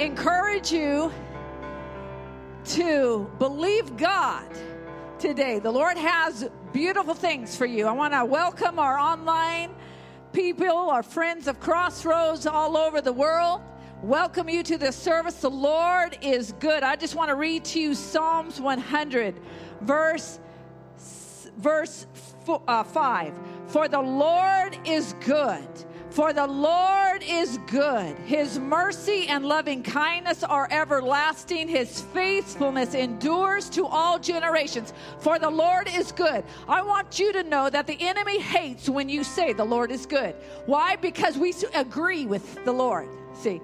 encourage 0.00 0.72
you 0.72 1.12
to 2.64 3.30
believe 3.38 3.98
God 3.98 4.48
today. 5.18 5.58
The 5.58 5.70
Lord 5.70 5.98
has 5.98 6.48
beautiful 6.72 7.12
things 7.12 7.54
for 7.54 7.66
you. 7.66 7.86
I 7.86 7.92
want 7.92 8.14
to 8.14 8.24
welcome 8.24 8.78
our 8.78 8.98
online 8.98 9.74
people, 10.32 10.68
our 10.68 11.02
friends 11.02 11.46
of 11.48 11.60
Crossroads 11.60 12.46
all 12.46 12.78
over 12.78 13.02
the 13.02 13.12
world. 13.12 13.60
Welcome 14.02 14.48
you 14.48 14.62
to 14.62 14.78
this 14.78 14.96
service. 14.96 15.34
The 15.34 15.50
Lord 15.50 16.16
is 16.22 16.54
good. 16.60 16.82
I 16.82 16.96
just 16.96 17.14
want 17.14 17.28
to 17.28 17.34
read 17.34 17.66
to 17.66 17.80
you 17.80 17.94
Psalms 17.94 18.58
100, 18.58 19.38
verse 19.82 20.40
verse 21.58 22.06
uh, 22.48 22.82
5. 22.82 23.34
For 23.66 23.86
the 23.86 24.00
Lord 24.00 24.78
is 24.86 25.14
good 25.20 25.68
for 26.10 26.32
the 26.32 26.46
Lord 26.46 27.22
is 27.22 27.58
good. 27.66 28.16
His 28.26 28.58
mercy 28.58 29.26
and 29.28 29.44
loving 29.46 29.82
kindness 29.82 30.42
are 30.42 30.68
everlasting. 30.70 31.68
His 31.68 32.00
faithfulness 32.00 32.94
endures 32.94 33.70
to 33.70 33.86
all 33.86 34.18
generations. 34.18 34.92
For 35.18 35.38
the 35.38 35.50
Lord 35.50 35.88
is 35.94 36.12
good. 36.12 36.44
I 36.68 36.82
want 36.82 37.18
you 37.18 37.32
to 37.32 37.42
know 37.44 37.70
that 37.70 37.86
the 37.86 38.00
enemy 38.00 38.40
hates 38.40 38.88
when 38.88 39.08
you 39.08 39.22
say 39.24 39.52
the 39.52 39.64
Lord 39.64 39.90
is 39.90 40.06
good. 40.06 40.34
Why? 40.66 40.96
Because 40.96 41.38
we 41.38 41.54
agree 41.74 42.26
with 42.26 42.64
the 42.64 42.72
Lord. 42.72 43.08
See, 43.34 43.60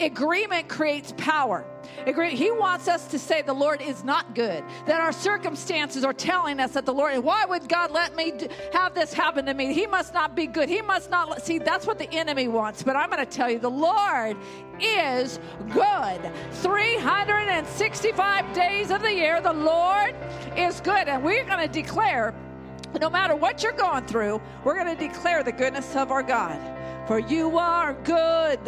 agreement 0.00 0.68
creates 0.68 1.12
power. 1.16 1.64
He 2.06 2.50
wants 2.50 2.88
us 2.88 3.06
to 3.08 3.18
say 3.18 3.42
the 3.42 3.52
Lord 3.52 3.82
is 3.82 4.04
not 4.04 4.34
good, 4.34 4.64
that 4.86 5.00
our 5.00 5.12
circumstances 5.12 6.04
are 6.04 6.12
telling 6.12 6.60
us 6.60 6.72
that 6.72 6.86
the 6.86 6.94
Lord, 6.94 7.18
why 7.18 7.44
would 7.44 7.68
God 7.68 7.90
let 7.90 8.16
me 8.16 8.32
have 8.72 8.94
this 8.94 9.12
happen 9.12 9.46
to 9.46 9.54
me? 9.54 9.74
He 9.74 9.86
must 9.86 10.14
not 10.14 10.34
be 10.34 10.46
good. 10.46 10.68
He 10.68 10.82
must 10.82 11.10
not, 11.10 11.42
see, 11.42 11.58
that's 11.58 11.86
what 11.86 11.98
the 11.98 12.10
enemy 12.12 12.48
wants. 12.48 12.82
But 12.82 12.96
I'm 12.96 13.10
going 13.10 13.24
to 13.24 13.30
tell 13.30 13.50
you, 13.50 13.58
the 13.58 13.70
Lord 13.70 14.36
is 14.80 15.38
good. 15.72 16.32
365 16.52 18.54
days 18.54 18.90
of 18.90 19.02
the 19.02 19.12
year, 19.12 19.40
the 19.40 19.52
Lord 19.52 20.14
is 20.56 20.80
good. 20.80 21.08
And 21.08 21.22
we're 21.22 21.44
going 21.44 21.60
to 21.60 21.68
declare, 21.68 22.34
no 23.00 23.10
matter 23.10 23.34
what 23.34 23.62
you're 23.62 23.72
going 23.72 24.06
through, 24.06 24.40
we're 24.64 24.74
going 24.74 24.96
to 24.96 25.08
declare 25.08 25.42
the 25.42 25.52
goodness 25.52 25.94
of 25.96 26.10
our 26.10 26.22
God. 26.22 26.58
For 27.06 27.18
you 27.18 27.58
are 27.58 27.94
good 28.04 28.60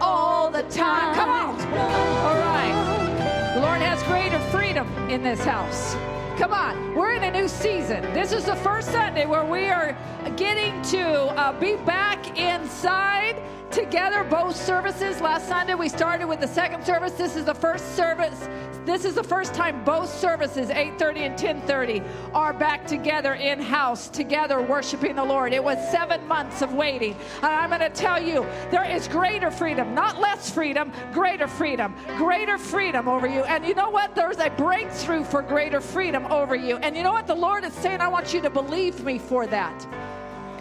all 0.00 0.50
the 0.50 0.62
time. 0.64 1.14
Come 1.14 1.28
on. 1.28 1.60
All 1.60 2.38
right. 2.38 3.52
The 3.54 3.60
Lord 3.60 3.80
has 3.80 4.02
greater 4.04 4.40
freedom 4.50 4.88
in 5.08 5.22
this 5.22 5.44
house. 5.44 5.94
Come 6.38 6.52
on, 6.52 6.96
we're 6.96 7.12
in 7.12 7.22
a 7.22 7.30
new 7.30 7.46
season. 7.46 8.02
This 8.12 8.32
is 8.32 8.44
the 8.44 8.56
first 8.56 8.90
Sunday 8.90 9.24
where 9.24 9.44
we 9.44 9.68
are 9.68 9.96
getting 10.36 10.82
to 10.82 11.06
uh, 11.38 11.52
be 11.60 11.76
back 11.76 12.36
inside 12.36 13.40
together, 13.70 14.24
both 14.24 14.56
services. 14.56 15.20
Last 15.20 15.48
Sunday 15.48 15.74
we 15.74 15.88
started 15.88 16.26
with 16.26 16.40
the 16.40 16.48
second 16.48 16.84
service. 16.84 17.12
This 17.12 17.36
is 17.36 17.44
the 17.44 17.54
first 17.54 17.96
service 17.96 18.48
this 18.84 19.06
is 19.06 19.14
the 19.14 19.24
first 19.24 19.54
time 19.54 19.82
both 19.82 20.10
services, 20.10 20.68
8:30 20.68 21.20
and 21.24 21.38
10:30, 21.38 22.02
are 22.34 22.52
back 22.52 22.86
together 22.86 23.34
in 23.34 23.58
house, 23.58 24.08
together 24.08 24.60
worshiping 24.60 25.16
the 25.16 25.24
Lord. 25.24 25.54
It 25.54 25.64
was 25.64 25.78
seven 25.90 26.26
months 26.28 26.60
of 26.60 26.74
waiting, 26.74 27.16
and 27.36 27.46
I'm 27.46 27.70
going 27.70 27.80
to 27.80 27.88
tell 27.88 28.22
you, 28.22 28.46
there 28.70 28.84
is 28.84 29.08
greater 29.08 29.50
freedom, 29.50 29.94
not 29.94 30.20
less 30.20 30.50
freedom, 30.50 30.92
greater 31.12 31.46
freedom, 31.46 31.94
greater 32.18 32.58
freedom 32.58 33.08
over 33.08 33.26
you. 33.26 33.44
And 33.44 33.64
you 33.64 33.74
know 33.74 33.88
what? 33.88 34.14
There's 34.14 34.38
a 34.38 34.50
breakthrough 34.50 35.24
for 35.24 35.40
greater 35.40 35.80
freedom 35.80 36.26
over 36.26 36.54
you. 36.54 36.76
And 36.76 36.94
you 36.94 37.02
know 37.02 37.12
what? 37.12 37.26
The 37.26 37.34
Lord 37.34 37.64
is 37.64 37.72
saying, 37.72 38.02
I 38.02 38.08
want 38.08 38.34
you 38.34 38.42
to 38.42 38.50
believe 38.50 39.02
me 39.02 39.18
for 39.18 39.46
that. 39.46 39.86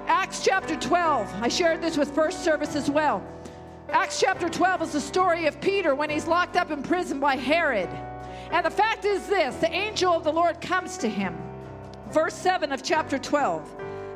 Acts 0.08 0.44
chapter 0.44 0.76
12. 0.76 1.42
I 1.42 1.48
shared 1.48 1.82
this 1.82 1.98
with 1.98 2.14
first 2.14 2.44
service 2.44 2.76
as 2.76 2.90
well. 2.90 3.24
Acts 3.90 4.20
chapter 4.20 4.50
12 4.50 4.82
is 4.82 4.92
the 4.94 5.02
story 5.02 5.46
of 5.46 5.62
Peter 5.62 5.96
when 5.96 6.10
he's 6.10 6.28
locked 6.28 6.58
up 6.58 6.72
in 6.72 6.84
prison 6.84 7.20
by 7.20 7.36
Herod. 7.36 7.90
And 8.52 8.66
the 8.66 8.72
fact 8.72 9.06
is 9.06 9.28
this 9.28 9.56
the 9.56 9.72
angel 9.72 10.14
of 10.14 10.24
the 10.24 10.34
Lord 10.34 10.60
comes 10.60 10.98
to 10.98 11.10
him. 11.10 11.38
Verse 12.10 12.34
7 12.34 12.72
of 12.72 12.84
chapter 12.84 13.18
12. 13.18 13.70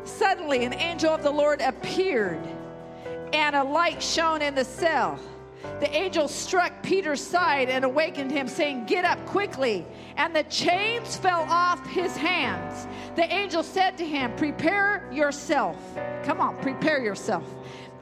Suddenly, 0.04 0.66
an 0.66 0.74
angel 0.74 1.14
of 1.14 1.24
the 1.24 1.32
Lord 1.32 1.62
appeared, 1.62 2.40
and 3.34 3.56
a 3.56 3.64
light 3.64 4.02
shone 4.02 4.42
in 4.42 4.56
the 4.56 4.64
cell. 4.64 5.20
The 5.80 5.94
angel 5.96 6.28
struck 6.28 6.84
Peter's 6.84 7.22
side 7.22 7.70
and 7.70 7.86
awakened 7.86 8.32
him, 8.32 8.48
saying, 8.48 8.86
Get 8.86 9.06
up 9.06 9.24
quickly. 9.26 9.86
And 10.16 10.36
the 10.36 10.44
chains 10.44 11.18
fell 11.18 11.46
off 11.50 11.86
his 11.88 12.16
hands. 12.16 12.88
The 13.16 13.32
angel 13.32 13.64
said 13.64 13.98
to 13.98 14.06
him, 14.06 14.36
Prepare 14.36 15.10
yourself. 15.12 15.78
Come 16.24 16.40
on, 16.40 16.58
prepare 16.58 17.02
yourself. 17.02 17.44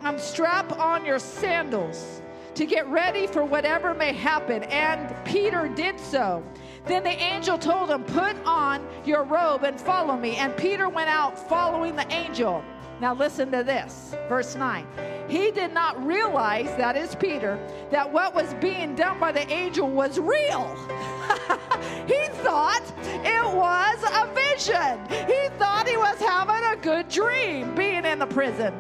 Um, 0.02 0.20
strap 0.20 0.78
on 0.78 1.06
your 1.06 1.20
sandals 1.20 2.22
to 2.56 2.66
get 2.66 2.88
ready 2.88 3.28
for 3.28 3.44
whatever 3.44 3.94
may 3.94 4.14
happen. 4.14 4.64
And 4.64 5.16
Peter 5.26 5.68
did 5.68 6.00
so. 6.00 6.44
Then 6.86 7.04
the 7.04 7.10
angel 7.10 7.58
told 7.58 7.90
him, 7.90 8.04
Put 8.04 8.36
on 8.46 8.88
your 9.06 9.24
robe 9.24 9.64
and 9.64 9.80
follow 9.80 10.16
me. 10.16 10.36
And 10.36 10.56
Peter 10.56 10.88
went 10.88 11.10
out 11.10 11.38
following 11.50 11.96
the 11.96 12.12
angel. 12.14 12.64
Now 13.02 13.14
listen 13.14 13.52
to 13.52 13.64
this, 13.64 14.16
verse 14.30 14.56
9. 14.56 14.88
He 15.28 15.52
did 15.52 15.74
not 15.74 16.04
realize, 16.06 16.68
that 16.78 16.96
is 16.96 17.16
Peter, 17.16 17.60
that 17.92 18.12
what 18.12 18.34
was 18.34 18.54
being 18.56 18.96
done 18.96 19.20
by 19.20 19.32
the 19.32 19.50
angel 19.52 19.90
was 19.90 20.20
real. 20.20 20.76
he 22.08 22.28
thought 22.44 22.84
it 23.04 23.56
was 23.56 24.04
a 24.04 24.34
vision. 24.34 25.28
He 25.28 25.50
thought 25.58 25.88
he 25.88 25.98
was 25.98 26.20
having 26.20 26.64
a 26.64 26.76
good 26.82 27.10
dream 27.10 27.76
being 27.76 28.06
in 28.06 28.20
the 28.20 28.28
prison. 28.28 28.74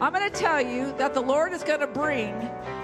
I'm 0.00 0.12
going 0.14 0.30
to 0.30 0.34
tell 0.34 0.60
you 0.62 0.94
that 0.96 1.12
the 1.12 1.20
Lord 1.20 1.52
is 1.52 1.62
going 1.62 1.80
to 1.80 1.86
bring 1.86 2.34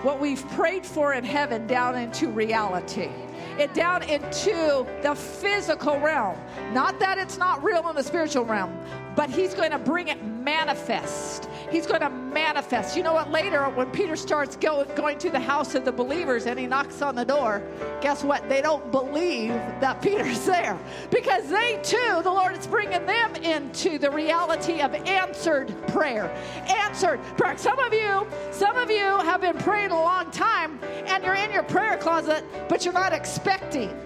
what 0.03 0.21
we've 0.21 0.47
prayed 0.51 0.85
for 0.85 1.15
in 1.15 1.25
heaven 1.25 1.67
down 1.67 1.97
into 1.97 2.29
reality. 2.29 3.11
It 3.59 3.73
down 3.73 4.03
into 4.03 4.87
the 5.03 5.15
physical 5.15 5.99
realm. 5.99 6.37
Not 6.73 6.99
that 7.01 7.17
it's 7.17 7.39
not 7.39 7.63
real 7.65 7.89
in 7.89 7.97
the 7.97 8.03
spiritual 8.03 8.45
realm, 8.45 8.79
but 9.17 9.31
He's 9.31 9.55
going 9.55 9.73
to 9.73 9.79
bring 9.79 10.09
it 10.09 10.23
manifest. 10.47 11.49
He's 11.71 11.87
going 11.87 12.03
to 12.03 12.09
manifest. 12.09 12.97
You 12.97 13.03
know 13.03 13.15
what? 13.15 13.33
Later, 13.33 13.65
when 13.71 13.91
Peter 13.91 14.15
starts 14.15 14.55
go, 14.55 14.85
going 14.95 15.19
to 15.19 15.31
the 15.31 15.41
house 15.41 15.75
of 15.75 15.85
the 15.85 15.91
believers 15.91 16.47
and 16.47 16.57
he 16.57 16.69
knocks 16.69 17.03
on 17.03 17.17
the 17.17 17.25
door, 17.25 17.63
guess 18.01 18.23
what? 18.23 18.49
They 18.49 18.63
don't 18.63 18.93
believe 18.93 19.49
that 19.81 20.01
Peter's 20.01 20.47
there 20.47 20.79
because 21.11 21.49
they 21.49 21.81
too, 21.83 22.21
the 22.23 22.31
Lord 22.31 22.57
is 22.57 22.67
bringing 22.69 23.05
them 23.07 23.35
into 23.37 23.99
the 23.99 24.11
reality 24.11 24.81
of 24.81 24.95
answered 24.95 25.75
prayer. 25.89 26.31
Answered 26.69 27.21
prayer. 27.37 27.59
Some 27.59 27.81
of 27.81 27.93
you, 27.93 28.25
some 28.53 28.77
of 28.77 28.89
you 28.89 29.03
have 29.03 29.41
been 29.41 29.59
praying 29.59 29.91
a 29.91 30.01
long 30.01 30.31
time 30.31 30.79
and 31.07 31.25
you're 31.25 31.35
in 31.35 31.51
your 31.51 31.65
prayer 31.65 31.97
closet, 31.97 32.45
but 32.69 32.85
you're 32.85 32.95
not 32.95 33.13
expecting. 33.13 34.06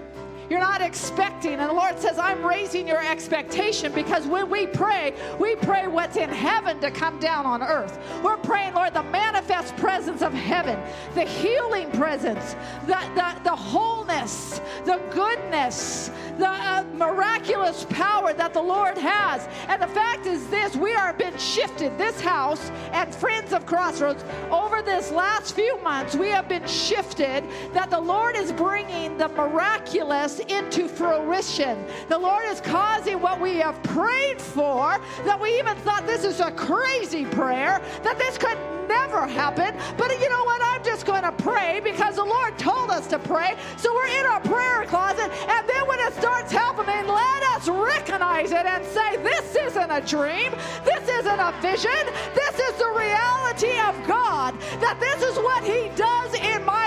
You're 0.50 0.58
not 0.58 0.82
expecting. 0.82 1.52
And 1.52 1.70
the 1.70 1.72
Lord 1.72 1.96
says, 2.00 2.18
I'm 2.18 2.44
raising 2.44 2.88
your 2.88 3.00
expectation 3.00 3.92
because 3.92 4.26
when 4.26 4.50
we 4.50 4.66
pray, 4.66 5.14
we 5.38 5.54
pray 5.54 5.86
what's 5.86 6.16
in 6.16 6.28
heaven 6.28 6.80
to 6.80 6.90
come 6.90 7.20
down 7.20 7.46
on 7.46 7.62
earth. 7.62 8.00
We're 8.24 8.36
praying, 8.36 8.74
Lord, 8.74 8.92
the 8.92 9.04
manifest 9.04 9.76
presence 9.76 10.22
of 10.22 10.32
heaven, 10.32 10.76
the 11.14 11.22
healing 11.22 11.88
presence, 11.92 12.56
the, 12.86 12.98
the, 13.14 13.40
the 13.44 13.54
wholeness, 13.54 14.60
the 14.84 15.00
goodness, 15.12 16.10
the 16.38 16.48
uh, 16.48 16.84
miraculous 16.94 17.86
power 17.90 18.32
that 18.32 18.52
the 18.52 18.62
Lord 18.62 18.98
has. 18.98 19.46
And 19.68 19.80
the 19.80 19.86
fact 19.88 20.26
is 20.26 20.44
this 20.48 20.74
we 20.74 20.94
are 20.94 21.12
been 21.12 21.36
shifted, 21.38 21.96
this 21.96 22.20
house 22.20 22.70
and 22.92 23.14
friends 23.14 23.52
of 23.52 23.66
Crossroads, 23.66 24.24
over 24.50 24.82
this 24.82 25.12
last 25.12 25.54
few 25.54 25.80
months, 25.82 26.16
we 26.16 26.28
have 26.28 26.48
been 26.48 26.66
shifted 26.66 27.44
that 27.72 27.90
the 27.90 28.00
Lord 28.00 28.36
is 28.36 28.52
bringing 28.52 29.16
the 29.16 29.28
miraculous 29.28 30.39
into 30.48 30.88
fruition. 30.88 31.84
The 32.08 32.18
Lord 32.18 32.44
is 32.46 32.60
causing 32.60 33.20
what 33.20 33.40
we 33.40 33.56
have 33.56 33.82
prayed 33.82 34.40
for, 34.40 34.98
that 35.24 35.40
we 35.40 35.58
even 35.58 35.76
thought 35.78 36.06
this 36.06 36.24
is 36.24 36.40
a 36.40 36.50
crazy 36.50 37.24
prayer, 37.24 37.82
that 38.02 38.18
this 38.18 38.38
could 38.38 38.58
never 38.90 39.24
happen. 39.26 39.72
But 39.96 40.10
you 40.20 40.28
know 40.28 40.44
what? 40.44 40.60
I'm 40.62 40.82
just 40.82 41.06
going 41.06 41.22
to 41.22 41.32
pray 41.32 41.80
because 41.82 42.16
the 42.16 42.24
Lord 42.24 42.58
told 42.58 42.90
us 42.90 43.06
to 43.08 43.18
pray. 43.20 43.54
So 43.76 43.94
we're 43.94 44.12
in 44.18 44.26
our 44.26 44.40
prayer 44.40 44.84
closet. 44.86 45.30
And 45.48 45.68
then 45.68 45.86
when 45.86 46.00
it 46.00 46.12
starts 46.14 46.50
happening, 46.50 47.06
let 47.06 47.42
us 47.54 47.68
recognize 47.68 48.50
it 48.50 48.66
and 48.66 48.84
say, 48.86 49.16
This 49.22 49.54
isn't 49.54 49.90
a 49.90 50.00
dream. 50.00 50.50
This 50.84 51.08
isn't 51.08 51.40
a 51.40 51.52
vision. 51.62 52.02
This 52.34 52.58
is 52.58 52.74
the 52.82 52.90
reality 52.98 53.78
of 53.78 53.94
God. 54.08 54.58
That 54.80 54.98
this 54.98 55.22
is 55.22 55.36
what 55.38 55.62
He 55.62 55.90
does 55.94 56.34
in 56.34 56.64
my 56.64 56.79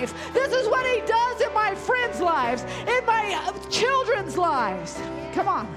life. 0.00 0.32
This 0.32 0.52
is 0.52 0.68
what 0.68 0.86
He 0.86 1.00
does 1.06 1.40
in 1.40 1.52
my 1.52 1.74
friends' 1.74 2.20
lives, 2.20 2.62
in 2.62 3.04
my 3.06 3.42
uh, 3.46 3.70
children's 3.70 4.36
lives. 4.36 4.98
Come 5.32 5.48
on. 5.48 5.68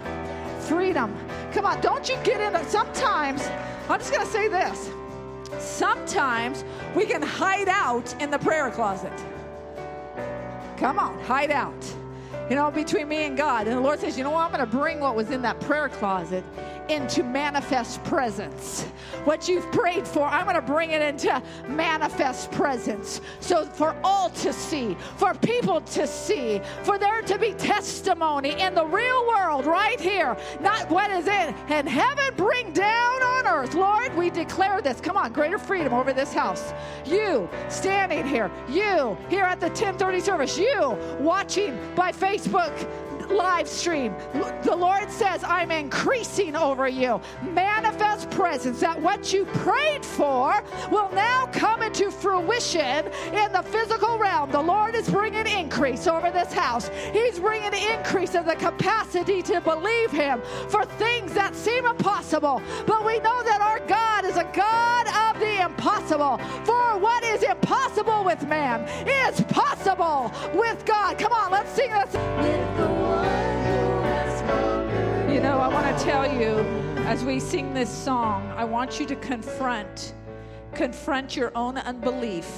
Freedom. 0.62 1.16
Come 1.52 1.66
on. 1.66 1.82
Don't 1.82 2.08
you 2.08 2.18
get 2.24 2.40
in. 2.40 2.54
That 2.54 2.70
sometimes, 2.70 3.48
I'm 3.90 4.00
just 4.00 4.12
going 4.12 4.26
to 4.26 4.32
say 4.32 4.48
this. 4.48 4.90
Sometimes 5.60 6.64
we 6.96 7.06
can 7.06 7.22
hide 7.22 7.70
out 7.70 8.20
in 8.22 8.32
the 8.32 8.40
prayer 8.40 8.70
closet. 8.72 9.14
Come 10.78 11.00
on, 11.00 11.20
hide 11.20 11.52
out. 11.52 11.86
You 12.50 12.56
know, 12.56 12.72
between 12.72 13.08
me 13.08 13.26
and 13.26 13.38
God. 13.38 13.68
And 13.68 13.78
the 13.78 13.82
Lord 13.82 14.00
says, 14.00 14.18
You 14.18 14.24
know 14.24 14.32
what? 14.32 14.46
I'm 14.46 14.52
going 14.52 14.70
to 14.70 14.78
bring 14.78 15.00
what 15.00 15.16
was 15.16 15.30
in 15.30 15.42
that 15.44 15.60
prayer 15.62 15.90
closet 15.90 16.44
into 16.90 17.24
manifest 17.24 18.04
presence. 18.04 18.84
What 19.24 19.48
you've 19.48 19.70
prayed 19.72 20.08
for, 20.08 20.26
I'm 20.26 20.46
going 20.46 20.56
to 20.56 20.62
bring 20.62 20.92
it 20.92 21.02
into 21.02 21.42
manifest 21.68 22.52
presence. 22.52 23.22
So 23.40 23.66
for 23.66 23.96
all 24.04 24.30
to 24.30 24.54
see, 24.54 24.96
for 25.18 25.34
people 25.34 25.82
to 25.82 26.08
see, 26.08 26.62
for 26.84 26.98
there 26.98 27.22
to 27.22 27.38
be 27.38 27.54
testimony 27.54 28.60
in 28.60 28.76
the 28.76 28.86
real 28.86 29.28
world 29.28 29.66
right 29.66 30.00
here, 30.00 30.38
not 30.62 30.90
what 30.90 31.10
is 31.12 31.28
in 31.28 31.54
and 31.70 31.88
heaven 31.88 32.34
bring 32.36 32.72
down 32.74 33.22
on 33.24 33.48
earth. 33.48 33.74
Lord, 33.74 34.16
we 34.16 34.30
declare 34.30 34.82
this. 34.82 35.00
Come 35.00 35.18
on, 35.18 35.32
greater 35.34 35.58
freedom 35.58 35.94
over 35.94 36.14
this 36.14 36.34
house. 36.34 36.74
You 37.06 37.50
standing 37.70 38.26
here, 38.28 38.52
you 38.70 39.18
here 39.30 39.44
at 39.44 39.60
the 39.60 39.68
1030 39.68 40.20
service, 40.20 40.58
you 40.58 40.98
watching 41.20 41.78
by 41.96 42.12
Facebook 42.12 42.74
live 43.30 43.68
stream. 43.68 44.16
The 44.64 44.76
Lord 44.76 45.10
says, 45.12 45.44
I'm 45.44 45.72
increasing 45.72 46.56
over 46.56 46.88
you. 46.88 47.20
Manifest 47.42 48.30
presence 48.32 48.80
that 48.80 49.02
what 49.02 49.34
you 49.34 49.46
prayed 49.46 50.06
for 50.06 50.64
will 50.92 51.10
now 51.14 51.48
come 51.52 51.82
into 51.82 52.12
fruition 52.12 53.06
in 53.34 53.52
the 53.52 53.64
physical 53.64 54.18
realm. 54.18 54.52
The 54.52 54.62
Lord 54.62 54.96
is 54.96 55.10
bringing 55.10 55.48
increase 55.48 56.08
over 56.08 56.32
this 56.32 56.52
house. 56.54 56.90
He's 57.12 57.40
bringing 57.40 57.74
increase 57.74 58.36
of 58.36 58.46
the 58.46 58.56
capacity 58.56 59.42
to 59.44 59.62
believe 59.62 60.12
Him 60.12 60.42
for 60.70 60.86
things 60.86 61.34
that 61.34 61.56
seem 61.56 61.86
impossible. 61.86 62.62
But 62.86 63.06
we 63.06 63.20
know 63.20 63.44
that 63.44 63.62
our 63.62 63.80
God 63.88 64.26
is 64.26 64.38
a 64.38 64.50
God 64.54 65.08
of 65.08 65.40
the 65.40 65.64
impossible. 65.64 66.38
For 66.66 66.98
what 66.98 67.24
is 67.24 67.44
impossible 67.44 68.24
with 68.24 68.48
man 68.48 68.88
is 69.08 69.42
possible 69.42 70.32
with 70.54 70.86
God. 70.86 71.18
Come 71.18 71.34
on, 71.34 71.52
let's 71.52 71.72
sing 71.72 71.90
this. 71.92 72.14
As 77.14 77.24
we 77.24 77.40
sing 77.40 77.76
this 77.76 77.96
song, 77.96 78.52
I 78.58 78.64
want 78.64 79.00
you 79.00 79.06
to 79.06 79.16
confront 79.18 80.16
confront 80.74 81.36
your 81.36 81.56
own 81.56 81.78
unbelief 81.78 82.50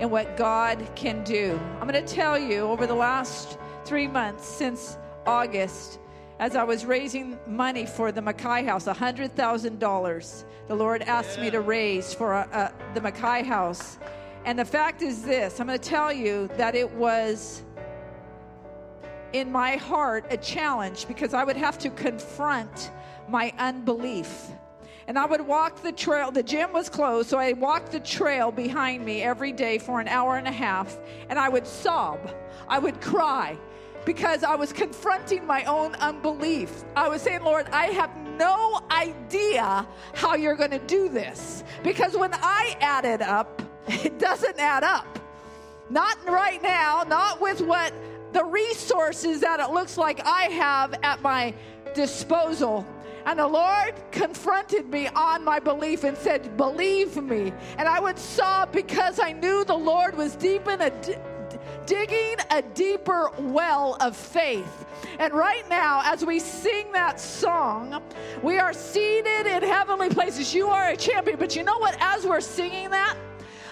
in 0.00 0.10
what 0.10 0.36
God 0.36 0.86
can 0.94 1.24
do. 1.24 1.58
I'm 1.80 1.88
going 1.88 2.04
to 2.04 2.14
tell 2.14 2.38
you 2.38 2.58
over 2.58 2.86
the 2.86 2.94
last 2.94 3.56
3 3.86 4.06
months 4.08 4.46
since 4.46 4.98
August 5.24 5.98
as 6.40 6.56
I 6.56 6.62
was 6.62 6.84
raising 6.84 7.38
money 7.46 7.86
for 7.86 8.12
the 8.12 8.20
Mackay 8.20 8.64
House, 8.64 8.84
$100,000. 8.84 10.44
The 10.68 10.74
Lord 10.74 11.00
asked 11.00 11.40
me 11.40 11.50
to 11.50 11.62
raise 11.62 12.12
for 12.12 12.34
uh, 12.34 12.46
uh, 12.52 12.70
the 12.92 13.00
Mackay 13.00 13.44
House. 13.44 13.98
And 14.44 14.58
the 14.58 14.66
fact 14.66 15.00
is 15.00 15.22
this 15.22 15.58
I'm 15.58 15.68
going 15.68 15.78
to 15.78 15.88
tell 15.88 16.12
you 16.12 16.50
that 16.58 16.74
it 16.74 16.90
was 16.92 17.62
in 19.32 19.50
my 19.50 19.76
heart 19.76 20.26
a 20.28 20.36
challenge 20.36 21.08
because 21.08 21.32
I 21.32 21.44
would 21.44 21.56
have 21.56 21.78
to 21.78 21.88
confront 21.88 22.90
my 23.28 23.52
unbelief. 23.58 24.48
And 25.08 25.18
I 25.18 25.26
would 25.26 25.40
walk 25.40 25.82
the 25.82 25.92
trail. 25.92 26.30
The 26.30 26.42
gym 26.42 26.72
was 26.72 26.88
closed, 26.88 27.28
so 27.28 27.38
I 27.38 27.52
walked 27.52 27.92
the 27.92 28.00
trail 28.00 28.52
behind 28.52 29.04
me 29.04 29.22
every 29.22 29.52
day 29.52 29.78
for 29.78 30.00
an 30.00 30.08
hour 30.08 30.36
and 30.36 30.46
a 30.46 30.52
half, 30.52 30.98
and 31.28 31.38
I 31.38 31.48
would 31.48 31.66
sob. 31.66 32.34
I 32.68 32.78
would 32.78 33.00
cry 33.00 33.58
because 34.04 34.42
I 34.44 34.54
was 34.54 34.72
confronting 34.72 35.46
my 35.46 35.64
own 35.64 35.94
unbelief. 35.96 36.84
I 36.96 37.08
was 37.08 37.22
saying, 37.22 37.42
Lord, 37.42 37.66
I 37.72 37.86
have 37.86 38.10
no 38.38 38.80
idea 38.90 39.86
how 40.14 40.34
you're 40.34 40.56
going 40.56 40.70
to 40.70 40.78
do 40.80 41.08
this. 41.08 41.64
Because 41.82 42.16
when 42.16 42.30
I 42.34 42.76
add 42.80 43.04
it 43.04 43.22
up, 43.22 43.62
it 43.88 44.18
doesn't 44.18 44.58
add 44.58 44.84
up. 44.84 45.18
Not 45.90 46.16
right 46.26 46.62
now, 46.62 47.04
not 47.06 47.40
with 47.40 47.60
what 47.60 47.92
the 48.32 48.44
resources 48.44 49.40
that 49.40 49.60
it 49.60 49.70
looks 49.70 49.98
like 49.98 50.24
I 50.24 50.44
have 50.44 50.94
at 51.02 51.20
my 51.22 51.54
disposal. 51.94 52.86
And 53.24 53.38
the 53.38 53.46
Lord 53.46 53.94
confronted 54.10 54.88
me 54.88 55.08
on 55.08 55.44
my 55.44 55.58
belief 55.58 56.04
and 56.04 56.16
said, 56.16 56.56
Believe 56.56 57.16
me. 57.22 57.52
And 57.78 57.88
I 57.88 58.00
would 58.00 58.18
sob 58.18 58.72
because 58.72 59.20
I 59.20 59.32
knew 59.32 59.64
the 59.64 59.76
Lord 59.76 60.16
was 60.16 60.34
deep 60.34 60.66
in 60.68 60.80
a, 60.80 60.90
digging 61.86 62.36
a 62.50 62.62
deeper 62.62 63.30
well 63.38 63.96
of 64.00 64.16
faith. 64.16 64.86
And 65.18 65.32
right 65.32 65.68
now, 65.68 66.02
as 66.04 66.24
we 66.24 66.38
sing 66.38 66.90
that 66.92 67.20
song, 67.20 68.02
we 68.42 68.58
are 68.58 68.72
seated 68.72 69.46
in 69.46 69.62
heavenly 69.62 70.08
places. 70.08 70.54
You 70.54 70.68
are 70.68 70.88
a 70.88 70.96
champion. 70.96 71.38
But 71.38 71.54
you 71.54 71.62
know 71.62 71.78
what? 71.78 71.96
As 72.00 72.26
we're 72.26 72.40
singing 72.40 72.90
that, 72.90 73.16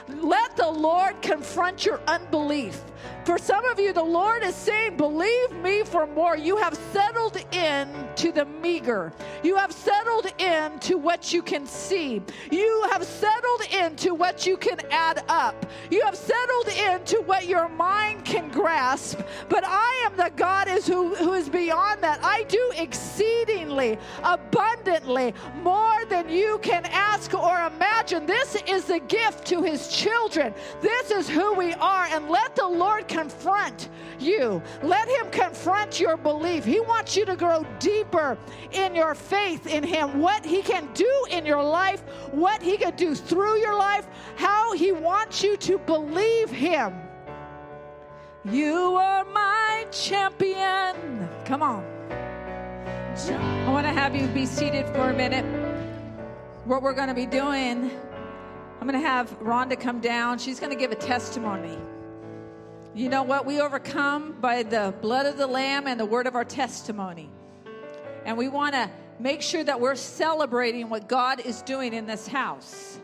let 0.08 0.56
the 0.56 0.68
Lord 0.68 1.20
confront 1.22 1.86
your 1.86 2.00
unbelief. 2.06 2.82
For 3.24 3.38
some 3.38 3.64
of 3.66 3.78
you, 3.78 3.92
the 3.92 4.02
Lord 4.02 4.42
is 4.42 4.54
saying, 4.54 4.96
Believe 4.96 5.52
me 5.52 5.82
for 5.84 6.06
more. 6.06 6.36
You 6.36 6.56
have 6.56 6.74
settled 6.92 7.36
in 7.52 7.88
to 8.16 8.32
the 8.32 8.44
meager. 8.44 9.12
You 9.42 9.56
have 9.56 9.72
settled 9.72 10.32
in 10.38 10.78
to 10.80 10.96
what 10.96 11.32
you 11.32 11.42
can 11.42 11.66
see. 11.66 12.22
You 12.50 12.88
have 12.90 13.04
settled 13.04 13.62
into 13.72 14.14
what 14.14 14.46
you 14.46 14.56
can 14.56 14.80
add 14.90 15.22
up. 15.28 15.66
You 15.90 16.02
have 16.04 16.16
settled 16.16 16.68
into 16.68 17.22
what 17.22 17.46
your 17.46 17.68
mind 17.68 18.24
can 18.24 18.48
grasp. 18.50 19.20
But 19.48 19.64
I 19.64 20.02
am 20.06 20.16
the 20.16 20.32
God 20.34 20.68
is 20.68 20.86
who, 20.86 21.14
who 21.14 21.34
is 21.34 21.48
beyond 21.48 22.02
that. 22.02 22.20
I 22.22 22.42
do 22.44 22.72
exceedingly, 22.76 23.98
abundantly, 24.24 25.34
more 25.62 26.04
than 26.08 26.28
you 26.28 26.58
can 26.62 26.84
ask 26.86 27.32
or 27.32 27.66
imagine. 27.66 28.26
This 28.26 28.56
is 28.66 28.86
the 28.86 29.00
gift 29.00 29.46
to 29.46 29.62
his 29.62 29.88
children. 29.88 30.52
This 30.80 31.10
is 31.10 31.28
who 31.28 31.54
we 31.54 31.74
are. 31.74 32.06
And 32.10 32.28
let 32.28 32.56
the 32.56 32.66
Lord 32.66 32.89
confront 33.08 33.88
you. 34.18 34.62
Let 34.82 35.08
Him 35.08 35.30
confront 35.30 35.98
your 35.98 36.16
belief. 36.16 36.64
He 36.64 36.80
wants 36.80 37.16
you 37.16 37.24
to 37.26 37.36
grow 37.36 37.66
deeper 37.78 38.38
in 38.72 38.94
your 38.94 39.14
faith 39.14 39.66
in 39.66 39.82
Him, 39.82 40.20
what 40.20 40.44
He 40.44 40.62
can 40.62 40.88
do 40.94 41.26
in 41.30 41.46
your 41.46 41.62
life, 41.62 42.00
what 42.32 42.62
He 42.62 42.76
can 42.76 42.94
do 42.96 43.14
through 43.14 43.58
your 43.60 43.76
life, 43.76 44.06
how 44.36 44.72
He 44.72 44.92
wants 44.92 45.42
you 45.42 45.56
to 45.58 45.78
believe 45.78 46.50
Him. 46.50 46.94
You 48.44 48.96
are 48.96 49.24
my 49.24 49.86
champion. 49.90 51.28
Come 51.44 51.62
on. 51.62 51.84
I 53.28 53.70
want 53.70 53.86
to 53.86 53.92
have 53.92 54.16
you 54.16 54.26
be 54.28 54.46
seated 54.46 54.86
for 54.86 55.10
a 55.10 55.12
minute. 55.12 55.44
What 56.64 56.82
we're 56.82 56.94
going 56.94 57.08
to 57.08 57.14
be 57.14 57.26
doing, 57.26 57.90
I'm 58.80 58.88
going 58.88 59.00
to 59.00 59.06
have 59.06 59.38
Rhonda 59.40 59.78
come 59.78 60.00
down. 60.00 60.38
She's 60.38 60.58
going 60.58 60.72
to 60.72 60.78
give 60.78 60.90
a 60.90 60.96
testimony. 60.96 61.76
You 63.00 63.08
know 63.08 63.22
what? 63.22 63.46
We 63.46 63.62
overcome 63.62 64.32
by 64.42 64.62
the 64.62 64.92
blood 65.00 65.24
of 65.24 65.38
the 65.38 65.46
Lamb 65.46 65.86
and 65.86 65.98
the 65.98 66.04
word 66.04 66.26
of 66.26 66.34
our 66.34 66.44
testimony. 66.44 67.30
And 68.26 68.36
we 68.36 68.48
want 68.48 68.74
to 68.74 68.90
make 69.18 69.40
sure 69.40 69.64
that 69.64 69.80
we're 69.80 69.94
celebrating 69.94 70.90
what 70.90 71.08
God 71.08 71.40
is 71.40 71.62
doing 71.62 71.94
in 71.94 72.04
this 72.04 72.26
house. 72.26 73.00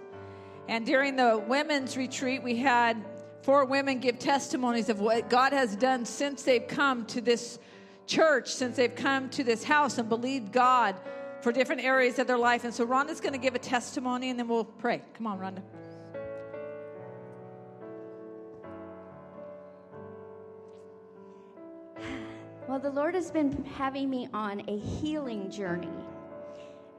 And 0.68 0.84
during 0.84 1.16
the 1.16 1.38
women's 1.38 1.96
retreat, 1.96 2.42
we 2.42 2.56
had 2.56 3.02
four 3.40 3.64
women 3.64 3.98
give 3.98 4.18
testimonies 4.18 4.90
of 4.90 5.00
what 5.00 5.30
God 5.30 5.54
has 5.54 5.74
done 5.74 6.04
since 6.04 6.42
they've 6.42 6.68
come 6.68 7.06
to 7.06 7.22
this 7.22 7.58
church, 8.06 8.52
since 8.52 8.76
they've 8.76 8.94
come 8.94 9.30
to 9.30 9.44
this 9.44 9.64
house 9.64 9.96
and 9.96 10.10
believed 10.10 10.52
God 10.52 10.94
for 11.40 11.52
different 11.52 11.82
areas 11.82 12.18
of 12.18 12.26
their 12.26 12.36
life. 12.36 12.64
And 12.64 12.74
so 12.74 12.86
Rhonda's 12.86 13.22
going 13.22 13.32
to 13.32 13.38
give 13.38 13.54
a 13.54 13.58
testimony 13.58 14.28
and 14.28 14.38
then 14.38 14.46
we'll 14.46 14.64
pray. 14.64 15.00
Come 15.14 15.26
on, 15.26 15.38
Rhonda. 15.38 15.62
Well, 22.76 22.92
the 22.92 23.00
Lord 23.00 23.14
has 23.14 23.30
been 23.30 23.64
having 23.64 24.10
me 24.10 24.28
on 24.34 24.60
a 24.68 24.78
healing 24.78 25.50
journey. 25.50 25.88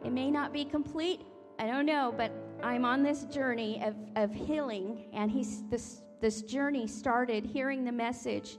It 0.03 0.11
may 0.11 0.31
not 0.31 0.51
be 0.51 0.65
complete, 0.65 1.21
I 1.59 1.67
don't 1.67 1.85
know, 1.85 2.11
but 2.17 2.31
I'm 2.63 2.83
on 2.83 3.03
this 3.03 3.25
journey 3.25 3.79
of, 3.83 3.95
of 4.15 4.33
healing, 4.33 5.05
and 5.13 5.29
he's, 5.29 5.65
this, 5.69 6.01
this 6.19 6.41
journey 6.41 6.87
started 6.87 7.45
hearing 7.45 7.85
the 7.85 7.91
message 7.91 8.57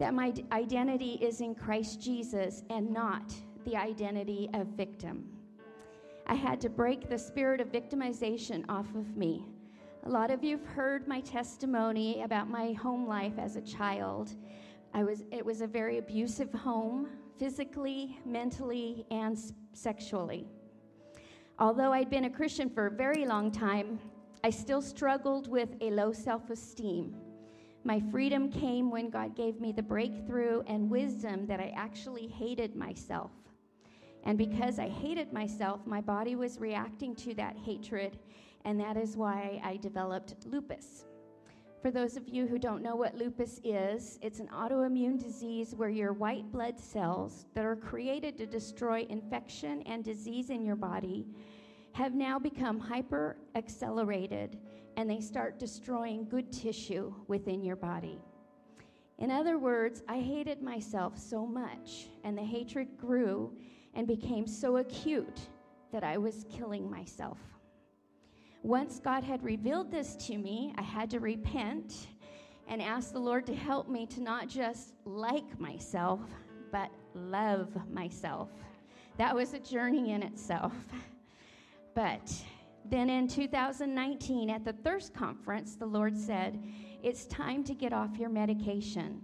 that 0.00 0.14
my 0.14 0.34
identity 0.50 1.20
is 1.22 1.42
in 1.42 1.54
Christ 1.54 2.02
Jesus 2.02 2.64
and 2.70 2.92
not 2.92 3.32
the 3.64 3.76
identity 3.76 4.50
of 4.52 4.66
victim. 4.66 5.28
I 6.26 6.34
had 6.34 6.60
to 6.62 6.68
break 6.68 7.08
the 7.08 7.18
spirit 7.20 7.60
of 7.60 7.70
victimization 7.70 8.64
off 8.68 8.92
of 8.96 9.16
me. 9.16 9.46
A 10.06 10.08
lot 10.08 10.32
of 10.32 10.42
you 10.42 10.56
have 10.56 10.66
heard 10.66 11.06
my 11.06 11.20
testimony 11.20 12.22
about 12.22 12.50
my 12.50 12.72
home 12.72 13.06
life 13.06 13.38
as 13.38 13.54
a 13.54 13.60
child 13.60 14.34
I 14.94 15.04
was, 15.04 15.24
it 15.30 15.44
was 15.44 15.60
a 15.60 15.66
very 15.66 15.98
abusive 15.98 16.52
home, 16.52 17.08
physically, 17.38 18.18
mentally, 18.24 19.06
and 19.10 19.38
sexually. 19.72 20.46
Although 21.58 21.92
I'd 21.92 22.10
been 22.10 22.24
a 22.24 22.30
Christian 22.30 22.70
for 22.70 22.86
a 22.86 22.90
very 22.90 23.26
long 23.26 23.50
time, 23.50 23.98
I 24.44 24.50
still 24.50 24.80
struggled 24.80 25.48
with 25.48 25.70
a 25.80 25.90
low 25.90 26.12
self 26.12 26.50
esteem. 26.50 27.14
My 27.84 28.00
freedom 28.10 28.50
came 28.50 28.90
when 28.90 29.10
God 29.10 29.34
gave 29.34 29.60
me 29.60 29.72
the 29.72 29.82
breakthrough 29.82 30.62
and 30.66 30.90
wisdom 30.90 31.46
that 31.46 31.60
I 31.60 31.72
actually 31.76 32.26
hated 32.26 32.76
myself. 32.76 33.30
And 34.24 34.36
because 34.36 34.78
I 34.78 34.88
hated 34.88 35.32
myself, 35.32 35.86
my 35.86 36.00
body 36.00 36.36
was 36.36 36.60
reacting 36.60 37.14
to 37.16 37.34
that 37.34 37.56
hatred, 37.56 38.18
and 38.64 38.78
that 38.80 38.96
is 38.96 39.16
why 39.16 39.60
I 39.64 39.76
developed 39.76 40.34
lupus. 40.46 41.07
For 41.88 41.92
those 41.92 42.18
of 42.18 42.28
you 42.28 42.46
who 42.46 42.58
don't 42.58 42.82
know 42.82 42.96
what 42.96 43.16
lupus 43.16 43.62
is, 43.64 44.18
it's 44.20 44.40
an 44.40 44.48
autoimmune 44.48 45.18
disease 45.18 45.74
where 45.74 45.88
your 45.88 46.12
white 46.12 46.52
blood 46.52 46.78
cells 46.78 47.46
that 47.54 47.64
are 47.64 47.76
created 47.76 48.36
to 48.36 48.44
destroy 48.44 49.06
infection 49.08 49.80
and 49.86 50.04
disease 50.04 50.50
in 50.50 50.66
your 50.66 50.76
body 50.76 51.24
have 51.92 52.14
now 52.14 52.38
become 52.38 52.78
hyper 52.78 53.38
accelerated 53.54 54.58
and 54.98 55.08
they 55.08 55.18
start 55.18 55.58
destroying 55.58 56.28
good 56.28 56.52
tissue 56.52 57.14
within 57.26 57.64
your 57.64 57.76
body. 57.76 58.20
In 59.16 59.30
other 59.30 59.58
words, 59.58 60.02
I 60.10 60.20
hated 60.20 60.60
myself 60.60 61.18
so 61.18 61.46
much, 61.46 62.08
and 62.22 62.36
the 62.36 62.44
hatred 62.44 62.98
grew 62.98 63.56
and 63.94 64.06
became 64.06 64.46
so 64.46 64.76
acute 64.76 65.40
that 65.90 66.04
I 66.04 66.18
was 66.18 66.44
killing 66.50 66.90
myself. 66.90 67.38
Once 68.62 68.98
God 68.98 69.22
had 69.22 69.42
revealed 69.42 69.90
this 69.90 70.16
to 70.16 70.36
me, 70.36 70.74
I 70.76 70.82
had 70.82 71.08
to 71.10 71.20
repent 71.20 72.08
and 72.66 72.82
ask 72.82 73.12
the 73.12 73.18
Lord 73.18 73.46
to 73.46 73.54
help 73.54 73.88
me 73.88 74.04
to 74.06 74.20
not 74.20 74.48
just 74.48 74.94
like 75.04 75.58
myself, 75.60 76.20
but 76.72 76.90
love 77.14 77.76
myself. 77.90 78.50
That 79.16 79.34
was 79.34 79.54
a 79.54 79.58
journey 79.58 80.12
in 80.12 80.22
itself. 80.22 80.74
But 81.94 82.32
then 82.84 83.10
in 83.10 83.26
2019, 83.26 84.50
at 84.50 84.64
the 84.64 84.72
Thirst 84.72 85.14
Conference, 85.14 85.74
the 85.74 85.86
Lord 85.86 86.16
said, 86.16 86.62
It's 87.02 87.26
time 87.26 87.64
to 87.64 87.74
get 87.74 87.92
off 87.92 88.18
your 88.18 88.28
medication. 88.28 89.20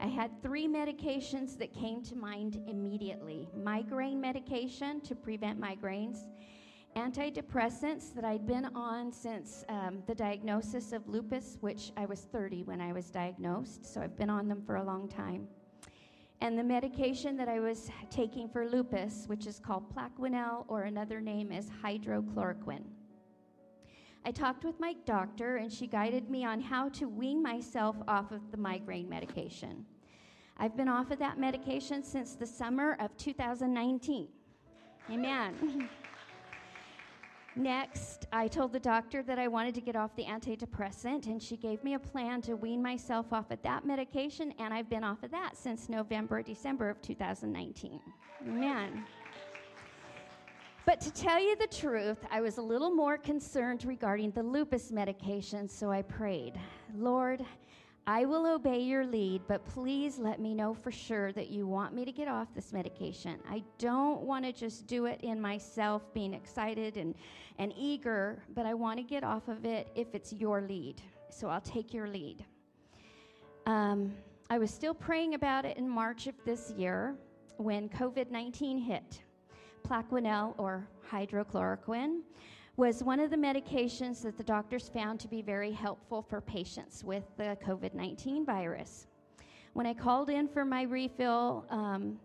I 0.00 0.06
had 0.06 0.30
three 0.42 0.68
medications 0.68 1.56
that 1.58 1.72
came 1.72 2.02
to 2.04 2.16
mind 2.16 2.62
immediately 2.68 3.48
migraine 3.56 4.20
medication 4.20 5.00
to 5.02 5.14
prevent 5.14 5.60
migraines, 5.60 6.26
antidepressants 6.96 8.14
that 8.14 8.24
I'd 8.24 8.46
been 8.46 8.66
on 8.74 9.12
since 9.12 9.64
um, 9.68 10.02
the 10.06 10.14
diagnosis 10.14 10.92
of 10.92 11.08
lupus, 11.08 11.58
which 11.60 11.92
I 11.96 12.06
was 12.06 12.20
30 12.20 12.62
when 12.64 12.80
I 12.80 12.92
was 12.92 13.10
diagnosed, 13.10 13.84
so 13.84 14.00
I've 14.00 14.16
been 14.16 14.30
on 14.30 14.48
them 14.48 14.62
for 14.64 14.76
a 14.76 14.82
long 14.82 15.08
time. 15.08 15.48
And 16.40 16.58
the 16.58 16.62
medication 16.62 17.36
that 17.36 17.48
I 17.48 17.58
was 17.58 17.90
taking 18.10 18.48
for 18.48 18.68
lupus, 18.68 19.24
which 19.26 19.46
is 19.46 19.58
called 19.58 19.94
Plaquenil, 19.94 20.64
or 20.68 20.82
another 20.82 21.20
name 21.20 21.50
is 21.50 21.70
hydrochloroquine. 21.82 22.84
I 24.24 24.30
talked 24.30 24.64
with 24.64 24.78
my 24.78 24.94
doctor, 25.04 25.56
and 25.56 25.72
she 25.72 25.86
guided 25.86 26.30
me 26.30 26.44
on 26.44 26.60
how 26.60 26.88
to 26.90 27.08
wean 27.08 27.42
myself 27.42 27.96
off 28.08 28.30
of 28.30 28.40
the 28.50 28.56
migraine 28.56 29.08
medication. 29.08 29.84
I've 30.56 30.76
been 30.76 30.88
off 30.88 31.10
of 31.10 31.18
that 31.18 31.38
medication 31.38 32.02
since 32.04 32.34
the 32.34 32.46
summer 32.46 32.96
of 33.00 33.16
2019. 33.16 34.28
Amen. 35.10 35.88
Next, 37.56 38.26
I 38.32 38.48
told 38.48 38.72
the 38.72 38.80
doctor 38.80 39.22
that 39.22 39.38
I 39.38 39.46
wanted 39.46 39.76
to 39.76 39.80
get 39.80 39.94
off 39.94 40.16
the 40.16 40.24
antidepressant, 40.24 41.26
and 41.26 41.40
she 41.40 41.56
gave 41.56 41.84
me 41.84 41.94
a 41.94 41.98
plan 42.00 42.42
to 42.42 42.54
wean 42.54 42.82
myself 42.82 43.32
off 43.32 43.52
of 43.52 43.62
that 43.62 43.84
medication, 43.84 44.52
and 44.58 44.74
I've 44.74 44.90
been 44.90 45.04
off 45.04 45.22
of 45.22 45.30
that 45.30 45.56
since 45.56 45.88
November, 45.88 46.42
December 46.42 46.90
of 46.90 47.00
2019. 47.00 48.00
Amen. 48.48 49.04
But 50.84 51.00
to 51.02 51.12
tell 51.12 51.40
you 51.40 51.54
the 51.54 51.68
truth, 51.68 52.18
I 52.28 52.40
was 52.40 52.58
a 52.58 52.62
little 52.62 52.90
more 52.90 53.16
concerned 53.16 53.84
regarding 53.84 54.32
the 54.32 54.42
lupus 54.42 54.90
medication, 54.90 55.68
so 55.68 55.92
I 55.92 56.02
prayed, 56.02 56.60
Lord, 56.96 57.44
I 58.06 58.26
will 58.26 58.46
obey 58.46 58.80
your 58.80 59.06
lead, 59.06 59.42
but 59.48 59.64
please 59.64 60.18
let 60.18 60.38
me 60.38 60.54
know 60.54 60.74
for 60.74 60.90
sure 60.90 61.32
that 61.32 61.48
you 61.48 61.66
want 61.66 61.94
me 61.94 62.04
to 62.04 62.12
get 62.12 62.28
off 62.28 62.48
this 62.54 62.70
medication. 62.70 63.38
I 63.48 63.62
don't 63.78 64.20
want 64.20 64.44
to 64.44 64.52
just 64.52 64.86
do 64.86 65.06
it 65.06 65.20
in 65.22 65.40
myself, 65.40 66.12
being 66.12 66.34
excited 66.34 66.98
and, 66.98 67.14
and 67.58 67.72
eager, 67.78 68.42
but 68.54 68.66
I 68.66 68.74
want 68.74 68.98
to 68.98 69.02
get 69.02 69.24
off 69.24 69.48
of 69.48 69.64
it 69.64 69.88
if 69.94 70.14
it's 70.14 70.34
your 70.34 70.60
lead. 70.60 71.00
So 71.30 71.48
I'll 71.48 71.62
take 71.62 71.94
your 71.94 72.06
lead. 72.06 72.44
Um, 73.64 74.12
I 74.50 74.58
was 74.58 74.70
still 74.70 74.94
praying 74.94 75.32
about 75.32 75.64
it 75.64 75.78
in 75.78 75.88
March 75.88 76.26
of 76.26 76.34
this 76.44 76.72
year 76.76 77.14
when 77.56 77.88
COVID 77.88 78.30
19 78.30 78.78
hit. 78.78 79.22
Plaquenil, 79.88 80.54
or 80.56 80.88
hydrochloroquine, 81.10 82.20
was 82.76 83.04
one 83.04 83.20
of 83.20 83.30
the 83.30 83.36
medications 83.36 84.22
that 84.22 84.36
the 84.36 84.42
doctors 84.42 84.88
found 84.88 85.20
to 85.20 85.28
be 85.28 85.42
very 85.42 85.70
helpful 85.70 86.22
for 86.22 86.40
patients 86.40 87.04
with 87.04 87.24
the 87.36 87.56
COVID 87.64 87.94
19 87.94 88.44
virus. 88.44 89.06
When 89.74 89.86
I 89.86 89.94
called 89.94 90.28
in 90.28 90.48
for 90.48 90.64
my 90.64 90.82
refill, 90.82 91.64
um, 91.70 92.18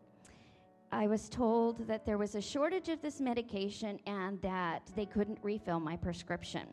I 0.92 1.06
was 1.06 1.30
told 1.30 1.88
that 1.88 2.06
there 2.06 2.18
was 2.18 2.34
a 2.34 2.42
shortage 2.42 2.90
of 2.90 3.02
this 3.02 3.22
medication 3.22 4.00
and 4.08 4.42
that 4.42 4.82
they 4.96 5.06
couldn't 5.06 5.38
refill 5.44 5.80
my 5.80 5.96
prescription. 5.96 6.68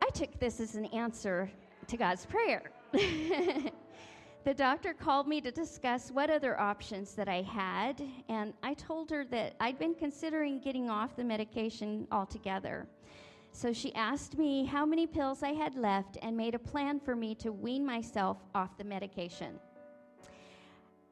I 0.00 0.08
took 0.10 0.38
this 0.38 0.60
as 0.60 0.76
an 0.76 0.86
answer 0.86 1.50
to 1.88 1.96
God's 1.96 2.26
prayer. 2.26 2.70
the 4.46 4.54
doctor 4.54 4.94
called 4.94 5.26
me 5.26 5.40
to 5.40 5.50
discuss 5.50 6.12
what 6.12 6.30
other 6.30 6.58
options 6.60 7.16
that 7.16 7.28
I 7.28 7.42
had, 7.42 8.00
and 8.28 8.54
I 8.62 8.74
told 8.74 9.10
her 9.10 9.24
that 9.24 9.56
I'd 9.58 9.76
been 9.76 9.92
considering 9.92 10.60
getting 10.60 10.88
off 10.88 11.16
the 11.16 11.24
medication 11.24 12.06
altogether. 12.12 12.86
So 13.50 13.72
she 13.72 13.92
asked 13.96 14.38
me 14.38 14.64
how 14.64 14.86
many 14.86 15.04
pills 15.04 15.42
I 15.42 15.50
had 15.50 15.74
left 15.74 16.16
and 16.22 16.36
made 16.36 16.54
a 16.54 16.60
plan 16.60 17.00
for 17.00 17.16
me 17.16 17.34
to 17.34 17.50
wean 17.50 17.84
myself 17.84 18.36
off 18.54 18.78
the 18.78 18.84
medication. 18.84 19.58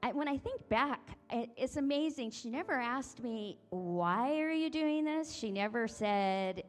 I, 0.04 0.12
when 0.12 0.28
I 0.28 0.38
think 0.38 0.68
back, 0.68 1.00
it, 1.32 1.50
it's 1.56 1.76
amazing. 1.76 2.30
She 2.30 2.50
never 2.50 2.74
asked 2.74 3.20
me, 3.20 3.58
Why 3.70 4.38
are 4.42 4.52
you 4.52 4.70
doing 4.70 5.04
this? 5.04 5.32
She 5.32 5.50
never 5.50 5.88
said, 5.88 6.62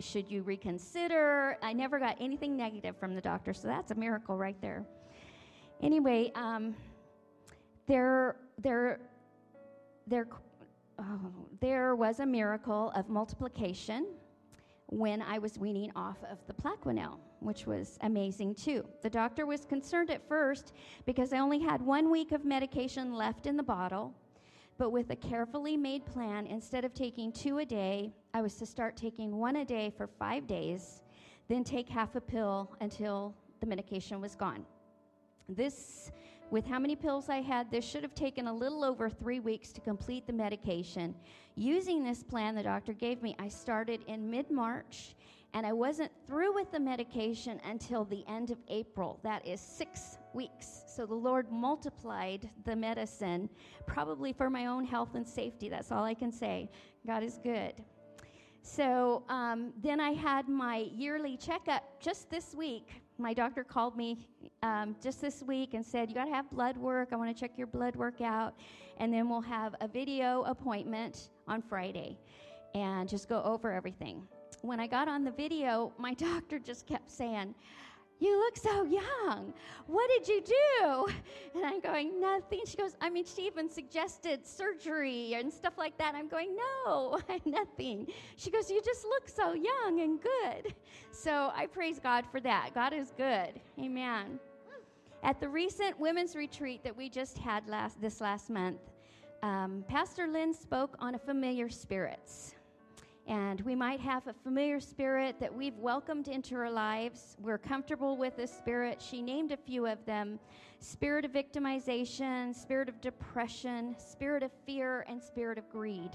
Should 0.00 0.30
you 0.30 0.42
reconsider? 0.42 1.56
I 1.62 1.72
never 1.72 1.98
got 1.98 2.18
anything 2.20 2.58
negative 2.58 2.98
from 2.98 3.14
the 3.14 3.22
doctor, 3.22 3.54
so 3.54 3.68
that's 3.68 3.90
a 3.90 3.94
miracle 3.94 4.36
right 4.36 4.60
there. 4.60 4.84
Anyway, 5.82 6.30
um, 6.34 6.74
there, 7.86 8.36
there, 8.58 9.00
there, 10.06 10.28
oh, 10.98 11.18
there 11.60 11.96
was 11.96 12.20
a 12.20 12.26
miracle 12.26 12.92
of 12.94 13.08
multiplication 13.08 14.06
when 14.88 15.22
I 15.22 15.38
was 15.38 15.58
weaning 15.58 15.90
off 15.96 16.18
of 16.30 16.38
the 16.46 16.52
Plaquenil, 16.52 17.18
which 17.38 17.66
was 17.66 17.96
amazing 18.02 18.56
too. 18.56 18.84
The 19.02 19.08
doctor 19.08 19.46
was 19.46 19.64
concerned 19.64 20.10
at 20.10 20.26
first 20.28 20.74
because 21.06 21.32
I 21.32 21.38
only 21.38 21.60
had 21.60 21.80
one 21.80 22.10
week 22.10 22.32
of 22.32 22.44
medication 22.44 23.14
left 23.14 23.46
in 23.46 23.56
the 23.56 23.62
bottle, 23.62 24.12
but 24.76 24.90
with 24.90 25.10
a 25.10 25.16
carefully 25.16 25.78
made 25.78 26.04
plan, 26.04 26.46
instead 26.46 26.84
of 26.84 26.92
taking 26.92 27.32
two 27.32 27.58
a 27.58 27.64
day, 27.64 28.12
I 28.34 28.42
was 28.42 28.56
to 28.56 28.66
start 28.66 28.96
taking 28.96 29.38
one 29.38 29.56
a 29.56 29.64
day 29.64 29.92
for 29.96 30.06
five 30.06 30.46
days, 30.46 31.00
then 31.48 31.64
take 31.64 31.88
half 31.88 32.16
a 32.16 32.20
pill 32.20 32.76
until 32.80 33.34
the 33.60 33.66
medication 33.66 34.20
was 34.20 34.34
gone. 34.34 34.66
This, 35.48 36.10
with 36.50 36.66
how 36.66 36.78
many 36.78 36.96
pills 36.96 37.28
I 37.28 37.40
had, 37.40 37.70
this 37.70 37.84
should 37.84 38.02
have 38.02 38.14
taken 38.14 38.46
a 38.46 38.52
little 38.52 38.84
over 38.84 39.08
three 39.08 39.40
weeks 39.40 39.72
to 39.72 39.80
complete 39.80 40.26
the 40.26 40.32
medication. 40.32 41.14
Using 41.56 42.04
this 42.04 42.22
plan 42.22 42.54
the 42.54 42.62
doctor 42.62 42.92
gave 42.92 43.22
me, 43.22 43.34
I 43.38 43.48
started 43.48 44.02
in 44.06 44.30
mid 44.30 44.50
March 44.50 45.14
and 45.52 45.66
I 45.66 45.72
wasn't 45.72 46.12
through 46.26 46.54
with 46.54 46.70
the 46.70 46.78
medication 46.78 47.60
until 47.64 48.04
the 48.04 48.24
end 48.28 48.50
of 48.50 48.58
April. 48.68 49.18
That 49.22 49.46
is 49.46 49.60
six 49.60 50.18
weeks. 50.32 50.84
So 50.86 51.06
the 51.06 51.14
Lord 51.14 51.50
multiplied 51.50 52.48
the 52.64 52.76
medicine, 52.76 53.48
probably 53.86 54.32
for 54.32 54.48
my 54.48 54.66
own 54.66 54.84
health 54.84 55.14
and 55.14 55.26
safety. 55.26 55.68
That's 55.68 55.90
all 55.90 56.04
I 56.04 56.14
can 56.14 56.30
say. 56.30 56.70
God 57.06 57.24
is 57.24 57.40
good. 57.42 57.74
So 58.62 59.24
um, 59.28 59.72
then 59.82 60.00
I 60.00 60.12
had 60.12 60.48
my 60.48 60.88
yearly 60.92 61.36
checkup 61.36 62.00
just 62.00 62.30
this 62.30 62.54
week 62.54 63.02
my 63.20 63.34
doctor 63.34 63.62
called 63.62 63.96
me 63.96 64.26
um, 64.62 64.96
just 65.02 65.20
this 65.20 65.42
week 65.42 65.74
and 65.74 65.84
said, 65.84 66.08
You 66.08 66.14
got 66.14 66.24
to 66.24 66.30
have 66.30 66.50
blood 66.50 66.76
work. 66.76 67.10
I 67.12 67.16
want 67.16 67.34
to 67.34 67.38
check 67.38 67.52
your 67.56 67.66
blood 67.66 67.96
work 67.96 68.20
out. 68.20 68.54
And 68.98 69.12
then 69.12 69.28
we'll 69.28 69.40
have 69.40 69.74
a 69.80 69.88
video 69.88 70.42
appointment 70.42 71.30
on 71.46 71.62
Friday 71.62 72.18
and 72.74 73.08
just 73.08 73.28
go 73.28 73.42
over 73.42 73.72
everything. 73.72 74.26
When 74.62 74.80
I 74.80 74.86
got 74.86 75.08
on 75.08 75.24
the 75.24 75.30
video, 75.30 75.92
my 75.98 76.14
doctor 76.28 76.58
just 76.58 76.86
kept 76.86 77.10
saying, 77.10 77.54
you 78.20 78.38
look 78.38 78.56
so 78.56 78.84
young. 78.84 79.52
What 79.86 80.08
did 80.10 80.28
you 80.28 80.42
do? 80.42 81.06
And 81.54 81.66
I'm 81.66 81.80
going, 81.80 82.20
Nothing. 82.20 82.60
She 82.64 82.76
goes, 82.76 82.96
I 83.00 83.10
mean, 83.10 83.24
she 83.24 83.46
even 83.46 83.68
suggested 83.68 84.46
surgery 84.46 85.34
and 85.34 85.52
stuff 85.52 85.76
like 85.76 85.98
that. 85.98 86.14
I'm 86.14 86.28
going, 86.28 86.56
No, 86.86 87.18
nothing. 87.44 88.06
She 88.36 88.50
goes, 88.50 88.70
You 88.70 88.80
just 88.84 89.04
look 89.04 89.28
so 89.28 89.54
young 89.54 90.00
and 90.00 90.20
good. 90.20 90.74
So 91.12 91.50
I 91.54 91.66
praise 91.66 91.98
God 91.98 92.24
for 92.30 92.40
that. 92.40 92.70
God 92.72 92.92
is 92.92 93.12
good. 93.16 93.60
Amen. 93.78 94.38
At 95.22 95.40
the 95.40 95.48
recent 95.48 95.98
women's 95.98 96.34
retreat 96.36 96.82
that 96.84 96.96
we 96.96 97.10
just 97.10 97.36
had 97.36 97.68
last, 97.68 98.00
this 98.00 98.20
last 98.20 98.48
month, 98.48 98.78
um, 99.42 99.84
Pastor 99.88 100.28
Lynn 100.28 100.54
spoke 100.54 100.96
on 100.98 101.16
a 101.16 101.18
familiar 101.18 101.68
spirits. 101.68 102.54
And 103.30 103.60
we 103.60 103.76
might 103.76 104.00
have 104.00 104.26
a 104.26 104.32
familiar 104.32 104.80
spirit 104.80 105.38
that 105.38 105.54
we've 105.54 105.78
welcomed 105.78 106.26
into 106.26 106.56
our 106.56 106.68
lives. 106.68 107.36
We're 107.40 107.58
comfortable 107.58 108.16
with 108.16 108.36
this 108.36 108.50
spirit. 108.50 109.00
She 109.00 109.22
named 109.22 109.52
a 109.52 109.56
few 109.56 109.86
of 109.86 110.04
them 110.04 110.40
spirit 110.80 111.24
of 111.24 111.30
victimization, 111.30 112.52
spirit 112.52 112.88
of 112.88 113.00
depression, 113.00 113.94
spirit 113.98 114.42
of 114.42 114.50
fear, 114.66 115.04
and 115.08 115.22
spirit 115.22 115.58
of 115.58 115.70
greed. 115.70 116.10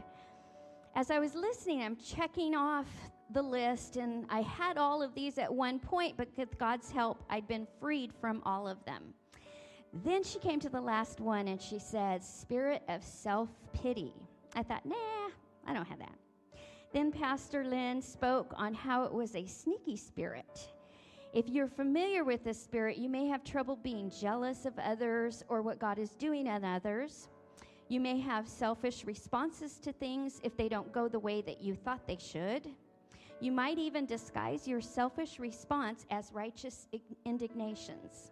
as 0.95 1.09
I 1.09 1.19
was 1.19 1.35
listening, 1.35 1.83
I'm 1.83 1.95
checking 1.95 2.53
off 2.53 2.87
the 3.31 3.41
list, 3.41 3.95
and 3.95 4.25
I 4.29 4.41
had 4.41 4.77
all 4.77 5.01
of 5.01 5.15
these 5.15 5.37
at 5.37 5.53
one 5.53 5.79
point, 5.79 6.17
but 6.17 6.27
with 6.35 6.57
God's 6.57 6.91
help, 6.91 7.23
I'd 7.29 7.47
been 7.47 7.65
freed 7.79 8.11
from 8.19 8.41
all 8.45 8.67
of 8.67 8.83
them. 8.83 9.13
Then 10.03 10.21
she 10.21 10.37
came 10.39 10.59
to 10.59 10.69
the 10.69 10.81
last 10.81 11.21
one 11.21 11.47
and 11.47 11.61
she 11.61 11.79
said, 11.79 12.21
Spirit 12.25 12.83
of 12.89 13.01
self 13.03 13.47
pity. 13.71 14.13
I 14.53 14.63
thought, 14.63 14.85
nah, 14.85 15.29
I 15.65 15.73
don't 15.73 15.87
have 15.87 15.99
that. 15.99 16.24
Then 16.93 17.11
Pastor 17.11 17.63
Lynn 17.63 18.01
spoke 18.01 18.53
on 18.55 18.73
how 18.73 19.03
it 19.03 19.13
was 19.13 19.35
a 19.35 19.45
sneaky 19.45 19.97
spirit. 19.97 20.69
If 21.33 21.49
you're 21.49 21.67
familiar 21.67 22.23
with 22.23 22.43
this 22.45 22.61
spirit, 22.61 22.97
you 22.97 23.09
may 23.09 23.27
have 23.27 23.43
trouble 23.43 23.75
being 23.75 24.09
jealous 24.09 24.65
of 24.65 24.79
others 24.79 25.43
or 25.49 25.61
what 25.61 25.79
God 25.79 25.99
is 25.99 26.11
doing 26.11 26.47
in 26.47 26.63
others. 26.63 27.27
You 27.89 27.99
may 27.99 28.19
have 28.21 28.47
selfish 28.47 29.03
responses 29.05 29.77
to 29.79 29.91
things 29.91 30.39
if 30.43 30.55
they 30.55 30.69
don't 30.69 30.91
go 30.93 31.07
the 31.07 31.19
way 31.19 31.41
that 31.41 31.61
you 31.61 31.75
thought 31.75 32.07
they 32.07 32.17
should. 32.17 32.69
You 33.41 33.51
might 33.51 33.77
even 33.77 34.05
disguise 34.05 34.65
your 34.67 34.79
selfish 34.79 35.39
response 35.39 36.05
as 36.09 36.31
righteous 36.31 36.87
indignations. 37.25 38.31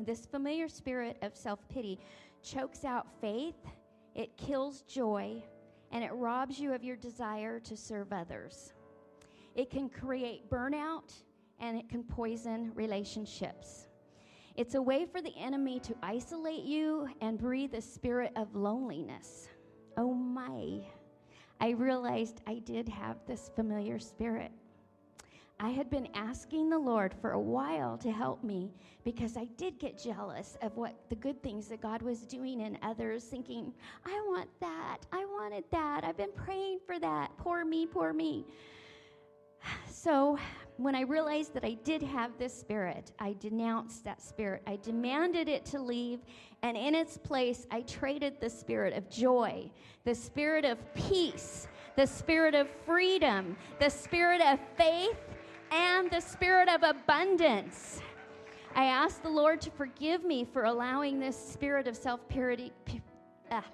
This 0.00 0.26
familiar 0.26 0.68
spirit 0.68 1.18
of 1.22 1.36
self 1.36 1.60
pity 1.68 1.98
chokes 2.42 2.84
out 2.84 3.06
faith, 3.20 3.56
it 4.14 4.36
kills 4.36 4.82
joy, 4.82 5.42
and 5.92 6.04
it 6.04 6.12
robs 6.12 6.58
you 6.58 6.72
of 6.72 6.84
your 6.84 6.96
desire 6.96 7.60
to 7.60 7.76
serve 7.76 8.12
others. 8.12 8.72
It 9.54 9.70
can 9.70 9.88
create 9.88 10.50
burnout 10.50 11.12
and 11.60 11.78
it 11.78 11.88
can 11.88 12.02
poison 12.02 12.72
relationships. 12.74 13.86
It's 14.56 14.74
a 14.74 14.82
way 14.82 15.04
for 15.04 15.20
the 15.20 15.34
enemy 15.36 15.80
to 15.80 15.94
isolate 16.02 16.64
you 16.64 17.08
and 17.20 17.38
breathe 17.38 17.74
a 17.74 17.80
spirit 17.80 18.32
of 18.36 18.54
loneliness. 18.54 19.48
Oh 19.96 20.14
my. 20.14 20.80
I 21.60 21.70
realized 21.70 22.42
I 22.46 22.60
did 22.60 22.88
have 22.88 23.16
this 23.26 23.50
familiar 23.54 23.98
spirit. 23.98 24.52
I 25.58 25.70
had 25.70 25.88
been 25.88 26.08
asking 26.14 26.68
the 26.68 26.78
Lord 26.78 27.14
for 27.20 27.32
a 27.32 27.40
while 27.40 27.96
to 27.98 28.12
help 28.12 28.44
me 28.44 28.70
because 29.04 29.38
I 29.38 29.46
did 29.56 29.78
get 29.78 29.98
jealous 29.98 30.58
of 30.60 30.76
what 30.76 30.94
the 31.08 31.14
good 31.14 31.42
things 31.42 31.68
that 31.68 31.80
God 31.80 32.02
was 32.02 32.20
doing 32.20 32.60
in 32.60 32.76
others, 32.82 33.24
thinking, 33.24 33.72
I 34.04 34.22
want 34.28 34.50
that. 34.60 34.98
I 35.12 35.24
wanted 35.24 35.64
that. 35.70 36.04
I've 36.04 36.18
been 36.18 36.32
praying 36.34 36.80
for 36.86 36.98
that. 36.98 37.30
Poor 37.38 37.64
me, 37.64 37.86
poor 37.86 38.12
me. 38.12 38.44
So, 39.88 40.38
when 40.76 40.94
I 40.94 41.00
realized 41.00 41.54
that 41.54 41.64
I 41.64 41.72
did 41.82 42.02
have 42.02 42.30
this 42.38 42.52
spirit, 42.52 43.10
I 43.18 43.34
denounced 43.40 44.04
that 44.04 44.20
spirit. 44.20 44.62
I 44.66 44.76
demanded 44.76 45.48
it 45.48 45.64
to 45.66 45.80
leave, 45.80 46.20
and 46.62 46.76
in 46.76 46.94
its 46.94 47.16
place, 47.16 47.66
I 47.70 47.80
traded 47.80 48.38
the 48.38 48.50
spirit 48.50 48.92
of 48.92 49.08
joy, 49.08 49.70
the 50.04 50.14
spirit 50.14 50.64
of 50.64 50.78
peace, 50.94 51.66
the 51.96 52.06
spirit 52.06 52.54
of 52.54 52.68
freedom, 52.84 53.56
the 53.80 53.88
spirit 53.88 54.42
of 54.42 54.60
faith, 54.76 55.16
and 55.70 56.10
the 56.10 56.20
spirit 56.20 56.68
of 56.68 56.82
abundance. 56.82 58.00
I 58.74 58.84
asked 58.84 59.22
the 59.22 59.30
Lord 59.30 59.60
to 59.62 59.70
forgive 59.70 60.24
me 60.24 60.44
for 60.44 60.64
allowing 60.64 61.18
this 61.18 61.36
spirit 61.36 61.88
of 61.88 61.96
self 61.96 62.28
purity, 62.28 62.72
ah, 63.50 63.64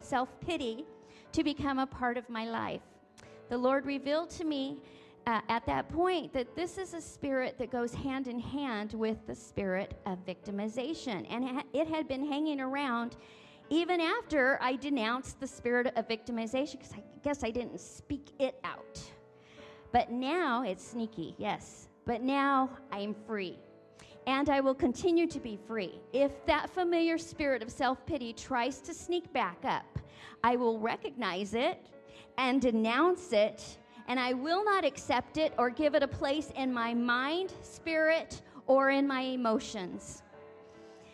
self 0.00 0.28
pity, 0.40 0.84
to 1.32 1.42
become 1.42 1.78
a 1.78 1.86
part 1.86 2.16
of 2.16 2.28
my 2.28 2.48
life. 2.48 2.82
The 3.48 3.58
Lord 3.58 3.86
revealed 3.86 4.30
to 4.30 4.44
me 4.44 4.82
uh, 5.26 5.40
at 5.48 5.64
that 5.66 5.88
point 5.88 6.32
that 6.32 6.54
this 6.54 6.78
is 6.78 6.94
a 6.94 7.00
spirit 7.00 7.56
that 7.58 7.70
goes 7.70 7.94
hand 7.94 8.28
in 8.28 8.38
hand 8.38 8.92
with 8.92 9.26
the 9.26 9.34
spirit 9.34 9.98
of 10.06 10.18
victimization. 10.26 11.26
And 11.30 11.62
it 11.72 11.88
had 11.88 12.08
been 12.08 12.26
hanging 12.26 12.60
around 12.60 13.16
even 13.70 14.00
after 14.00 14.58
I 14.60 14.76
denounced 14.76 15.40
the 15.40 15.46
spirit 15.46 15.92
of 15.96 16.06
victimization 16.06 16.72
because 16.72 16.92
I 16.92 17.02
guess 17.22 17.42
I 17.42 17.50
didn't 17.50 17.80
speak 17.80 18.30
it 18.38 18.60
out. 18.62 19.02
But 19.94 20.10
now 20.10 20.64
it's 20.64 20.84
sneaky, 20.84 21.36
yes. 21.38 21.86
But 22.04 22.20
now 22.20 22.68
I 22.90 22.98
am 22.98 23.14
free. 23.14 23.60
And 24.26 24.50
I 24.50 24.58
will 24.58 24.74
continue 24.74 25.28
to 25.28 25.38
be 25.38 25.56
free. 25.68 26.00
If 26.12 26.44
that 26.46 26.68
familiar 26.68 27.16
spirit 27.16 27.62
of 27.62 27.70
self 27.70 28.04
pity 28.04 28.32
tries 28.32 28.80
to 28.80 28.92
sneak 28.92 29.32
back 29.32 29.58
up, 29.62 30.00
I 30.42 30.56
will 30.56 30.80
recognize 30.80 31.54
it 31.54 31.86
and 32.38 32.60
denounce 32.60 33.32
it 33.32 33.78
and 34.08 34.18
I 34.18 34.32
will 34.32 34.64
not 34.64 34.84
accept 34.84 35.36
it 35.36 35.54
or 35.58 35.70
give 35.70 35.94
it 35.94 36.02
a 36.02 36.08
place 36.08 36.50
in 36.56 36.74
my 36.74 36.92
mind, 36.92 37.52
spirit, 37.62 38.42
or 38.66 38.90
in 38.90 39.06
my 39.06 39.20
emotions. 39.20 40.24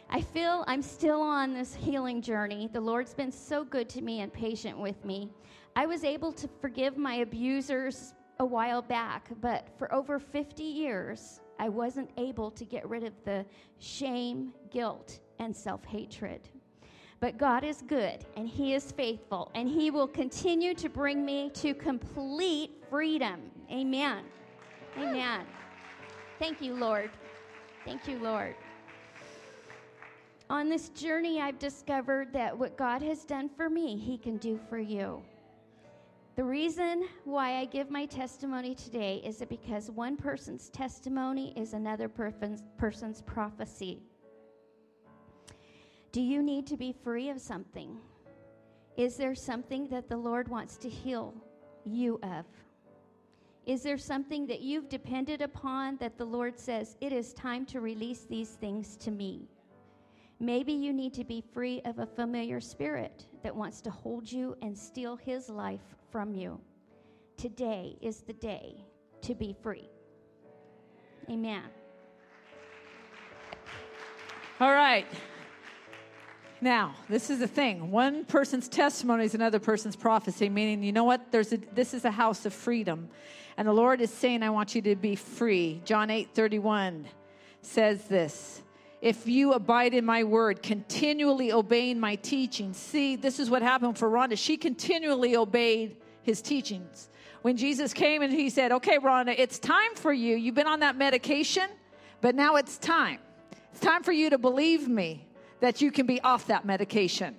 I 0.08 0.22
feel 0.22 0.64
I'm 0.66 0.82
still 0.82 1.20
on 1.20 1.52
this 1.52 1.74
healing 1.74 2.22
journey. 2.22 2.70
The 2.72 2.80
Lord's 2.80 3.12
been 3.12 3.30
so 3.30 3.62
good 3.62 3.90
to 3.90 4.00
me 4.00 4.22
and 4.22 4.32
patient 4.32 4.78
with 4.78 5.04
me. 5.04 5.28
I 5.76 5.84
was 5.84 6.02
able 6.02 6.32
to 6.32 6.48
forgive 6.60 6.96
my 6.96 7.16
abusers 7.16 8.14
a 8.40 8.44
while 8.44 8.80
back, 8.80 9.28
but 9.42 9.68
for 9.78 9.92
over 9.94 10.18
50 10.18 10.62
years, 10.62 11.40
I 11.58 11.68
wasn't 11.68 12.10
able 12.16 12.50
to 12.52 12.64
get 12.64 12.88
rid 12.88 13.04
of 13.04 13.12
the 13.24 13.44
shame, 13.78 14.54
guilt, 14.70 15.20
and 15.38 15.54
self 15.54 15.84
hatred. 15.84 16.48
But 17.20 17.36
God 17.36 17.64
is 17.64 17.82
good 17.82 18.24
and 18.38 18.48
He 18.48 18.72
is 18.72 18.92
faithful, 18.92 19.50
and 19.54 19.68
He 19.68 19.90
will 19.90 20.08
continue 20.08 20.72
to 20.74 20.88
bring 20.88 21.22
me 21.22 21.50
to 21.56 21.74
complete 21.74 22.82
freedom. 22.88 23.42
Amen. 23.70 24.24
Amen. 24.98 25.42
Thank 26.38 26.62
you, 26.62 26.74
Lord. 26.74 27.10
Thank 27.84 28.08
you, 28.08 28.18
Lord. 28.20 28.54
On 30.48 30.70
this 30.70 30.88
journey, 30.88 31.42
I've 31.42 31.58
discovered 31.58 32.32
that 32.32 32.56
what 32.56 32.78
God 32.78 33.02
has 33.02 33.24
done 33.24 33.50
for 33.54 33.68
me, 33.68 33.98
He 33.98 34.16
can 34.16 34.38
do 34.38 34.58
for 34.70 34.78
you. 34.78 35.22
The 36.36 36.44
reason 36.44 37.08
why 37.24 37.56
I 37.56 37.64
give 37.64 37.90
my 37.90 38.06
testimony 38.06 38.74
today 38.74 39.20
is 39.24 39.38
that 39.38 39.48
because 39.48 39.90
one 39.90 40.16
person's 40.16 40.68
testimony 40.70 41.52
is 41.56 41.72
another 41.72 42.08
person's, 42.08 42.62
person's 42.78 43.20
prophecy. 43.22 44.00
Do 46.12 46.20
you 46.20 46.42
need 46.42 46.66
to 46.68 46.76
be 46.76 46.92
free 46.92 47.30
of 47.30 47.40
something? 47.40 47.98
Is 48.96 49.16
there 49.16 49.34
something 49.34 49.88
that 49.88 50.08
the 50.08 50.16
Lord 50.16 50.48
wants 50.48 50.76
to 50.78 50.88
heal 50.88 51.34
you 51.84 52.20
of? 52.22 52.46
Is 53.66 53.82
there 53.82 53.98
something 53.98 54.46
that 54.46 54.60
you've 54.60 54.88
depended 54.88 55.42
upon 55.42 55.96
that 55.98 56.16
the 56.16 56.24
Lord 56.24 56.58
says, 56.58 56.96
it 57.00 57.12
is 57.12 57.32
time 57.34 57.66
to 57.66 57.80
release 57.80 58.24
these 58.28 58.50
things 58.50 58.96
to 58.98 59.10
me? 59.10 59.48
Maybe 60.38 60.72
you 60.72 60.92
need 60.92 61.12
to 61.14 61.24
be 61.24 61.42
free 61.52 61.82
of 61.84 61.98
a 61.98 62.06
familiar 62.06 62.60
spirit 62.60 63.26
that 63.42 63.54
wants 63.54 63.80
to 63.82 63.90
hold 63.90 64.30
you 64.30 64.56
and 64.62 64.76
steal 64.76 65.16
his 65.16 65.48
life 65.48 65.94
from 66.10 66.34
you. 66.34 66.60
Today 67.36 67.96
is 68.00 68.20
the 68.20 68.32
day 68.34 68.84
to 69.22 69.34
be 69.34 69.56
free. 69.62 69.88
Amen. 71.28 71.62
All 74.60 74.72
right. 74.72 75.06
Now, 76.60 76.94
this 77.08 77.30
is 77.30 77.38
the 77.38 77.46
thing. 77.46 77.90
One 77.90 78.26
person's 78.26 78.68
testimony 78.68 79.24
is 79.24 79.34
another 79.34 79.58
person's 79.58 79.96
prophecy, 79.96 80.50
meaning, 80.50 80.82
you 80.82 80.92
know 80.92 81.04
what? 81.04 81.32
There's 81.32 81.52
a, 81.54 81.56
this 81.56 81.94
is 81.94 82.04
a 82.04 82.10
house 82.10 82.44
of 82.44 82.52
freedom. 82.52 83.08
And 83.56 83.66
the 83.66 83.72
Lord 83.72 84.02
is 84.02 84.10
saying, 84.10 84.42
I 84.42 84.50
want 84.50 84.74
you 84.74 84.82
to 84.82 84.96
be 84.96 85.16
free. 85.16 85.80
John 85.84 86.10
8 86.10 86.34
31 86.34 87.06
says 87.62 88.04
this. 88.04 88.62
If 89.00 89.26
you 89.26 89.54
abide 89.54 89.94
in 89.94 90.04
my 90.04 90.24
word, 90.24 90.62
continually 90.62 91.52
obeying 91.52 91.98
my 91.98 92.16
teaching. 92.16 92.74
See, 92.74 93.16
this 93.16 93.38
is 93.38 93.48
what 93.48 93.62
happened 93.62 93.96
for 93.96 94.10
Rhonda. 94.10 94.36
She 94.36 94.58
continually 94.58 95.36
obeyed 95.36 95.96
his 96.22 96.42
teachings. 96.42 97.08
When 97.42 97.56
Jesus 97.56 97.94
came 97.94 98.20
and 98.20 98.30
he 98.30 98.50
said, 98.50 98.72
Okay, 98.72 98.98
Rhonda, 98.98 99.34
it's 99.38 99.58
time 99.58 99.94
for 99.94 100.12
you. 100.12 100.36
You've 100.36 100.54
been 100.54 100.66
on 100.66 100.80
that 100.80 100.96
medication, 100.96 101.68
but 102.20 102.34
now 102.34 102.56
it's 102.56 102.76
time. 102.76 103.20
It's 103.72 103.80
time 103.80 104.02
for 104.02 104.12
you 104.12 104.28
to 104.30 104.38
believe 104.38 104.86
me 104.86 105.26
that 105.60 105.80
you 105.80 105.90
can 105.90 106.06
be 106.06 106.20
off 106.20 106.46
that 106.48 106.66
medication. 106.66 107.36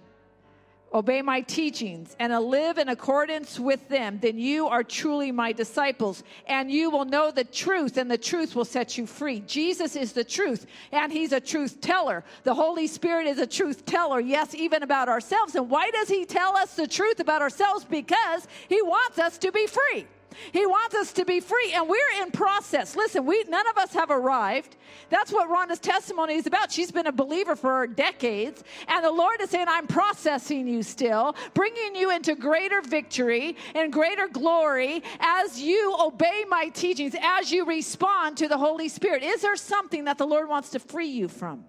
Obey 0.94 1.22
my 1.22 1.40
teachings 1.42 2.16
and 2.20 2.38
live 2.38 2.78
in 2.78 2.90
accordance 2.90 3.58
with 3.58 3.88
them, 3.88 4.20
then 4.22 4.38
you 4.38 4.68
are 4.68 4.84
truly 4.84 5.32
my 5.32 5.54
disciples, 5.54 6.22
and 6.48 6.70
you 6.70 6.90
will 6.90 7.06
know 7.06 7.32
the 7.32 7.46
truth, 7.46 7.96
and 7.96 8.12
the 8.12 8.18
truth 8.18 8.56
will 8.56 8.66
set 8.66 8.98
you 8.98 9.08
free. 9.08 9.40
Jesus 9.42 9.96
is 9.96 10.12
the 10.12 10.24
truth, 10.24 10.66
and 10.92 11.12
He's 11.12 11.32
a 11.32 11.40
truth 11.40 11.80
teller. 11.80 12.26
The 12.44 12.54
Holy 12.54 12.88
Spirit 12.88 13.28
is 13.28 13.40
a 13.40 13.48
truth 13.48 13.86
teller, 13.86 14.20
yes, 14.20 14.54
even 14.54 14.84
about 14.84 15.08
ourselves. 15.08 15.56
And 15.56 15.70
why 15.70 15.92
does 15.92 16.10
He 16.10 16.26
tell 16.26 16.58
us 16.58 16.76
the 16.76 16.88
truth 16.88 17.22
about 17.22 17.42
ourselves? 17.42 17.86
Because 17.86 18.48
He 18.68 18.82
wants 18.82 19.18
us 19.18 19.38
to 19.38 19.52
be 19.54 19.68
free. 19.68 20.08
He 20.52 20.66
wants 20.66 20.96
us 20.96 21.14
to 21.14 21.26
be 21.26 21.40
free, 21.40 21.74
and 21.74 21.90
we're 21.90 22.22
in 22.22 22.32
process. 22.32 22.96
Listen, 22.96 23.26
we 23.26 23.44
none 23.48 23.68
of 23.68 23.78
us 23.78 23.94
have 23.94 24.10
arrived. 24.10 24.78
That's 25.10 25.32
what 25.32 25.50
Rhonda's 25.50 25.80
testimony 25.80 26.36
is 26.36 26.48
about. 26.48 26.72
She's 26.72 26.92
been 26.92 27.08
a 27.08 27.12
believer 27.12 27.56
for 27.56 27.86
decades, 27.88 28.64
and 28.88 29.04
the 29.04 29.12
Lord 29.12 29.42
is 29.42 29.50
saying, 29.50 29.68
"I'm 29.68 29.88
processing 29.88 30.68
you 30.68 30.84
still, 30.84 31.36
bringing 31.54 31.96
you 31.96 32.12
into 32.12 32.36
greater 32.36 32.82
victory 32.82 33.56
and 33.76 33.92
greater 33.92 34.28
glory 34.28 35.04
as 35.20 35.62
you 35.62 35.96
obey 36.00 36.46
my 36.48 36.70
teachings, 36.70 37.16
as 37.22 37.52
you 37.52 37.66
respond 37.66 38.38
to 38.38 38.48
the 38.48 38.58
Holy 38.58 38.88
Spirit." 38.88 39.24
Is 39.24 39.42
there 39.42 39.56
something 39.56 40.06
that 40.06 40.18
the 40.18 40.28
Lord 40.28 40.48
wants 40.48 40.70
to 40.72 40.80
free 40.80 41.08
you 41.08 41.28
from? 41.28 41.66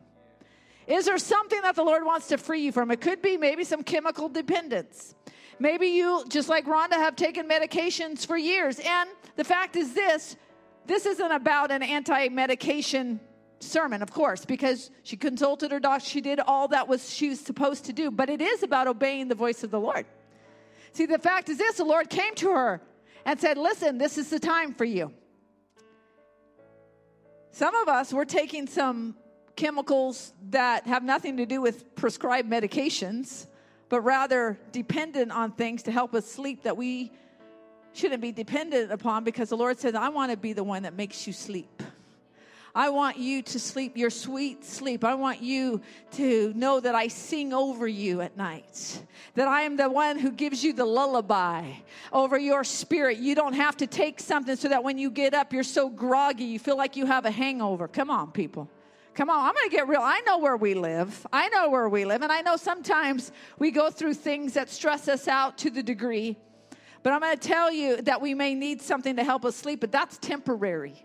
Is 0.87 1.05
there 1.05 1.19
something 1.19 1.61
that 1.63 1.77
the 1.77 1.85
Lord 1.85 2.05
wants 2.05 2.29
to 2.29 2.39
free 2.39 2.61
you 2.61 2.73
from? 2.73 2.91
It 2.91 3.01
could 3.01 3.23
be 3.23 3.37
maybe 3.37 3.65
some 3.65 3.83
chemical 3.83 4.29
dependence. 4.29 5.15
Maybe 5.63 5.87
you, 5.87 6.25
just 6.29 6.49
like 6.49 6.67
Rhonda, 6.67 6.95
have 6.95 7.15
taken 7.15 7.49
medications 7.49 8.27
for 8.27 8.37
years. 8.37 8.81
And 8.81 9.09
the 9.37 9.45
fact 9.45 9.77
is 9.77 9.95
this 9.95 10.35
this 10.87 11.07
isn't 11.07 11.31
about 11.31 11.71
an 11.71 11.85
anti 11.85 12.29
medication 12.31 13.21
sermon, 13.61 14.03
of 14.03 14.11
course, 14.11 14.45
because 14.45 14.91
she 15.05 15.17
consulted 15.17 15.71
her 15.71 15.79
doctor. 15.79 16.05
She 16.05 16.21
did 16.21 16.41
all 16.41 16.67
that 16.69 16.89
was 16.89 17.09
she 17.15 17.29
was 17.29 17.39
supposed 17.39 17.85
to 17.85 17.93
do. 17.93 18.11
But 18.11 18.29
it 18.29 18.41
is 18.41 18.65
about 18.65 18.89
obeying 18.89 19.29
the 19.29 19.37
voice 19.37 19.63
of 19.63 19.71
the 19.71 19.79
Lord. 19.79 20.05
See, 20.95 21.07
the 21.07 21.21
fact 21.21 21.49
is 21.49 21.59
this 21.59 21.77
the 21.77 21.85
Lord 21.85 22.11
came 22.11 22.35
to 22.35 22.51
her 22.51 22.83
and 23.25 23.41
said, 23.41 23.57
Listen, 23.57 23.99
this 23.99 24.19
is 24.19 24.31
the 24.31 24.41
time 24.41 24.75
for 24.75 24.85
you. 24.85 25.13
Some 27.53 27.77
of 27.77 27.87
us, 27.87 28.13
we're 28.13 28.25
taking 28.25 28.67
some 28.67 29.15
chemicals 29.55 30.33
that 30.51 30.89
have 30.89 31.05
nothing 31.05 31.37
to 31.37 31.47
do 31.47 31.61
with 31.61 31.95
prescribed 31.95 32.51
medications, 32.51 33.47
but 33.93 34.01
rather 34.01 34.59
dependent 34.73 35.31
on 35.31 35.53
things 35.53 35.83
to 35.83 35.93
help 35.93 36.15
us 36.15 36.25
sleep 36.25 36.63
that 36.63 36.75
we 36.75 37.13
shouldn't 37.93 38.23
be 38.23 38.33
dependent 38.33 38.91
upon 38.91 39.23
because 39.23 39.51
the 39.51 39.57
Lord 39.57 39.79
says, 39.79 39.95
I 39.95 40.09
want 40.09 40.31
to 40.31 40.37
be 40.39 40.55
the 40.55 40.65
one 40.65 40.85
that 40.85 40.95
makes 40.95 41.27
you 41.27 41.35
sleep. 41.35 41.83
I 42.75 42.89
want 42.89 43.19
you 43.19 43.43
to 43.43 43.61
sleep 43.61 43.99
your 43.99 44.09
sweet 44.09 44.65
sleep. 44.65 45.05
I 45.05 45.13
want 45.13 45.43
you 45.43 45.83
to 46.13 46.55
know 46.55 46.81
that 46.81 46.95
I 46.95 47.09
sing 47.09 47.53
over 47.53 47.87
you 47.87 48.23
at 48.23 48.35
night, 48.35 49.03
that 49.35 49.47
I 49.47 49.61
am 49.61 49.77
the 49.77 49.91
one 49.91 50.19
who 50.19 50.31
gives 50.31 50.65
you 50.65 50.73
the 50.73 50.87
lullaby 50.87 51.71
over 52.15 52.39
your 52.39 52.65
spirit. 52.65 53.19
You 53.19 53.35
don't 53.35 53.53
have 53.53 53.77
to 53.77 53.87
take 53.87 54.21
something 54.21 54.57
so 54.57 54.69
that 54.69 54.83
when 54.83 54.97
you 54.97 55.11
get 55.11 55.35
up, 55.35 55.53
you're 55.53 55.65
so 55.65 55.91
groggy, 55.91 56.45
you 56.45 56.59
feel 56.59 56.79
like 56.79 56.97
you 56.97 57.05
have 57.05 57.27
a 57.27 57.31
hangover. 57.31 57.89
Come 57.89 58.09
on, 58.09 58.33
people. 58.33 58.71
Come 59.15 59.29
on, 59.29 59.45
I'm 59.45 59.55
going 59.55 59.69
to 59.69 59.77
get 59.77 59.89
real. 59.89 60.01
I 60.01 60.21
know 60.27 60.39
where 60.39 60.57
we 60.57 60.75
live. 60.75 61.27
I 61.33 61.49
know 61.51 61.69
where 61.69 61.89
we 61.89 62.05
live. 62.05 62.23
And 62.23 62.33
I 62.33 62.41
know 62.41 62.57
sometimes 62.57 63.31
we 63.59 63.71
go 63.71 63.91
through 63.91 64.15
things 64.15 64.55
that 64.55 64.71
stress 64.71 65.07
us 65.07 65.29
out 65.29 65.59
to 65.59 65.71
the 65.71 65.83
degree. 65.83 66.37
But 67.03 67.13
I'm 67.13 67.21
going 67.21 67.37
to 67.37 67.49
tell 67.49 67.71
you 67.71 68.01
that 68.03 68.21
we 68.21 68.33
may 68.33 68.55
need 68.55 68.81
something 68.81 69.17
to 69.17 69.25
help 69.25 69.45
us 69.45 69.57
sleep, 69.57 69.81
but 69.81 69.93
that's 69.93 70.17
temporary. 70.19 71.05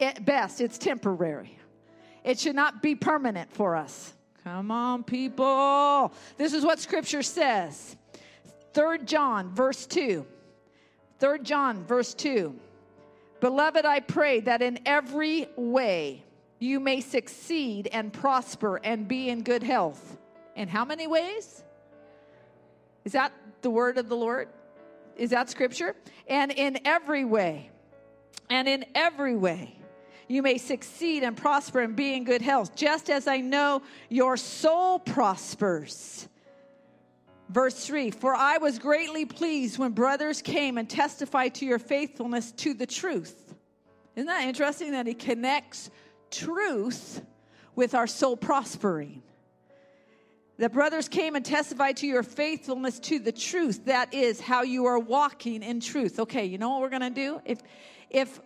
At 0.00 0.24
best, 0.24 0.60
it's 0.60 0.78
temporary. 0.78 1.58
It 2.24 2.38
should 2.38 2.56
not 2.56 2.80
be 2.80 2.94
permanent 2.94 3.52
for 3.52 3.76
us. 3.76 4.14
Come 4.44 4.70
on, 4.70 5.04
people. 5.04 6.12
This 6.36 6.52
is 6.52 6.64
what 6.64 6.78
scripture 6.78 7.22
says. 7.22 7.96
3 8.72 8.98
John, 9.04 9.54
verse 9.54 9.86
2. 9.86 10.24
3 11.18 11.38
John, 11.42 11.84
verse 11.84 12.14
2. 12.14 12.54
Beloved, 13.40 13.84
I 13.84 14.00
pray 14.00 14.40
that 14.40 14.62
in 14.62 14.78
every 14.86 15.48
way, 15.56 16.24
you 16.62 16.78
may 16.78 17.00
succeed 17.00 17.88
and 17.92 18.12
prosper 18.12 18.80
and 18.84 19.08
be 19.08 19.28
in 19.28 19.42
good 19.42 19.62
health. 19.62 20.16
In 20.54 20.68
how 20.68 20.84
many 20.84 21.06
ways? 21.06 21.64
Is 23.04 23.12
that 23.12 23.32
the 23.62 23.70
word 23.70 23.98
of 23.98 24.08
the 24.08 24.16
Lord? 24.16 24.48
Is 25.16 25.30
that 25.30 25.50
scripture? 25.50 25.96
And 26.28 26.52
in 26.52 26.78
every 26.84 27.24
way, 27.24 27.70
and 28.48 28.68
in 28.68 28.84
every 28.94 29.34
way, 29.34 29.76
you 30.28 30.40
may 30.40 30.56
succeed 30.56 31.24
and 31.24 31.36
prosper 31.36 31.80
and 31.80 31.96
be 31.96 32.14
in 32.14 32.24
good 32.24 32.42
health, 32.42 32.76
just 32.76 33.10
as 33.10 33.26
I 33.26 33.38
know 33.38 33.82
your 34.08 34.36
soul 34.36 34.98
prospers. 34.98 36.28
Verse 37.48 37.86
3 37.86 38.12
For 38.12 38.34
I 38.34 38.58
was 38.58 38.78
greatly 38.78 39.24
pleased 39.24 39.78
when 39.78 39.92
brothers 39.92 40.40
came 40.40 40.78
and 40.78 40.88
testified 40.88 41.56
to 41.56 41.66
your 41.66 41.78
faithfulness 41.78 42.52
to 42.52 42.72
the 42.72 42.86
truth. 42.86 43.54
Isn't 44.14 44.26
that 44.26 44.44
interesting 44.44 44.92
that 44.92 45.06
he 45.06 45.14
connects 45.14 45.90
truth 46.32 47.22
with 47.76 47.94
our 47.94 48.06
soul 48.06 48.36
prospering. 48.36 49.22
The 50.58 50.68
brothers 50.68 51.08
came 51.08 51.34
and 51.34 51.44
testified 51.44 51.98
to 51.98 52.06
your 52.06 52.22
faithfulness 52.22 52.98
to 53.00 53.18
the 53.18 53.32
truth. 53.32 53.86
That 53.86 54.12
is 54.14 54.40
how 54.40 54.62
you 54.62 54.86
are 54.86 54.98
walking 54.98 55.62
in 55.62 55.80
truth. 55.80 56.18
Okay, 56.20 56.44
you 56.44 56.58
know 56.58 56.70
what 56.70 56.80
we're 56.80 56.90
going 56.90 57.02
to 57.02 57.10
do? 57.10 57.40
If 57.44 57.58
if 58.10 58.40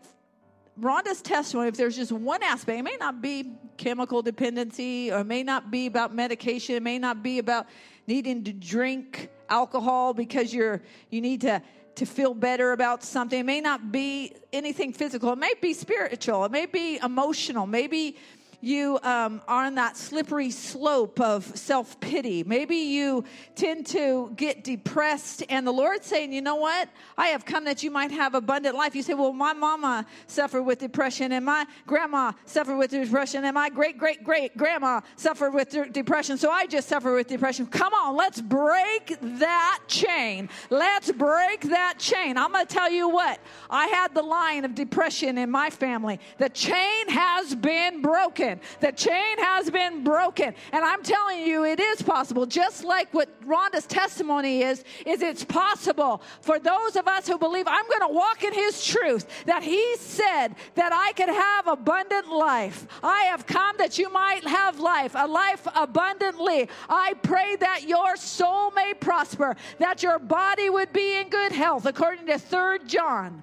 Rhonda's 0.81 1.23
testimony, 1.23 1.69
if 1.69 1.77
there's 1.77 1.97
just 1.97 2.13
one 2.13 2.43
aspect, 2.43 2.79
it 2.79 2.83
may 2.83 2.97
not 2.99 3.21
be 3.23 3.53
chemical 3.77 4.23
dependency, 4.23 5.11
or 5.11 5.21
it 5.21 5.25
may 5.25 5.43
not 5.43 5.71
be 5.71 5.87
about 5.87 6.15
medication, 6.15 6.77
it 6.77 6.83
may 6.83 6.99
not 6.99 7.23
be 7.23 7.39
about 7.39 7.67
needing 8.07 8.45
to 8.45 8.53
drink 8.53 9.31
alcohol 9.49 10.15
because 10.15 10.55
you're 10.55 10.83
you 11.11 11.21
need 11.21 11.41
to 11.43 11.63
to 11.97 12.07
feel 12.07 12.35
better 12.35 12.73
about 12.73 13.03
something. 13.03 13.41
It 13.41 13.47
may 13.47 13.61
not 13.61 13.91
be 13.91 14.35
anything 14.53 14.93
physical, 14.93 15.33
it 15.33 15.39
may 15.39 15.55
be 15.61 15.73
spiritual, 15.73 16.45
it 16.45 16.53
may 16.53 16.67
be 16.67 16.99
emotional, 17.03 17.67
maybe 17.67 18.17
you 18.67 18.99
um, 19.03 19.41
are 19.47 19.65
on 19.65 19.77
that 19.77 19.97
slippery 19.97 20.51
slope 20.51 21.21
of 21.21 21.45
self 21.57 21.99
pity. 22.01 22.43
Maybe 22.43 22.77
you 22.77 23.25
tend 23.55 23.87
to 23.89 24.33
get 24.37 24.65
depressed, 24.65 25.45
and 25.49 25.67
the 25.67 25.73
Lord's 25.73 26.07
saying, 26.07 26.33
You 26.33 26.43
know 26.43 26.57
what? 26.57 26.89
I 27.17 27.29
have 27.29 27.45
come 27.45 27.65
that 27.65 27.83
you 27.83 27.91
might 27.91 28.11
have 28.11 28.35
abundant 28.35 28.75
life. 28.75 28.97
You 28.97 29.03
say, 29.03 29.15
Well, 29.15 29.33
my 29.33 29.53
mama 29.53 30.05
suffered 30.27 30.63
with 30.63 30.81
depression, 30.81 31.33
and 31.33 31.45
my 31.45 31.65
grandma 31.87 32.33
suffered 32.45 32.77
with 32.77 32.91
depression, 32.91 33.45
and 33.45 33.55
my 33.55 33.69
great 33.69 33.99
great 33.99 34.25
great 34.25 34.57
grandma 34.57 35.01
suffered 35.15 35.55
with 35.55 35.71
depression, 35.93 36.37
so 36.37 36.51
I 36.51 36.67
just 36.67 36.89
suffer 36.89 37.15
with 37.15 37.29
depression. 37.29 37.67
Come 37.67 37.95
on, 37.95 38.17
let's 38.17 38.41
break 38.41 39.17
that 39.21 39.81
chain. 39.87 40.49
Let's 40.71 41.13
break 41.13 41.63
that 41.63 41.95
chain. 41.99 42.37
I'm 42.37 42.53
going 42.53 42.67
to 42.67 42.75
tell 42.75 42.91
you 42.91 43.09
what, 43.09 43.39
I 43.71 43.87
had 43.87 44.15
the 44.15 44.23
line 44.23 44.65
of 44.65 44.75
depression 44.75 45.39
in 45.39 45.51
my 45.51 45.71
family. 45.71 46.19
The 46.39 46.49
chain 46.49 47.09
has 47.09 47.55
been 47.55 48.03
broken 48.03 48.56
broken. 48.57 48.81
The 48.81 48.93
chain 48.93 49.39
has 49.39 49.71
been 49.71 50.05
broken. 50.05 50.55
And 50.73 50.85
I'm 50.85 51.03
telling 51.03 51.47
you, 51.47 51.65
it 51.65 51.81
is 51.81 52.03
possible. 52.03 52.47
Just 52.47 52.85
like 52.85 53.13
what 53.13 53.29
Rhonda's 53.43 53.87
testimony 53.87 54.63
is, 54.63 54.85
is 55.05 55.23
it's 55.23 55.45
possible 55.45 56.23
for 56.41 56.59
those 56.59 56.97
of 56.97 57.07
us 57.09 57.27
who 57.27 57.39
believe 57.39 57.67
I'm 57.69 57.89
going 57.89 58.09
to 58.09 58.15
walk 58.15 58.45
in 58.45 58.53
his 58.53 58.85
truth, 58.85 59.27
that 59.47 59.63
he 59.63 59.97
said 59.97 60.49
that 60.75 60.93
I 60.93 61.13
could 61.13 61.29
have 61.29 61.67
abundant 61.67 62.29
life. 62.29 62.87
I 63.03 63.23
have 63.23 63.47
come 63.47 63.77
that 63.79 63.99
you 63.99 64.11
might 64.11 64.47
have 64.47 64.81
life, 64.81 65.13
a 65.15 65.27
life 65.27 65.67
abundantly. 65.75 66.69
I 66.89 67.15
pray 67.23 67.57
that 67.57 67.89
your 67.89 68.17
soul 68.17 68.71
may 68.73 68.95
prosper, 68.95 69.57
that 69.79 70.03
your 70.03 70.19
body 70.19 70.71
would 70.71 70.93
be 70.93 71.19
in 71.19 71.29
good 71.29 71.53
health, 71.53 71.87
according 71.87 72.27
to 72.27 72.39
3 72.39 72.79
John. 72.87 73.43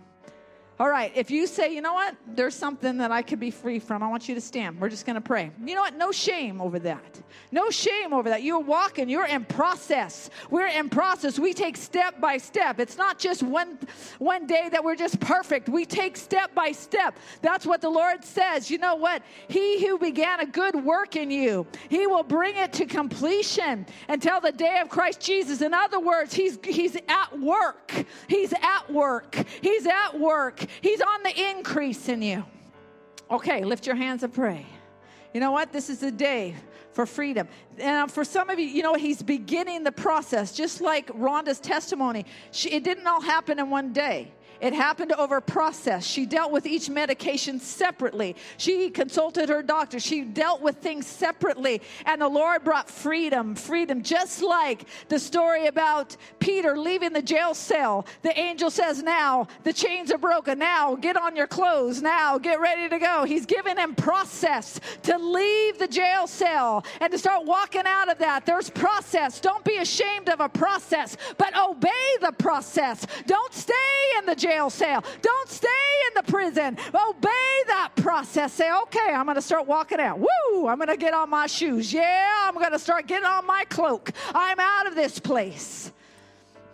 All 0.79 0.89
right, 0.89 1.11
if 1.15 1.29
you 1.29 1.45
say, 1.45 1.73
you 1.73 1.81
know 1.81 1.93
what, 1.93 2.15
there's 2.27 2.55
something 2.55 2.97
that 2.97 3.11
I 3.11 3.21
could 3.21 3.39
be 3.39 3.51
free 3.51 3.77
from, 3.77 4.01
I 4.01 4.07
want 4.07 4.27
you 4.27 4.33
to 4.33 4.41
stand. 4.41 4.81
We're 4.81 4.89
just 4.89 5.05
going 5.05 5.15
to 5.15 5.21
pray. 5.21 5.51
You 5.63 5.75
know 5.75 5.81
what? 5.81 5.95
No 5.95 6.11
shame 6.11 6.59
over 6.59 6.79
that. 6.79 7.21
No 7.51 7.69
shame 7.69 8.13
over 8.13 8.29
that. 8.29 8.41
You're 8.41 8.59
walking, 8.59 9.07
you're 9.07 9.27
in 9.27 9.45
process. 9.45 10.31
We're 10.49 10.67
in 10.67 10.89
process. 10.89 11.37
We 11.37 11.53
take 11.53 11.77
step 11.77 12.19
by 12.19 12.37
step. 12.37 12.79
It's 12.79 12.97
not 12.97 13.19
just 13.19 13.43
one 13.43 13.77
one 14.17 14.47
day 14.47 14.69
that 14.71 14.83
we're 14.83 14.95
just 14.95 15.19
perfect. 15.19 15.69
We 15.69 15.85
take 15.85 16.17
step 16.17 16.55
by 16.55 16.71
step. 16.71 17.17
That's 17.41 17.65
what 17.65 17.81
the 17.81 17.89
Lord 17.89 18.23
says. 18.23 18.71
You 18.71 18.79
know 18.79 18.95
what? 18.95 19.21
He 19.47 19.85
who 19.85 19.99
began 19.99 20.39
a 20.39 20.45
good 20.45 20.75
work 20.83 21.15
in 21.15 21.29
you, 21.29 21.67
he 21.89 22.07
will 22.07 22.23
bring 22.23 22.55
it 22.55 22.73
to 22.73 22.85
completion 22.85 23.85
until 24.09 24.41
the 24.41 24.51
day 24.51 24.79
of 24.81 24.89
Christ 24.89 25.19
Jesus. 25.19 25.61
In 25.61 25.73
other 25.73 25.99
words, 25.99 26.33
he's 26.33 26.57
he's 26.63 26.95
at 27.07 27.39
work. 27.39 27.93
He's 28.27 28.53
at 28.53 28.91
work. 28.91 29.35
He's 29.61 29.85
at 29.85 30.19
work. 30.19 30.62
He's 30.81 31.01
on 31.01 31.23
the 31.23 31.49
increase 31.49 32.09
in 32.09 32.21
you. 32.21 32.45
Okay, 33.29 33.63
lift 33.63 33.85
your 33.85 33.95
hands 33.95 34.23
and 34.23 34.33
pray. 34.33 34.65
You 35.33 35.39
know 35.39 35.51
what? 35.51 35.71
This 35.71 35.89
is 35.89 35.99
the 35.99 36.11
day 36.11 36.55
for 36.91 37.05
freedom. 37.05 37.47
And 37.79 38.11
for 38.11 38.23
some 38.23 38.49
of 38.49 38.59
you, 38.59 38.67
you 38.67 38.83
know, 38.83 38.93
he's 38.93 39.21
beginning 39.23 39.83
the 39.83 39.91
process, 39.91 40.53
just 40.53 40.81
like 40.81 41.07
Rhonda's 41.07 41.59
testimony. 41.59 42.25
She, 42.51 42.69
it 42.71 42.83
didn't 42.83 43.07
all 43.07 43.21
happen 43.21 43.59
in 43.59 43.69
one 43.69 43.93
day. 43.93 44.31
It 44.61 44.73
happened 44.73 45.11
over 45.13 45.41
process. 45.41 46.05
She 46.05 46.25
dealt 46.25 46.51
with 46.51 46.65
each 46.65 46.89
medication 46.89 47.59
separately. 47.59 48.35
She 48.57 48.89
consulted 48.89 49.49
her 49.49 49.61
doctor. 49.61 49.99
She 49.99 50.21
dealt 50.21 50.61
with 50.61 50.77
things 50.77 51.07
separately. 51.07 51.81
And 52.05 52.21
the 52.21 52.27
Lord 52.27 52.63
brought 52.63 52.89
freedom, 52.89 53.55
freedom, 53.55 54.01
just 54.01 54.41
like 54.41 54.85
the 55.09 55.19
story 55.19 55.67
about 55.67 56.15
Peter 56.39 56.77
leaving 56.77 57.13
the 57.13 57.21
jail 57.21 57.53
cell. 57.53 58.05
The 58.21 58.37
angel 58.39 58.69
says, 58.69 59.03
Now 59.03 59.47
the 59.63 59.73
chains 59.73 60.11
are 60.11 60.17
broken. 60.17 60.59
Now 60.59 60.95
get 60.95 61.17
on 61.17 61.35
your 61.35 61.47
clothes. 61.47 62.01
Now 62.01 62.37
get 62.37 62.59
ready 62.59 62.89
to 62.89 62.99
go. 62.99 63.25
He's 63.25 63.45
given 63.45 63.77
him 63.77 63.95
process 63.95 64.79
to 65.03 65.17
leave 65.17 65.77
the 65.77 65.87
jail 65.87 66.27
cell 66.27 66.85
and 67.01 67.11
to 67.11 67.17
start 67.17 67.45
walking 67.45 67.83
out 67.85 68.09
of 68.09 68.17
that. 68.19 68.45
There's 68.45 68.69
process. 68.69 69.39
Don't 69.39 69.63
be 69.63 69.77
ashamed 69.77 70.29
of 70.29 70.39
a 70.39 70.49
process, 70.49 71.17
but 71.37 71.57
obey 71.57 71.89
the 72.21 72.31
process. 72.31 73.05
Don't 73.25 73.53
stay 73.53 73.73
in 74.17 74.25
the 74.25 74.35
jail 74.43 74.69
cell. 74.69 75.03
Don't 75.21 75.49
stay 75.49 75.67
in 76.07 76.23
the 76.23 76.31
prison. 76.31 76.77
Obey 76.93 77.63
that 77.67 77.91
process. 77.95 78.51
Say, 78.53 78.69
okay, 78.83 79.13
I'm 79.13 79.25
going 79.25 79.35
to 79.35 79.41
start 79.41 79.67
walking 79.67 79.99
out. 79.99 80.19
Woo! 80.19 80.67
I'm 80.67 80.77
going 80.77 80.89
to 80.89 80.97
get 80.97 81.13
on 81.13 81.29
my 81.29 81.47
shoes. 81.47 81.93
Yeah, 81.93 82.43
I'm 82.43 82.55
going 82.55 82.71
to 82.71 82.79
start 82.79 83.07
getting 83.07 83.25
on 83.25 83.47
my 83.47 83.63
cloak. 83.69 84.11
I'm 84.35 84.59
out 84.59 84.87
of 84.87 84.95
this 84.95 85.19
place. 85.19 85.91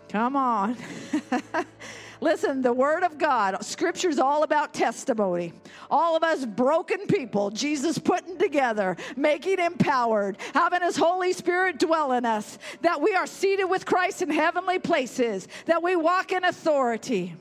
Come 0.09 0.35
on. 0.35 0.75
Listen, 2.21 2.61
the 2.61 2.73
Word 2.73 3.03
of 3.03 3.17
God, 3.17 3.63
Scripture's 3.63 4.19
all 4.19 4.43
about 4.43 4.73
testimony. 4.73 5.53
All 5.89 6.17
of 6.17 6.23
us 6.23 6.45
broken 6.45 7.07
people, 7.07 7.49
Jesus 7.49 7.97
putting 7.97 8.37
together, 8.37 8.97
making 9.15 9.59
empowered, 9.59 10.37
having 10.53 10.81
His 10.81 10.97
Holy 10.97 11.31
Spirit 11.31 11.79
dwell 11.79 12.11
in 12.11 12.25
us, 12.25 12.57
that 12.81 12.99
we 12.99 13.15
are 13.15 13.25
seated 13.27 13.65
with 13.65 13.85
Christ 13.85 14.21
in 14.21 14.29
heavenly 14.29 14.79
places, 14.79 15.47
that 15.65 15.81
we 15.81 15.95
walk 15.95 16.33
in 16.33 16.43
authority. 16.43 17.35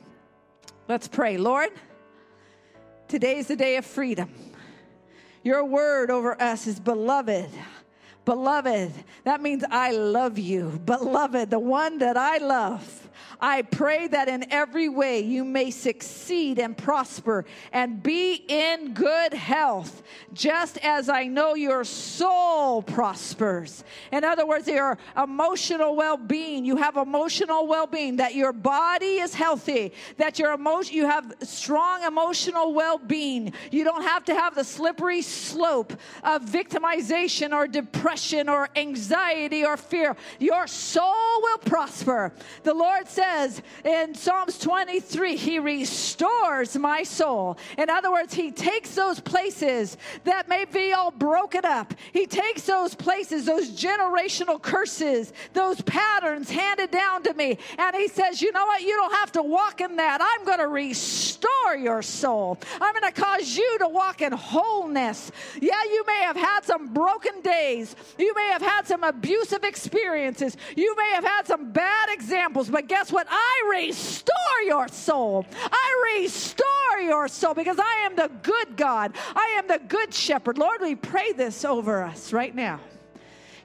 Let's 0.89 1.07
pray. 1.07 1.37
Lord, 1.37 1.69
today's 3.07 3.45
the 3.45 3.55
day 3.55 3.75
of 3.75 3.85
freedom. 3.85 4.27
Your 5.43 5.63
word 5.63 6.09
over 6.09 6.41
us 6.41 6.65
is 6.65 6.79
beloved. 6.79 7.51
Beloved, 8.25 8.91
that 9.23 9.39
means 9.39 9.63
I 9.69 9.91
love 9.91 10.39
you. 10.39 10.81
Beloved, 10.85 11.51
the 11.51 11.59
one 11.59 11.99
that 11.99 12.17
I 12.17 12.39
love. 12.39 13.07
I 13.41 13.61
pray 13.61 14.07
that 14.07 14.27
in 14.27 14.51
every 14.51 14.89
way 14.89 15.21
you 15.21 15.45
may 15.45 15.71
succeed 15.71 16.59
and 16.59 16.77
prosper 16.77 17.45
and 17.71 18.03
be 18.03 18.33
in 18.47 18.93
good 18.93 19.33
health, 19.33 20.03
just 20.33 20.77
as 20.79 21.07
I 21.07 21.25
know 21.25 21.55
your 21.55 21.85
soul 21.85 22.81
prospers. 22.81 23.85
In 24.11 24.25
other 24.25 24.45
words, 24.45 24.67
your 24.67 24.97
emotional 25.15 25.95
well 25.95 26.17
being, 26.17 26.65
you 26.65 26.75
have 26.75 26.97
emotional 26.97 27.65
well 27.65 27.87
being, 27.87 28.17
that 28.17 28.35
your 28.35 28.51
body 28.51 29.19
is 29.19 29.33
healthy, 29.33 29.93
that 30.17 30.37
your 30.37 30.51
emotion, 30.51 30.95
you 30.95 31.05
have 31.05 31.33
strong 31.43 32.03
emotional 32.03 32.73
well 32.73 32.97
being. 32.97 33.53
You 33.71 33.85
don't 33.85 34.03
have 34.03 34.25
to 34.25 34.35
have 34.35 34.53
the 34.53 34.65
slippery 34.65 35.21
slope 35.21 35.93
of 36.23 36.43
victimization 36.43 37.53
or 37.53 37.67
depression 37.67 38.49
or 38.49 38.67
anxiety 38.75 39.63
or 39.63 39.77
fear. 39.77 40.17
Your 40.39 40.67
soul 40.67 41.41
will 41.41 41.59
prosper. 41.59 42.33
The 42.63 42.73
Lord 42.73 43.07
says, 43.07 43.28
says 43.29 43.61
in 43.83 44.15
Psalms 44.15 44.57
23, 44.59 45.35
He 45.35 45.59
restores 45.59 46.77
my 46.77 47.03
soul. 47.03 47.57
In 47.77 47.89
other 47.89 48.11
words, 48.11 48.33
He 48.33 48.51
takes 48.51 48.95
those 48.95 49.19
places 49.19 49.97
that 50.23 50.47
may 50.47 50.65
be 50.65 50.93
all 50.93 51.11
broken 51.11 51.65
up. 51.65 51.93
He 52.11 52.25
takes 52.25 52.63
those 52.63 52.95
places, 52.95 53.45
those 53.45 53.69
generational 53.69 54.61
curses, 54.61 55.33
those 55.53 55.81
patterns 55.81 56.49
handed 56.49 56.91
down 56.91 57.23
to 57.23 57.33
me, 57.33 57.57
and 57.77 57.95
He 57.95 58.07
says, 58.07 58.41
You 58.41 58.51
know 58.51 58.65
what? 58.65 58.81
You 58.81 58.95
don't 58.95 59.13
have 59.13 59.31
to 59.33 59.43
walk 59.43 59.81
in 59.81 59.95
that. 59.97 60.19
I'm 60.21 60.45
going 60.45 60.59
to 60.59 60.67
restore 60.67 61.75
your 61.77 62.01
soul. 62.01 62.57
I'm 62.81 62.93
going 62.93 63.11
to 63.11 63.21
cause 63.21 63.55
you 63.55 63.77
to 63.79 63.87
walk 63.87 64.21
in 64.21 64.31
wholeness. 64.31 65.31
Yeah, 65.61 65.83
you 65.83 66.03
may 66.05 66.21
have 66.21 66.35
had 66.35 66.63
some 66.63 66.93
broken 66.93 67.41
days. 67.41 67.95
You 68.17 68.33
may 68.35 68.47
have 68.47 68.61
had 68.61 68.87
some 68.87 69.03
abusive 69.03 69.63
experiences. 69.63 70.57
You 70.75 70.95
may 70.95 71.11
have 71.13 71.23
had 71.23 71.47
some 71.47 71.71
bad 71.71 72.09
examples, 72.09 72.69
but 72.69 72.87
guess 72.87 73.11
what? 73.11 73.18
What? 73.19 73.27
I 73.29 73.81
restore 73.85 74.35
your 74.65 74.87
soul. 74.87 75.45
I 75.53 76.15
restore 76.15 76.99
your 77.01 77.27
soul 77.27 77.53
because 77.53 77.77
I 77.77 78.05
am 78.05 78.15
the 78.15 78.31
good 78.43 78.77
God. 78.77 79.13
I 79.35 79.57
am 79.57 79.67
the 79.67 79.81
good 79.87 80.13
shepherd. 80.13 80.57
Lord, 80.57 80.81
we 80.81 80.95
pray 80.95 81.33
this 81.33 81.65
over 81.65 82.03
us 82.03 82.31
right 82.31 82.53
now. 82.53 82.79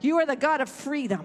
You 0.00 0.18
are 0.18 0.26
the 0.26 0.36
God 0.36 0.60
of 0.60 0.68
freedom. 0.68 1.24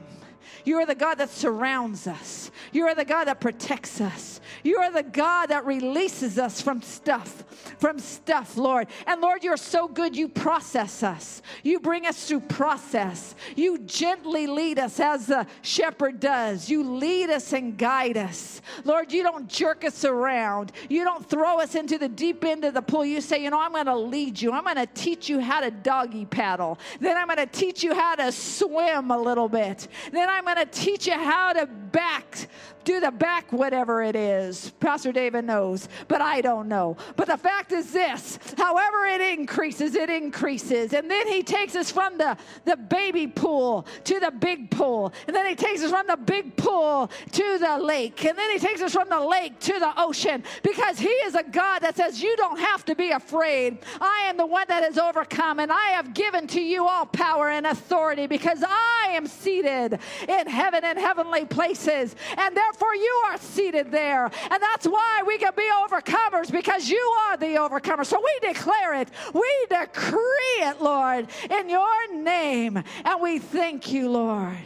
You 0.64 0.78
are 0.78 0.86
the 0.86 0.96
God 0.96 1.16
that 1.16 1.30
surrounds 1.30 2.06
us. 2.06 2.52
You 2.72 2.86
are 2.86 2.94
the 2.94 3.06
God 3.06 3.26
that 3.26 3.40
protects 3.40 4.00
us. 4.00 4.40
You 4.64 4.78
are 4.78 4.92
the 4.92 5.04
God 5.04 5.48
that 5.48 5.66
releases 5.66 6.38
us 6.38 6.62
from 6.62 6.82
stuff, 6.82 7.44
from 7.78 8.00
stuff, 8.00 8.58
Lord. 8.58 8.88
And 9.08 9.22
Lord, 9.22 9.44
you're 9.44 9.58
so 9.58 9.88
good. 9.88 10.16
You 10.16 10.28
process 10.28 11.04
us. 11.04 11.42
You 11.64 11.80
bring 11.80 12.06
us 12.06 12.28
through 12.28 12.42
process. 12.42 13.36
You 13.56 13.80
gently 13.80 14.48
lead 14.48 14.80
us 14.80 15.00
as 15.00 15.28
the 15.28 15.46
shepherd 15.62 16.20
does. 16.20 16.70
You 16.70 16.84
lead 16.84 17.30
us 17.30 17.54
and 17.54 17.78
guide 17.78 18.18
us. 18.18 18.62
Lord, 18.84 19.12
you 19.12 19.24
don't 19.24 19.48
jerk 19.48 19.84
us 19.84 20.06
around. 20.06 20.72
You 20.90 21.04
don't 21.04 21.28
throw 21.28 21.60
us 21.60 21.76
into 21.76 21.98
the 21.98 22.10
deep 22.10 22.44
end 22.44 22.66
of 22.66 22.74
the 22.74 22.82
pool. 22.82 23.06
You 23.06 23.22
say, 23.22 23.44
you 23.44 23.50
know, 23.50 23.60
I'm 23.60 23.72
going 23.72 23.86
to 23.86 23.96
lead 23.96 24.42
you. 24.42 24.52
I'm 24.52 24.64
going 24.64 24.76
to 24.76 24.88
teach 24.88 25.30
you 25.30 25.40
how 25.40 25.62
to 25.62 25.72
doggy 25.72 26.26
paddle. 26.26 26.80
Then 27.00 27.18
I'm 27.18 27.28
going 27.28 27.38
to 27.38 27.46
teach 27.46 27.84
you 27.84 27.94
how 27.94 28.16
to 28.16 28.32
swim 28.32 29.12
a 29.12 29.18
little 29.18 29.50
bit. 29.50 29.88
Then 30.12 30.30
I'm 30.30 30.46
going 30.46 30.58
to 30.58 30.66
teach 30.66 31.08
you 31.08 31.14
how 31.14 31.54
to 31.54 31.66
back 31.66 32.48
do 32.90 33.00
the 33.00 33.12
back 33.12 33.52
whatever 33.52 34.02
it 34.02 34.16
is. 34.16 34.72
Pastor 34.80 35.12
David 35.12 35.46
knows, 35.46 35.88
but 36.08 36.22
I 36.22 36.42
don't 36.42 36.68
know. 36.68 36.98
But 37.16 37.28
the 37.28 37.38
fact 37.50 37.72
is 37.72 37.92
this 37.92 38.38
however 38.58 39.06
it 39.06 39.22
increases, 39.40 39.96
it 39.96 40.10
increases. 40.10 40.94
And 40.94 41.10
then 41.10 41.28
he 41.28 41.42
takes 41.42 41.76
us 41.76 41.92
from 41.92 42.18
the, 42.18 42.38
the 42.66 42.78
baby 42.78 43.26
pool 43.26 43.88
to 44.04 44.20
the 44.20 44.32
big 44.32 44.70
pool. 44.70 45.12
And 45.28 45.36
then 45.36 45.48
he 45.48 45.56
takes 45.56 45.82
us 45.82 45.90
from 45.90 46.06
the 46.08 46.18
big 46.18 46.56
pool 46.56 47.10
to 47.32 47.58
the 47.58 47.80
lake. 47.80 48.24
And 48.26 48.38
then 48.38 48.52
he 48.52 48.60
takes 48.60 48.82
us 48.82 48.94
from 48.94 49.10
the 49.10 49.20
lake 49.20 49.60
to 49.62 49.80
the 49.80 49.92
ocean 49.98 50.44
because 50.62 51.00
he 51.00 51.10
is 51.28 51.34
a 51.34 51.44
God 51.44 51.80
that 51.80 51.98
says, 51.98 52.22
You 52.22 52.36
don't 52.38 52.60
have 52.60 52.86
to 52.86 52.96
be 52.96 53.12
afraid. 53.12 53.80
I 54.00 54.26
am 54.28 54.38
the 54.38 54.46
one 54.46 54.66
that 54.68 54.84
has 54.84 54.98
overcome, 54.98 55.60
and 55.60 55.72
I 55.72 55.88
have 55.98 56.14
given 56.14 56.46
to 56.48 56.62
you 56.62 56.88
all 56.88 57.06
power 57.08 57.50
and 57.50 57.66
authority 57.66 58.28
because 58.28 58.64
I 58.64 59.10
am 59.12 59.26
seated 59.26 60.00
in 60.28 60.48
heaven 60.48 60.84
and 60.84 61.00
heavenly 61.00 61.46
places. 61.46 62.16
And 62.38 62.56
therefore, 62.56 62.96
you 62.96 63.24
are 63.28 63.38
seated 63.38 63.92
there. 63.92 64.26
And 64.26 64.62
that's 64.62 64.88
why 64.88 65.24
we 65.26 65.38
can 65.40 65.54
be 65.56 65.70
overcomers 65.84 66.52
because 66.52 66.90
you 66.90 67.16
are 67.28 67.39
the 67.40 67.58
overcomer. 67.58 68.04
So 68.04 68.22
we 68.24 68.48
declare 68.48 68.96
it, 68.96 69.10
we 69.34 69.66
decree 69.70 70.60
it, 70.62 70.82
Lord, 70.82 71.28
in 71.50 71.70
your 71.70 72.14
name. 72.14 72.84
And 73.06 73.22
we 73.22 73.40
thank 73.40 73.92
you, 73.92 74.10
Lord. 74.10 74.58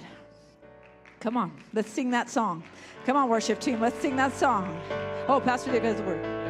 Come 1.19 1.37
on, 1.37 1.51
let's 1.73 1.89
sing 1.89 2.11
that 2.11 2.29
song. 2.29 2.63
Come 3.05 3.17
on, 3.17 3.29
worship 3.29 3.59
team, 3.59 3.79
let's 3.79 3.99
sing 3.99 4.15
that 4.17 4.33
song. 4.33 4.79
Oh, 5.27 5.39
Pastor 5.39 5.71
David 5.71 5.95
has 5.95 5.99
a 5.99 6.03
word. 6.03 6.43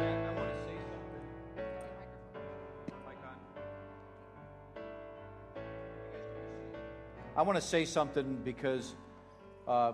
I 7.36 7.42
want 7.42 7.56
to 7.56 7.62
say 7.62 7.84
something 7.84 8.40
because 8.44 8.94
uh, 9.66 9.92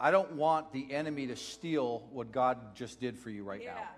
I 0.00 0.10
don't 0.10 0.32
want 0.32 0.72
the 0.72 0.92
enemy 0.92 1.28
to 1.28 1.36
steal 1.36 2.02
what 2.10 2.32
God 2.32 2.74
just 2.74 3.00
did 3.00 3.16
for 3.16 3.30
you 3.30 3.44
right 3.44 3.62
yeah, 3.62 3.74
now. 3.74 3.88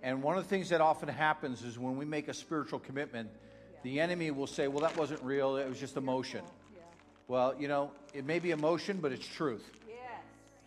Yeah. 0.00 0.10
And 0.10 0.22
one 0.22 0.36
of 0.36 0.44
the 0.44 0.48
things 0.48 0.68
that 0.70 0.80
often 0.80 1.08
happens 1.08 1.62
is 1.64 1.78
when 1.78 1.96
we 1.96 2.04
make 2.04 2.28
a 2.28 2.34
spiritual 2.34 2.78
commitment, 2.78 3.30
yeah. 3.32 3.78
the 3.82 4.00
enemy 4.00 4.30
will 4.30 4.46
say, 4.46 4.68
Well, 4.68 4.80
that 4.80 4.96
wasn't 4.96 5.22
real, 5.22 5.56
it 5.56 5.68
was 5.68 5.78
just 5.78 5.96
emotion. 5.96 6.42
Well, 7.26 7.54
you 7.58 7.68
know, 7.68 7.90
it 8.14 8.24
may 8.24 8.38
be 8.38 8.52
emotion, 8.52 9.00
but 9.02 9.12
it's 9.12 9.26
truth. 9.26 9.70
Yes. 9.86 9.98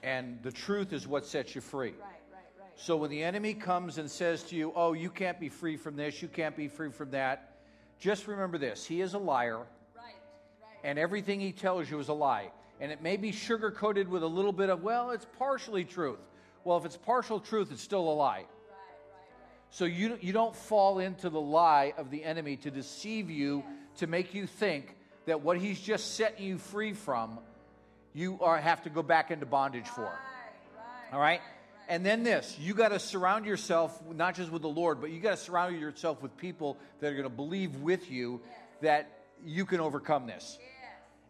And 0.03 0.37
the 0.43 0.51
truth 0.51 0.93
is 0.93 1.07
what 1.07 1.25
sets 1.25 1.55
you 1.55 1.61
free. 1.61 1.89
Right, 1.89 1.99
right, 2.31 2.43
right. 2.59 2.69
So 2.75 2.97
when 2.97 3.09
the 3.09 3.23
enemy 3.23 3.55
comes 3.55 3.97
and 3.97 4.09
says 4.09 4.43
to 4.43 4.55
you, 4.55 4.71
Oh, 4.75 4.93
you 4.93 5.09
can't 5.09 5.39
be 5.39 5.49
free 5.49 5.75
from 5.77 5.95
this, 5.95 6.21
you 6.21 6.27
can't 6.27 6.55
be 6.55 6.67
free 6.67 6.91
from 6.91 7.11
that, 7.11 7.57
just 7.99 8.27
remember 8.27 8.57
this 8.57 8.85
He 8.85 9.01
is 9.01 9.13
a 9.13 9.19
liar. 9.19 9.61
And 10.83 10.97
everything 10.97 11.39
he 11.39 11.51
tells 11.51 11.91
you 11.91 11.99
is 11.99 12.07
a 12.07 12.13
lie 12.13 12.49
and 12.81 12.91
it 12.91 13.01
may 13.01 13.15
be 13.15 13.31
sugar 13.31 13.69
coated 13.69 14.09
with 14.09 14.23
a 14.23 14.27
little 14.27 14.51
bit 14.51 14.69
of, 14.69 14.81
well, 14.81 15.11
it's 15.11 15.27
partially 15.37 15.85
truth. 15.85 16.17
Well, 16.63 16.77
if 16.77 16.83
it's 16.83 16.97
partial 16.97 17.39
truth, 17.39 17.71
it's 17.71 17.81
still 17.81 18.09
a 18.09 18.11
lie. 18.11 18.45
So 19.71 19.85
you, 19.85 20.17
you 20.21 20.33
don't 20.33 20.55
fall 20.55 20.99
into 20.99 21.29
the 21.29 21.41
lie 21.41 21.93
of 21.97 22.11
the 22.11 22.23
enemy 22.23 22.57
to 22.57 22.71
deceive 22.71 23.29
you, 23.29 23.63
to 23.97 24.07
make 24.07 24.33
you 24.33 24.45
think 24.45 24.95
that 25.25 25.41
what 25.41 25.57
he's 25.57 25.79
just 25.79 26.15
setting 26.15 26.45
you 26.45 26.57
free 26.57 26.93
from, 26.93 27.39
you 28.13 28.37
are, 28.41 28.57
have 28.57 28.83
to 28.83 28.89
go 28.89 29.01
back 29.01 29.31
into 29.31 29.45
bondage 29.45 29.87
for. 29.87 30.11
All 31.13 31.19
right? 31.19 31.41
And 31.87 32.05
then 32.05 32.23
this, 32.23 32.57
you 32.59 32.73
got 32.73 32.89
to 32.89 32.99
surround 32.99 33.45
yourself 33.45 33.97
not 34.13 34.35
just 34.35 34.51
with 34.51 34.61
the 34.61 34.69
Lord, 34.69 34.99
but 34.99 35.09
you 35.09 35.19
got 35.19 35.31
to 35.31 35.37
surround 35.37 35.79
yourself 35.79 36.21
with 36.21 36.35
people 36.37 36.77
that 36.99 37.07
are 37.07 37.15
going 37.15 37.23
to 37.23 37.29
believe 37.29 37.77
with 37.77 38.11
you 38.11 38.41
that 38.81 39.09
you 39.45 39.65
can 39.65 39.79
overcome 39.79 40.27
this. 40.27 40.59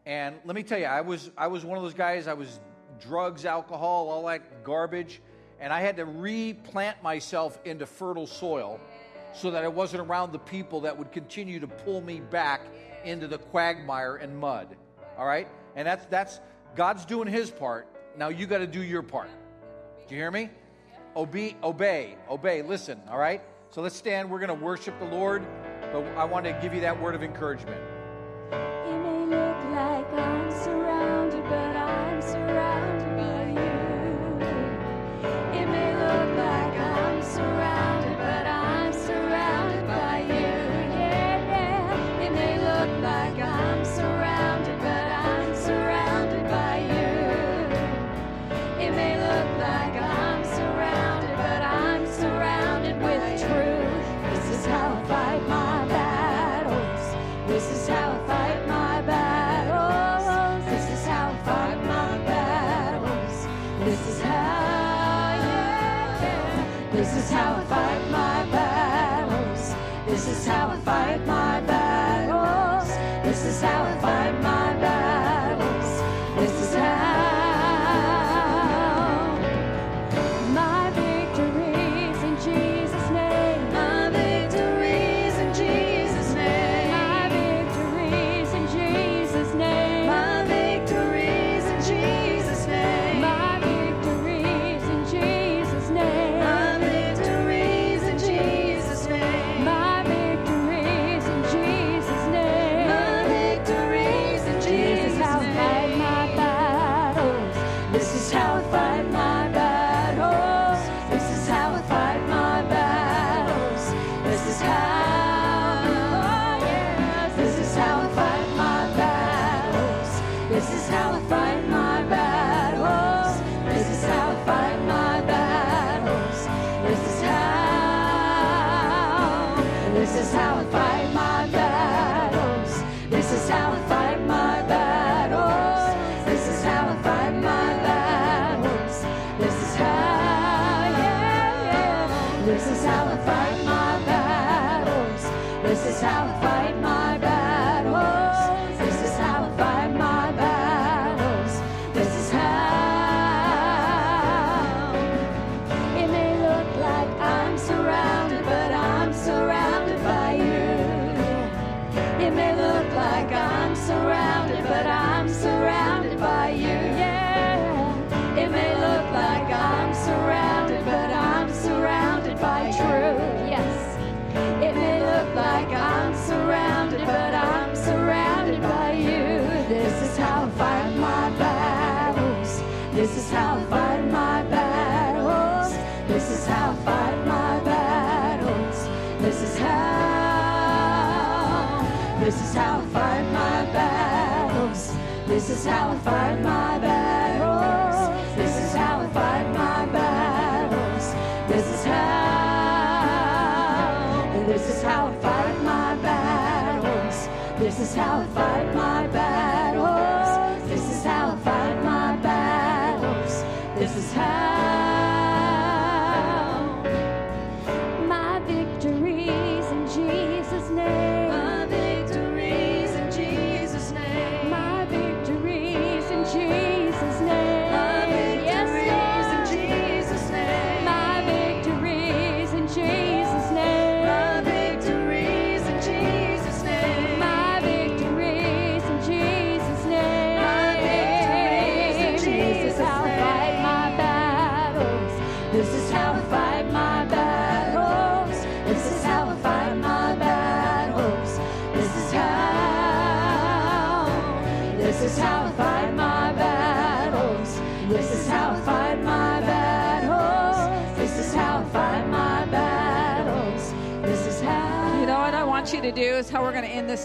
And 0.06 0.36
let 0.46 0.56
me 0.56 0.64
tell 0.64 0.80
you, 0.80 0.86
I 0.86 1.02
was 1.02 1.30
I 1.38 1.48
was 1.48 1.64
one 1.64 1.78
of 1.78 1.84
those 1.84 1.94
guys. 1.94 2.28
I 2.28 2.34
was 2.34 2.60
drugs, 3.00 3.46
alcohol, 3.46 4.10
all 4.10 4.26
that 4.26 4.64
garbage, 4.64 5.22
and 5.62 5.72
I 5.72 5.80
had 5.80 5.98
to 5.98 6.06
replant 6.06 7.02
myself 7.04 7.58
into 7.64 7.86
fertile 7.86 8.28
soil 8.28 8.80
so 9.34 9.52
that 9.52 9.64
I 9.64 9.68
wasn't 9.68 10.02
around 10.02 10.34
the 10.34 10.40
people 10.40 10.82
that 10.82 10.98
would 10.98 11.12
continue 11.12 11.60
to 11.60 11.68
pull 11.68 12.02
me 12.02 12.20
back 12.20 12.62
into 13.06 13.28
the 13.28 13.38
quagmire 13.38 14.16
and 14.18 14.38
mud. 14.38 14.76
All 15.18 15.26
right? 15.26 15.48
And 15.76 15.88
that's 15.88 16.06
that's 16.08 16.40
God's 16.76 17.06
doing 17.06 17.28
his 17.28 17.52
part. 17.52 17.88
Now 18.18 18.30
you 18.30 18.48
got 18.48 18.58
to 18.58 18.68
do 18.68 18.82
your 18.82 19.04
part. 19.04 19.30
Do 20.08 20.16
you 20.16 20.22
hear 20.22 20.32
me? 20.32 20.50
Obey, 21.16 21.56
obey, 21.64 22.16
obey. 22.30 22.62
Listen, 22.62 23.00
all 23.10 23.18
right? 23.18 23.42
So 23.70 23.82
let's 23.82 23.96
stand. 23.96 24.30
We're 24.30 24.40
going 24.40 24.58
to 24.58 24.66
worship 24.66 24.98
the 25.00 25.06
Lord, 25.06 25.46
but 25.94 26.06
I 26.18 26.26
want 26.26 26.46
to 26.46 26.58
give 26.62 26.74
you 26.74 26.82
that 26.82 27.02
word 27.02 27.16
of 27.16 27.24
encouragement. 27.24 27.80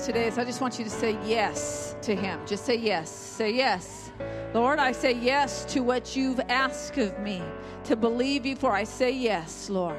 Today 0.07 0.29
is 0.29 0.39
I 0.39 0.45
just 0.45 0.61
want 0.61 0.79
you 0.79 0.85
to 0.85 0.91
say 0.91 1.19
yes 1.27 1.97
to 2.03 2.15
him. 2.15 2.39
Just 2.47 2.65
say 2.65 2.77
yes. 2.77 3.11
Say 3.11 3.51
yes. 3.51 4.13
Lord, 4.55 4.79
I 4.79 4.93
say 4.93 5.13
yes 5.13 5.65
to 5.65 5.81
what 5.81 6.15
you've 6.15 6.39
asked 6.49 6.97
of 6.99 7.19
me 7.19 7.43
to 7.83 7.97
believe 7.97 8.47
you 8.47 8.55
for. 8.55 8.71
I 8.71 8.85
say 8.85 9.11
yes, 9.11 9.69
Lord. 9.69 9.99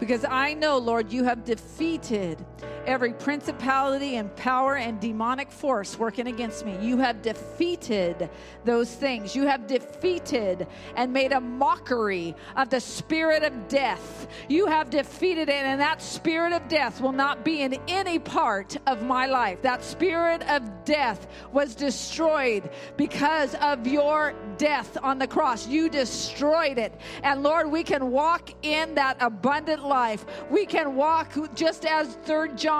Because 0.00 0.24
I 0.28 0.54
know, 0.54 0.78
Lord, 0.78 1.12
you 1.12 1.22
have 1.22 1.44
defeated 1.44 2.44
every 2.86 3.12
principality 3.12 4.16
and 4.16 4.34
power 4.36 4.76
and 4.76 5.00
demonic 5.00 5.50
force 5.50 5.98
working 5.98 6.28
against 6.28 6.64
me. 6.64 6.76
You 6.80 6.98
have 6.98 7.22
defeated 7.22 8.30
those 8.64 8.94
things. 8.94 9.34
You 9.34 9.46
have 9.46 9.66
defeated 9.66 10.66
and 10.94 11.12
made 11.12 11.32
a 11.32 11.40
mockery 11.40 12.34
of 12.56 12.70
the 12.70 12.80
spirit 12.80 13.42
of 13.42 13.68
death. 13.68 14.28
You 14.48 14.66
have 14.66 14.90
defeated 14.90 15.48
it, 15.48 15.64
and 15.64 15.80
that 15.80 16.00
spirit 16.00 16.52
of 16.52 16.68
death 16.68 17.00
will 17.00 17.12
not 17.12 17.44
be 17.44 17.62
in 17.62 17.76
any 17.88 18.18
part 18.18 18.76
of 18.86 19.02
my 19.02 19.26
life. 19.26 19.62
That 19.62 19.82
spirit 19.82 20.42
of 20.48 20.62
death 20.84 21.26
was 21.52 21.74
destroyed 21.74 22.70
because 22.96 23.54
of 23.56 23.86
your 23.86 24.34
death 24.58 24.96
on 25.02 25.18
the 25.18 25.26
cross. 25.26 25.66
You 25.66 25.88
destroyed 25.88 26.78
it. 26.78 26.94
And 27.22 27.42
Lord, 27.42 27.70
we 27.70 27.82
can 27.82 28.10
walk 28.10 28.50
in 28.62 28.94
that 28.94 29.16
abundant 29.20 29.84
life. 29.84 30.24
We 30.50 30.66
can 30.66 30.94
walk 30.94 31.34
just 31.54 31.84
as 31.84 32.14
Third 32.24 32.56
John 32.56 32.75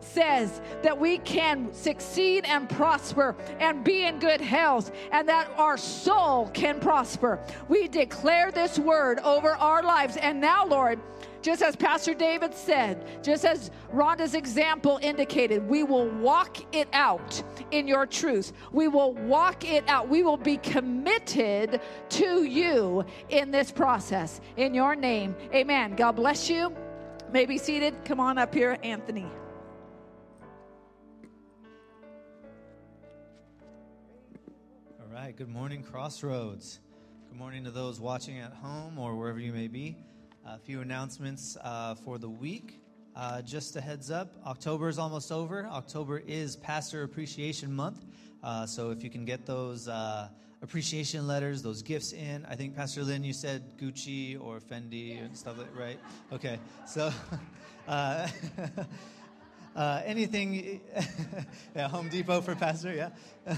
says 0.00 0.60
that 0.82 0.98
we 0.98 1.18
can 1.18 1.72
succeed 1.72 2.44
and 2.46 2.68
prosper 2.68 3.36
and 3.60 3.84
be 3.84 4.04
in 4.04 4.18
good 4.18 4.40
health 4.40 4.90
and 5.12 5.28
that 5.28 5.50
our 5.56 5.76
soul 5.76 6.48
can 6.54 6.80
prosper. 6.80 7.38
We 7.68 7.88
declare 7.88 8.50
this 8.50 8.78
word 8.78 9.18
over 9.20 9.50
our 9.50 9.82
lives. 9.82 10.16
And 10.16 10.40
now, 10.40 10.66
Lord, 10.66 11.00
just 11.40 11.62
as 11.62 11.76
Pastor 11.76 12.14
David 12.14 12.52
said, 12.52 13.22
just 13.22 13.44
as 13.44 13.70
Rhonda's 13.92 14.34
example 14.34 14.98
indicated, 15.02 15.66
we 15.68 15.84
will 15.84 16.08
walk 16.08 16.74
it 16.74 16.88
out 16.92 17.42
in 17.70 17.86
your 17.86 18.06
truth. 18.06 18.52
We 18.72 18.88
will 18.88 19.14
walk 19.14 19.64
it 19.64 19.84
out. 19.88 20.08
We 20.08 20.22
will 20.22 20.36
be 20.36 20.56
committed 20.58 21.80
to 22.10 22.44
you 22.44 23.04
in 23.28 23.50
this 23.50 23.70
process. 23.70 24.40
In 24.56 24.74
your 24.74 24.96
name, 24.96 25.36
amen. 25.54 25.94
God 25.94 26.12
bless 26.16 26.50
you. 26.50 26.74
May 27.30 27.44
be 27.44 27.58
seated. 27.58 27.94
Come 28.06 28.20
on 28.20 28.38
up 28.38 28.54
here, 28.54 28.78
Anthony. 28.82 29.26
All 34.98 35.12
right, 35.12 35.36
good 35.36 35.50
morning, 35.50 35.82
Crossroads. 35.82 36.80
Good 37.28 37.38
morning 37.38 37.64
to 37.64 37.70
those 37.70 38.00
watching 38.00 38.38
at 38.38 38.54
home 38.54 38.98
or 38.98 39.14
wherever 39.14 39.38
you 39.38 39.52
may 39.52 39.68
be. 39.68 39.98
A 40.46 40.58
few 40.58 40.80
announcements 40.80 41.58
uh, 41.62 41.96
for 41.96 42.16
the 42.16 42.30
week. 42.30 42.80
Uh, 43.14 43.42
just 43.42 43.76
a 43.76 43.80
heads 43.82 44.10
up 44.10 44.34
October 44.46 44.88
is 44.88 44.98
almost 44.98 45.30
over. 45.30 45.66
October 45.66 46.22
is 46.26 46.56
Pastor 46.56 47.02
Appreciation 47.02 47.70
Month. 47.70 48.06
Uh, 48.42 48.64
so 48.64 48.90
if 48.90 49.04
you 49.04 49.10
can 49.10 49.26
get 49.26 49.44
those 49.44 49.86
uh, 49.86 50.28
appreciation 50.62 51.26
letters, 51.26 51.62
those 51.62 51.82
gifts 51.82 52.12
in. 52.12 52.44
I 52.48 52.56
think 52.56 52.74
Pastor 52.74 53.02
Lynn, 53.02 53.24
you 53.24 53.32
said 53.32 53.78
Gucci 53.78 54.40
or 54.40 54.60
Fendi 54.60 55.24
and 55.24 55.36
stuff 55.36 55.58
like 55.58 55.76
right. 55.76 55.98
Okay, 56.32 56.58
so 56.86 57.12
uh, 57.88 58.28
uh, 59.76 60.02
anything, 60.04 60.80
yeah, 61.76 61.88
Home 61.88 62.08
Depot 62.08 62.40
for 62.40 62.54
Pastor, 62.54 62.92
yeah. 62.92 63.56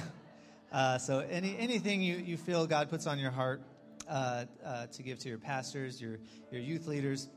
Uh, 0.72 0.98
so 0.98 1.20
any 1.30 1.56
anything 1.58 2.00
you, 2.00 2.16
you 2.16 2.36
feel 2.36 2.66
God 2.66 2.88
puts 2.90 3.06
on 3.06 3.18
your 3.18 3.32
heart 3.32 3.60
uh, 4.08 4.44
uh, 4.64 4.86
to 4.86 5.02
give 5.02 5.18
to 5.20 5.28
your 5.28 5.38
pastors, 5.38 6.00
your 6.00 6.18
your 6.52 6.60
youth 6.60 6.86
leaders. 6.86 7.28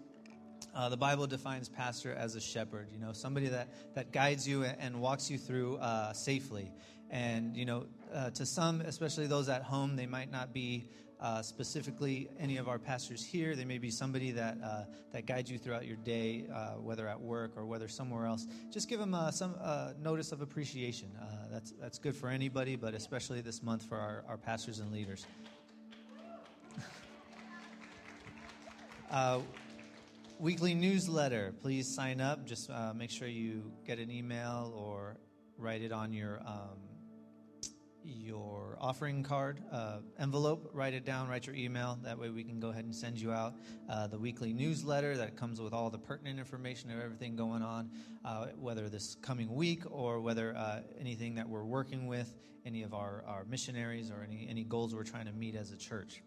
Uh, 0.76 0.90
the 0.90 0.98
Bible 0.98 1.28
defines 1.28 1.70
pastor 1.70 2.14
as 2.14 2.36
a 2.36 2.42
shepherd, 2.42 2.88
you 2.92 3.00
know, 3.00 3.12
somebody 3.12 3.48
that, 3.48 3.68
that 3.94 4.12
guides 4.12 4.48
you 4.48 4.64
and, 4.64 5.00
walks 5.00 5.30
you 5.30 5.38
through 5.38 5.78
uh, 5.78 6.14
safely. 6.14 6.72
And, 7.12 7.56
you 7.56 7.66
know, 7.66 7.86
uh, 8.14 8.30
to 8.32 8.46
some, 8.46 8.82
especially 8.82 9.28
those 9.28 9.50
at 9.50 9.64
home, 9.64 9.96
they 9.96 10.06
might 10.06 10.32
not 10.32 10.54
be 10.54 10.90
uh, 11.20 11.42
specifically 11.42 12.30
any 12.40 12.58
of 12.58 12.68
our 12.68 12.78
pastors 12.78 13.24
here. 13.24 13.56
They 13.56 13.66
may 13.66 13.78
be 13.78 13.90
somebody 13.90 14.32
that, 14.32 14.58
uh, 14.64 14.84
that 15.12 15.26
guides 15.26 15.50
you 15.50 15.58
throughout 15.58 15.86
your 15.86 15.96
day, 15.98 16.46
uh, 16.54 16.74
whether 16.74 17.08
at 17.08 17.20
work 17.20 17.54
or 17.56 17.66
whether 17.66 17.88
somewhere 17.88 18.26
else. 18.26 18.46
Just 18.72 18.90
give 18.90 19.00
them 19.00 19.16
some 19.32 19.56
notice 20.02 20.32
of 20.32 20.42
appreciation. 20.42 21.10
that's, 21.52 21.72
that's 21.80 21.98
good 21.98 22.16
for 22.16 22.30
anybody, 22.30 22.76
but 22.76 22.94
especially 22.94 23.42
this 23.42 23.64
month 23.64 23.84
for 23.84 23.98
our, 23.98 24.24
our 24.28 24.38
pastors 24.38 24.80
and 24.80 24.92
leaders. 24.92 25.26
weekly 30.40 30.74
newsletter. 30.74 31.54
Please 31.62 31.88
sign 31.96 32.20
up. 32.20 32.46
Just 32.46 32.70
uh, 32.70 32.94
make 32.94 33.10
sure 33.10 33.30
you 33.30 33.72
get 33.88 33.98
an 33.98 34.12
email 34.12 34.74
or 34.76 35.16
write 35.58 35.82
it 35.82 35.94
on 35.94 36.12
your 36.12 36.42
um, 36.46 36.78
your 38.06 38.78
offering 38.80 39.24
card 39.24 39.62
uh, 39.72 40.00
envelope. 40.20 40.70
Write 40.74 40.94
it 40.94 41.06
down. 41.06 41.28
Write 41.28 41.48
your 41.48 41.56
email. 41.56 41.98
That 42.04 42.18
way 42.18 42.30
we 42.30 42.44
can 42.44 42.60
go 42.60 42.70
ahead 42.70 42.86
and 42.86 42.96
send 42.96 43.20
you 43.20 43.32
out 43.32 43.56
uh, 43.90 44.08
the 44.08 44.18
weekly 44.18 44.54
newsletter 44.54 45.18
that 45.18 45.38
comes 45.38 45.62
with 45.62 45.74
all 45.74 45.90
the 45.90 45.98
pertinent 45.98 46.40
information 46.40 46.92
of 46.92 47.00
everything 47.00 47.36
going 47.36 47.62
on, 47.62 47.90
uh, 48.26 48.48
whether 48.60 48.90
this 48.90 49.16
coming 49.22 49.54
week 49.54 49.84
or 49.90 50.22
whether 50.22 50.56
uh, 50.56 50.82
anything 51.00 51.36
that 51.36 51.48
we're 51.48 51.66
working 51.66 52.08
with, 52.08 52.34
any 52.66 52.84
of 52.84 52.94
our, 52.94 53.24
our 53.28 53.46
missionaries 53.46 54.12
or 54.12 54.24
any 54.24 54.48
any 54.50 54.64
goals 54.64 54.94
we're 54.96 55.04
trying 55.04 55.26
to 55.26 55.34
meet 55.34 55.56
as 55.56 55.72
a 55.72 55.78
church. 55.78 56.22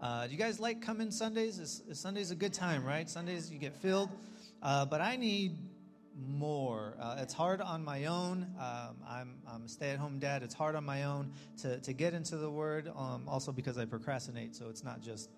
Uh, 0.00 0.26
do 0.26 0.32
you 0.32 0.38
guys 0.38 0.58
like 0.58 0.80
coming 0.80 1.12
Sundays? 1.12 1.58
Is, 1.58 1.82
is 1.88 2.00
Sunday's 2.00 2.32
a 2.32 2.34
good 2.34 2.52
time, 2.52 2.84
right? 2.84 3.08
Sundays 3.08 3.50
you 3.52 3.58
get 3.58 3.76
filled. 3.76 4.10
Uh, 4.60 4.84
but 4.84 5.00
I 5.00 5.16
need 5.16 5.56
more. 6.16 6.96
Uh, 7.00 7.16
it's 7.18 7.34
hard 7.34 7.60
on 7.60 7.84
my 7.84 8.06
own. 8.06 8.46
Um, 8.58 8.96
I'm, 9.08 9.34
I'm, 9.50 9.64
a 9.64 9.68
stay 9.68 9.90
at 9.90 9.98
home 9.98 10.18
dad. 10.18 10.42
It's 10.42 10.54
hard 10.54 10.74
on 10.74 10.84
my 10.84 11.04
own 11.04 11.32
to, 11.62 11.78
to 11.80 11.92
get 11.92 12.14
into 12.14 12.36
the 12.36 12.50
Word, 12.50 12.90
um, 12.96 13.24
also 13.26 13.52
because 13.52 13.78
I 13.78 13.84
procrastinate. 13.84 14.54
So 14.54 14.68
it's 14.68 14.84
not 14.84 15.00
just 15.00 15.30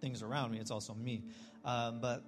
things 0.00 0.22
around 0.22 0.52
me, 0.52 0.58
it's 0.58 0.70
also 0.70 0.94
me. 0.94 1.24
Um, 1.64 2.00
but 2.00 2.24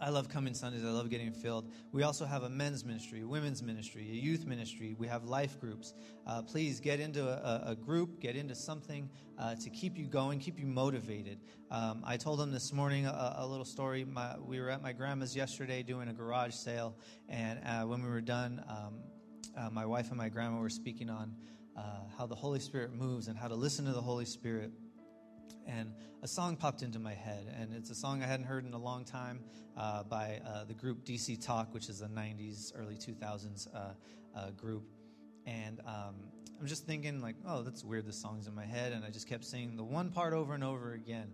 I 0.00 0.08
love 0.08 0.30
coming 0.30 0.54
Sundays. 0.54 0.82
I 0.82 0.88
love 0.88 1.10
getting 1.10 1.30
filled. 1.30 1.70
We 1.92 2.04
also 2.04 2.24
have 2.24 2.42
a 2.42 2.48
men's 2.48 2.86
ministry, 2.86 3.20
a 3.20 3.26
women's 3.26 3.62
ministry, 3.62 4.08
a 4.10 4.14
youth 4.14 4.46
ministry. 4.46 4.94
We 4.98 5.06
have 5.08 5.24
life 5.24 5.60
groups. 5.60 5.92
Uh, 6.26 6.40
please 6.40 6.80
get 6.80 7.00
into 7.00 7.22
a, 7.28 7.72
a, 7.72 7.76
group, 7.76 8.18
get 8.18 8.34
into 8.34 8.54
something 8.54 9.10
uh, 9.38 9.56
to 9.56 9.68
keep 9.68 9.98
you 9.98 10.06
going, 10.06 10.38
keep 10.38 10.58
you 10.58 10.66
motivated. 10.66 11.38
Um, 11.70 12.02
I 12.06 12.16
told 12.16 12.38
them 12.38 12.50
this 12.50 12.72
morning 12.72 13.04
a, 13.04 13.34
a 13.38 13.46
little 13.46 13.66
story. 13.66 14.06
My, 14.06 14.38
we 14.38 14.58
were 14.58 14.70
at 14.70 14.82
my 14.82 14.92
grandma's 14.92 15.36
yesterday 15.36 15.82
doing 15.82 16.08
a 16.08 16.14
garage 16.14 16.54
sale, 16.54 16.96
and 17.28 17.60
uh, 17.66 17.82
when 17.82 18.02
we 18.02 18.08
were 18.08 18.22
done, 18.22 18.64
um, 18.68 19.00
uh, 19.54 19.68
my 19.70 19.84
wife 19.84 20.08
and 20.08 20.16
my 20.16 20.30
grandma 20.30 20.60
were 20.60 20.70
speaking 20.70 21.10
on 21.10 21.34
uh, 21.76 21.82
how 22.16 22.26
the 22.26 22.34
Holy 22.34 22.60
Spirit 22.60 22.94
moves 22.94 23.28
and 23.28 23.38
how 23.38 23.48
to 23.48 23.54
listen 23.54 23.84
to 23.84 23.92
the 23.92 24.00
Holy 24.00 24.24
Spirit 24.24 24.72
and 25.66 25.92
a 26.22 26.28
song 26.28 26.56
popped 26.56 26.82
into 26.82 26.98
my 26.98 27.14
head, 27.14 27.54
and 27.58 27.72
it's 27.72 27.90
a 27.90 27.94
song 27.94 28.22
I 28.22 28.26
hadn't 28.26 28.46
heard 28.46 28.66
in 28.66 28.72
a 28.72 28.78
long 28.78 29.04
time 29.04 29.40
uh, 29.76 30.02
by 30.02 30.40
uh, 30.46 30.64
the 30.64 30.74
group 30.74 31.04
DC 31.04 31.44
Talk, 31.44 31.72
which 31.72 31.88
is 31.88 32.02
a 32.02 32.08
90s, 32.08 32.72
early 32.74 32.96
2000s 32.96 33.68
uh, 33.74 33.78
uh, 34.36 34.50
group. 34.50 34.84
And 35.46 35.80
um, 35.86 36.16
I'm 36.60 36.66
just 36.66 36.86
thinking, 36.86 37.20
like, 37.20 37.36
oh, 37.46 37.62
that's 37.62 37.84
weird, 37.84 38.06
this 38.06 38.20
song's 38.20 38.46
in 38.46 38.54
my 38.54 38.66
head, 38.66 38.92
and 38.92 39.04
I 39.04 39.10
just 39.10 39.28
kept 39.28 39.44
singing 39.44 39.76
the 39.76 39.84
one 39.84 40.10
part 40.10 40.32
over 40.32 40.54
and 40.54 40.62
over 40.62 40.92
again. 40.92 41.32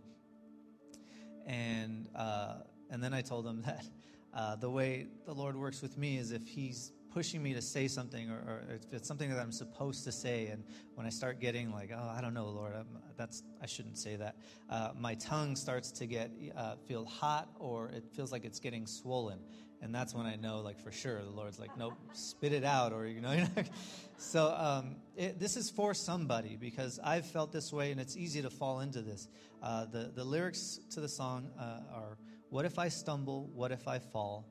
And, 1.46 2.08
uh, 2.14 2.58
and 2.90 3.02
then 3.02 3.12
I 3.12 3.22
told 3.22 3.44
them 3.44 3.62
that 3.66 3.84
uh, 4.32 4.56
the 4.56 4.70
way 4.70 5.08
the 5.24 5.34
Lord 5.34 5.56
works 5.56 5.82
with 5.82 5.98
me 5.98 6.18
is 6.18 6.30
if 6.30 6.46
He's 6.46 6.92
pushing 7.16 7.42
me 7.42 7.54
to 7.54 7.62
say 7.62 7.88
something 7.88 8.28
or, 8.28 8.34
or, 8.34 8.62
if 8.74 8.92
it's 8.92 9.08
something 9.08 9.30
that 9.30 9.38
I'm 9.38 9.50
supposed 9.50 10.04
to 10.04 10.12
say. 10.12 10.48
And 10.48 10.62
when 10.96 11.06
I 11.06 11.08
start 11.08 11.40
getting 11.40 11.72
like, 11.72 11.90
oh, 11.90 12.14
I 12.14 12.20
don't 12.20 12.34
know, 12.34 12.50
Lord, 12.50 12.74
I'm, 12.76 12.88
that's 13.16 13.42
I 13.62 13.64
shouldn't 13.64 13.96
say 13.96 14.16
that. 14.16 14.36
Uh, 14.68 14.90
my 15.00 15.14
tongue 15.14 15.56
starts 15.56 15.90
to 15.92 16.06
get 16.06 16.30
uh, 16.54 16.74
feel 16.86 17.06
hot 17.06 17.48
or 17.58 17.88
it 17.88 18.04
feels 18.14 18.32
like 18.32 18.44
it's 18.44 18.60
getting 18.60 18.86
swollen. 18.86 19.38
And 19.80 19.94
that's 19.94 20.14
when 20.14 20.26
I 20.26 20.36
know, 20.36 20.60
like 20.60 20.78
for 20.78 20.92
sure, 20.92 21.22
the 21.22 21.30
Lord's 21.30 21.58
like, 21.58 21.74
nope, 21.78 21.94
spit 22.12 22.52
it 22.52 22.64
out, 22.64 22.92
or 22.92 23.06
you 23.06 23.22
know. 23.22 23.46
so 24.18 24.54
um, 24.54 24.96
it, 25.16 25.40
this 25.40 25.56
is 25.56 25.70
for 25.70 25.94
somebody 25.94 26.58
because 26.60 27.00
I've 27.02 27.24
felt 27.24 27.50
this 27.50 27.72
way, 27.72 27.92
and 27.92 28.00
it's 28.00 28.16
easy 28.16 28.42
to 28.42 28.50
fall 28.50 28.80
into 28.80 29.00
this. 29.00 29.28
Uh, 29.62 29.86
the 29.86 30.12
the 30.14 30.24
lyrics 30.24 30.80
to 30.90 31.00
the 31.00 31.08
song 31.08 31.50
uh, 31.58 31.80
are, 31.94 32.18
"What 32.50 32.66
if 32.66 32.78
I 32.78 32.88
stumble? 32.88 33.50
What 33.54 33.70
if 33.70 33.86
I 33.88 34.00
fall? 34.00 34.46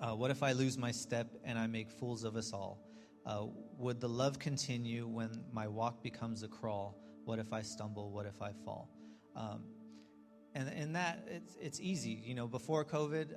Uh, 0.00 0.14
what 0.14 0.30
if 0.30 0.42
I 0.42 0.52
lose 0.52 0.78
my 0.78 0.90
step 0.90 1.28
and 1.44 1.58
I 1.58 1.66
make 1.66 1.90
fools 1.90 2.24
of 2.24 2.36
us 2.36 2.52
all? 2.52 2.80
Uh, 3.26 3.46
would 3.78 4.00
the 4.00 4.08
love 4.08 4.38
continue 4.38 5.06
when 5.06 5.30
my 5.52 5.68
walk 5.68 6.02
becomes 6.02 6.42
a 6.42 6.48
crawl? 6.48 6.96
What 7.24 7.38
if 7.38 7.52
I 7.52 7.62
stumble? 7.62 8.10
What 8.10 8.26
if 8.26 8.40
I 8.40 8.52
fall? 8.64 8.88
Um, 9.36 9.64
and 10.54 10.68
in 10.70 10.94
that, 10.94 11.26
it's, 11.28 11.56
it's 11.60 11.80
easy. 11.80 12.22
You 12.24 12.34
know, 12.34 12.48
before 12.48 12.84
COVID, 12.84 13.34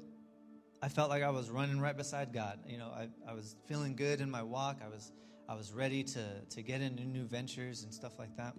I 0.81 0.89
felt 0.89 1.09
like 1.09 1.23
I 1.23 1.29
was 1.29 1.49
running 1.49 1.79
right 1.79 1.95
beside 1.95 2.33
God. 2.33 2.59
You 2.67 2.77
know, 2.77 2.87
I, 2.87 3.07
I 3.29 3.33
was 3.33 3.55
feeling 3.67 3.95
good 3.95 4.19
in 4.19 4.29
my 4.31 4.41
walk. 4.41 4.79
I 4.83 4.89
was, 4.89 5.11
I 5.47 5.55
was 5.55 5.71
ready 5.71 6.03
to, 6.03 6.41
to 6.49 6.61
get 6.61 6.81
into 6.81 7.03
new 7.03 7.25
ventures 7.25 7.83
and 7.83 7.93
stuff 7.93 8.17
like 8.17 8.35
that. 8.37 8.53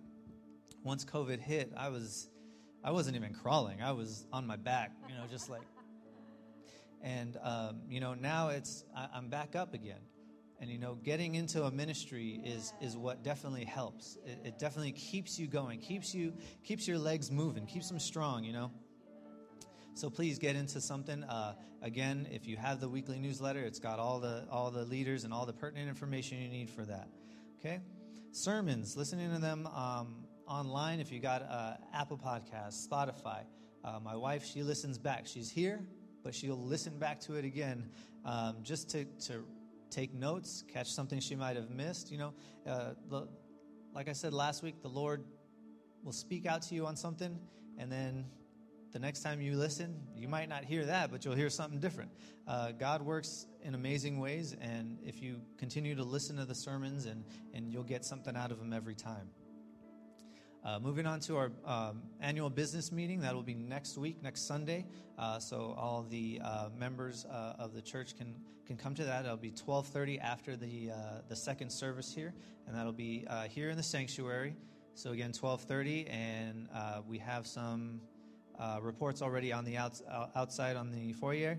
Once 0.84 1.04
COVID 1.04 1.40
hit, 1.40 1.72
I 1.76 1.88
was, 1.88 2.28
I 2.82 2.92
wasn't 2.92 3.16
even 3.16 3.34
crawling. 3.34 3.82
I 3.82 3.92
was 3.92 4.26
on 4.32 4.46
my 4.46 4.56
back, 4.56 4.92
you 5.08 5.14
know, 5.14 5.24
just 5.30 5.48
like 5.48 5.62
and, 7.04 7.36
um, 7.42 7.82
you 7.88 8.00
know, 8.00 8.14
now 8.14 8.48
it's, 8.48 8.84
I, 8.96 9.08
I'm 9.14 9.28
back 9.28 9.54
up 9.54 9.74
again. 9.74 10.00
And, 10.60 10.70
you 10.70 10.78
know, 10.78 10.94
getting 10.94 11.34
into 11.34 11.64
a 11.64 11.70
ministry 11.70 12.40
is, 12.42 12.72
is 12.80 12.96
what 12.96 13.22
definitely 13.22 13.64
helps. 13.64 14.16
It, 14.24 14.38
it 14.44 14.58
definitely 14.58 14.92
keeps 14.92 15.38
you 15.38 15.46
going, 15.46 15.78
keeps 15.80 16.14
you, 16.14 16.32
keeps 16.62 16.88
your 16.88 16.96
legs 16.96 17.30
moving, 17.30 17.66
keeps 17.66 17.88
them 17.88 17.98
strong, 17.98 18.44
you 18.44 18.54
know. 18.54 18.70
So 19.94 20.08
please 20.08 20.38
get 20.38 20.56
into 20.56 20.80
something. 20.80 21.22
Uh, 21.22 21.54
again, 21.82 22.26
if 22.32 22.46
you 22.46 22.56
have 22.56 22.80
the 22.80 22.88
weekly 22.88 23.18
newsletter, 23.18 23.60
it's 23.60 23.78
got 23.78 23.98
all 23.98 24.18
the 24.18 24.44
all 24.50 24.72
the 24.72 24.84
leaders 24.84 25.22
and 25.24 25.32
all 25.32 25.46
the 25.46 25.52
pertinent 25.52 25.88
information 25.88 26.38
you 26.38 26.48
need 26.48 26.68
for 26.70 26.84
that. 26.84 27.08
Okay, 27.60 27.80
sermons, 28.32 28.96
listening 28.96 29.32
to 29.32 29.38
them 29.38 29.68
um, 29.68 30.24
online. 30.48 30.98
If 30.98 31.12
you 31.12 31.20
got 31.20 31.42
uh, 31.42 31.74
Apple 31.92 32.18
Podcasts, 32.18 32.88
Spotify. 32.88 33.44
Uh, 33.84 34.00
my 34.02 34.16
wife, 34.16 34.44
she 34.44 34.62
listens 34.62 34.98
back. 34.98 35.26
She's 35.26 35.50
here, 35.50 35.84
but 36.24 36.34
she'll 36.34 36.60
listen 36.60 36.98
back 36.98 37.20
to 37.20 37.34
it 37.34 37.44
again 37.44 37.88
um, 38.24 38.56
just 38.62 38.90
to, 38.90 39.04
to 39.26 39.44
take 39.90 40.12
notes, 40.12 40.64
catch 40.72 40.90
something 40.90 41.20
she 41.20 41.36
might 41.36 41.56
have 41.56 41.70
missed. 41.70 42.10
You 42.10 42.18
know, 42.18 42.34
uh, 42.66 42.94
the, 43.08 43.28
like 43.94 44.08
I 44.08 44.12
said 44.12 44.32
last 44.32 44.62
week, 44.62 44.82
the 44.82 44.88
Lord 44.88 45.22
will 46.02 46.12
speak 46.12 46.46
out 46.46 46.62
to 46.62 46.74
you 46.74 46.86
on 46.86 46.96
something, 46.96 47.38
and 47.78 47.92
then 47.92 48.24
the 48.92 48.98
next 48.98 49.22
time 49.22 49.40
you 49.40 49.56
listen, 49.56 49.94
you 50.16 50.28
might 50.28 50.48
not 50.48 50.64
hear 50.64 50.86
that, 50.86 51.10
but 51.10 51.24
you'll 51.24 51.34
hear 51.34 51.50
something 51.50 51.80
different. 51.80 52.10
Uh, 52.46 52.72
God 52.72 53.02
works 53.02 53.46
in 53.62 53.74
amazing 53.74 54.18
ways, 54.18 54.56
and 54.60 54.98
if 55.04 55.22
you 55.22 55.40
continue 55.58 55.94
to 55.94 56.04
listen 56.04 56.36
to 56.36 56.44
the 56.44 56.54
sermons, 56.54 57.06
and, 57.06 57.24
and 57.52 57.72
you'll 57.72 57.82
get 57.82 58.04
something 58.04 58.36
out 58.36 58.50
of 58.50 58.58
them 58.58 58.72
every 58.72 58.94
time. 58.94 59.28
Uh, 60.64 60.78
moving 60.78 61.06
on 61.06 61.20
to 61.20 61.36
our 61.36 61.52
um, 61.66 62.00
annual 62.22 62.48
business 62.48 62.90
meeting, 62.90 63.20
that 63.20 63.34
will 63.34 63.42
be 63.42 63.54
next 63.54 63.98
week, 63.98 64.22
next 64.22 64.46
Sunday. 64.46 64.86
Uh, 65.18 65.38
so 65.38 65.74
all 65.76 66.06
the 66.08 66.40
uh, 66.42 66.70
members 66.78 67.26
uh, 67.26 67.52
of 67.58 67.74
the 67.74 67.82
church 67.82 68.16
can 68.16 68.34
can 68.66 68.78
come 68.78 68.94
to 68.94 69.04
that. 69.04 69.26
It'll 69.26 69.36
be 69.36 69.50
12:30 69.50 70.22
after 70.22 70.56
the 70.56 70.90
uh, 70.90 70.96
the 71.28 71.36
second 71.36 71.68
service 71.68 72.14
here, 72.14 72.32
and 72.66 72.74
that'll 72.74 72.92
be 72.92 73.26
uh, 73.28 73.42
here 73.42 73.68
in 73.68 73.76
the 73.76 73.82
sanctuary. 73.82 74.56
So 74.94 75.10
again, 75.10 75.32
12:30, 75.32 76.10
and 76.10 76.66
we 77.06 77.18
have 77.18 77.46
some 77.46 78.00
reports 78.80 79.20
already 79.20 79.52
on 79.52 79.66
the 79.66 79.76
outs- 79.76 80.02
outside 80.34 80.76
on 80.76 80.90
the 80.90 81.12
foyer, 81.12 81.58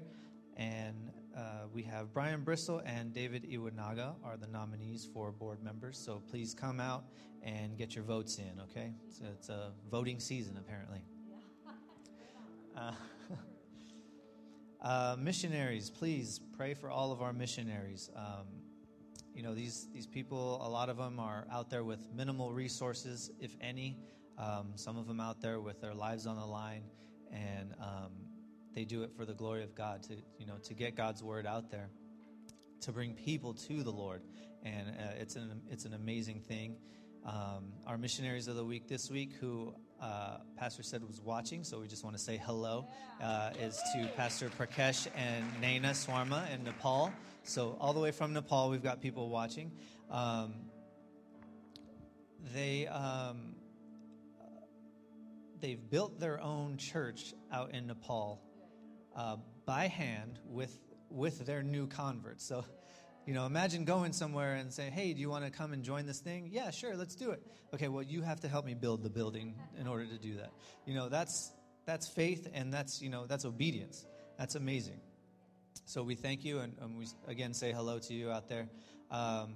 and 0.57 1.11
uh, 1.35 1.67
we 1.73 1.83
have 1.83 2.13
Brian 2.13 2.43
Bristol 2.43 2.81
and 2.85 3.13
David 3.13 3.45
Iwanaga 3.51 4.15
are 4.23 4.37
the 4.37 4.47
nominees 4.47 5.07
for 5.13 5.31
board 5.31 5.61
members. 5.61 5.97
So 5.97 6.21
please 6.29 6.53
come 6.53 6.79
out 6.79 7.03
and 7.43 7.77
get 7.77 7.93
your 7.93 8.05
votes 8.05 8.37
in, 8.37 8.59
okay? 8.61 8.93
So 9.09 9.25
it's 9.31 9.49
a 9.49 9.71
voting 9.91 10.19
season, 10.19 10.57
apparently. 10.57 11.01
Uh, 12.77 12.91
uh, 14.81 15.15
missionaries, 15.17 15.89
please 15.89 16.41
pray 16.57 16.73
for 16.73 16.89
all 16.89 17.13
of 17.13 17.21
our 17.21 17.31
missionaries. 17.31 18.09
Um, 18.17 18.47
you 19.33 19.43
know, 19.43 19.55
these, 19.55 19.87
these 19.93 20.05
people, 20.05 20.59
a 20.61 20.67
lot 20.67 20.89
of 20.89 20.97
them 20.97 21.17
are 21.17 21.47
out 21.49 21.69
there 21.69 21.85
with 21.85 22.05
minimal 22.13 22.51
resources, 22.51 23.31
if 23.39 23.55
any. 23.61 23.97
Um, 24.37 24.73
some 24.75 24.97
of 24.97 25.07
them 25.07 25.21
out 25.21 25.41
there 25.41 25.61
with 25.61 25.79
their 25.79 25.93
lives 25.93 26.27
on 26.27 26.35
the 26.35 26.45
line, 26.45 26.83
and 27.31 27.73
um, 27.79 28.11
they 28.75 28.83
do 28.83 29.03
it 29.03 29.11
for 29.15 29.25
the 29.25 29.33
glory 29.33 29.63
of 29.63 29.73
God, 29.73 30.03
to, 30.03 30.15
you 30.37 30.45
know, 30.45 30.57
to 30.63 30.73
get 30.73 30.95
God's 30.95 31.23
word 31.23 31.47
out 31.47 31.71
there, 31.71 31.89
to 32.81 32.91
bring 32.91 33.13
people 33.13 33.53
to 33.53 33.81
the 33.81 33.91
Lord. 33.91 34.21
And 34.63 34.89
uh, 34.89 35.13
it's, 35.17 35.37
an, 35.37 35.61
it's 35.71 35.85
an 35.85 35.93
amazing 35.93 36.41
thing. 36.41 36.75
Um, 37.25 37.71
our 37.87 37.97
missionaries 37.97 38.47
of 38.47 38.55
the 38.55 38.65
week 38.65 38.87
this 38.87 39.09
week, 39.09 39.31
who 39.39 39.73
uh, 40.01 40.39
Pastor 40.57 40.83
said 40.83 41.03
was 41.03 41.21
watching, 41.21 41.63
so 41.63 41.79
we 41.79 41.87
just 41.87 42.03
want 42.03 42.17
to 42.17 42.21
say 42.21 42.37
hello, 42.37 42.87
uh, 43.23 43.51
is 43.59 43.81
to 43.93 44.07
Pastor 44.17 44.49
Prakesh 44.49 45.07
and 45.15 45.45
Naina 45.61 45.91
Swarma 45.91 46.53
in 46.53 46.63
Nepal. 46.65 47.11
So, 47.43 47.77
all 47.79 47.93
the 47.93 47.99
way 47.99 48.11
from 48.11 48.33
Nepal, 48.33 48.69
we've 48.69 48.83
got 48.83 49.01
people 49.01 49.29
watching. 49.29 49.71
Um, 50.11 50.53
they, 52.53 52.87
um, 52.87 53.55
they've 55.61 55.89
built 55.89 56.19
their 56.19 56.41
own 56.41 56.77
church 56.77 57.33
out 57.51 57.71
in 57.73 57.87
Nepal 57.87 58.44
uh, 59.15 59.37
by 59.65 59.87
hand 59.87 60.39
with, 60.45 60.77
with 61.09 61.45
their 61.45 61.63
new 61.63 61.87
converts. 61.87 62.45
So, 62.45 62.65
you 63.25 63.33
know, 63.33 63.45
imagine 63.45 63.85
going 63.85 64.13
somewhere 64.13 64.55
and 64.55 64.71
saying, 64.71 64.91
hey, 64.91 65.13
do 65.13 65.21
you 65.21 65.29
want 65.29 65.45
to 65.45 65.51
come 65.51 65.73
and 65.73 65.83
join 65.83 66.05
this 66.05 66.19
thing? 66.19 66.49
Yeah, 66.51 66.69
sure, 66.69 66.95
let's 66.95 67.15
do 67.15 67.31
it. 67.31 67.41
Okay, 67.73 67.87
well, 67.87 68.03
you 68.03 68.21
have 68.21 68.39
to 68.41 68.47
help 68.47 68.65
me 68.65 68.75
build 68.75 69.03
the 69.03 69.09
building 69.09 69.55
in 69.79 69.87
order 69.87 70.05
to 70.05 70.17
do 70.17 70.35
that. 70.37 70.51
You 70.85 70.93
know, 70.93 71.09
that's, 71.09 71.51
that's 71.85 72.07
faith 72.07 72.47
and 72.53 72.73
that's, 72.73 73.01
you 73.01 73.09
know, 73.09 73.25
that's 73.25 73.45
obedience. 73.45 74.05
That's 74.37 74.55
amazing. 74.55 74.99
So 75.85 76.03
we 76.03 76.15
thank 76.15 76.43
you 76.45 76.59
and, 76.59 76.73
and 76.81 76.97
we 76.97 77.07
again 77.27 77.53
say 77.53 77.71
hello 77.71 77.99
to 77.99 78.13
you 78.13 78.31
out 78.31 78.47
there. 78.47 78.67
Um, 79.11 79.55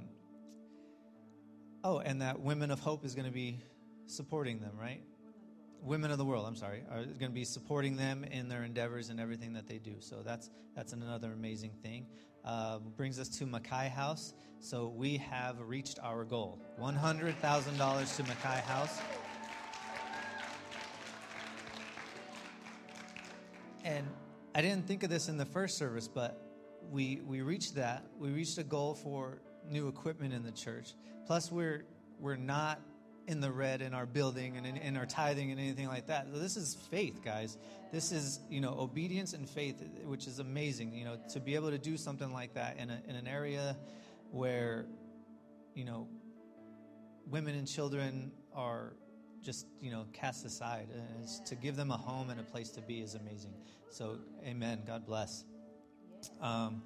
oh, 1.83 1.99
and 1.99 2.21
that 2.21 2.39
Women 2.39 2.71
of 2.71 2.79
Hope 2.79 3.05
is 3.05 3.15
going 3.15 3.27
to 3.27 3.33
be 3.33 3.59
supporting 4.07 4.59
them, 4.59 4.71
right? 4.79 5.01
Women 5.81 6.11
of 6.11 6.17
the 6.17 6.25
World, 6.25 6.45
I'm 6.45 6.55
sorry, 6.55 6.83
are 6.91 7.03
going 7.03 7.19
to 7.19 7.29
be 7.29 7.45
supporting 7.45 7.95
them 7.95 8.23
in 8.23 8.49
their 8.49 8.63
endeavors 8.63 9.09
and 9.09 9.19
everything 9.19 9.53
that 9.53 9.67
they 9.67 9.77
do. 9.77 9.95
So 9.99 10.21
that's 10.23 10.49
that's 10.75 10.93
another 10.93 11.31
amazing 11.31 11.71
thing. 11.81 12.05
Uh, 12.43 12.79
brings 12.79 13.19
us 13.19 13.29
to 13.29 13.45
Mackay 13.45 13.89
House. 13.89 14.33
So 14.59 14.89
we 14.89 15.17
have 15.17 15.59
reached 15.61 15.99
our 16.03 16.23
goal: 16.25 16.59
one 16.77 16.95
hundred 16.95 17.35
thousand 17.37 17.77
dollars 17.77 18.15
to 18.17 18.23
Mackay 18.23 18.61
House. 18.61 18.99
And 23.85 24.05
I 24.53 24.61
didn't 24.61 24.85
think 24.85 25.03
of 25.03 25.09
this 25.09 25.29
in 25.29 25.37
the 25.37 25.45
first 25.45 25.77
service, 25.77 26.07
but 26.07 26.41
we 26.91 27.21
we 27.25 27.41
reached 27.41 27.75
that. 27.75 28.03
We 28.17 28.29
reached 28.31 28.57
a 28.57 28.63
goal 28.63 28.95
for 28.95 29.41
new 29.65 29.87
equipment 29.87 30.33
in 30.33 30.43
the 30.43 30.51
church. 30.51 30.93
Plus, 31.25 31.51
we're 31.51 31.85
we're 32.19 32.35
not 32.35 32.81
in 33.27 33.41
the 33.41 33.51
red 33.51 33.81
in 33.81 33.93
our 33.93 34.05
building 34.05 34.57
and 34.57 34.65
in, 34.65 34.77
in, 34.77 34.97
our 34.97 35.05
tithing 35.05 35.51
and 35.51 35.59
anything 35.59 35.87
like 35.87 36.07
that. 36.07 36.27
So 36.33 36.39
this 36.39 36.57
is 36.57 36.75
faith, 36.89 37.21
guys. 37.23 37.57
This 37.91 38.11
is 38.11 38.39
you 38.49 38.61
know 38.61 38.75
obedience 38.79 39.33
and 39.33 39.49
faith, 39.49 39.83
which 40.05 40.27
is 40.27 40.39
amazing. 40.39 40.93
You 40.93 41.05
know 41.05 41.17
to 41.33 41.39
be 41.39 41.55
able 41.55 41.69
to 41.69 41.77
do 41.77 41.97
something 41.97 42.31
like 42.31 42.53
that 42.55 42.77
in 42.77 42.89
a, 42.89 43.01
in 43.07 43.15
an 43.15 43.27
area 43.27 43.77
where 44.31 44.85
you 45.75 45.85
know 45.85 46.07
women 47.27 47.55
and 47.55 47.67
children 47.67 48.31
are 48.53 48.93
just 49.41 49.67
you 49.79 49.91
know 49.91 50.05
cast 50.13 50.45
aside 50.45 50.87
and 50.91 51.45
to 51.45 51.55
give 51.55 51.75
them 51.75 51.91
a 51.91 51.97
home 51.97 52.29
and 52.29 52.39
a 52.39 52.43
place 52.43 52.69
to 52.69 52.81
be 52.81 52.99
is 52.99 53.15
amazing 53.15 53.53
so 53.89 54.17
amen 54.45 54.81
god 54.85 55.05
bless 55.05 55.45
um, 56.41 56.81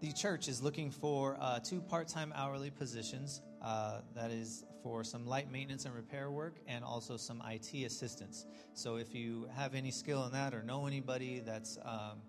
the 0.00 0.12
church 0.12 0.48
is 0.48 0.60
looking 0.60 0.90
for 0.90 1.36
uh, 1.40 1.60
two 1.60 1.80
part-time 1.80 2.32
hourly 2.34 2.70
positions 2.70 3.40
uh, 3.64 4.00
that 4.14 4.30
is 4.30 4.64
for 4.82 5.02
some 5.02 5.26
light 5.26 5.50
maintenance 5.50 5.86
and 5.86 5.94
repair 5.94 6.30
work 6.30 6.56
and 6.68 6.84
also 6.84 7.16
some 7.16 7.42
it 7.50 7.86
assistance 7.86 8.46
so 8.74 8.96
if 8.96 9.14
you 9.14 9.48
have 9.56 9.74
any 9.74 9.90
skill 9.90 10.24
in 10.26 10.32
that 10.32 10.54
or 10.54 10.62
know 10.62 10.86
anybody 10.86 11.40
that's 11.44 11.78
um, 11.84 12.20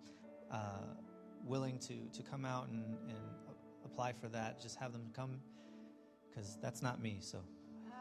uh, 0.52 0.58
willing 1.44 1.78
to, 1.78 1.94
to 2.14 2.24
come 2.24 2.46
out 2.46 2.68
and, 2.70 2.84
and 3.10 3.20
apply 3.86 4.14
for 4.14 4.30
that 4.30 4.60
just 4.62 4.78
have 4.78 4.92
them 4.94 5.12
come 5.14 5.40
because 6.30 6.58
that's 6.62 6.82
not 6.82 7.02
me 7.02 7.18
so 7.20 7.40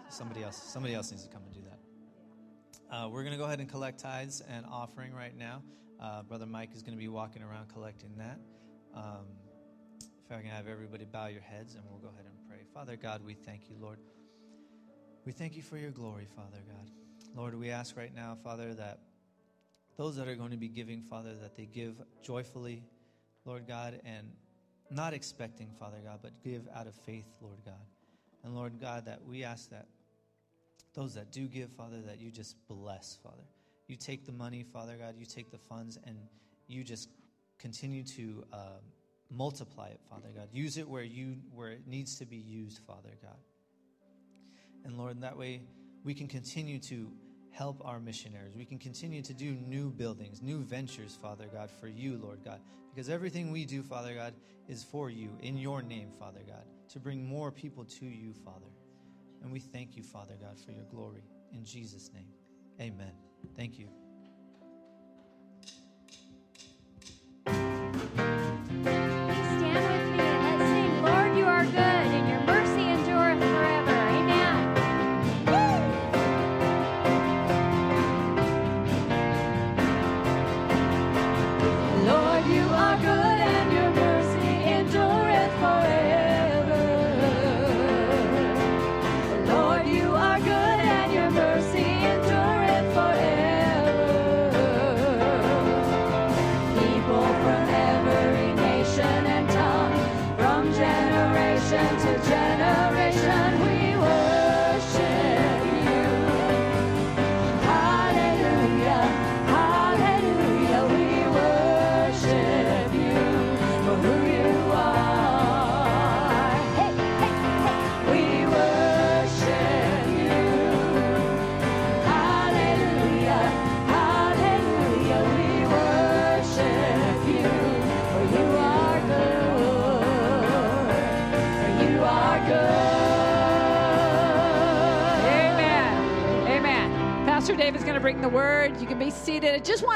Somebody 0.09 0.43
else, 0.43 0.57
somebody 0.57 0.95
else 0.95 1.11
needs 1.11 1.25
to 1.25 1.29
come 1.29 1.43
and 1.45 1.55
do 1.55 1.61
that. 1.63 2.95
Uh, 2.95 3.09
we're 3.09 3.23
going 3.23 3.33
to 3.33 3.39
go 3.39 3.45
ahead 3.45 3.61
and 3.61 3.69
collect 3.69 3.99
tithes 3.99 4.43
and 4.49 4.65
offering 4.67 5.13
right 5.13 5.37
now. 5.37 5.63
Uh, 6.01 6.23
Brother 6.23 6.47
Mike 6.47 6.71
is 6.75 6.83
going 6.83 6.97
to 6.97 6.99
be 6.99 7.09
walking 7.09 7.43
around 7.43 7.69
collecting 7.69 8.15
that. 8.19 8.39
Um, 8.95 9.27
if 10.25 10.31
I 10.31 10.41
can 10.41 10.51
have 10.51 10.69
everybody 10.69 11.05
bow 11.05 11.27
your 11.27 11.41
heads 11.41 11.75
and 11.75 11.85
we'll 11.89 11.99
go 11.99 12.09
ahead 12.09 12.27
and. 12.27 12.34
Father 12.75 12.97
God, 12.97 13.25
we 13.25 13.35
thank 13.35 13.71
you, 13.71 13.77
Lord. 13.81 13.99
We 15.25 15.31
thank 15.31 15.55
you 15.55 15.63
for 15.63 15.79
your 15.79 15.93
glory, 15.93 16.27
Father 16.35 16.59
God. 16.67 16.91
Lord, 17.37 17.57
we 17.57 17.71
ask 17.71 17.97
right 17.97 18.13
now, 18.13 18.37
Father, 18.43 18.75
that 18.75 18.99
those 19.97 20.17
that 20.17 20.27
are 20.27 20.35
going 20.35 20.51
to 20.51 20.57
be 20.57 20.67
giving, 20.67 21.01
Father, 21.01 21.35
that 21.35 21.57
they 21.57 21.67
give 21.67 21.95
joyfully, 22.25 22.83
Lord 23.45 23.69
God, 23.69 24.01
and 24.05 24.27
not 24.91 25.15
expecting, 25.15 25.71
Father 25.79 25.99
God, 26.05 26.19
but 26.21 26.43
give 26.43 26.67
out 26.75 26.89
of 26.89 26.97
faith, 26.97 27.29
Lord 27.41 27.59
God. 27.65 27.87
And 28.43 28.57
Lord 28.57 28.81
God, 28.81 29.05
that 29.07 29.25
we 29.25 29.45
ask 29.45 29.71
that 29.71 29.87
those 30.95 31.15
that 31.15 31.31
do 31.31 31.47
give, 31.47 31.71
Father, 31.71 32.03
that 32.03 32.19
you 32.19 32.33
just 32.33 32.57
bless, 32.67 33.17
Father. 33.23 33.45
You 33.87 33.95
take 33.95 34.27
the 34.27 34.33
money, 34.33 34.65
Father 34.65 34.97
God, 34.97 35.15
you 35.17 35.27
take 35.27 35.53
the 35.53 35.59
funds, 35.59 35.97
and 36.05 36.17
you 36.67 36.83
just 36.83 37.09
continue 37.61 38.03
to 38.03 38.45
uh, 38.53 38.57
multiply 39.37 39.89
it, 39.89 40.01
Father 40.09 40.29
God. 40.35 40.49
Use 40.53 40.77
it 40.77 40.89
where 40.89 41.03
you 41.03 41.37
where 41.53 41.71
it 41.71 41.87
needs 41.87 42.19
to 42.19 42.27
be 42.27 42.37
used, 42.37 42.81
Father 42.87 43.17
God. 43.23 43.39
And 44.85 44.99
Lord, 44.99 45.21
that 45.23 45.37
way 45.37 45.63
we 46.05 46.15
can 46.15 46.29
continue 46.29 46.79
to 46.81 47.11
help 47.51 47.81
our 47.85 48.01
missionaries. 48.01 48.55
We 48.57 48.65
can 48.65 48.79
continue 48.79 49.23
to 49.23 49.33
do 49.33 49.53
new 49.53 49.91
buildings, 49.91 50.43
new 50.43 50.59
ventures, 50.59 51.17
Father 51.21 51.47
God, 51.53 51.71
for 51.71 51.89
you, 51.89 52.19
Lord 52.23 52.41
God. 52.45 52.61
Because 52.93 53.09
everything 53.09 53.51
we 53.51 53.65
do, 53.65 53.83
Father 53.83 54.15
God, 54.15 54.35
is 54.69 54.83
for 54.83 55.09
you, 55.11 55.31
in 55.41 55.57
your 55.57 55.83
name, 55.83 56.11
Father 56.19 56.41
God, 56.47 56.65
to 56.93 56.99
bring 56.99 57.25
more 57.25 57.51
people 57.51 57.85
to 57.85 58.07
you, 58.07 58.33
Father. 58.45 58.67
And 59.43 59.53
we 59.53 59.61
thank 59.61 59.97
you, 59.97 60.03
Father 60.03 60.35
God, 60.41 60.59
for 60.59 60.73
your 60.73 60.85
glory. 60.85 61.23
In 61.53 61.65
Jesus' 61.65 62.11
name, 62.13 62.29
amen. 62.81 63.13
Thank 63.57 63.79
you. 63.79 64.04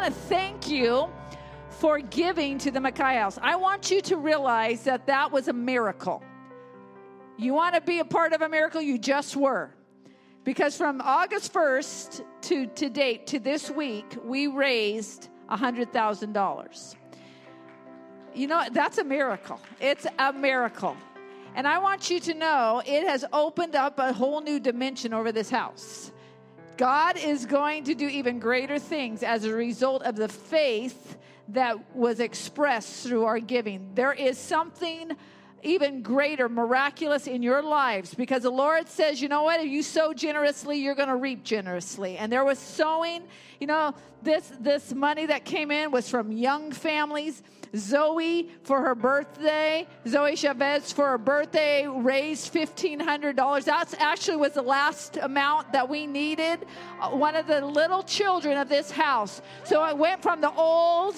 Want 0.01 0.15
to 0.15 0.21
thank 0.29 0.69
you 0.69 1.09
for 1.71 1.99
giving 1.99 2.57
to 2.57 2.71
the 2.71 2.81
Mackay 2.81 3.17
House. 3.17 3.37
I 3.43 3.57
want 3.57 3.91
you 3.91 4.01
to 4.03 4.17
realize 4.17 4.85
that 4.85 5.09
that 5.09 5.33
was 5.33 5.49
a 5.49 5.53
miracle. 5.53 6.23
You 7.37 7.53
want 7.53 7.75
to 7.75 7.81
be 7.81 7.99
a 7.99 8.05
part 8.05 8.33
of 8.33 8.41
a 8.43 8.49
miracle? 8.49 8.81
You 8.81 8.97
just 8.97 9.35
were. 9.35 9.75
Because 10.45 10.77
from 10.77 11.01
August 11.01 11.53
1st 11.53 12.25
to, 12.43 12.67
to 12.67 12.89
date, 12.89 13.27
to 13.29 13.41
this 13.41 13.73
week, 13.73 14.17
we 14.23 14.47
raised 14.47 15.31
$100,000. 15.51 16.97
You 18.37 18.47
know, 18.47 18.65
that's 18.71 18.99
a 18.99 19.05
miracle. 19.05 19.61
It's 19.81 20.07
a 20.21 20.33
miracle. 20.33 20.97
And 21.57 21.67
I 21.67 21.79
want 21.79 22.09
you 22.09 22.21
to 22.21 22.35
know 22.35 22.83
it 22.87 23.05
has 23.05 23.25
opened 23.33 23.75
up 23.75 23.99
a 23.99 24.13
whole 24.13 24.41
new 24.43 24.61
dimension 24.61 25.13
over 25.13 25.33
this 25.33 25.51
house. 25.51 26.13
God 26.79 27.17
is 27.19 27.45
going 27.45 27.85
to 27.85 27.95
do 27.95 28.07
even 28.07 28.39
greater 28.39 28.79
things 28.79 29.25
as 29.25 29.45
a 29.45 29.53
result 29.53 30.05
of 30.05 30.15
the 30.15 30.29
faith 30.29 31.19
that 31.49 31.95
was 31.95 32.21
expressed 32.21 33.05
through 33.05 33.25
our 33.25 33.41
giving. 33.41 33.91
There 33.95 34.13
is 34.13 34.39
something 34.39 35.11
even 35.65 36.03
greater, 36.03 36.49
miraculous 36.49 37.27
in 37.27 37.43
your 37.43 37.63
lives 37.63 38.15
because 38.15 38.45
the 38.45 38.51
Lord 38.51 38.89
says, 38.89 39.21
you 39.21 39.29
know 39.29 39.43
what? 39.43 39.59
If 39.59 39.67
you 39.67 39.83
sow 39.83 40.15
generously, 40.15 40.79
you're 40.79 40.95
going 40.95 41.09
to 41.09 41.17
reap 41.17 41.43
generously. 41.43 42.17
And 42.17 42.31
there 42.31 42.45
was 42.45 42.61
sowing, 42.61 43.25
you 43.59 43.67
know, 43.67 43.93
this, 44.23 44.53
this 44.61 44.95
money 44.95 45.27
that 45.27 45.45
came 45.45 45.73
in 45.73 45.91
was 45.91 46.09
from 46.09 46.31
young 46.31 46.71
families. 46.71 47.43
Zoe 47.77 48.51
for 48.63 48.81
her 48.81 48.95
birthday, 48.95 49.87
Zoe 50.07 50.37
Chavez 50.37 50.93
for 50.93 51.09
her 51.09 51.19
birthday 51.19 51.87
raised 51.87 52.53
$1,500. 52.53 53.65
That 53.65 53.95
actually 53.99 54.37
was 54.37 54.53
the 54.53 54.63
last 54.63 55.17
amount 55.19 55.73
that 55.73 55.89
we 55.89 56.07
needed. 56.07 56.67
Uh, 57.01 57.11
one 57.11 57.35
of 57.35 57.47
the 57.47 57.65
little 57.65 58.03
children 58.03 58.57
of 58.59 58.69
this 58.69 58.91
house. 58.91 59.43
So 59.65 59.85
it 59.85 59.97
went 59.97 60.23
from 60.23 60.41
the 60.41 60.53
old 60.53 61.17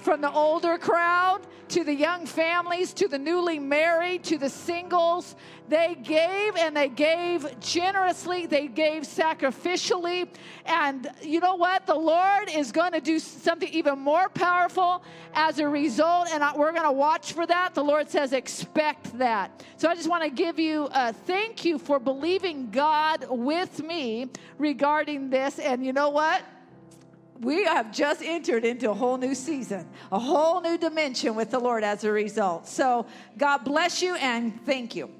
from 0.00 0.20
the 0.20 0.32
older 0.32 0.78
crowd 0.78 1.40
to 1.68 1.84
the 1.84 1.94
young 1.94 2.26
families 2.26 2.92
to 2.92 3.06
the 3.06 3.18
newly 3.18 3.58
married 3.58 4.24
to 4.24 4.38
the 4.38 4.48
singles. 4.48 5.36
They 5.68 5.94
gave 6.02 6.56
and 6.56 6.76
they 6.76 6.88
gave 6.88 7.60
generously, 7.60 8.46
they 8.46 8.66
gave 8.66 9.04
sacrificially. 9.04 10.28
And 10.66 11.08
you 11.22 11.38
know 11.38 11.54
what? 11.54 11.86
The 11.86 11.94
Lord 11.94 12.50
is 12.50 12.72
going 12.72 12.92
to 12.92 13.00
do 13.00 13.20
something 13.20 13.68
even 13.68 14.00
more 14.00 14.28
powerful 14.30 15.04
as 15.32 15.60
a 15.60 15.68
result, 15.68 16.28
and 16.32 16.42
we're 16.58 16.72
going 16.72 16.82
to 16.82 16.90
watch 16.90 17.32
for 17.34 17.46
that. 17.46 17.74
The 17.74 17.84
Lord 17.84 18.10
says, 18.10 18.32
expect 18.32 19.16
that. 19.18 19.62
So 19.76 19.88
I 19.88 19.94
just 19.94 20.08
want 20.08 20.24
to 20.24 20.30
give 20.30 20.58
you 20.58 20.88
a 20.92 21.12
thank 21.12 21.64
you 21.64 21.78
for 21.78 22.00
believing 22.00 22.70
God 22.70 23.26
with 23.28 23.80
me 23.80 24.28
regarding 24.58 25.30
this. 25.30 25.60
And 25.60 25.86
you 25.86 25.92
know 25.92 26.10
what? 26.10 26.42
We 27.40 27.64
have 27.64 27.90
just 27.90 28.22
entered 28.22 28.64
into 28.66 28.90
a 28.90 28.94
whole 28.94 29.16
new 29.16 29.34
season, 29.34 29.88
a 30.12 30.18
whole 30.18 30.60
new 30.60 30.76
dimension 30.76 31.34
with 31.34 31.50
the 31.50 31.58
Lord 31.58 31.82
as 31.82 32.04
a 32.04 32.12
result. 32.12 32.68
So, 32.68 33.06
God 33.38 33.64
bless 33.64 34.02
you 34.02 34.14
and 34.16 34.64
thank 34.66 34.94
you. 34.94 35.10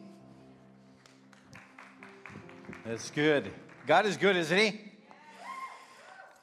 That's 2.84 3.10
good. 3.10 3.50
God 3.86 4.04
is 4.04 4.18
good, 4.18 4.36
isn't 4.36 4.58
He? 4.58 4.66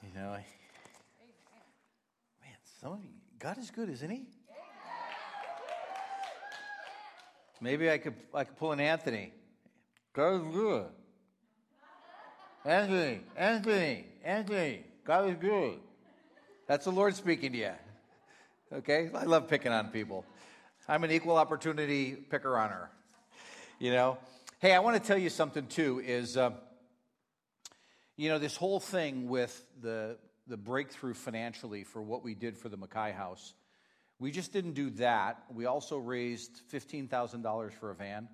You 0.01 0.09
know, 0.15 0.31
man, 2.41 2.55
some 2.81 2.93
of 2.93 3.03
you, 3.03 3.11
God 3.37 3.59
is 3.59 3.69
good, 3.69 3.89
isn't 3.89 4.09
He? 4.09 4.25
Maybe 7.61 7.89
I 7.89 7.97
could 7.97 8.15
I 8.33 8.43
could 8.43 8.57
pull 8.57 8.71
an 8.71 8.79
Anthony. 8.79 9.33
God 10.13 10.41
is 10.41 10.53
good. 10.53 10.85
Anthony, 12.65 13.21
Anthony, 13.35 14.05
Anthony. 14.23 14.86
God 15.07 15.29
is 15.29 15.37
good. 15.37 15.79
That's 16.67 16.83
the 16.83 16.91
Lord 16.91 17.15
speaking 17.15 17.53
to 17.53 17.57
you. 17.57 17.71
Okay? 18.73 19.09
I 19.15 19.23
love 19.23 19.47
picking 19.47 19.71
on 19.71 19.87
people. 19.87 20.25
I'm 20.85 21.05
an 21.05 21.11
equal 21.11 21.37
opportunity 21.37 22.11
picker 22.11 22.57
on 22.57 22.71
her. 22.71 22.89
You 23.79 23.93
know? 23.93 24.17
Hey, 24.59 24.73
I 24.73 24.79
want 24.79 25.01
to 25.01 25.07
tell 25.07 25.17
you 25.17 25.29
something 25.29 25.65
too 25.67 26.01
is, 26.05 26.35
uh, 26.35 26.49
you 28.17 28.27
know, 28.27 28.37
this 28.37 28.57
whole 28.57 28.81
thing 28.81 29.29
with 29.29 29.63
the, 29.81 30.17
the 30.45 30.57
breakthrough 30.57 31.13
financially 31.13 31.85
for 31.85 32.01
what 32.01 32.21
we 32.21 32.35
did 32.35 32.57
for 32.57 32.67
the 32.67 32.75
Mackay 32.75 33.13
House, 33.13 33.53
we 34.19 34.29
just 34.29 34.51
didn't 34.51 34.73
do 34.73 34.89
that. 34.89 35.41
We 35.55 35.67
also 35.67 35.99
raised 35.99 36.63
$15,000 36.69 37.71
for 37.71 37.91
a 37.91 37.95
van. 37.95 38.27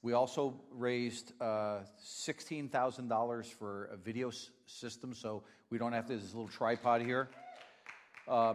We 0.00 0.14
also 0.14 0.58
raised 0.72 1.34
uh, 1.38 1.80
$16,000 2.02 3.44
for 3.44 3.90
a 3.92 3.98
video 3.98 4.30
system, 4.70 5.14
so 5.14 5.42
we 5.70 5.78
don't 5.78 5.92
have 5.92 6.06
to, 6.06 6.16
this 6.16 6.34
little 6.34 6.48
tripod 6.48 7.02
here. 7.02 7.28
Uh, 8.28 8.54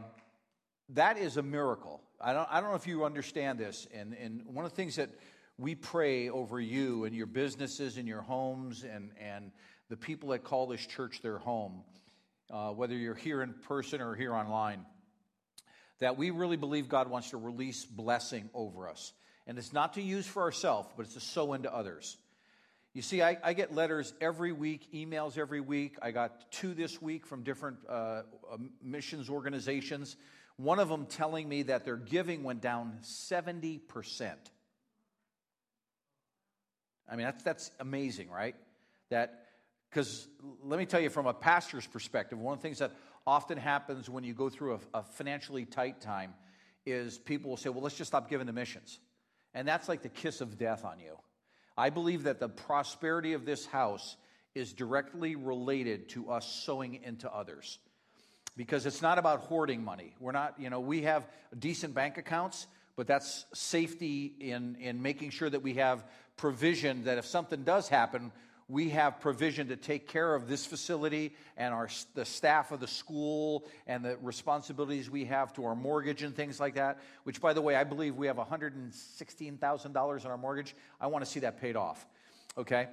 that 0.89 1.17
is 1.17 1.37
a 1.37 1.43
miracle. 1.43 2.01
I 2.21 2.33
don't, 2.33 2.47
I 2.49 2.61
don't 2.61 2.69
know 2.69 2.75
if 2.75 2.87
you 2.87 3.05
understand 3.05 3.59
this. 3.59 3.87
And, 3.93 4.13
and 4.13 4.45
one 4.45 4.65
of 4.65 4.71
the 4.71 4.75
things 4.75 4.95
that 4.95 5.09
we 5.57 5.75
pray 5.75 6.29
over 6.29 6.59
you 6.59 7.05
and 7.05 7.15
your 7.15 7.25
businesses 7.25 7.97
and 7.97 8.07
your 8.07 8.21
homes 8.21 8.83
and, 8.83 9.11
and 9.19 9.51
the 9.89 9.97
people 9.97 10.29
that 10.29 10.43
call 10.43 10.67
this 10.67 10.85
church 10.85 11.21
their 11.21 11.37
home, 11.37 11.83
uh, 12.51 12.69
whether 12.69 12.95
you're 12.95 13.15
here 13.15 13.41
in 13.41 13.53
person 13.67 14.01
or 14.01 14.15
here 14.15 14.33
online, 14.33 14.85
that 15.99 16.17
we 16.17 16.29
really 16.29 16.57
believe 16.57 16.89
God 16.89 17.09
wants 17.09 17.31
to 17.31 17.37
release 17.37 17.85
blessing 17.85 18.49
over 18.53 18.89
us. 18.89 19.13
And 19.47 19.57
it's 19.57 19.73
not 19.73 19.93
to 19.93 20.01
use 20.01 20.25
for 20.25 20.41
ourselves, 20.41 20.89
but 20.95 21.05
it's 21.05 21.13
to 21.13 21.19
sow 21.19 21.53
into 21.53 21.73
others. 21.73 22.17
You 22.95 23.01
see, 23.01 23.21
I, 23.21 23.37
I, 23.43 23.51
get 23.51 23.75
letters 23.75 24.13
every 24.21 24.53
week, 24.53 24.93
emails 24.93 25.37
every 25.37 25.59
week. 25.59 25.97
I 26.01 26.11
got 26.11 26.49
two 26.49 26.73
this 26.73 27.01
week 27.01 27.25
from 27.25 27.43
different 27.43 27.79
uh, 27.89 27.91
uh, 27.91 28.23
missions 28.81 29.29
organizations. 29.29 30.15
One 30.55 30.79
of 30.79 30.87
them 30.87 31.05
telling 31.05 31.49
me 31.49 31.63
that 31.63 31.83
their 31.83 31.97
giving 31.97 32.41
went 32.41 32.61
down 32.61 32.99
70%. 33.03 33.81
I 37.11 37.15
mean, 37.17 37.25
that's, 37.25 37.43
that's 37.43 37.71
amazing, 37.81 38.29
right? 38.29 38.55
That, 39.09 39.43
because 39.89 40.29
let 40.63 40.79
me 40.79 40.85
tell 40.85 41.01
you 41.01 41.09
from 41.09 41.27
a 41.27 41.33
pastor's 41.33 41.85
perspective, 41.85 42.39
one 42.39 42.53
of 42.53 42.59
the 42.59 42.63
things 42.63 42.79
that 42.79 42.93
often 43.27 43.57
happens 43.57 44.09
when 44.09 44.23
you 44.23 44.33
go 44.33 44.47
through 44.47 44.79
a, 44.93 44.99
a 44.99 45.03
financially 45.03 45.65
tight 45.65 45.99
time 45.99 46.33
is 46.85 47.17
people 47.17 47.49
will 47.49 47.57
say, 47.57 47.67
well, 47.67 47.81
let's 47.81 47.97
just 47.97 48.07
stop 48.07 48.29
giving 48.29 48.47
to 48.47 48.53
missions. 48.53 48.99
And 49.53 49.67
that's 49.67 49.89
like 49.89 50.01
the 50.01 50.07
kiss 50.07 50.39
of 50.39 50.57
death 50.57 50.85
on 50.85 51.01
you. 51.01 51.17
I 51.77 51.89
believe 51.89 52.23
that 52.23 52.39
the 52.39 52.49
prosperity 52.49 53.33
of 53.33 53.45
this 53.45 53.65
house 53.65 54.15
is 54.53 54.71
directly 54.71 55.35
related 55.35 56.09
to 56.09 56.31
us 56.31 56.47
sowing 56.47 57.03
into 57.03 57.31
others. 57.31 57.79
Because 58.55 58.85
it's 58.85 59.01
not 59.01 59.19
about 59.19 59.41
hoarding 59.41 59.83
money. 59.83 60.15
We're 60.19 60.31
not, 60.31 60.55
you 60.57 60.69
know, 60.69 60.79
we 60.79 61.01
have 61.01 61.27
decent 61.59 61.93
bank 61.93 62.17
accounts, 62.17 62.67
but 62.95 63.05
that's 63.05 63.45
safety 63.53 64.33
in, 64.39 64.77
in 64.79 65.01
making 65.01 65.31
sure 65.31 65.49
that 65.49 65.61
we 65.61 65.73
have 65.73 66.05
provision 66.37 67.03
that 67.03 67.17
if 67.17 67.25
something 67.25 67.63
does 67.63 67.89
happen, 67.89 68.31
we 68.67 68.89
have 68.89 69.19
provision 69.19 69.67
to 69.67 69.75
take 69.75 70.07
care 70.07 70.33
of 70.33 70.47
this 70.47 70.65
facility 70.65 71.35
and 71.55 71.73
our, 71.73 71.87
the 72.15 72.25
staff 72.25 72.71
of 72.71 72.79
the 72.79 72.87
school 72.87 73.65
and 73.85 74.03
the 74.03 74.17
responsibilities 74.23 75.09
we 75.09 75.25
have 75.25 75.53
to 75.53 75.65
our 75.65 75.75
mortgage 75.75 76.23
and 76.23 76.35
things 76.35 76.59
like 76.59 76.75
that. 76.75 76.99
Which, 77.23 77.39
by 77.39 77.53
the 77.53 77.61
way, 77.61 77.75
I 77.75 77.83
believe 77.83 78.15
we 78.15 78.27
have 78.27 78.37
$116,000 78.37 80.25
in 80.25 80.31
our 80.31 80.37
mortgage. 80.37 80.75
I 80.99 81.07
want 81.07 81.23
to 81.23 81.29
see 81.29 81.41
that 81.41 81.61
paid 81.61 81.75
off. 81.75 82.07
Okay? 82.57 82.87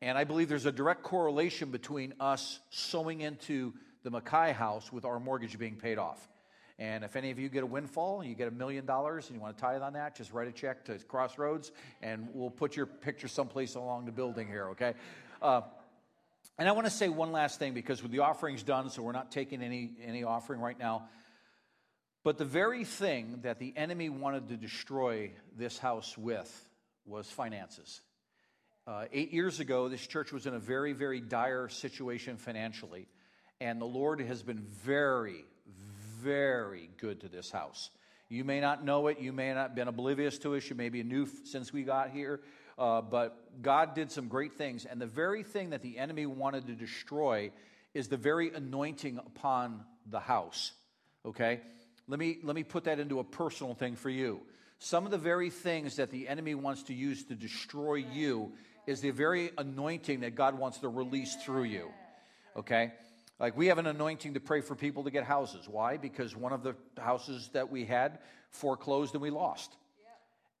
And 0.00 0.16
I 0.16 0.24
believe 0.24 0.48
there's 0.48 0.66
a 0.66 0.72
direct 0.72 1.02
correlation 1.02 1.70
between 1.70 2.14
us 2.20 2.60
sowing 2.70 3.20
into 3.20 3.74
the 4.04 4.10
Mackay 4.10 4.52
house 4.52 4.90
with 4.92 5.04
our 5.04 5.20
mortgage 5.20 5.58
being 5.58 5.76
paid 5.76 5.98
off. 5.98 6.26
And 6.78 7.02
if 7.02 7.16
any 7.16 7.30
of 7.30 7.38
you 7.38 7.48
get 7.48 7.64
a 7.64 7.66
windfall, 7.66 8.22
you 8.22 8.34
get 8.34 8.46
a 8.46 8.52
million 8.52 8.86
dollars 8.86 9.26
and 9.26 9.34
you 9.34 9.40
want 9.40 9.56
to 9.56 9.60
tithe 9.60 9.82
on 9.82 9.94
that, 9.94 10.14
just 10.14 10.32
write 10.32 10.46
a 10.46 10.52
check 10.52 10.84
to 10.84 10.98
Crossroads 10.98 11.72
and 12.02 12.28
we'll 12.32 12.50
put 12.50 12.76
your 12.76 12.86
picture 12.86 13.26
someplace 13.26 13.74
along 13.74 14.06
the 14.06 14.12
building 14.12 14.46
here, 14.46 14.68
okay? 14.70 14.94
Uh, 15.42 15.62
and 16.56 16.68
I 16.68 16.72
want 16.72 16.86
to 16.86 16.92
say 16.92 17.08
one 17.08 17.32
last 17.32 17.58
thing 17.58 17.74
because 17.74 18.02
with 18.02 18.12
the 18.12 18.20
offerings 18.20 18.62
done, 18.62 18.90
so 18.90 19.02
we're 19.02 19.12
not 19.12 19.32
taking 19.32 19.62
any, 19.62 19.90
any 20.04 20.22
offering 20.22 20.60
right 20.60 20.78
now. 20.78 21.08
But 22.24 22.38
the 22.38 22.44
very 22.44 22.84
thing 22.84 23.40
that 23.42 23.58
the 23.58 23.72
enemy 23.76 24.08
wanted 24.08 24.48
to 24.48 24.56
destroy 24.56 25.32
this 25.56 25.78
house 25.78 26.16
with 26.18 26.68
was 27.06 27.28
finances. 27.28 28.00
Uh, 28.86 29.04
eight 29.12 29.32
years 29.32 29.60
ago, 29.60 29.88
this 29.88 30.06
church 30.06 30.32
was 30.32 30.46
in 30.46 30.54
a 30.54 30.58
very, 30.58 30.92
very 30.92 31.20
dire 31.20 31.68
situation 31.68 32.36
financially. 32.36 33.06
And 33.60 33.80
the 33.80 33.86
Lord 33.86 34.20
has 34.20 34.42
been 34.42 34.60
very, 34.84 35.44
very 36.22 36.90
good 36.98 37.20
to 37.20 37.28
this 37.28 37.50
house. 37.50 37.90
You 38.28 38.44
may 38.44 38.60
not 38.60 38.84
know 38.84 39.06
it. 39.08 39.20
You 39.20 39.32
may 39.32 39.54
not 39.54 39.68
have 39.68 39.74
been 39.74 39.88
oblivious 39.88 40.38
to 40.38 40.54
us. 40.54 40.68
You 40.68 40.76
may 40.76 40.90
be 40.90 41.02
new 41.02 41.26
since 41.44 41.72
we 41.72 41.82
got 41.82 42.10
here. 42.10 42.40
Uh, 42.78 43.00
but 43.00 43.62
God 43.62 43.94
did 43.94 44.12
some 44.12 44.28
great 44.28 44.54
things. 44.54 44.84
And 44.84 45.00
the 45.00 45.06
very 45.06 45.42
thing 45.42 45.70
that 45.70 45.82
the 45.82 45.98
enemy 45.98 46.26
wanted 46.26 46.66
to 46.66 46.74
destroy 46.74 47.50
is 47.94 48.08
the 48.08 48.16
very 48.16 48.52
anointing 48.52 49.18
upon 49.18 49.84
the 50.08 50.20
house. 50.20 50.72
Okay? 51.24 51.60
Let 52.06 52.18
me, 52.18 52.38
let 52.42 52.54
me 52.54 52.62
put 52.62 52.84
that 52.84 53.00
into 53.00 53.18
a 53.18 53.24
personal 53.24 53.74
thing 53.74 53.96
for 53.96 54.10
you. 54.10 54.40
Some 54.78 55.04
of 55.04 55.10
the 55.10 55.18
very 55.18 55.50
things 55.50 55.96
that 55.96 56.10
the 56.10 56.28
enemy 56.28 56.54
wants 56.54 56.84
to 56.84 56.94
use 56.94 57.24
to 57.24 57.34
destroy 57.34 57.94
you 57.94 58.52
is 58.86 59.00
the 59.00 59.10
very 59.10 59.50
anointing 59.58 60.20
that 60.20 60.34
God 60.34 60.56
wants 60.56 60.78
to 60.78 60.88
release 60.88 61.34
through 61.44 61.64
you. 61.64 61.88
Okay? 62.56 62.92
Like 63.38 63.56
we 63.56 63.68
have 63.68 63.78
an 63.78 63.86
anointing 63.86 64.34
to 64.34 64.40
pray 64.40 64.60
for 64.60 64.74
people 64.74 65.04
to 65.04 65.10
get 65.10 65.24
houses. 65.24 65.68
Why? 65.68 65.96
Because 65.96 66.34
one 66.34 66.52
of 66.52 66.62
the 66.62 66.74
houses 66.98 67.50
that 67.52 67.70
we 67.70 67.84
had 67.84 68.18
foreclosed 68.50 69.14
and 69.14 69.22
we 69.22 69.30
lost. 69.30 69.76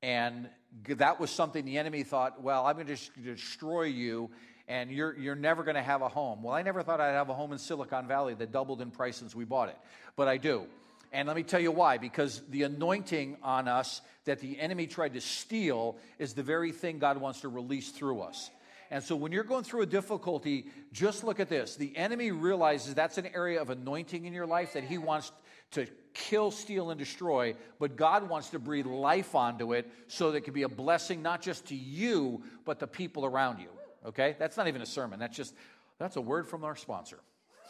And 0.00 0.48
that 0.86 1.18
was 1.18 1.30
something 1.30 1.64
the 1.64 1.78
enemy 1.78 2.04
thought, 2.04 2.40
well, 2.40 2.66
I'm 2.66 2.76
going 2.76 2.86
to 2.86 3.20
destroy 3.20 3.82
you 3.82 4.30
and 4.68 4.90
you're, 4.90 5.18
you're 5.18 5.34
never 5.34 5.64
going 5.64 5.74
to 5.74 5.82
have 5.82 6.02
a 6.02 6.08
home. 6.08 6.42
Well, 6.42 6.54
I 6.54 6.62
never 6.62 6.82
thought 6.82 7.00
I'd 7.00 7.12
have 7.12 7.30
a 7.30 7.34
home 7.34 7.52
in 7.52 7.58
Silicon 7.58 8.06
Valley 8.06 8.34
that 8.34 8.52
doubled 8.52 8.80
in 8.80 8.90
price 8.90 9.16
since 9.16 9.34
we 9.34 9.44
bought 9.44 9.70
it, 9.70 9.76
but 10.14 10.28
I 10.28 10.36
do. 10.36 10.66
And 11.10 11.26
let 11.26 11.36
me 11.36 11.42
tell 11.42 11.60
you 11.60 11.72
why. 11.72 11.96
Because 11.96 12.42
the 12.50 12.64
anointing 12.64 13.38
on 13.42 13.66
us 13.66 14.02
that 14.26 14.40
the 14.40 14.60
enemy 14.60 14.86
tried 14.86 15.14
to 15.14 15.22
steal 15.22 15.96
is 16.18 16.34
the 16.34 16.42
very 16.42 16.70
thing 16.70 16.98
God 16.98 17.18
wants 17.18 17.40
to 17.40 17.48
release 17.48 17.90
through 17.90 18.20
us. 18.20 18.50
And 18.90 19.02
so 19.02 19.16
when 19.16 19.32
you're 19.32 19.44
going 19.44 19.64
through 19.64 19.82
a 19.82 19.86
difficulty, 19.86 20.66
just 20.92 21.24
look 21.24 21.40
at 21.40 21.48
this. 21.48 21.76
The 21.76 21.96
enemy 21.96 22.30
realizes 22.30 22.94
that's 22.94 23.18
an 23.18 23.26
area 23.34 23.60
of 23.60 23.70
anointing 23.70 24.24
in 24.24 24.32
your 24.32 24.46
life 24.46 24.72
that 24.72 24.84
he 24.84 24.96
wants 24.96 25.30
to 25.72 25.86
kill, 26.14 26.50
steal, 26.50 26.90
and 26.90 26.98
destroy, 26.98 27.54
but 27.78 27.96
God 27.96 28.28
wants 28.28 28.48
to 28.50 28.58
breathe 28.58 28.86
life 28.86 29.34
onto 29.34 29.74
it 29.74 29.90
so 30.06 30.30
that 30.32 30.38
it 30.38 30.44
can 30.44 30.54
be 30.54 30.62
a 30.62 30.68
blessing 30.68 31.20
not 31.22 31.42
just 31.42 31.66
to 31.66 31.74
you, 31.74 32.42
but 32.64 32.78
the 32.78 32.86
people 32.86 33.26
around 33.26 33.60
you. 33.60 33.68
Okay? 34.06 34.36
That's 34.38 34.56
not 34.56 34.68
even 34.68 34.80
a 34.80 34.86
sermon. 34.86 35.18
That's 35.18 35.36
just 35.36 35.54
that's 35.98 36.16
a 36.16 36.20
word 36.20 36.48
from 36.48 36.64
our 36.64 36.76
sponsor. 36.76 37.18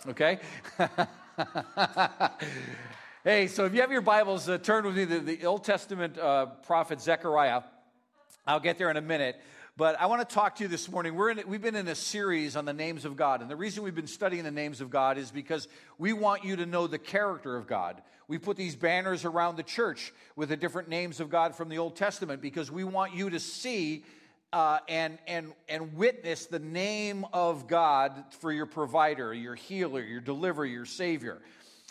Okay? 0.06 0.38
hey, 3.24 3.48
so 3.48 3.64
if 3.64 3.74
you 3.74 3.80
have 3.80 3.90
your 3.90 4.02
Bibles, 4.02 4.48
uh, 4.48 4.58
turn 4.58 4.84
with 4.84 4.96
me 4.96 5.06
to 5.06 5.20
the 5.20 5.44
Old 5.46 5.64
Testament 5.64 6.18
uh, 6.18 6.46
prophet 6.46 7.00
Zechariah. 7.00 7.62
I'll 8.46 8.60
get 8.60 8.78
there 8.78 8.90
in 8.90 8.96
a 8.96 9.02
minute. 9.02 9.40
But 9.78 10.00
I 10.00 10.06
want 10.06 10.28
to 10.28 10.34
talk 10.34 10.56
to 10.56 10.64
you 10.64 10.68
this 10.68 10.90
morning. 10.90 11.14
We're 11.14 11.30
in, 11.30 11.40
we've 11.46 11.62
been 11.62 11.76
in 11.76 11.86
a 11.86 11.94
series 11.94 12.56
on 12.56 12.64
the 12.64 12.72
names 12.72 13.04
of 13.04 13.16
God. 13.16 13.42
And 13.42 13.48
the 13.48 13.54
reason 13.54 13.84
we've 13.84 13.94
been 13.94 14.08
studying 14.08 14.42
the 14.42 14.50
names 14.50 14.80
of 14.80 14.90
God 14.90 15.18
is 15.18 15.30
because 15.30 15.68
we 15.98 16.12
want 16.12 16.42
you 16.42 16.56
to 16.56 16.66
know 16.66 16.88
the 16.88 16.98
character 16.98 17.56
of 17.56 17.68
God. 17.68 18.02
We 18.26 18.38
put 18.38 18.56
these 18.56 18.74
banners 18.74 19.24
around 19.24 19.54
the 19.54 19.62
church 19.62 20.12
with 20.34 20.48
the 20.48 20.56
different 20.56 20.88
names 20.88 21.20
of 21.20 21.30
God 21.30 21.54
from 21.54 21.68
the 21.68 21.78
Old 21.78 21.94
Testament 21.94 22.42
because 22.42 22.72
we 22.72 22.82
want 22.82 23.14
you 23.14 23.30
to 23.30 23.38
see 23.38 24.02
uh, 24.52 24.80
and, 24.88 25.16
and, 25.28 25.52
and 25.68 25.94
witness 25.94 26.46
the 26.46 26.58
name 26.58 27.24
of 27.32 27.68
God 27.68 28.24
for 28.40 28.50
your 28.50 28.66
provider, 28.66 29.32
your 29.32 29.54
healer, 29.54 30.02
your 30.02 30.20
deliverer, 30.20 30.66
your 30.66 30.86
savior. 30.86 31.38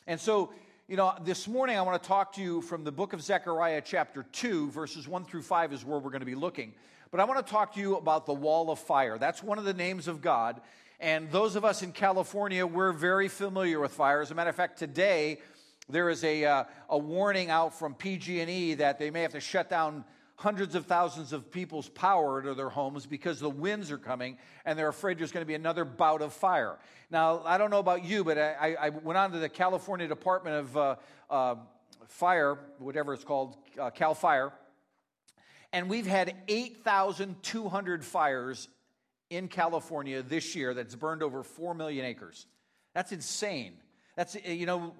And 0.07 0.19
so, 0.19 0.51
you 0.89 0.97
know, 0.97 1.13
this 1.23 1.47
morning 1.47 1.77
I 1.77 1.81
want 1.83 2.03
to 2.03 2.05
talk 2.05 2.33
to 2.33 2.41
you 2.41 2.61
from 2.63 2.83
the 2.83 2.91
book 2.91 3.13
of 3.13 3.21
Zechariah, 3.21 3.81
chapter 3.85 4.25
2, 4.33 4.71
verses 4.71 5.07
1 5.07 5.23
through 5.23 5.43
5 5.43 5.71
is 5.71 5.85
where 5.85 5.99
we're 5.99 6.09
going 6.09 6.19
to 6.19 6.25
be 6.25 6.35
looking. 6.35 6.73
But 7.09 7.21
I 7.21 7.23
want 7.23 7.45
to 7.45 7.51
talk 7.51 7.73
to 7.75 7.79
you 7.79 7.95
about 7.95 8.25
the 8.25 8.33
wall 8.33 8.69
of 8.69 8.79
fire. 8.79 9.17
That's 9.17 9.41
one 9.41 9.57
of 9.57 9.63
the 9.63 9.73
names 9.73 10.07
of 10.07 10.21
God. 10.21 10.59
And 10.99 11.31
those 11.31 11.55
of 11.55 11.63
us 11.63 11.81
in 11.83 11.91
California, 11.91 12.65
we're 12.65 12.91
very 12.91 13.27
familiar 13.27 13.79
with 13.79 13.91
fire. 13.91 14.21
As 14.21 14.31
a 14.31 14.35
matter 14.35 14.49
of 14.49 14.55
fact, 14.55 14.77
today 14.77 15.39
there 15.87 16.09
is 16.09 16.23
a, 16.23 16.43
uh, 16.43 16.63
a 16.89 16.97
warning 16.97 17.49
out 17.49 17.77
from 17.77 17.93
PG&E 17.93 18.73
that 18.75 18.99
they 18.99 19.09
may 19.09 19.21
have 19.21 19.31
to 19.33 19.39
shut 19.39 19.69
down 19.69 20.03
hundreds 20.35 20.75
of 20.75 20.85
thousands 20.85 21.33
of 21.33 21.49
people's 21.49 21.87
power 21.89 22.41
to 22.41 22.53
their 22.53 22.69
homes 22.69 23.05
because 23.05 23.39
the 23.39 23.49
winds 23.49 23.89
are 23.89 23.97
coming 23.97 24.37
and 24.65 24.77
they're 24.77 24.89
afraid 24.89 25.17
there's 25.17 25.31
going 25.31 25.43
to 25.43 25.47
be 25.47 25.55
another 25.55 25.85
bout 25.85 26.21
of 26.21 26.33
fire. 26.33 26.77
Now, 27.09 27.41
I 27.45 27.57
don't 27.57 27.71
know 27.71 27.79
about 27.79 28.03
you, 28.03 28.23
but 28.23 28.37
I, 28.37 28.75
I 28.79 28.89
went 28.89 29.17
on 29.17 29.31
to 29.31 29.39
the 29.39 29.49
California 29.49 30.07
Department 30.07 30.55
of 30.57 30.77
uh, 30.77 30.95
uh, 31.29 31.55
Fire, 32.07 32.57
whatever 32.79 33.13
it's 33.13 33.23
called, 33.23 33.57
uh, 33.79 33.89
CAL 33.89 34.13
FIRE, 34.13 34.53
and 35.77 35.91
we've 35.91 36.07
had 36.07 36.33
8,200 36.47 38.03
fires 38.03 38.67
in 39.29 39.47
California 39.47 40.23
this 40.23 40.55
year 40.55 40.73
that's 40.73 40.95
burned 40.95 41.21
over 41.21 41.43
4 41.43 41.75
million 41.75 42.03
acres. 42.03 42.47
That's 42.95 43.11
insane. 43.11 43.73
That's, 44.15 44.35
you 44.43 44.65
know, 44.65 44.95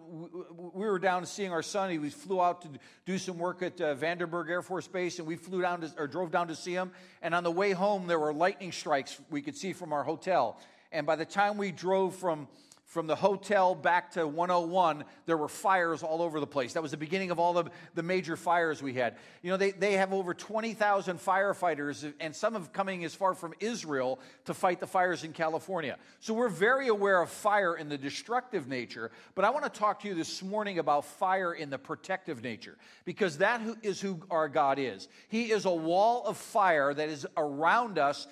we 0.76 0.86
were 0.86 1.00
down 1.00 1.26
seeing 1.26 1.52
our 1.52 1.64
son. 1.64 1.90
He 1.90 2.10
flew 2.12 2.40
out 2.40 2.62
to 2.62 2.70
do 3.08 3.18
some 3.18 3.40
work 3.40 3.64
at 3.64 3.82
uh, 3.82 3.96
Vandenberg 3.96 4.52
Air 4.52 4.62
Force 4.62 4.88
Base, 4.88 5.18
and 5.18 5.28
we 5.28 5.36
flew 5.36 5.64
down 5.64 5.82
to, 5.82 5.92
or 5.98 6.06
drove 6.06 6.30
down 6.30 6.48
to 6.50 6.56
see 6.56 6.74
him. 6.74 6.92
And 7.24 7.34
on 7.34 7.44
the 7.44 7.50
way 7.50 7.72
home, 7.72 8.06
there 8.06 8.20
were 8.20 8.32
lightning 8.32 8.72
strikes 8.72 9.20
we 9.32 9.42
could 9.42 9.58
see 9.58 9.74
from 9.74 9.92
our 9.94 10.04
hotel. 10.04 10.60
And 10.92 11.08
by 11.08 11.16
the 11.16 11.26
time 11.26 11.58
we 11.58 11.72
drove 11.72 12.16
from 12.16 12.48
from 12.88 13.06
the 13.06 13.18
hotel 13.18 13.76
back 13.76 14.12
to 14.12 14.26
101, 14.26 15.04
there 15.26 15.36
were 15.36 15.50
fires 15.50 16.04
all 16.04 16.22
over 16.22 16.40
the 16.40 16.48
place. 16.48 16.72
That 16.72 16.82
was 16.82 16.92
the 16.92 16.98
beginning 16.98 17.32
of 17.32 17.38
all 17.38 17.52
the, 17.52 17.66
the 17.96 18.02
major 18.02 18.38
fires 18.38 18.82
we 18.82 18.94
had. 18.94 19.18
You 19.42 19.52
know, 19.52 19.58
they, 19.58 19.72
they 19.72 19.94
have 19.94 20.14
over 20.14 20.34
20,000 20.34 21.20
firefighters, 21.20 22.14
and 22.22 22.34
some 22.34 22.56
of 22.56 22.72
coming 22.72 23.04
as 23.04 23.14
far 23.14 23.34
from 23.34 23.54
Israel 23.60 24.22
to 24.46 24.54
fight 24.54 24.80
the 24.80 24.88
fires 24.88 25.26
in 25.26 25.34
California. 25.34 25.98
So 26.22 26.34
we're 26.34 26.48
very 26.48 26.88
aware 26.88 27.22
of 27.22 27.30
fire 27.30 27.76
in 27.76 27.90
the 27.90 27.98
destructive 27.98 28.70
nature, 28.70 29.12
but 29.36 29.44
I 29.44 29.50
want 29.50 29.66
to 29.66 29.80
talk 29.80 30.02
to 30.04 30.08
you 30.08 30.16
this 30.16 30.42
morning 30.42 30.80
about 30.80 31.04
fire 31.04 31.54
in 31.54 31.70
the 31.70 31.78
protective 31.78 32.42
nature, 32.42 32.78
because 33.04 33.40
that 33.40 33.62
is 33.84 34.00
who 34.00 34.22
our 34.32 34.48
God 34.48 34.80
is. 34.80 35.10
He 35.28 35.52
is 35.52 35.66
a 35.66 35.72
wall 35.72 36.24
of 36.26 36.38
fire 36.38 36.94
that 36.94 37.10
is 37.10 37.28
around 37.36 38.00
us 38.00 38.28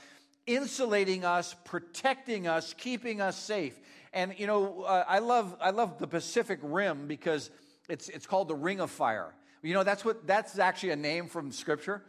insulating 0.48 1.26
us, 1.26 1.56
protecting 1.66 2.48
us, 2.48 2.74
keeping 2.78 3.22
us 3.22 3.36
safe. 3.36 3.80
And 4.16 4.34
you 4.38 4.48
know, 4.48 4.84
uh, 4.84 5.04
I 5.08 5.20
love 5.20 5.56
I 5.62 5.72
love 5.72 6.00
the 6.00 6.08
Pacific 6.08 6.60
Rim 6.64 7.06
because 7.06 7.52
it's 7.90 8.08
it's 8.08 8.26
called 8.26 8.48
the 8.48 8.56
Ring 8.56 8.80
of 8.80 8.90
Fire. 8.90 9.36
You 9.62 9.74
know, 9.74 9.84
that's 9.84 10.06
what 10.06 10.26
that's 10.26 10.58
actually 10.58 10.92
a 10.92 10.96
name 10.96 11.28
from 11.28 11.52
Scripture. 11.52 12.02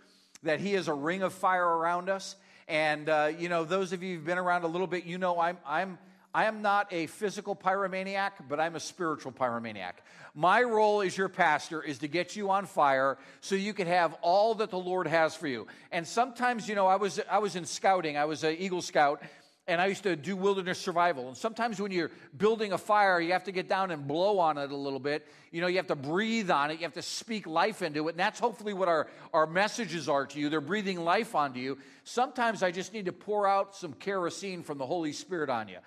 That 0.44 0.60
He 0.60 0.74
is 0.74 0.86
a 0.86 0.94
ring 0.94 1.22
of 1.22 1.32
fire 1.32 1.66
around 1.66 2.08
us. 2.08 2.36
And 2.68 3.08
uh, 3.08 3.32
you 3.36 3.48
know, 3.48 3.64
those 3.64 3.92
of 3.92 4.04
you 4.04 4.14
who've 4.14 4.24
been 4.24 4.38
around 4.38 4.62
a 4.62 4.68
little 4.68 4.86
bit, 4.86 5.04
you 5.04 5.18
know, 5.18 5.40
I'm 5.40 5.58
I'm 5.66 5.98
I 6.32 6.44
am 6.44 6.62
not 6.62 6.92
a 6.92 7.06
physical 7.06 7.56
pyromaniac, 7.56 8.32
but 8.48 8.60
I'm 8.60 8.76
a 8.76 8.80
spiritual 8.80 9.32
pyromaniac. 9.32 9.94
My 10.34 10.62
role 10.62 11.00
as 11.00 11.16
your 11.16 11.30
pastor 11.30 11.82
is 11.82 11.98
to 12.00 12.08
get 12.08 12.36
you 12.36 12.50
on 12.50 12.66
fire 12.66 13.16
so 13.40 13.54
you 13.54 13.72
can 13.72 13.88
have 13.88 14.14
all 14.20 14.54
that 14.56 14.70
the 14.70 14.78
Lord 14.78 15.06
has 15.06 15.34
for 15.34 15.48
you. 15.48 15.66
And 15.90 16.06
sometimes, 16.06 16.68
you 16.68 16.74
know, 16.76 16.86
I 16.86 16.96
was 16.96 17.20
I 17.28 17.38
was 17.38 17.56
in 17.56 17.64
scouting. 17.64 18.16
I 18.16 18.26
was 18.26 18.44
an 18.44 18.54
Eagle 18.58 18.82
Scout, 18.82 19.22
and 19.68 19.80
I 19.80 19.86
used 19.86 20.04
to 20.04 20.14
do 20.14 20.36
wilderness 20.36 20.78
survival. 20.78 21.28
And 21.28 21.36
sometimes 21.36 21.80
when 21.80 21.90
you're 21.90 22.12
building 22.36 22.72
a 22.72 22.78
fire, 22.78 23.20
you 23.20 23.32
have 23.32 23.44
to 23.44 23.52
get 23.52 23.68
down 23.68 23.90
and 23.90 24.06
blow 24.06 24.38
on 24.38 24.58
it 24.58 24.70
a 24.70 24.76
little 24.76 25.00
bit. 25.00 25.26
You 25.50 25.60
know, 25.60 25.66
you 25.66 25.76
have 25.78 25.88
to 25.88 25.96
breathe 25.96 26.50
on 26.50 26.70
it, 26.70 26.74
you 26.74 26.84
have 26.84 26.92
to 26.94 27.02
speak 27.02 27.46
life 27.46 27.82
into 27.82 28.06
it. 28.06 28.12
And 28.12 28.20
that's 28.20 28.38
hopefully 28.38 28.74
what 28.74 28.88
our, 28.88 29.08
our 29.32 29.46
messages 29.46 30.08
are 30.08 30.26
to 30.26 30.38
you. 30.38 30.48
They're 30.48 30.60
breathing 30.60 31.00
life 31.00 31.34
onto 31.34 31.58
you. 31.58 31.78
Sometimes 32.04 32.62
I 32.62 32.70
just 32.70 32.92
need 32.92 33.06
to 33.06 33.12
pour 33.12 33.48
out 33.48 33.74
some 33.74 33.92
kerosene 33.92 34.62
from 34.62 34.78
the 34.78 34.86
Holy 34.86 35.12
Spirit 35.12 35.50
on 35.50 35.68
you. 35.68 35.78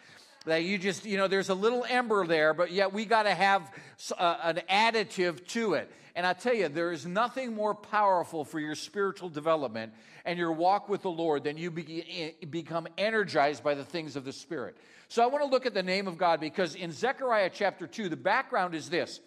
That 0.46 0.64
you 0.64 0.78
just, 0.78 1.06
you 1.06 1.18
know, 1.18 1.28
there's 1.28 1.50
a 1.50 1.56
little 1.56 1.86
ember 1.88 2.26
there, 2.26 2.54
but 2.54 2.72
yet 2.72 2.92
we 2.92 3.06
got 3.06 3.24
to 3.24 3.34
have 3.34 3.72
uh, 4.18 4.38
an 4.44 4.62
additive 4.70 5.46
to 5.50 5.74
it. 5.76 5.92
And 6.16 6.26
I 6.26 6.34
tell 6.34 6.54
you, 6.54 6.68
there 6.68 6.92
is 6.92 7.06
nothing 7.06 7.54
more 7.54 7.74
powerful 7.74 8.44
for 8.44 8.60
your 8.60 8.76
spiritual 8.76 9.30
development 9.30 9.94
and 10.26 10.38
your 10.38 10.52
walk 10.52 10.90
with 10.90 11.02
the 11.02 11.12
Lord 11.12 11.44
than 11.44 11.58
you 11.58 11.72
be, 11.72 12.36
eh, 12.42 12.46
become 12.50 12.88
energized 12.98 13.64
by 13.64 13.76
the 13.76 13.86
things 13.86 14.16
of 14.16 14.26
the 14.26 14.34
Spirit. 14.34 14.76
So 15.08 15.24
I 15.24 15.28
want 15.28 15.44
to 15.44 15.50
look 15.50 15.66
at 15.66 15.74
the 15.74 15.84
name 15.84 16.08
of 16.08 16.18
God 16.18 16.40
because 16.40 16.76
in 16.76 16.92
Zechariah 16.92 17.50
chapter 17.54 17.88
2, 17.88 18.10
the 18.10 18.18
background 18.18 18.76
is 18.76 18.90
this. 18.90 19.20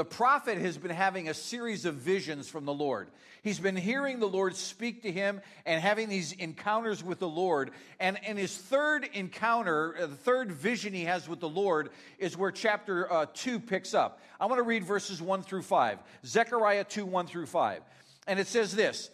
The 0.00 0.04
prophet 0.06 0.56
has 0.56 0.78
been 0.78 0.90
having 0.90 1.28
a 1.28 1.34
series 1.34 1.84
of 1.84 1.96
visions 1.96 2.48
from 2.48 2.64
the 2.64 2.72
Lord. 2.72 3.10
He's 3.42 3.60
been 3.60 3.76
hearing 3.76 4.18
the 4.18 4.24
Lord 4.24 4.56
speak 4.56 5.02
to 5.02 5.12
him 5.12 5.42
and 5.66 5.78
having 5.78 6.08
these 6.08 6.32
encounters 6.32 7.04
with 7.04 7.18
the 7.18 7.28
Lord. 7.28 7.72
And 7.98 8.18
in 8.26 8.38
his 8.38 8.56
third 8.56 9.06
encounter, 9.12 9.94
uh, 9.94 10.06
the 10.06 10.14
third 10.14 10.52
vision 10.52 10.94
he 10.94 11.04
has 11.04 11.28
with 11.28 11.40
the 11.40 11.50
Lord, 11.50 11.90
is 12.18 12.34
where 12.34 12.50
chapter 12.50 13.12
uh, 13.12 13.26
2 13.34 13.60
picks 13.60 13.92
up. 13.92 14.22
I 14.40 14.46
want 14.46 14.58
to 14.58 14.62
read 14.62 14.84
verses 14.84 15.20
1 15.20 15.42
through 15.42 15.64
5. 15.64 15.98
Zechariah 16.24 16.84
2 16.84 17.04
1 17.04 17.26
through 17.26 17.44
5. 17.44 17.82
And 18.26 18.40
it 18.40 18.46
says 18.46 18.74
this 18.74 19.10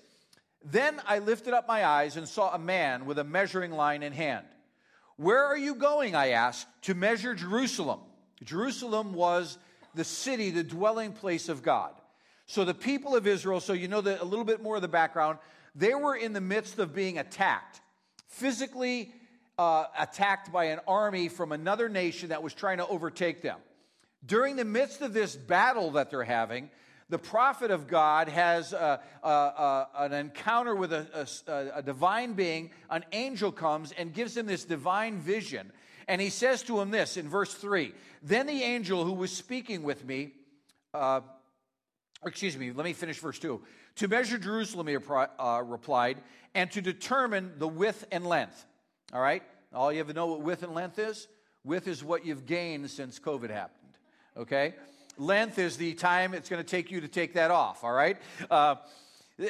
Then 0.64 1.02
I 1.04 1.18
lifted 1.18 1.52
up 1.52 1.66
my 1.66 1.84
eyes 1.84 2.16
and 2.16 2.28
saw 2.28 2.54
a 2.54 2.60
man 2.60 3.06
with 3.06 3.18
a 3.18 3.24
measuring 3.24 3.72
line 3.72 4.04
in 4.04 4.12
hand. 4.12 4.46
Where 5.16 5.46
are 5.46 5.58
you 5.58 5.74
going? 5.74 6.14
I 6.14 6.28
asked, 6.28 6.68
to 6.82 6.94
measure 6.94 7.34
Jerusalem. 7.34 7.98
Jerusalem 8.44 9.14
was 9.14 9.58
the 9.96 10.04
city, 10.04 10.50
the 10.50 10.62
dwelling 10.62 11.12
place 11.12 11.48
of 11.48 11.62
God. 11.62 11.92
So 12.46 12.64
the 12.64 12.74
people 12.74 13.16
of 13.16 13.26
Israel, 13.26 13.58
so 13.58 13.72
you 13.72 13.88
know 13.88 13.98
a 13.98 14.24
little 14.24 14.44
bit 14.44 14.62
more 14.62 14.76
of 14.76 14.82
the 14.82 14.88
background, 14.88 15.38
they 15.74 15.94
were 15.94 16.14
in 16.14 16.32
the 16.32 16.40
midst 16.40 16.78
of 16.78 16.94
being 16.94 17.18
attacked, 17.18 17.80
physically 18.28 19.12
uh, 19.58 19.86
attacked 19.98 20.52
by 20.52 20.66
an 20.66 20.80
army 20.86 21.28
from 21.28 21.50
another 21.50 21.88
nation 21.88 22.28
that 22.28 22.42
was 22.42 22.54
trying 22.54 22.78
to 22.78 22.86
overtake 22.86 23.42
them. 23.42 23.58
During 24.24 24.56
the 24.56 24.64
midst 24.64 25.02
of 25.02 25.12
this 25.12 25.34
battle 25.34 25.92
that 25.92 26.10
they're 26.10 26.24
having, 26.24 26.70
the 27.08 27.18
prophet 27.18 27.70
of 27.70 27.86
God 27.86 28.28
has 28.28 28.72
uh, 28.74 28.98
uh, 29.22 29.26
uh, 29.26 29.28
a, 29.28 29.30
a, 29.30 30.02
a, 30.02 30.06
an 30.06 30.12
encounter 30.12 30.74
with 30.74 30.92
a, 30.92 31.82
divine 31.84 32.32
being. 32.32 32.70
An 32.90 33.04
angel 33.12 33.52
comes 33.52 33.92
and 33.92 34.12
gives 34.12 34.36
him 34.36 34.46
this 34.46 34.64
divine 34.64 35.18
vision. 35.18 35.72
And 36.08 36.20
he 36.20 36.30
says 36.30 36.62
to 36.64 36.80
him 36.80 36.90
this 36.90 37.16
in 37.16 37.28
verse 37.28 37.52
3 37.52 37.92
Then 38.22 38.46
the 38.46 38.62
angel 38.62 39.04
who 39.04 39.12
was 39.12 39.32
speaking 39.32 39.82
with 39.82 40.04
me, 40.04 40.32
uh, 40.94 41.20
excuse 42.24 42.56
me, 42.56 42.72
let 42.72 42.84
me 42.84 42.92
finish 42.92 43.18
verse 43.18 43.38
2. 43.38 43.60
To 43.96 44.08
measure 44.08 44.38
Jerusalem, 44.38 44.88
he 44.88 44.96
uh, 44.96 45.62
replied, 45.64 46.18
and 46.54 46.70
to 46.72 46.82
determine 46.82 47.54
the 47.58 47.68
width 47.68 48.06
and 48.12 48.26
length. 48.26 48.64
All 49.12 49.20
right? 49.20 49.42
All 49.74 49.90
you 49.92 49.98
have 49.98 50.08
to 50.08 50.14
know 50.14 50.26
what 50.26 50.42
width 50.42 50.62
and 50.62 50.74
length 50.74 50.98
is? 50.98 51.28
Width 51.64 51.88
is 51.88 52.04
what 52.04 52.24
you've 52.24 52.46
gained 52.46 52.90
since 52.90 53.18
COVID 53.18 53.50
happened. 53.50 53.98
Okay? 54.36 54.74
Length 55.18 55.58
is 55.58 55.76
the 55.76 55.94
time 55.94 56.34
it's 56.34 56.48
going 56.48 56.62
to 56.62 56.68
take 56.68 56.90
you 56.90 57.00
to 57.00 57.08
take 57.08 57.34
that 57.34 57.50
off. 57.50 57.82
All 57.84 57.92
right? 57.92 58.18
Uh, 58.50 58.76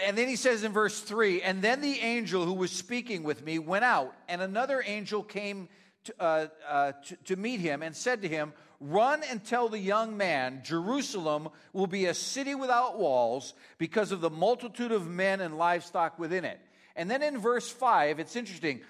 and 0.04 0.16
then 0.16 0.28
he 0.28 0.36
says 0.36 0.64
in 0.64 0.72
verse 0.72 1.00
3 1.00 1.42
And 1.42 1.62
then 1.62 1.80
the 1.80 2.00
angel 2.00 2.44
who 2.44 2.54
was 2.54 2.70
speaking 2.70 3.22
with 3.22 3.44
me 3.44 3.58
went 3.58 3.84
out, 3.84 4.14
and 4.28 4.40
another 4.40 4.82
angel 4.84 5.22
came 5.22 5.68
to, 6.06 6.14
uh, 6.20 6.46
uh, 6.68 6.92
to, 6.92 7.16
to 7.24 7.36
meet 7.36 7.60
him 7.60 7.82
and 7.82 7.94
said 7.94 8.22
to 8.22 8.28
him, 8.28 8.52
Run 8.80 9.22
and 9.30 9.42
tell 9.42 9.68
the 9.68 9.78
young 9.78 10.16
man, 10.16 10.60
Jerusalem 10.64 11.48
will 11.72 11.86
be 11.86 12.06
a 12.06 12.14
city 12.14 12.54
without 12.54 12.98
walls 12.98 13.54
because 13.78 14.12
of 14.12 14.20
the 14.20 14.30
multitude 14.30 14.92
of 14.92 15.08
men 15.08 15.40
and 15.40 15.56
livestock 15.56 16.18
within 16.18 16.44
it. 16.44 16.60
And 16.94 17.10
then 17.10 17.22
in 17.22 17.38
verse 17.38 17.70
5, 17.70 18.20
it's 18.20 18.36
interesting. 18.36 18.80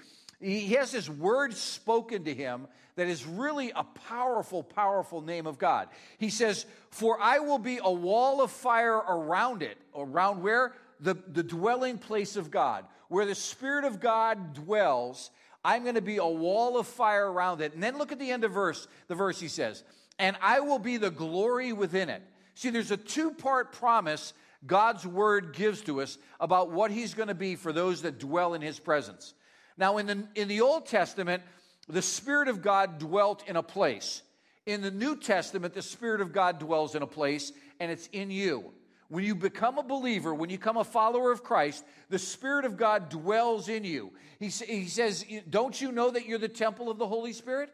He 0.40 0.74
has 0.74 0.92
this 0.92 1.08
word 1.08 1.54
spoken 1.54 2.24
to 2.24 2.34
him 2.34 2.66
that 2.96 3.08
is 3.08 3.26
really 3.26 3.72
a 3.74 3.84
powerful, 3.84 4.62
powerful 4.62 5.20
name 5.20 5.46
of 5.46 5.58
God. 5.58 5.88
He 6.18 6.30
says, 6.30 6.66
For 6.90 7.20
I 7.20 7.38
will 7.38 7.58
be 7.58 7.78
a 7.82 7.92
wall 7.92 8.40
of 8.40 8.50
fire 8.50 8.96
around 8.96 9.62
it. 9.62 9.76
Around 9.94 10.42
where? 10.42 10.74
The, 11.00 11.14
the 11.14 11.42
dwelling 11.42 11.98
place 11.98 12.36
of 12.36 12.50
God. 12.50 12.84
Where 13.08 13.26
the 13.26 13.34
Spirit 13.34 13.84
of 13.84 14.00
God 14.00 14.54
dwells, 14.54 15.30
I'm 15.66 15.82
going 15.82 15.96
to 15.96 16.00
be 16.00 16.18
a 16.18 16.26
wall 16.26 16.78
of 16.78 16.86
fire 16.86 17.28
around 17.28 17.60
it. 17.60 17.74
And 17.74 17.82
then 17.82 17.98
look 17.98 18.12
at 18.12 18.20
the 18.20 18.30
end 18.30 18.44
of 18.44 18.52
verse, 18.52 18.86
the 19.08 19.16
verse 19.16 19.40
he 19.40 19.48
says, 19.48 19.82
And 20.16 20.36
I 20.40 20.60
will 20.60 20.78
be 20.78 20.96
the 20.96 21.10
glory 21.10 21.72
within 21.72 22.08
it. 22.08 22.22
See, 22.54 22.70
there's 22.70 22.92
a 22.92 22.96
two 22.96 23.32
part 23.32 23.72
promise 23.72 24.32
God's 24.64 25.04
word 25.04 25.54
gives 25.54 25.80
to 25.82 26.02
us 26.02 26.18
about 26.38 26.70
what 26.70 26.92
he's 26.92 27.14
going 27.14 27.28
to 27.28 27.34
be 27.34 27.56
for 27.56 27.72
those 27.72 28.02
that 28.02 28.20
dwell 28.20 28.54
in 28.54 28.62
his 28.62 28.78
presence. 28.78 29.34
Now, 29.76 29.98
in 29.98 30.06
the, 30.06 30.28
in 30.36 30.46
the 30.46 30.60
Old 30.60 30.86
Testament, 30.86 31.42
the 31.88 32.00
Spirit 32.00 32.46
of 32.46 32.62
God 32.62 33.00
dwelt 33.00 33.42
in 33.48 33.56
a 33.56 33.62
place. 33.62 34.22
In 34.66 34.82
the 34.82 34.92
New 34.92 35.16
Testament, 35.16 35.74
the 35.74 35.82
Spirit 35.82 36.20
of 36.20 36.32
God 36.32 36.60
dwells 36.60 36.94
in 36.94 37.02
a 37.02 37.08
place, 37.08 37.50
and 37.80 37.90
it's 37.90 38.08
in 38.12 38.30
you. 38.30 38.72
When 39.08 39.24
you 39.24 39.34
become 39.34 39.78
a 39.78 39.82
believer, 39.82 40.34
when 40.34 40.50
you 40.50 40.58
become 40.58 40.76
a 40.76 40.84
follower 40.84 41.30
of 41.30 41.44
Christ, 41.44 41.84
the 42.08 42.18
Spirit 42.18 42.64
of 42.64 42.76
God 42.76 43.08
dwells 43.08 43.68
in 43.68 43.84
you. 43.84 44.12
He, 44.40 44.48
he 44.48 44.86
says, 44.86 45.24
Don't 45.48 45.80
you 45.80 45.92
know 45.92 46.10
that 46.10 46.26
you're 46.26 46.38
the 46.38 46.48
temple 46.48 46.90
of 46.90 46.98
the 46.98 47.06
Holy 47.06 47.32
Spirit? 47.32 47.70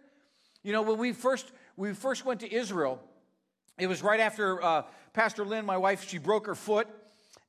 You 0.63 0.73
know, 0.73 0.83
when 0.83 0.99
we 0.99 1.13
first, 1.13 1.51
we 1.77 1.95
first 1.95 2.25
went 2.25 2.41
to 2.41 2.53
Israel, 2.53 3.01
it 3.79 3.87
was 3.87 4.03
right 4.03 4.21
after 4.21 4.63
uh, 4.63 4.83
Pastor 5.13 5.45
Lynn, 5.45 5.67
my 5.67 5.79
wife, 5.79 6.09
she 6.09 6.19
broke 6.19 6.47
her 6.47 6.55
foot. 6.55 6.87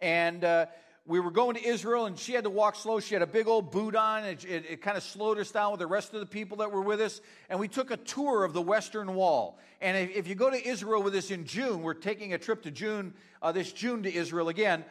And 0.01 0.43
uh, 0.43 0.65
we 1.05 1.19
were 1.19 1.31
going 1.31 1.55
to 1.55 1.65
Israel 1.65 2.05
and 2.05 2.17
she 2.17 2.33
had 2.33 2.45
to 2.45 2.49
walk 2.49 2.75
slow. 2.75 2.99
She 2.99 3.13
had 3.13 3.21
a 3.21 3.27
big 3.27 3.47
old 3.47 3.71
boot 3.71 3.95
on. 3.95 4.23
It, 4.23 4.45
it, 4.45 4.65
it, 4.69 4.81
kind 4.81 4.95
of 4.95 5.03
slowed 5.03 5.37
us 5.37 5.51
down 5.51 5.71
with 5.71 5.79
the 5.79 5.87
rest 5.87 6.13
of 6.13 6.21
the 6.21 6.25
people 6.25 6.57
that 6.57 6.71
were 6.71 6.81
with 6.81 7.01
us. 7.01 7.21
And 7.49 7.59
we 7.59 7.67
took 7.67 7.91
a 7.91 7.97
tour 7.97 8.43
of 8.43 8.53
the 8.53 8.61
Western 8.61 9.15
Wall. 9.15 9.59
And 9.83 9.95
if, 9.97 10.15
if 10.15 10.27
you 10.27 10.33
go 10.33 10.49
to 10.49 10.67
Israel 10.67 11.03
with 11.03 11.13
us 11.13 11.29
in 11.29 11.45
June, 11.45 11.83
we're 11.83 11.93
taking 11.93 12.33
a 12.33 12.39
trip 12.39 12.63
to 12.63 12.71
June, 12.71 13.13
uh, 13.41 13.51
this 13.51 13.71
June 13.71 14.01
to 14.03 14.11
Israel 14.11 14.49
again. 14.49 14.83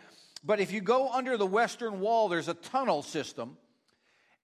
But 0.45 0.61
if 0.61 0.71
you 0.71 0.81
go 0.81 1.11
under 1.11 1.37
the 1.37 1.47
Western 1.47 1.99
Wall, 1.99 2.29
there's 2.29 2.49
a 2.49 2.55
tunnel 2.55 3.03
system. 3.03 3.57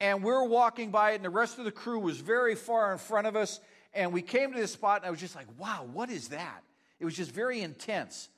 And 0.01 0.25
we're 0.25 0.45
walking 0.45 0.91
by 0.91 1.13
it, 1.13 1.17
and 1.17 1.25
the 1.25 1.31
rest 1.31 1.59
of 1.59 1.65
the 1.65 1.73
crew 1.73 1.99
was 1.99 2.19
very 2.19 2.55
far 2.55 2.93
in 2.93 2.99
front 2.99 3.27
of 3.27 3.37
us. 3.37 3.61
And 3.93 4.13
we 4.13 4.23
came 4.23 4.53
to 4.53 4.59
this 4.59 4.73
spot, 4.73 5.03
and 5.03 5.07
I 5.07 5.11
was 5.11 5.21
just 5.21 5.37
like, 5.37 5.47
wow, 5.59 5.87
what 5.93 6.09
is 6.09 6.29
that? 6.29 6.63
It 6.99 7.05
was 7.05 7.15
just 7.15 7.33
very 7.33 7.61
intense. 7.61 8.29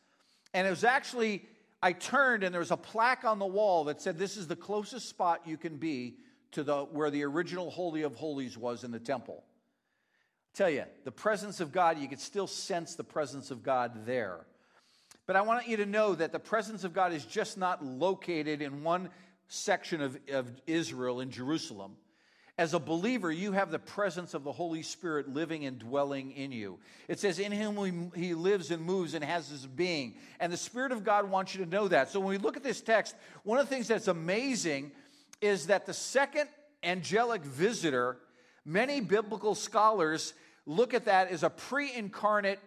And 0.52 0.66
it 0.66 0.70
was 0.70 0.84
actually 0.84 1.46
I 1.82 1.92
turned 1.92 2.44
and 2.44 2.52
there 2.52 2.60
was 2.60 2.70
a 2.70 2.76
plaque 2.76 3.24
on 3.24 3.38
the 3.38 3.46
wall 3.46 3.84
that 3.84 4.02
said, 4.02 4.18
This 4.18 4.36
is 4.36 4.46
the 4.46 4.56
closest 4.56 5.08
spot 5.08 5.42
you 5.46 5.56
can 5.56 5.76
be 5.76 6.16
to 6.52 6.62
the, 6.62 6.82
where 6.84 7.10
the 7.10 7.24
original 7.24 7.70
Holy 7.70 8.02
of 8.02 8.14
Holies 8.16 8.58
was 8.58 8.84
in 8.84 8.90
the 8.90 8.98
temple. 8.98 9.44
Tell 10.54 10.70
you, 10.70 10.84
the 11.04 11.12
presence 11.12 11.60
of 11.60 11.72
God, 11.72 11.98
you 11.98 12.08
could 12.08 12.20
still 12.20 12.46
sense 12.46 12.94
the 12.94 13.04
presence 13.04 13.50
of 13.50 13.62
God 13.62 14.04
there. 14.06 14.46
But 15.26 15.36
I 15.36 15.42
want 15.42 15.68
you 15.68 15.76
to 15.76 15.86
know 15.86 16.14
that 16.14 16.32
the 16.32 16.40
presence 16.40 16.82
of 16.82 16.92
God 16.92 17.12
is 17.12 17.24
just 17.24 17.56
not 17.56 17.84
located 17.84 18.62
in 18.62 18.82
one 18.82 19.10
section 19.48 20.00
of, 20.00 20.18
of 20.32 20.50
Israel 20.66 21.20
in 21.20 21.30
Jerusalem. 21.30 21.96
As 22.58 22.74
a 22.74 22.78
believer, 22.78 23.32
you 23.32 23.52
have 23.52 23.70
the 23.70 23.78
presence 23.78 24.34
of 24.34 24.44
the 24.44 24.52
Holy 24.52 24.82
Spirit 24.82 25.28
living 25.28 25.64
and 25.64 25.78
dwelling 25.78 26.32
in 26.32 26.52
you. 26.52 26.78
It 27.08 27.18
says, 27.18 27.38
In 27.38 27.52
him 27.52 28.12
he 28.14 28.34
lives 28.34 28.70
and 28.70 28.82
moves 28.84 29.14
and 29.14 29.24
has 29.24 29.48
his 29.48 29.66
being. 29.66 30.16
And 30.40 30.52
the 30.52 30.58
Spirit 30.58 30.92
of 30.92 31.02
God 31.02 31.30
wants 31.30 31.54
you 31.54 31.64
to 31.64 31.70
know 31.70 31.88
that. 31.88 32.10
So 32.10 32.20
when 32.20 32.28
we 32.28 32.38
look 32.38 32.58
at 32.58 32.62
this 32.62 32.82
text, 32.82 33.14
one 33.44 33.58
of 33.58 33.66
the 33.66 33.74
things 33.74 33.88
that's 33.88 34.08
amazing 34.08 34.92
is 35.40 35.68
that 35.68 35.86
the 35.86 35.94
second 35.94 36.48
angelic 36.82 37.42
visitor, 37.42 38.18
many 38.64 39.00
biblical 39.00 39.54
scholars 39.54 40.34
look 40.66 40.94
at 40.94 41.06
that 41.06 41.30
as 41.30 41.42
a 41.42 41.50
pre 41.50 41.92
incarnate 41.92 42.60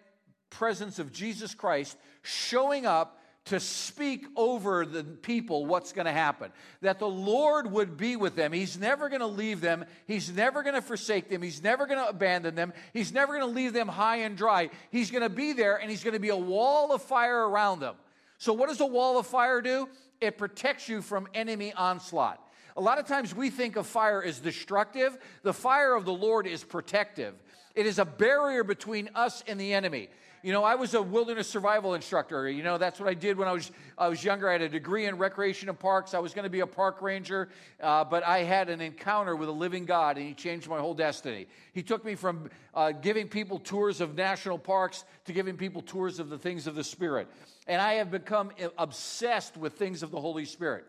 presence 0.49 0.99
of 0.99 1.11
Jesus 1.11 1.55
Christ 1.55 1.97
showing 2.21 2.85
up 2.85 3.19
to 3.45 3.59
speak 3.59 4.25
over 4.37 4.85
the 4.85 5.03
people 5.03 5.65
what's 5.65 5.91
going 5.91 6.05
to 6.05 6.13
happen. 6.13 6.51
That 6.81 6.99
the 6.99 7.09
Lord 7.09 7.69
would 7.69 7.97
be 7.97 8.15
with 8.15 8.35
them. 8.35 8.53
He's 8.53 8.77
never 8.77 9.09
going 9.09 9.19
to 9.19 9.27
leave 9.27 9.59
them. 9.59 9.85
He's 10.07 10.31
never 10.31 10.63
going 10.63 10.75
to 10.75 10.81
forsake 10.81 11.29
them. 11.29 11.41
He's 11.41 11.61
never 11.61 11.85
going 11.85 11.99
to 11.99 12.07
abandon 12.07 12.55
them. 12.55 12.71
He's 12.93 13.11
never 13.11 13.33
going 13.33 13.45
to 13.45 13.53
leave 13.53 13.73
them 13.73 13.89
high 13.89 14.17
and 14.17 14.37
dry. 14.37 14.69
He's 14.91 15.11
going 15.11 15.23
to 15.23 15.29
be 15.29 15.51
there 15.51 15.75
and 15.75 15.89
he's 15.89 16.03
going 16.03 16.13
to 16.13 16.19
be 16.19 16.29
a 16.29 16.37
wall 16.37 16.93
of 16.93 17.01
fire 17.01 17.47
around 17.47 17.81
them. 17.81 17.95
So, 18.37 18.53
what 18.53 18.69
does 18.69 18.81
a 18.81 18.85
wall 18.85 19.17
of 19.17 19.27
fire 19.27 19.61
do? 19.61 19.89
It 20.21 20.37
protects 20.37 20.87
you 20.87 21.01
from 21.01 21.27
enemy 21.33 21.73
onslaught. 21.73 22.42
A 22.76 22.82
lot 22.82 22.97
of 22.97 23.05
times 23.05 23.36
we 23.36 23.49
think 23.49 23.76
of 23.76 23.86
fire 23.86 24.24
as 24.24 24.39
destructive. 24.39 25.17
The 25.43 25.53
fire 25.53 25.95
of 25.95 26.05
the 26.05 26.13
Lord 26.13 26.47
is 26.47 26.63
protective. 26.63 27.36
It 27.76 27.86
is 27.86 27.99
a 27.99 28.05
barrier 28.05 28.63
between 28.63 29.09
us 29.15 29.43
and 29.47 29.59
the 29.59 29.74
enemy. 29.74 30.09
You 30.43 30.51
know, 30.51 30.65
I 30.65 30.76
was 30.76 30.93
a 30.93 31.01
wilderness 31.01 31.47
survival 31.47 31.93
instructor. 31.93 32.49
You 32.49 32.63
know, 32.63 32.78
that's 32.78 32.99
what 32.99 33.07
I 33.07 33.13
did 33.13 33.38
when 33.38 33.47
I 33.47 33.53
was, 33.53 33.71
I 33.97 34.09
was 34.09 34.21
younger. 34.26 34.49
I 34.49 34.51
had 34.51 34.61
a 34.61 34.67
degree 34.67 35.05
in 35.05 35.17
recreation 35.17 35.69
and 35.69 35.80
parks. 35.80 36.13
I 36.13 36.19
was 36.19 36.34
going 36.34 36.43
to 36.43 36.49
be 36.49 36.59
a 36.59 36.67
park 36.67 37.01
ranger, 37.01 37.47
uh, 37.82 38.03
but 38.03 38.26
I 38.28 38.39
had 38.39 38.69
an 38.69 38.82
encounter 38.82 39.38
with 39.38 39.47
a 39.47 39.53
living 39.53 39.86
God, 39.86 40.17
and 40.17 40.28
He 40.28 40.34
changed 40.34 40.67
my 40.67 40.80
whole 40.80 40.93
destiny. 40.93 41.47
He 41.71 41.82
took 41.82 42.03
me 42.03 42.15
from 42.15 42.49
uh, 42.74 42.91
giving 42.91 43.30
people 43.30 43.57
tours 43.57 44.01
of 44.01 44.15
national 44.15 44.57
parks 44.57 45.05
to 45.26 45.32
giving 45.32 45.55
people 45.55 45.82
tours 45.82 46.19
of 46.19 46.30
the 46.30 46.38
things 46.38 46.67
of 46.67 46.76
the 46.76 46.84
Spirit. 46.84 47.30
And 47.65 47.82
I 47.82 47.93
have 47.93 48.11
become 48.11 48.51
obsessed 48.78 49.55
with 49.55 49.74
things 49.74 50.03
of 50.03 50.11
the 50.11 50.19
Holy 50.19 50.43
Spirit. 50.43 50.84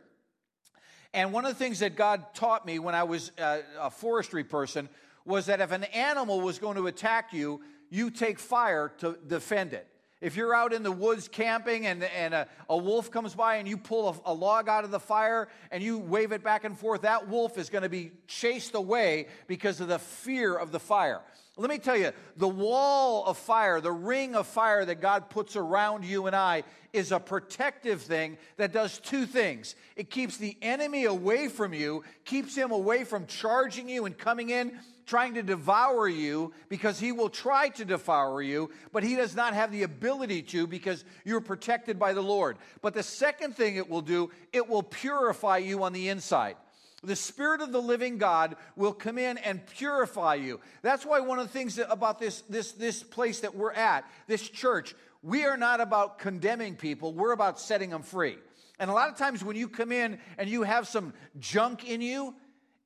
And 1.15 1.33
one 1.33 1.47
of 1.47 1.53
the 1.53 1.65
things 1.65 1.79
that 1.79 1.95
God 1.95 2.35
taught 2.35 2.67
me 2.67 2.81
when 2.81 2.97
I 2.97 3.05
was 3.05 3.31
uh, 3.39 3.61
a 3.81 3.89
forestry 3.89 4.43
person 4.43 4.89
was 5.25 5.47
that 5.47 5.61
if 5.61 5.71
an 5.71 5.85
animal 5.85 6.41
was 6.41 6.59
going 6.59 6.77
to 6.77 6.89
attack 6.89 7.33
you, 7.33 7.63
you 7.89 8.11
take 8.11 8.41
fire 8.41 8.93
to 8.99 9.17
defend 9.29 9.75
it. 9.75 9.87
If 10.21 10.37
you're 10.37 10.55
out 10.55 10.73
in 10.73 10.83
the 10.83 10.91
woods 10.91 11.29
camping 11.29 11.87
and, 11.87 12.03
and 12.03 12.35
a, 12.35 12.49
a 12.69 12.77
wolf 12.77 13.13
comes 13.13 13.33
by 13.33 13.57
and 13.57 13.69
you 13.69 13.77
pull 13.77 14.09
a, 14.09 14.33
a, 14.33 14.35
log 14.35 14.69
out 14.69 14.83
of 14.83 14.91
the 14.91 14.99
fire 14.99 15.49
and 15.71 15.85
you 15.85 15.99
wave 15.99 16.33
it 16.33 16.43
back 16.43 16.65
and 16.65 16.77
forth, 16.77 17.03
that 17.03 17.29
wolf 17.29 17.59
is 17.59 17.71
going 17.71 17.83
to 17.83 17.89
be 17.89 18.11
chased 18.27 18.75
away 18.75 19.29
because 19.47 19.81
of 19.81 19.87
the 19.87 20.01
fear 20.01 20.57
of 20.57 20.73
the 20.73 20.81
fire. 20.81 21.21
Let 21.57 21.71
me 21.71 21.79
tell 21.79 21.97
you, 21.97 22.11
the 22.37 22.49
wall 22.49 23.25
of 23.27 23.39
fire, 23.39 23.81
the 23.81 23.93
ring 23.93 24.35
of 24.35 24.47
fire 24.47 24.85
that 24.85 25.01
God 25.01 25.31
puts 25.31 25.55
around 25.55 26.05
you 26.05 26.27
and 26.27 26.35
I 26.35 26.65
is 26.93 27.13
a 27.13 27.21
protective 27.21 28.03
thing 28.03 28.39
that 28.57 28.73
does 28.73 28.99
two 28.99 29.25
things. 29.25 29.77
It 29.95 30.11
keeps 30.11 30.37
the 30.37 30.57
enemy 30.63 31.05
away 31.05 31.49
from 31.49 31.73
you, 31.73 32.03
keeps 32.25 32.57
him 32.57 32.73
away 32.73 33.05
from 33.05 33.27
charging 33.27 33.89
you 33.89 34.05
and 34.05 34.19
coming 34.19 34.51
in 34.51 34.79
trying 35.07 35.35
to 35.35 35.43
devour 35.43 36.09
you 36.09 36.53
because 36.69 36.99
he 36.99 37.13
will 37.13 37.29
try 37.29 37.69
to 37.71 37.85
devour 37.85 38.43
you, 38.43 38.71
but 38.93 39.03
he 39.03 39.17
does 39.17 39.37
not 39.37 39.55
have 39.55 39.71
the 39.71 39.83
ability 39.83 40.43
to 40.43 40.67
because 40.67 41.05
you're 41.25 41.41
protected 41.41 41.99
by 41.99 42.13
the 42.13 42.23
Lord. 42.23 42.57
But 42.81 42.95
the 42.95 43.03
second 43.03 43.55
thing 43.55 43.77
it 43.77 43.89
will 43.89 44.01
do, 44.01 44.31
it 44.53 44.69
will 44.69 44.83
purify 44.83 45.59
you 45.59 45.85
on 45.85 45.93
the 45.93 46.09
inside. 46.09 46.57
The 47.05 47.17
Spirit 47.17 47.61
of 47.61 47.73
the 47.73 47.81
living 47.81 48.19
God 48.19 48.57
will 48.77 48.93
come 48.93 49.19
in 49.19 49.39
and 49.39 49.65
purify 49.67 50.35
you. 50.35 50.61
That's 50.83 51.05
why 51.05 51.21
one 51.21 51.39
of 51.39 51.47
the 51.47 51.53
things 51.53 51.79
about 51.79 52.19
this, 52.19 52.41
this, 52.43 52.73
this 52.73 53.03
place 53.03 53.41
that 53.41 53.55
we're 53.55 53.73
at, 53.73 54.05
this 54.27 54.49
church, 54.49 54.95
we 55.23 55.45
are 55.45 55.57
not 55.57 55.81
about 55.81 56.19
condemning 56.19 56.77
people, 56.77 57.13
we're 57.13 57.33
about 57.33 57.61
setting 57.61 57.91
them 57.91 58.03
free. 58.03 58.37
And 58.79 58.91
a 58.91 58.95
lot 58.95 59.09
of 59.09 59.17
times 59.17 59.45
when 59.45 59.57
you 59.57 59.69
come 59.69 59.93
in 59.93 60.19
and 60.37 60.49
you 60.49 60.63
have 60.63 60.89
some 60.89 61.15
junk 61.39 61.89
in 61.89 62.01
you, 62.01 62.35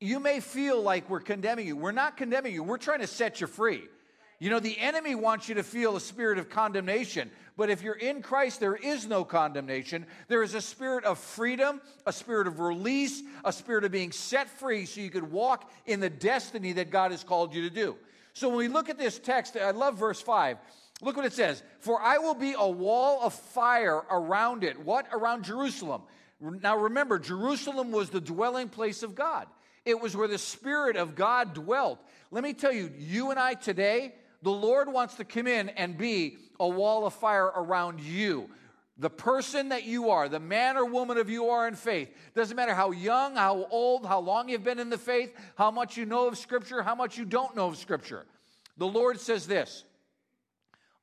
you 0.01 0.21
may 0.21 0.41
feel 0.41 0.81
like 0.81 1.09
we're 1.11 1.21
condemning 1.21 1.67
you. 1.67 1.77
We're 1.77 1.93
not 1.93 2.17
condemning 2.17 2.55
you, 2.55 2.63
we're 2.63 2.79
trying 2.79 3.01
to 3.01 3.07
set 3.07 3.41
you 3.41 3.47
free. 3.47 3.83
You 4.41 4.51
know, 4.51 4.61
the 4.61 4.79
enemy 4.79 5.17
wants 5.17 5.49
you 5.49 5.57
to 5.57 5.65
feel 5.65 5.97
a 5.97 6.01
spirit 6.01 6.39
of 6.39 6.49
condemnation. 6.49 7.31
But 7.57 7.71
if 7.71 7.83
you're 7.83 7.95
in 7.95 8.23
Christ, 8.23 8.61
there 8.61 8.77
is 8.77 9.07
no 9.07 9.25
condemnation. 9.25 10.07
There 10.29 10.45
is 10.45 10.55
a 10.55 10.61
spirit 10.61 11.05
of 11.05 11.19
freedom, 11.19 11.81
a 12.07 12.13
spirit 12.13 12.47
of 12.47 12.61
release, 12.61 13.21
a 13.45 13.53
spirit 13.53 13.83
of 13.83 13.91
being 13.91 14.13
set 14.13 14.49
free 14.49 14.87
so 14.87 15.01
you 15.01 15.11
could 15.11 15.33
walk 15.33 15.69
in 15.87 15.99
the 15.99 16.09
destiny 16.09 16.73
that 16.75 16.91
God 16.91 17.11
has 17.11 17.25
called 17.25 17.53
you 17.53 17.63
to 17.69 17.75
do. 17.75 17.97
So 18.33 18.49
when 18.49 18.59
we 18.59 18.69
look 18.69 18.89
at 18.89 18.97
this 18.97 19.19
text, 19.19 19.57
I 19.57 19.73
love 19.73 19.99
verse 19.99 20.21
5. 20.21 20.59
Look 21.01 21.17
what 21.17 21.27
it 21.27 21.33
says 21.33 21.63
For 21.81 22.01
I 22.01 22.19
will 22.19 22.35
be 22.35 22.55
a 22.57 22.69
wall 22.69 23.21
of 23.23 23.35
fire 23.35 24.03
around 24.09 24.63
it. 24.63 24.79
What? 24.79 25.09
Around 25.13 25.45
Jerusalem. 25.45 26.03
Now 26.41 26.77
remember, 26.77 27.19
Jerusalem 27.19 27.91
was 27.91 28.11
the 28.11 28.21
dwelling 28.21 28.69
place 28.69 29.03
of 29.03 29.17
God. 29.17 29.49
It 29.85 30.01
was 30.01 30.17
where 30.17 30.29
the 30.29 30.39
Spirit 30.39 30.97
of 30.97 31.17
God 31.17 31.55
dwelt. 31.55 31.99
Let 32.31 32.45
me 32.45 32.53
tell 32.53 32.73
you, 32.73 32.93
you 32.99 33.31
and 33.31 33.41
I 33.41 33.55
today, 33.55 34.15
the 34.43 34.51
Lord 34.51 34.93
wants 34.93 35.15
to 35.17 35.25
come 35.25 35.47
in 35.47 35.69
and 35.71 35.97
be 35.97 36.39
a 36.61 36.69
wall 36.69 37.07
of 37.07 37.15
fire 37.15 37.47
around 37.47 38.01
you. 38.01 38.49
The 39.01 39.11
person 39.11 39.69
that 39.69 39.85
you 39.85 40.11
are, 40.11 40.29
the 40.29 40.41
man 40.41 40.77
or 40.77 40.85
woman 40.85 41.19
of 41.19 41.31
you 41.31 41.51
are 41.51 41.69
in 41.69 41.75
faith, 41.75 42.11
doesn't 42.35 42.57
matter 42.57 42.75
how 42.75 42.91
young, 42.91 43.37
how 43.37 43.67
old, 43.71 44.05
how 44.05 44.19
long 44.19 44.49
you've 44.49 44.65
been 44.65 44.81
in 44.81 44.91
the 44.91 44.99
faith, 44.99 45.33
how 45.57 45.71
much 45.71 45.97
you 45.97 46.05
know 46.05 46.27
of 46.27 46.37
Scripture, 46.37 46.83
how 46.83 46.97
much 46.97 47.17
you 47.17 47.25
don't 47.25 47.55
know 47.55 47.69
of 47.69 47.77
Scripture. 47.77 48.27
The 48.77 48.87
Lord 48.87 49.21
says 49.21 49.47
this 49.47 49.85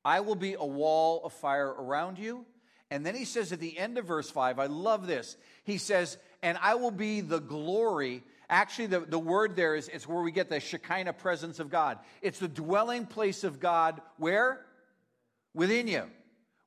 I 0.03 0.19
will 0.19 0.35
be 0.35 0.53
a 0.53 0.65
wall 0.65 1.21
of 1.23 1.33
fire 1.33 1.69
around 1.69 2.19
you. 2.19 2.45
And 2.91 3.05
then 3.05 3.15
he 3.15 3.25
says 3.25 3.51
at 3.51 3.59
the 3.59 3.77
end 3.77 3.97
of 3.97 4.05
verse 4.05 4.29
5, 4.29 4.59
I 4.59 4.67
love 4.67 5.07
this. 5.07 5.37
He 5.63 5.77
says, 5.77 6.17
And 6.43 6.57
I 6.61 6.75
will 6.75 6.91
be 6.91 7.21
the 7.21 7.39
glory. 7.39 8.23
Actually, 8.49 8.87
the, 8.87 8.99
the 8.99 9.19
word 9.19 9.55
there 9.55 9.75
is 9.75 9.87
it's 9.87 10.07
where 10.07 10.21
we 10.21 10.31
get 10.31 10.49
the 10.49 10.59
Shekinah 10.59 11.13
presence 11.13 11.59
of 11.59 11.69
God. 11.69 11.99
It's 12.21 12.39
the 12.39 12.47
dwelling 12.47 13.05
place 13.05 13.43
of 13.43 13.59
God 13.59 14.01
where? 14.17 14.65
Within 15.53 15.87
you. 15.87 16.03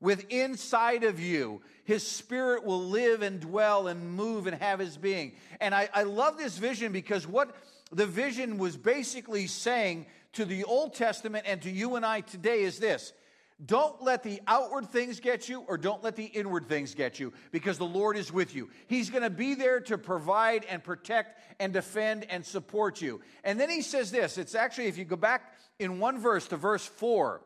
With 0.00 0.26
inside 0.30 1.04
of 1.04 1.20
you. 1.20 1.62
His 1.84 2.06
spirit 2.06 2.64
will 2.64 2.82
live 2.82 3.22
and 3.22 3.40
dwell 3.40 3.88
and 3.88 4.12
move 4.12 4.46
and 4.46 4.56
have 4.60 4.78
his 4.78 4.96
being. 4.96 5.32
And 5.60 5.74
I, 5.74 5.88
I 5.94 6.02
love 6.02 6.36
this 6.36 6.58
vision 6.58 6.92
because 6.92 7.26
what 7.26 7.54
the 7.90 8.06
vision 8.06 8.58
was 8.58 8.76
basically 8.76 9.46
saying 9.46 10.06
to 10.34 10.44
the 10.44 10.64
Old 10.64 10.94
Testament 10.94 11.46
and 11.48 11.62
to 11.62 11.70
you 11.70 11.96
and 11.96 12.04
I 12.04 12.20
today 12.20 12.62
is 12.62 12.78
this 12.78 13.12
don't 13.64 14.02
let 14.02 14.22
the 14.22 14.40
outward 14.46 14.88
things 14.88 15.18
get 15.18 15.48
you, 15.48 15.64
or 15.66 15.76
don't 15.76 16.04
let 16.04 16.14
the 16.14 16.24
inward 16.24 16.68
things 16.68 16.94
get 16.94 17.18
you, 17.18 17.32
because 17.50 17.76
the 17.76 17.84
Lord 17.84 18.16
is 18.16 18.32
with 18.32 18.54
you. 18.54 18.70
He's 18.86 19.10
going 19.10 19.24
to 19.24 19.30
be 19.30 19.54
there 19.54 19.80
to 19.80 19.98
provide 19.98 20.64
and 20.66 20.82
protect 20.82 21.40
and 21.58 21.72
defend 21.72 22.24
and 22.30 22.46
support 22.46 23.02
you. 23.02 23.20
And 23.42 23.58
then 23.58 23.68
he 23.68 23.82
says 23.82 24.12
this 24.12 24.38
it's 24.38 24.54
actually, 24.54 24.86
if 24.86 24.96
you 24.96 25.04
go 25.04 25.16
back 25.16 25.54
in 25.80 25.98
one 25.98 26.20
verse 26.20 26.46
to 26.48 26.56
verse 26.56 26.86
4, 26.86 27.40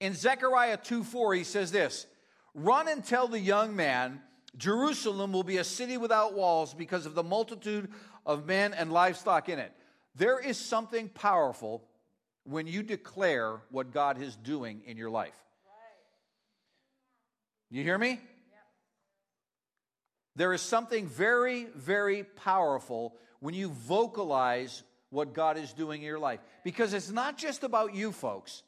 in 0.00 0.14
Zechariah 0.14 0.76
2 0.76 1.04
4, 1.04 1.34
he 1.34 1.44
says 1.44 1.72
this 1.72 2.06
Run 2.54 2.86
and 2.88 3.02
tell 3.02 3.28
the 3.28 3.40
young 3.40 3.74
man, 3.74 4.20
Jerusalem 4.58 5.32
will 5.32 5.42
be 5.42 5.56
a 5.56 5.64
city 5.64 5.96
without 5.96 6.34
walls 6.34 6.74
because 6.74 7.06
of 7.06 7.14
the 7.14 7.22
multitude 7.22 7.90
of 8.26 8.46
men 8.46 8.74
and 8.74 8.92
livestock 8.92 9.48
in 9.48 9.58
it. 9.58 9.72
There 10.14 10.38
is 10.38 10.58
something 10.58 11.08
powerful 11.08 11.84
when 12.44 12.66
you 12.66 12.82
declare 12.82 13.60
what 13.70 13.92
God 13.92 14.20
is 14.20 14.36
doing 14.36 14.82
in 14.86 14.96
your 14.96 15.10
life. 15.10 15.36
You 17.70 17.82
hear 17.82 17.96
me? 17.96 18.20
There 20.36 20.52
is 20.52 20.62
something 20.62 21.06
very, 21.06 21.66
very 21.74 22.24
powerful 22.24 23.14
when 23.40 23.54
you 23.54 23.68
vocalize 23.68 24.82
what 25.10 25.34
God 25.34 25.58
is 25.58 25.72
doing 25.72 26.02
in 26.02 26.06
your 26.06 26.18
life. 26.18 26.40
Because 26.64 26.94
it's 26.94 27.10
not 27.10 27.36
just 27.36 27.64
about 27.64 27.94
you, 27.94 28.12
folks. 28.12 28.62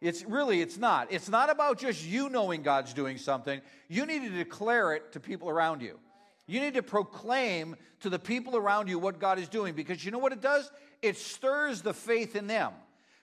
It's 0.00 0.24
really, 0.24 0.60
it's 0.60 0.76
not. 0.76 1.08
It's 1.10 1.28
not 1.28 1.50
about 1.50 1.78
just 1.78 2.04
you 2.04 2.28
knowing 2.28 2.62
God's 2.62 2.92
doing 2.92 3.18
something. 3.18 3.60
You 3.88 4.06
need 4.06 4.22
to 4.22 4.30
declare 4.30 4.94
it 4.94 5.12
to 5.12 5.20
people 5.20 5.48
around 5.48 5.82
you. 5.82 5.98
You 6.46 6.60
need 6.60 6.74
to 6.74 6.82
proclaim 6.82 7.76
to 8.00 8.10
the 8.10 8.18
people 8.18 8.56
around 8.56 8.88
you 8.88 8.98
what 8.98 9.18
God 9.18 9.38
is 9.38 9.48
doing 9.48 9.74
because 9.74 10.04
you 10.04 10.10
know 10.10 10.18
what 10.18 10.32
it 10.32 10.40
does? 10.40 10.70
It 11.02 11.16
stirs 11.16 11.82
the 11.82 11.94
faith 11.94 12.36
in 12.36 12.46
them. 12.46 12.72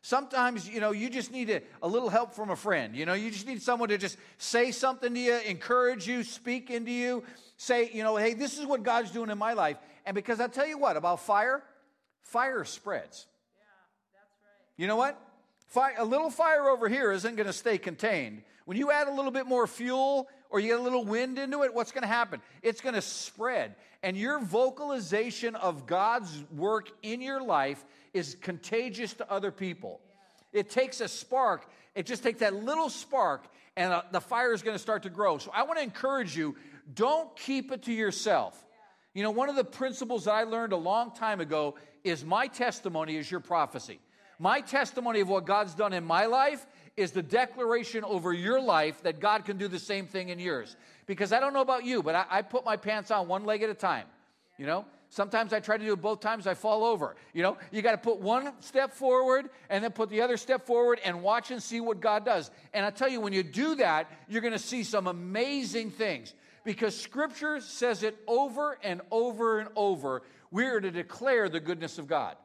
Sometimes, 0.06 0.68
you 0.68 0.82
know, 0.82 0.92
you 0.92 1.10
just 1.10 1.32
need 1.32 1.50
a, 1.50 1.62
a, 1.82 1.88
little 1.88 2.10
help 2.10 2.34
from 2.34 2.50
a 2.50 2.58
friend. 2.58 2.94
You 2.94 3.06
know, 3.06 3.14
you 3.14 3.32
just 3.32 3.48
need 3.48 3.62
someone 3.62 3.88
to 3.88 3.98
just 3.98 4.18
say 4.38 4.72
something 4.72 5.14
to 5.14 5.20
you, 5.20 5.40
encourage 5.46 6.06
you, 6.10 6.24
speak 6.24 6.70
into 6.70 6.92
you, 6.92 7.24
say, 7.56 7.90
you 7.94 8.04
know, 8.04 8.18
hey, 8.18 8.34
this 8.34 8.60
is 8.60 8.66
what 8.66 8.84
God's 8.84 9.12
doing 9.12 9.30
in 9.30 9.38
my 9.38 9.54
life. 9.54 9.78
And 10.06 10.14
because 10.14 10.42
I 10.42 10.50
tell 10.50 10.68
you 10.68 10.78
what 10.78 10.98
about 10.98 11.22
fire, 11.22 11.64
fire 12.22 12.66
spreads. 12.66 13.28
Yeah, 13.56 13.64
that's 14.14 14.34
right. 14.44 14.76
You 14.76 14.88
know 14.88 14.98
what? 14.98 15.18
Fire, 15.68 15.96
a 15.98 16.04
little 16.04 16.30
fire 16.30 16.68
over 16.68 16.90
here 16.90 17.14
isn't 17.14 17.38
going 17.38 17.48
to 17.48 17.54
stay 17.54 17.78
contained. 17.78 18.44
When 18.66 18.76
you 18.76 18.92
add 18.92 19.08
a 19.08 19.14
little 19.14 19.32
bit 19.32 19.46
more 19.46 19.66
fuel 19.68 20.28
or 20.50 20.60
you 20.60 20.68
get 20.68 20.80
a 20.80 20.84
little 20.84 21.06
wind 21.06 21.40
into 21.40 21.64
it, 21.64 21.74
what's 21.74 21.94
going 21.94 22.02
to 22.02 22.10
happen? 22.10 22.42
It's 22.62 22.82
going 22.82 22.96
to 22.96 23.02
spread. 23.02 23.76
And 24.04 24.18
your 24.18 24.40
vocalization 24.40 25.56
of 25.56 25.86
God's 25.86 26.44
work 26.52 26.90
in 27.04 27.22
your 27.22 27.42
life 27.42 27.86
is 28.14 28.38
contagious 28.42 29.14
to 29.16 29.32
other 29.32 29.52
people. 29.52 30.00
It 30.52 30.70
takes 30.70 31.02
a 31.02 31.08
spark, 31.08 31.68
it 31.96 32.06
just 32.06 32.24
takes 32.24 32.40
that 32.40 32.54
little 32.54 32.90
spark, 32.90 33.46
and 33.76 33.92
uh, 33.92 34.04
the 34.12 34.22
fire 34.22 34.54
is 34.54 34.62
going 34.62 34.76
to 34.76 34.82
start 34.82 35.04
to 35.04 35.10
grow. 35.10 35.38
So 35.40 35.52
I 35.54 35.64
want 35.64 35.80
to 35.80 35.84
encourage 35.84 36.38
you 36.38 36.56
don't 36.94 37.36
keep 37.36 37.72
it 37.72 37.84
to 37.84 37.94
yourself. 37.94 38.64
You 39.14 39.24
know, 39.24 39.32
one 39.32 39.50
of 39.50 39.56
the 39.56 39.64
principles 39.64 40.26
that 40.26 40.34
I 40.34 40.44
learned 40.44 40.74
a 40.74 40.78
long 40.78 41.12
time 41.16 41.40
ago 41.40 41.76
is 42.04 42.26
my 42.26 42.48
testimony 42.48 43.18
is 43.18 43.30
your 43.30 43.40
prophecy. 43.40 44.00
My 44.40 44.62
testimony 44.62 45.20
of 45.22 45.30
what 45.30 45.46
God's 45.46 45.76
done 45.76 45.94
in 45.94 46.04
my 46.04 46.26
life 46.26 46.66
is 46.98 47.12
the 47.12 47.22
declaration 47.24 48.04
over 48.04 48.34
your 48.34 48.60
life 48.60 49.02
that 49.04 49.20
God 49.20 49.46
can 49.46 49.58
do 49.58 49.68
the 49.68 49.80
same 49.80 50.06
thing 50.06 50.30
in 50.30 50.40
yours. 50.40 50.76
Because 51.06 51.32
I 51.32 51.40
don't 51.40 51.54
know 51.54 51.62
about 51.62 51.86
you, 51.86 52.04
but 52.04 52.16
I, 52.16 52.26
I 52.30 52.42
put 52.42 52.66
my 52.66 52.76
pants 52.78 53.12
on 53.12 53.28
one 53.28 53.46
leg 53.46 53.64
at 53.64 53.70
a 53.70 53.74
time. 53.74 54.06
You 54.58 54.66
know, 54.66 54.86
Sometimes 55.14 55.54
I 55.54 55.60
try 55.60 55.78
to 55.78 55.86
do 55.86 55.94
it 55.94 56.02
both 56.02 56.22
times, 56.22 56.48
I 56.48 56.56
fall 56.56 56.84
over. 56.84 57.16
You 57.36 57.44
know, 57.44 57.58
you 57.72 57.84
got 57.84 57.92
to 57.92 58.00
put 58.00 58.18
one 58.18 58.52
step 58.62 58.94
forward 58.94 59.48
and 59.70 59.84
then 59.84 59.92
put 59.92 60.10
the 60.10 60.22
other 60.22 60.38
step 60.38 60.66
forward 60.66 61.00
and 61.06 61.22
watch 61.22 61.52
and 61.52 61.62
see 61.62 61.80
what 61.80 62.00
God 62.00 62.26
does. 62.26 62.50
And 62.74 62.84
I 62.84 62.90
tell 62.90 63.08
you, 63.10 63.22
when 63.22 63.32
you 63.32 63.44
do 63.44 63.76
that, 63.76 64.10
you're 64.28 64.42
going 64.42 64.54
to 64.54 64.60
see 64.60 64.84
some 64.84 65.06
amazing 65.06 65.92
things 65.92 66.34
because 66.64 67.00
Scripture 67.00 67.62
says 67.62 68.02
it 68.02 68.18
over 68.28 68.80
and 68.84 69.02
over 69.12 69.60
and 69.60 69.70
over. 69.76 70.24
We 70.50 70.66
are 70.66 70.82
to 70.82 70.90
declare 70.90 71.48
the 71.48 71.60
goodness 71.60 72.00
of 72.00 72.08
God. 72.08 72.36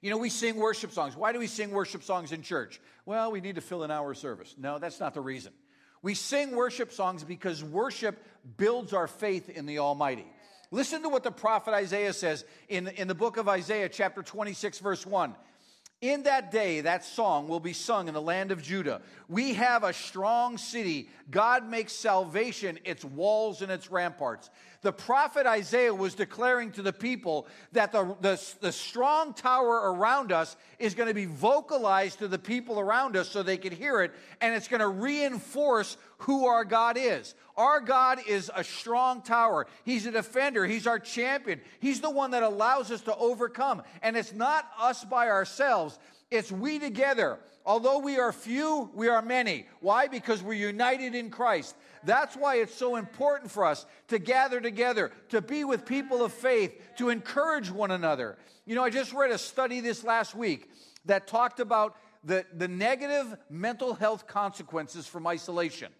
You 0.00 0.08
know, 0.08 0.16
we 0.16 0.30
sing 0.30 0.56
worship 0.56 0.92
songs. 0.92 1.14
Why 1.14 1.34
do 1.34 1.38
we 1.38 1.46
sing 1.46 1.72
worship 1.72 2.02
songs 2.02 2.32
in 2.32 2.40
church? 2.40 2.80
Well, 3.04 3.32
we 3.32 3.42
need 3.42 3.56
to 3.56 3.60
fill 3.60 3.82
an 3.82 3.90
hour 3.90 4.12
of 4.12 4.16
service. 4.16 4.54
No, 4.56 4.78
that's 4.78 4.98
not 4.98 5.12
the 5.12 5.20
reason. 5.20 5.52
We 6.00 6.14
sing 6.14 6.56
worship 6.56 6.90
songs 6.90 7.22
because 7.22 7.62
worship 7.62 8.18
builds 8.56 8.94
our 8.94 9.06
faith 9.06 9.50
in 9.50 9.66
the 9.66 9.80
Almighty. 9.80 10.24
Listen 10.70 11.02
to 11.02 11.08
what 11.08 11.24
the 11.24 11.32
prophet 11.32 11.74
Isaiah 11.74 12.12
says 12.12 12.44
in, 12.68 12.88
in 12.88 13.08
the 13.08 13.14
book 13.14 13.36
of 13.36 13.48
Isaiah, 13.48 13.88
chapter 13.88 14.22
26, 14.22 14.78
verse 14.78 15.04
1. 15.04 15.34
In 16.00 16.22
that 16.22 16.50
day, 16.50 16.80
that 16.80 17.04
song 17.04 17.46
will 17.46 17.60
be 17.60 17.74
sung 17.74 18.08
in 18.08 18.14
the 18.14 18.22
land 18.22 18.52
of 18.52 18.62
Judah. 18.62 19.02
We 19.28 19.52
have 19.54 19.84
a 19.84 19.92
strong 19.92 20.56
city. 20.56 21.10
God 21.30 21.68
makes 21.68 21.92
salvation 21.92 22.78
its 22.84 23.04
walls 23.04 23.60
and 23.60 23.70
its 23.70 23.90
ramparts. 23.90 24.48
The 24.82 24.92
prophet 24.92 25.46
Isaiah 25.46 25.94
was 25.94 26.14
declaring 26.14 26.72
to 26.72 26.82
the 26.82 26.92
people 26.92 27.46
that 27.72 27.92
the, 27.92 28.16
the, 28.22 28.42
the 28.60 28.72
strong 28.72 29.34
tower 29.34 29.92
around 29.92 30.32
us 30.32 30.56
is 30.78 30.94
going 30.94 31.08
to 31.08 31.14
be 31.14 31.26
vocalized 31.26 32.20
to 32.20 32.28
the 32.28 32.38
people 32.38 32.80
around 32.80 33.14
us 33.14 33.28
so 33.28 33.42
they 33.42 33.58
can 33.58 33.74
hear 33.74 34.00
it, 34.00 34.12
and 34.40 34.54
it's 34.54 34.68
going 34.68 34.80
to 34.80 34.88
reinforce 34.88 35.98
who 36.18 36.46
our 36.46 36.64
God 36.64 36.96
is. 36.98 37.34
Our 37.58 37.80
God 37.80 38.20
is 38.26 38.50
a 38.54 38.64
strong 38.64 39.20
tower. 39.20 39.66
He's 39.84 40.06
a 40.06 40.10
defender. 40.12 40.64
He's 40.66 40.86
our 40.86 40.98
champion. 40.98 41.60
He's 41.80 42.00
the 42.00 42.08
one 42.10 42.30
that 42.30 42.42
allows 42.42 42.90
us 42.90 43.02
to 43.02 43.14
overcome. 43.16 43.82
And 44.00 44.16
it's 44.16 44.32
not 44.32 44.70
us 44.80 45.04
by 45.04 45.28
ourselves, 45.28 45.98
it's 46.30 46.50
we 46.50 46.78
together. 46.78 47.38
Although 47.66 47.98
we 47.98 48.18
are 48.18 48.32
few, 48.32 48.90
we 48.94 49.08
are 49.08 49.20
many. 49.20 49.66
Why? 49.80 50.08
Because 50.08 50.42
we're 50.42 50.54
united 50.54 51.14
in 51.14 51.28
Christ. 51.28 51.76
That's 52.04 52.36
why 52.36 52.56
it's 52.56 52.74
so 52.74 52.96
important 52.96 53.50
for 53.50 53.64
us 53.64 53.84
to 54.08 54.18
gather 54.18 54.60
together, 54.60 55.12
to 55.30 55.40
be 55.40 55.64
with 55.64 55.84
people 55.84 56.24
of 56.24 56.32
faith, 56.32 56.80
to 56.98 57.10
encourage 57.10 57.70
one 57.70 57.90
another. 57.90 58.38
You 58.66 58.74
know, 58.74 58.84
I 58.84 58.90
just 58.90 59.12
read 59.12 59.30
a 59.30 59.38
study 59.38 59.80
this 59.80 60.04
last 60.04 60.34
week 60.34 60.70
that 61.06 61.26
talked 61.26 61.60
about 61.60 61.96
the, 62.24 62.44
the 62.56 62.68
negative 62.68 63.36
mental 63.48 63.94
health 63.94 64.26
consequences 64.26 65.06
from 65.06 65.26
isolation. 65.26 65.92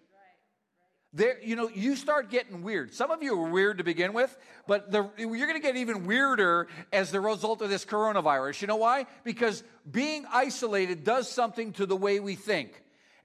There, 1.13 1.41
you 1.43 1.57
know, 1.57 1.67
you 1.67 1.97
start 1.97 2.29
getting 2.29 2.63
weird. 2.63 2.93
Some 2.93 3.11
of 3.11 3.21
you 3.21 3.37
are 3.37 3.49
weird 3.49 3.79
to 3.79 3.83
begin 3.83 4.13
with, 4.13 4.35
but 4.65 4.91
the, 4.91 5.09
you're 5.17 5.47
going 5.47 5.55
to 5.55 5.59
get 5.59 5.75
even 5.75 6.05
weirder 6.05 6.67
as 6.93 7.11
the 7.11 7.19
result 7.19 7.61
of 7.61 7.69
this 7.69 7.83
coronavirus. 7.83 8.61
You 8.61 8.67
know 8.67 8.77
why? 8.77 9.07
Because 9.25 9.61
being 9.89 10.25
isolated 10.31 11.03
does 11.03 11.29
something 11.29 11.73
to 11.73 11.85
the 11.85 11.97
way 11.97 12.21
we 12.21 12.35
think. 12.35 12.81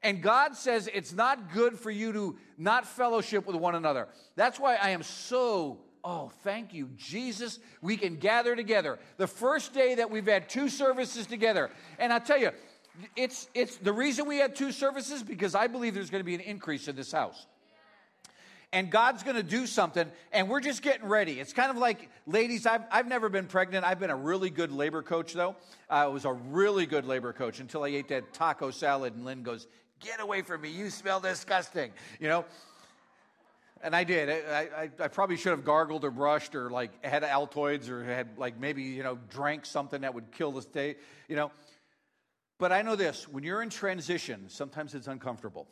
And 0.07 0.23
God 0.23 0.55
says 0.55 0.89
it's 0.95 1.13
not 1.13 1.53
good 1.53 1.77
for 1.77 1.91
you 1.91 2.13
to 2.13 2.39
not 2.57 2.87
fellowship 2.87 3.45
with 3.45 3.57
one 3.57 3.75
another. 3.75 4.07
That's 4.37 4.61
why 4.61 4.77
I 4.77 4.91
am 4.91 5.03
so 5.03 5.81
Oh, 6.09 6.31
thank 6.45 6.73
you, 6.73 6.89
Jesus. 6.97 7.59
We 7.83 7.97
can 7.97 8.15
gather 8.15 8.55
together. 8.55 9.01
The 9.17 9.27
first 9.27 9.75
day 9.75 9.97
that 9.97 10.09
we've 10.09 10.29
had 10.29 10.49
two 10.49 10.69
services 10.69 11.27
together. 11.27 11.69
And 11.99 12.13
I 12.13 12.21
tell 12.21 12.39
you, 12.39 12.53
it's, 13.17 13.49
it's 13.55 13.77
the 13.79 13.93
reason 13.93 14.29
we 14.29 14.37
had 14.37 14.55
two 14.55 14.71
services 14.71 15.25
because 15.25 15.57
I 15.57 15.67
believe 15.67 15.95
there's 15.95 16.11
going 16.11 16.21
to 16.21 16.25
be 16.25 16.37
an 16.37 16.43
increase 16.43 16.87
in 16.87 16.95
this 16.95 17.11
house 17.11 17.45
and 18.73 18.91
God's 18.91 19.23
going 19.23 19.37
to 19.37 19.43
do 19.43 19.67
something, 19.67 20.11
and 20.33 20.49
we're 20.49 20.61
just 20.61 20.83
getting 20.83 21.09
ready. 21.09 21.41
It's 21.41 21.53
kind 21.53 21.71
of 21.71 21.79
like, 21.79 22.11
ladies, 22.27 22.67
I've, 22.67 22.83
I've 22.91 23.07
never 23.07 23.29
been 23.29 23.47
pregnant. 23.47 23.85
I've 23.85 23.99
been 23.99 24.11
a 24.11 24.17
really 24.17 24.51
good 24.51 24.73
labor 24.73 25.03
coach, 25.03 25.33
though. 25.33 25.57
I 25.89 26.07
was 26.07 26.25
a 26.25 26.33
really 26.33 26.85
good 26.85 27.07
labor 27.07 27.33
coach 27.33 27.61
until 27.61 27.85
I 27.85 27.89
ate 27.89 28.09
that 28.09 28.35
taco 28.35 28.71
salad, 28.71 29.15
and 29.15 29.25
Lynn 29.25 29.43
goes, 29.43 29.67
Get 30.01 30.21
away 30.21 30.43
from 30.43 30.61
me. 30.61 30.71
You 30.71 30.91
smell 30.91 31.21
disgusting. 31.21 31.93
You 32.21 32.29
know? 32.29 32.45
And 33.83 33.95
I 33.95 34.05
did. 34.05 34.31
I, 34.31 34.61
I, 34.61 34.91
I, 35.01 35.09
probably 35.09 35.37
should 35.37 35.51
have 35.51 35.65
gargled 35.65 36.05
or 36.05 36.11
brushed 36.11 36.55
or 36.55 36.71
like 36.71 37.05
had 37.05 37.23
Altoids 37.23 37.89
or 37.91 38.03
had 38.03 38.39
like 38.39 38.59
maybe, 38.59 38.83
you 38.83 39.03
know, 39.03 39.19
drank 39.31 39.67
something 39.67 40.01
that 40.01 40.15
would 40.15 40.33
kill 40.33 40.51
the 40.53 40.63
state, 40.63 40.99
you 41.29 41.37
know. 41.37 41.53
But 42.59 42.73
I 42.73 42.83
know 42.83 42.97
this 42.97 43.29
when 43.29 43.45
you're 43.45 43.63
in 43.63 43.69
transition, 43.69 44.47
sometimes 44.49 44.95
it's 44.95 45.09
uncomfortable. 45.09 45.69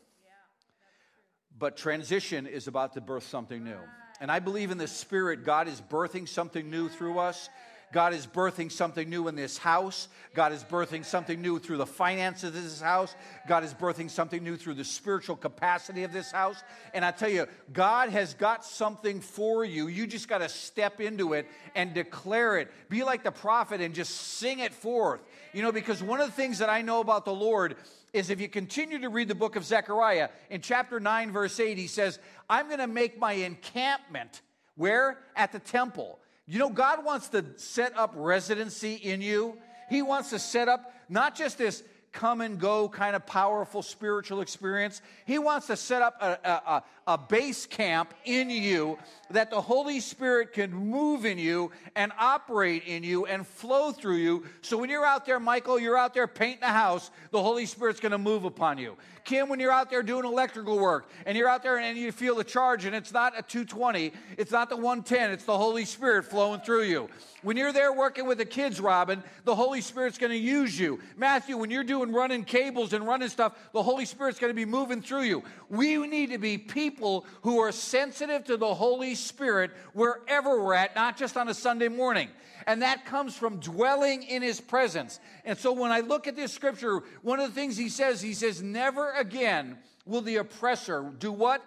But 1.58 1.76
transition 1.76 2.46
is 2.46 2.66
about 2.66 2.94
to 2.94 3.00
birth 3.00 3.26
something 3.26 3.62
new. 3.62 3.78
And 4.20 4.30
I 4.30 4.38
believe 4.38 4.70
in 4.70 4.78
the 4.78 4.88
Spirit, 4.88 5.44
God 5.44 5.68
is 5.68 5.80
birthing 5.80 6.28
something 6.28 6.70
new 6.70 6.88
through 6.88 7.18
us. 7.18 7.48
God 7.94 8.12
is 8.12 8.26
birthing 8.26 8.72
something 8.72 9.08
new 9.08 9.28
in 9.28 9.36
this 9.36 9.56
house. 9.56 10.08
God 10.34 10.50
is 10.50 10.64
birthing 10.64 11.04
something 11.04 11.40
new 11.40 11.60
through 11.60 11.76
the 11.76 11.86
finances 11.86 12.48
of 12.48 12.52
this 12.52 12.80
house. 12.80 13.14
God 13.46 13.62
is 13.62 13.72
birthing 13.72 14.10
something 14.10 14.42
new 14.42 14.56
through 14.56 14.74
the 14.74 14.84
spiritual 14.84 15.36
capacity 15.36 16.02
of 16.02 16.12
this 16.12 16.32
house. 16.32 16.60
And 16.92 17.04
I 17.04 17.12
tell 17.12 17.28
you, 17.28 17.46
God 17.72 18.08
has 18.08 18.34
got 18.34 18.64
something 18.64 19.20
for 19.20 19.64
you. 19.64 19.86
You 19.86 20.08
just 20.08 20.26
got 20.26 20.38
to 20.38 20.48
step 20.48 21.00
into 21.00 21.34
it 21.34 21.46
and 21.76 21.94
declare 21.94 22.58
it. 22.58 22.68
Be 22.88 23.04
like 23.04 23.22
the 23.22 23.30
prophet 23.30 23.80
and 23.80 23.94
just 23.94 24.10
sing 24.10 24.58
it 24.58 24.74
forth. 24.74 25.20
You 25.52 25.62
know, 25.62 25.70
because 25.70 26.02
one 26.02 26.20
of 26.20 26.26
the 26.26 26.32
things 26.32 26.58
that 26.58 26.68
I 26.68 26.82
know 26.82 26.98
about 26.98 27.24
the 27.24 27.32
Lord 27.32 27.76
is 28.12 28.28
if 28.28 28.40
you 28.40 28.48
continue 28.48 28.98
to 29.02 29.08
read 29.08 29.28
the 29.28 29.36
book 29.36 29.54
of 29.54 29.64
Zechariah, 29.64 30.30
in 30.50 30.62
chapter 30.62 30.98
9, 30.98 31.30
verse 31.30 31.60
8, 31.60 31.78
he 31.78 31.86
says, 31.86 32.18
I'm 32.50 32.66
going 32.66 32.80
to 32.80 32.88
make 32.88 33.20
my 33.20 33.34
encampment 33.34 34.42
where? 34.76 35.18
At 35.36 35.52
the 35.52 35.60
temple. 35.60 36.18
You 36.46 36.58
know, 36.58 36.70
God 36.70 37.04
wants 37.04 37.28
to 37.28 37.44
set 37.56 37.96
up 37.96 38.12
residency 38.16 38.94
in 38.94 39.22
you. 39.22 39.56
He 39.88 40.02
wants 40.02 40.30
to 40.30 40.38
set 40.38 40.68
up 40.68 40.92
not 41.08 41.34
just 41.34 41.58
this 41.58 41.82
come 42.14 42.40
and 42.40 42.58
go 42.58 42.88
kind 42.88 43.16
of 43.16 43.26
powerful 43.26 43.82
spiritual 43.82 44.40
experience. 44.40 45.02
He 45.26 45.38
wants 45.38 45.66
to 45.66 45.76
set 45.76 46.00
up 46.00 46.16
a, 46.22 46.38
a, 46.48 46.82
a, 47.08 47.18
base 47.18 47.66
camp 47.66 48.14
in 48.24 48.48
you 48.50 48.98
that 49.30 49.50
the 49.50 49.60
Holy 49.60 49.98
Spirit 49.98 50.52
can 50.52 50.72
move 50.72 51.24
in 51.24 51.38
you 51.38 51.72
and 51.96 52.12
operate 52.18 52.84
in 52.86 53.02
you 53.02 53.26
and 53.26 53.44
flow 53.44 53.90
through 53.90 54.16
you. 54.16 54.44
So 54.62 54.78
when 54.78 54.88
you're 54.88 55.04
out 55.04 55.26
there, 55.26 55.40
Michael, 55.40 55.78
you're 55.78 55.98
out 55.98 56.14
there 56.14 56.28
painting 56.28 56.62
a 56.62 56.68
house, 56.68 57.10
the 57.32 57.42
Holy 57.42 57.66
Spirit's 57.66 58.00
going 58.00 58.12
to 58.12 58.18
move 58.18 58.44
upon 58.44 58.78
you. 58.78 58.96
Kim, 59.24 59.48
when 59.48 59.58
you're 59.58 59.72
out 59.72 59.88
there 59.88 60.02
doing 60.02 60.26
electrical 60.26 60.78
work 60.78 61.08
and 61.24 61.36
you're 61.36 61.48
out 61.48 61.62
there 61.62 61.78
and 61.78 61.96
you 61.96 62.12
feel 62.12 62.34
the 62.36 62.44
charge 62.44 62.84
and 62.84 62.94
it's 62.94 63.12
not 63.12 63.32
a 63.38 63.42
220, 63.42 64.12
it's 64.36 64.52
not 64.52 64.68
the 64.68 64.76
110, 64.76 65.30
it's 65.30 65.44
the 65.44 65.56
Holy 65.56 65.86
Spirit 65.86 66.26
flowing 66.26 66.60
through 66.60 66.82
you. 66.82 67.08
When 67.40 67.56
you're 67.56 67.72
there 67.72 67.92
working 67.92 68.26
with 68.26 68.38
the 68.38 68.44
kids, 68.44 68.80
Robin, 68.80 69.22
the 69.44 69.54
Holy 69.54 69.80
Spirit's 69.80 70.18
going 70.18 70.32
to 70.32 70.38
use 70.38 70.78
you. 70.78 71.00
Matthew, 71.16 71.56
when 71.56 71.70
you're 71.70 71.84
doing 71.84 72.12
running 72.12 72.44
cables 72.44 72.92
and 72.92 73.06
running 73.06 73.28
stuff, 73.28 73.56
the 73.72 73.82
Holy 73.82 74.04
Spirit's 74.04 74.38
going 74.38 74.50
to 74.50 74.54
be 74.54 74.66
moving 74.66 75.00
through 75.00 75.22
you. 75.22 75.42
We 75.70 75.96
need 76.06 76.30
to 76.30 76.38
be 76.38 76.58
people 76.58 77.24
who 77.42 77.58
are 77.60 77.72
sensitive 77.72 78.44
to 78.44 78.58
the 78.58 78.74
Holy 78.74 79.14
Spirit 79.14 79.70
wherever 79.94 80.62
we're 80.62 80.74
at, 80.74 80.94
not 80.94 81.16
just 81.16 81.36
on 81.38 81.48
a 81.48 81.54
Sunday 81.54 81.88
morning. 81.88 82.28
And 82.66 82.82
that 82.82 83.04
comes 83.04 83.36
from 83.36 83.58
dwelling 83.58 84.22
in 84.22 84.42
his 84.42 84.60
presence. 84.60 85.20
And 85.44 85.58
so 85.58 85.72
when 85.72 85.92
I 85.92 86.00
look 86.00 86.26
at 86.26 86.36
this 86.36 86.52
scripture, 86.52 87.02
one 87.22 87.40
of 87.40 87.48
the 87.48 87.54
things 87.54 87.76
he 87.76 87.88
says, 87.88 88.20
he 88.20 88.34
says, 88.34 88.62
Never 88.62 89.12
again 89.12 89.78
will 90.06 90.22
the 90.22 90.36
oppressor 90.36 91.12
do 91.18 91.32
what? 91.32 91.62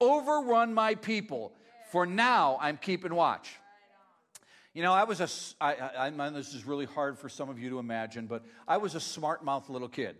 Overrun 0.00 0.74
my 0.74 0.94
people. 0.94 1.52
For 1.90 2.06
now 2.06 2.58
I'm 2.60 2.78
keeping 2.78 3.14
watch. 3.14 3.50
You 4.74 4.82
know, 4.82 4.94
I 4.94 5.04
was 5.04 5.20
a, 5.20 5.28
I, 5.62 5.74
I, 5.74 6.06
I, 6.06 6.30
this 6.30 6.54
is 6.54 6.64
really 6.64 6.86
hard 6.86 7.18
for 7.18 7.28
some 7.28 7.50
of 7.50 7.58
you 7.58 7.68
to 7.70 7.78
imagine, 7.78 8.26
but 8.26 8.42
I 8.66 8.78
was 8.78 8.94
a 8.94 9.00
smart 9.00 9.44
mouth 9.44 9.68
little 9.68 9.88
kid. 9.88 10.16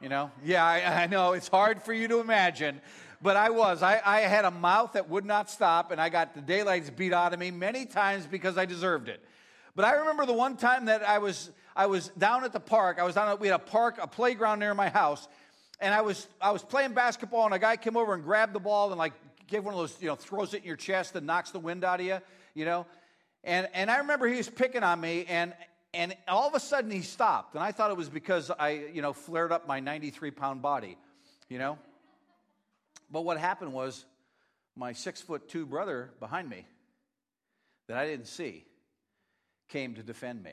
You 0.00 0.08
know? 0.08 0.30
Yeah, 0.42 0.64
I, 0.64 1.02
I 1.02 1.06
know. 1.06 1.32
It's 1.32 1.48
hard 1.48 1.82
for 1.82 1.92
you 1.92 2.08
to 2.08 2.20
imagine, 2.20 2.80
but 3.20 3.36
I 3.36 3.50
was. 3.50 3.82
I, 3.82 4.00
I 4.04 4.20
had 4.20 4.44
a 4.44 4.50
mouth 4.50 4.92
that 4.92 5.08
would 5.08 5.24
not 5.24 5.50
stop, 5.50 5.90
and 5.90 6.00
I 6.00 6.08
got 6.08 6.34
the 6.34 6.40
daylights 6.40 6.90
beat 6.90 7.12
out 7.12 7.32
of 7.32 7.40
me 7.40 7.50
many 7.50 7.84
times 7.84 8.26
because 8.26 8.56
I 8.56 8.64
deserved 8.64 9.08
it. 9.08 9.22
But 9.74 9.84
I 9.84 9.92
remember 9.92 10.26
the 10.26 10.32
one 10.32 10.56
time 10.56 10.86
that 10.86 11.02
I 11.02 11.18
was, 11.18 11.50
I 11.76 11.86
was 11.86 12.08
down 12.18 12.44
at 12.44 12.52
the 12.52 12.60
park. 12.60 12.98
I 12.98 13.04
was 13.04 13.14
down 13.14 13.28
at, 13.28 13.40
we 13.40 13.48
had 13.48 13.56
a 13.56 13.64
park, 13.64 13.98
a 14.00 14.06
playground 14.06 14.60
near 14.60 14.74
my 14.74 14.88
house, 14.88 15.28
and 15.80 15.94
I 15.94 16.00
was, 16.00 16.26
I 16.40 16.50
was 16.50 16.62
playing 16.62 16.94
basketball, 16.94 17.44
and 17.44 17.54
a 17.54 17.58
guy 17.58 17.76
came 17.76 17.96
over 17.96 18.14
and 18.14 18.22
grabbed 18.22 18.52
the 18.52 18.60
ball 18.60 18.90
and 18.90 18.98
like 18.98 19.12
gave 19.46 19.64
one 19.64 19.74
of 19.74 19.80
those, 19.80 19.96
you 20.00 20.08
know, 20.08 20.14
throws 20.14 20.54
it 20.54 20.58
in 20.58 20.64
your 20.64 20.76
chest 20.76 21.16
and 21.16 21.26
knocks 21.26 21.50
the 21.50 21.58
wind 21.58 21.84
out 21.84 22.00
of 22.00 22.06
you, 22.06 22.18
you 22.54 22.64
know? 22.64 22.86
And, 23.44 23.68
and 23.72 23.90
I 23.90 23.98
remember 23.98 24.26
he 24.26 24.36
was 24.36 24.48
picking 24.48 24.82
on 24.82 25.00
me, 25.00 25.24
and, 25.28 25.54
and 25.94 26.14
all 26.26 26.48
of 26.48 26.54
a 26.54 26.60
sudden 26.60 26.90
he 26.90 27.02
stopped. 27.02 27.54
And 27.54 27.62
I 27.62 27.72
thought 27.72 27.90
it 27.90 27.96
was 27.96 28.08
because 28.08 28.50
I, 28.50 28.70
you 28.92 29.02
know, 29.02 29.12
flared 29.12 29.52
up 29.52 29.66
my 29.66 29.80
93 29.80 30.30
pound 30.32 30.62
body, 30.62 30.96
you 31.48 31.58
know? 31.58 31.78
But 33.10 33.22
what 33.22 33.38
happened 33.38 33.72
was 33.72 34.04
my 34.76 34.92
six 34.92 35.20
foot 35.20 35.48
two 35.48 35.66
brother 35.66 36.10
behind 36.20 36.48
me 36.48 36.66
that 37.88 37.96
I 37.96 38.06
didn't 38.06 38.26
see 38.26 38.64
came 39.68 39.94
to 39.94 40.02
defend 40.02 40.42
me. 40.42 40.52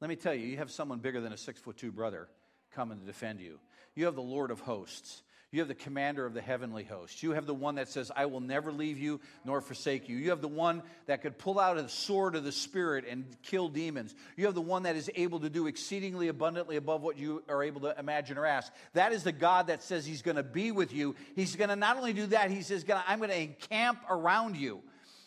Let 0.00 0.08
me 0.08 0.16
tell 0.16 0.34
you, 0.34 0.46
you 0.46 0.56
have 0.56 0.70
someone 0.70 0.98
bigger 0.98 1.20
than 1.20 1.32
a 1.32 1.36
six 1.36 1.60
foot 1.60 1.76
two 1.76 1.92
brother 1.92 2.28
coming 2.72 2.98
to 2.98 3.06
defend 3.06 3.40
you. 3.40 3.58
You 3.94 4.06
have 4.06 4.14
the 4.14 4.22
Lord 4.22 4.50
of 4.50 4.60
hosts. 4.60 5.22
You 5.52 5.60
have 5.60 5.68
the 5.68 5.74
commander 5.74 6.24
of 6.24 6.32
the 6.32 6.40
heavenly 6.40 6.82
host. 6.82 7.22
You 7.22 7.32
have 7.32 7.44
the 7.44 7.52
one 7.52 7.74
that 7.74 7.86
says, 7.90 8.10
I 8.16 8.24
will 8.24 8.40
never 8.40 8.72
leave 8.72 8.98
you 8.98 9.20
nor 9.44 9.60
forsake 9.60 10.08
you. 10.08 10.16
You 10.16 10.30
have 10.30 10.40
the 10.40 10.48
one 10.48 10.82
that 11.04 11.20
could 11.20 11.36
pull 11.36 11.60
out 11.60 11.76
a 11.76 11.90
sword 11.90 12.34
of 12.34 12.42
the 12.42 12.50
Spirit 12.50 13.04
and 13.06 13.26
kill 13.42 13.68
demons. 13.68 14.14
You 14.38 14.46
have 14.46 14.54
the 14.54 14.62
one 14.62 14.84
that 14.84 14.96
is 14.96 15.10
able 15.14 15.40
to 15.40 15.50
do 15.50 15.66
exceedingly 15.66 16.28
abundantly 16.28 16.76
above 16.76 17.02
what 17.02 17.18
you 17.18 17.42
are 17.50 17.62
able 17.62 17.82
to 17.82 17.94
imagine 17.98 18.38
or 18.38 18.46
ask. 18.46 18.72
That 18.94 19.12
is 19.12 19.24
the 19.24 19.32
God 19.32 19.66
that 19.66 19.82
says 19.82 20.06
He's 20.06 20.22
going 20.22 20.38
to 20.38 20.42
be 20.42 20.72
with 20.72 20.94
you. 20.94 21.14
He's 21.36 21.54
going 21.54 21.68
to 21.68 21.76
not 21.76 21.98
only 21.98 22.14
do 22.14 22.26
that, 22.28 22.50
He 22.50 22.62
says, 22.62 22.86
I'm 23.06 23.18
going 23.18 23.28
to 23.30 23.38
encamp 23.38 23.98
around 24.08 24.56
you. 24.56 24.80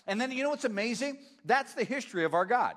And 0.08 0.20
then 0.20 0.32
you 0.32 0.42
know 0.42 0.50
what's 0.50 0.66
amazing? 0.66 1.20
That's 1.46 1.76
the 1.76 1.84
history 1.84 2.26
of 2.26 2.34
our 2.34 2.46
God. 2.46 2.74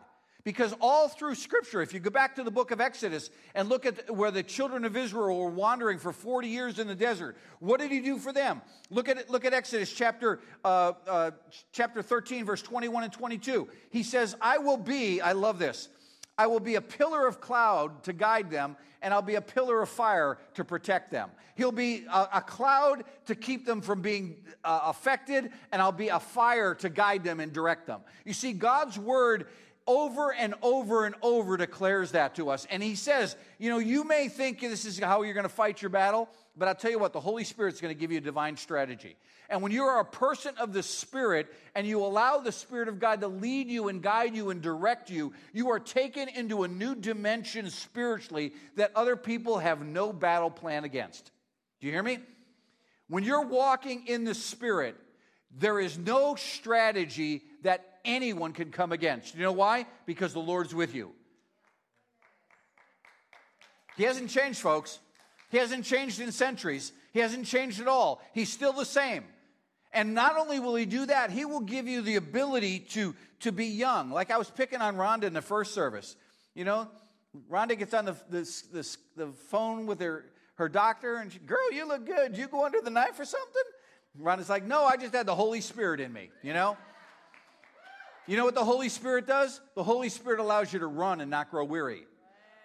Because 0.49 0.75
all 0.81 1.09
through 1.09 1.35
Scripture, 1.35 1.83
if 1.83 1.93
you 1.93 2.01
go 2.01 2.09
back 2.09 2.37
to 2.37 2.43
the 2.43 2.51
book 2.51 2.71
of 2.71 2.81
Exodus 2.81 3.29
and 3.55 3.69
look 3.69 3.85
at 3.85 4.11
where 4.11 4.31
the 4.31 4.43
children 4.43 4.87
of 4.87 4.97
Israel 4.97 5.39
were 5.39 5.51
wandering 5.51 5.99
for 5.99 6.11
40 6.11 6.49
years 6.49 6.79
in 6.79 6.87
the 6.87 6.95
desert, 6.95 7.37
what 7.59 7.81
did 7.81 7.91
he 7.91 8.01
do 8.01 8.17
for 8.17 8.33
them? 8.33 8.63
Look 8.89 9.11
at, 9.11 9.29
look 9.29 9.45
at 9.45 9.53
Exodus 9.53 9.93
chapter, 9.93 10.41
uh, 10.65 10.93
uh, 11.07 11.31
chapter 11.73 12.01
13, 12.01 12.47
verse 12.47 12.63
21 12.63 13.05
and 13.05 13.13
22. 13.13 13.69
He 13.91 14.03
says, 14.03 14.37
I 14.41 14.57
will 14.57 14.79
be, 14.79 15.21
I 15.21 15.33
love 15.33 15.59
this, 15.59 15.91
I 16.39 16.47
will 16.47 16.61
be 16.61 16.77
a 16.77 16.81
pillar 16.81 17.27
of 17.27 17.43
cloud 17.43 18.03
to 18.05 18.15
guide 18.15 18.51
them, 18.51 18.79
and 19.03 19.13
I'll 19.13 19.21
be 19.21 19.35
a 19.35 19.43
pillar 19.43 19.83
of 19.83 19.91
fire 19.91 20.39
to 20.55 20.65
protect 20.65 21.11
them. 21.11 21.29
He'll 21.57 21.73
be 21.73 22.07
a, 22.11 22.29
a 22.35 22.41
cloud 22.41 23.05
to 23.27 23.35
keep 23.35 23.67
them 23.67 23.83
from 23.83 24.01
being 24.01 24.37
uh, 24.65 24.81
affected, 24.85 25.51
and 25.73 25.83
I'll 25.83 25.93
be 25.93 26.09
a 26.09 26.21
fire 26.21 26.75
to 26.77 26.89
guide 26.89 27.25
them 27.25 27.41
and 27.41 27.53
direct 27.53 27.87
them. 27.87 28.01
You 28.25 28.33
see, 28.33 28.53
God's 28.53 28.99
word 28.99 29.49
over 29.89 30.33
and 30.35 30.55
over 30.63 31.07
and 31.07 31.15
over 31.23 31.57
declares 31.57 32.13
that 32.13 32.35
to 32.35 32.51
us. 32.51 32.67
And 32.71 32.83
he 32.83 32.95
says, 32.95 33.35
you 33.59 33.71
know, 33.71 33.79
you 33.79 34.05
may 34.05 34.29
think 34.29 34.61
this 34.61 34.85
is 34.85 34.99
how 34.99 35.23
you're 35.23 35.35
going 35.35 35.45
to 35.45 35.49
fight 35.49 35.81
your 35.83 35.89
battle, 35.89 36.29
but 36.57 36.69
I'll 36.69 36.75
tell 36.75 36.91
you 36.91 36.99
what, 36.99 37.15
the 37.15 37.21
Holy 37.21 37.43
Spirit's 37.43 37.81
going 37.81 37.95
to 37.95 37.99
give 37.99 38.13
you 38.13 38.19
a 38.19 38.21
divine 38.21 38.57
strategy. 38.59 39.17
And 39.49 39.63
when 39.63 39.73
you 39.73 39.85
are 39.85 40.01
a 40.01 40.05
person 40.05 40.55
of 40.61 40.75
the 40.75 40.83
Spirit 40.83 41.47
and 41.75 41.87
you 41.87 42.05
allow 42.05 42.39
the 42.39 42.53
Spirit 42.53 42.89
of 42.89 43.01
God 43.01 43.23
to 43.23 43.29
lead 43.29 43.69
you 43.69 43.89
and 43.89 44.03
guide 44.03 44.37
you 44.37 44.51
and 44.51 44.61
direct 44.61 45.09
you, 45.09 45.33
you 45.55 45.71
are 45.71 45.81
taken 45.81 46.29
into 46.29 46.65
a 46.65 46.69
new 46.69 46.95
dimension 46.95 47.71
spiritually 47.71 48.53
that 48.77 48.93
other 48.95 49.17
people 49.17 49.59
have 49.59 49.81
no 49.81 50.13
battle 50.13 50.51
plan 50.51 50.85
against. 50.85 51.31
Do 51.81 51.87
you 51.87 51.95
hear 51.95 52.03
me? 52.03 52.19
When 53.09 53.25
you're 53.25 53.47
walking 53.47 54.07
in 54.07 54.25
the 54.25 54.35
Spirit, 54.35 54.97
there 55.51 55.81
is 55.81 55.97
no 55.97 56.35
strategy 56.35 57.43
that 57.63 57.98
anyone 58.09 58.53
can 58.53 58.73
come 58.73 58.91
against. 58.91 59.37
You 59.37 59.43
know 59.43 59.53
why? 59.53 59.87
Because 60.07 60.33
the 60.33 60.41
Lord's 60.41 60.75
with 60.75 60.95
you. 60.95 61.13
He 63.97 64.05
hasn't 64.05 64.31
changed, 64.31 64.61
folks. 64.61 64.99
He 65.51 65.59
hasn't 65.59 65.85
changed 65.85 66.21
in 66.21 66.33
centuries. 66.33 66.93
He 67.13 67.21
hasn't 67.21 67.47
changed 67.47 67.81
at 67.81 67.89
all. 67.89 68.21
He's 68.33 68.51
still 68.53 68.73
the 68.73 68.85
same. 68.85 69.25
And 69.93 70.15
not 70.15 70.37
only 70.37 70.61
will 70.61 70.75
he 70.75 70.85
do 70.85 71.07
that, 71.07 71.31
he 71.31 71.45
will 71.45 71.61
give 71.61 71.89
you 71.89 72.03
the 72.03 72.17
ability 72.17 72.81
to, 72.91 73.15
to 73.41 73.53
be 73.53 73.67
young. 73.67 74.11
Like 74.11 74.31
I 74.31 74.39
was 74.39 74.51
picking 74.51 74.81
on 74.81 74.97
Rhonda 74.97 75.25
in 75.25 75.33
the 75.33 75.43
first 75.43 75.75
service. 75.75 76.17
You 76.55 76.65
know, 76.65 76.89
Rhonda 77.51 77.79
gets 77.79 77.95
on 77.95 78.05
the, 78.05 78.17
the, 78.29 78.63
the, 78.73 78.97
the 79.17 79.27
phone 79.51 79.87
with 79.87 80.01
her, 80.01 80.27
her 80.57 80.69
doctor 80.69 81.17
and 81.17 81.33
she, 81.33 81.39
girl, 81.39 81.73
you 81.73 81.87
look 81.87 82.07
good. 82.07 82.37
You 82.37 82.49
go 82.49 82.65
under 82.65 82.81
the 82.81 82.91
knife 82.91 83.19
or 83.19 83.25
something? 83.25 83.63
Rhonda's 84.21 84.51
like, 84.51 84.65
no, 84.65 84.85
I 84.85 84.97
just 84.97 85.15
had 85.15 85.27
the 85.27 85.35
Holy 85.35 85.61
Spirit 85.61 86.01
in 86.01 86.13
me, 86.13 86.31
you 86.43 86.53
know? 86.53 86.77
You 88.29 88.37
know 88.37 88.45
what 88.45 88.55
the 88.55 88.65
Holy 88.65 88.91
Spirit 88.91 89.27
does? 89.27 89.59
The 89.75 89.83
Holy 89.83 90.11
Spirit 90.11 90.39
allows 90.39 90.71
you 90.71 90.81
to 90.81 90.87
run 90.87 91.23
and 91.23 91.31
not 91.31 91.51
grow 91.51 91.65
weary, 91.65 92.03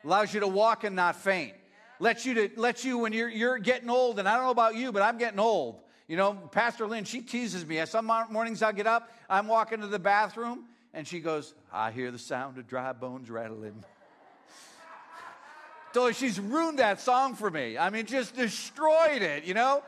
allows 0.03 0.33
you 0.33 0.41
to 0.41 0.47
walk 0.47 0.83
and 0.83 0.93
not 0.93 1.15
faint, 1.15 1.53
lets 1.99 2.25
you 2.25 2.33
to 2.33 2.49
let 2.57 2.83
you 2.83 2.97
when 2.97 3.13
you're 3.13 3.29
you're 3.29 3.57
getting 3.57 3.89
old. 3.89 4.19
And 4.19 4.27
I 4.27 4.35
don't 4.35 4.43
know 4.43 4.51
about 4.51 4.75
you, 4.75 4.91
but 4.91 5.01
I'm 5.01 5.17
getting 5.17 5.39
old. 5.39 5.79
You 6.09 6.17
know, 6.17 6.33
Pastor 6.33 6.85
Lynn, 6.85 7.05
she 7.05 7.21
teases 7.21 7.65
me. 7.65 7.83
Some 7.85 8.11
mornings 8.29 8.61
I 8.61 8.73
get 8.73 8.87
up, 8.87 9.09
I'm 9.29 9.47
walking 9.47 9.79
to 9.79 9.87
the 9.87 9.99
bathroom, 9.99 10.65
and 10.93 11.07
she 11.07 11.21
goes, 11.21 11.53
"I 11.71 11.91
hear 11.91 12.11
the 12.11 12.19
sound 12.19 12.57
of 12.57 12.67
dry 12.67 12.91
bones 12.91 13.29
rattling." 13.29 13.85
so 15.93 16.11
she's 16.11 16.41
ruined 16.41 16.79
that 16.79 16.99
song 16.99 17.35
for 17.35 17.49
me. 17.49 17.77
I 17.77 17.89
mean, 17.89 18.05
just 18.05 18.35
destroyed 18.35 19.21
it. 19.21 19.45
You 19.45 19.53
know. 19.53 19.81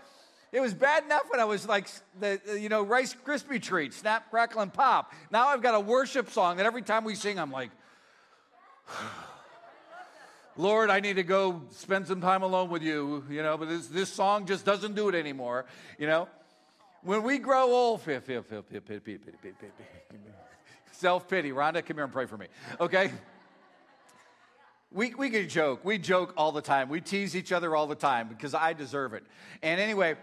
It 0.55 0.61
was 0.61 0.73
bad 0.73 1.03
enough 1.03 1.23
when 1.27 1.41
I 1.41 1.43
was 1.43 1.67
like 1.67 1.89
the 2.17 2.39
you 2.57 2.69
know 2.69 2.81
Rice 2.81 3.13
Krispie 3.25 3.61
treat, 3.61 3.93
snap, 3.93 4.29
crackle, 4.29 4.61
and 4.61 4.73
pop. 4.73 5.11
Now 5.29 5.49
I've 5.49 5.61
got 5.61 5.75
a 5.75 5.81
worship 5.81 6.29
song 6.29 6.55
that 6.57 6.65
every 6.65 6.81
time 6.81 7.03
we 7.03 7.13
sing, 7.15 7.37
I'm 7.37 7.51
like, 7.51 7.71
Lord, 10.55 10.89
I 10.89 11.01
need 11.01 11.17
to 11.17 11.23
go 11.23 11.63
spend 11.71 12.07
some 12.07 12.21
time 12.21 12.41
alone 12.41 12.69
with 12.69 12.83
you. 12.83 13.25
You 13.29 13.43
know, 13.43 13.57
but 13.57 13.67
this 13.67 13.87
this 13.87 14.09
song 14.09 14.45
just 14.45 14.63
doesn't 14.63 14.95
do 14.95 15.09
it 15.09 15.15
anymore. 15.15 15.65
You 15.99 16.07
know, 16.07 16.29
when 17.01 17.23
we 17.23 17.37
grow 17.37 17.63
old, 17.63 18.01
Self 20.93 21.27
pity. 21.27 21.51
Rhonda, 21.51 21.85
come 21.85 21.97
here 21.97 22.05
and 22.05 22.13
pray 22.13 22.27
for 22.27 22.37
me. 22.37 22.47
Okay? 22.79 23.11
We, 24.89 25.13
we 25.13 25.29
can 25.29 25.49
joke. 25.49 25.83
We 25.83 25.97
joke 25.97 26.33
all 26.37 26.53
the 26.53 26.61
time. 26.61 26.87
We 26.87 27.01
tease 27.01 27.35
each 27.35 27.51
other 27.51 27.75
all 27.75 27.85
the 27.87 27.95
time 27.95 28.29
because 28.29 28.53
I 28.53 28.71
deserve 28.71 29.13
it. 29.13 29.25
And 29.61 29.81
anyway, 29.81 30.15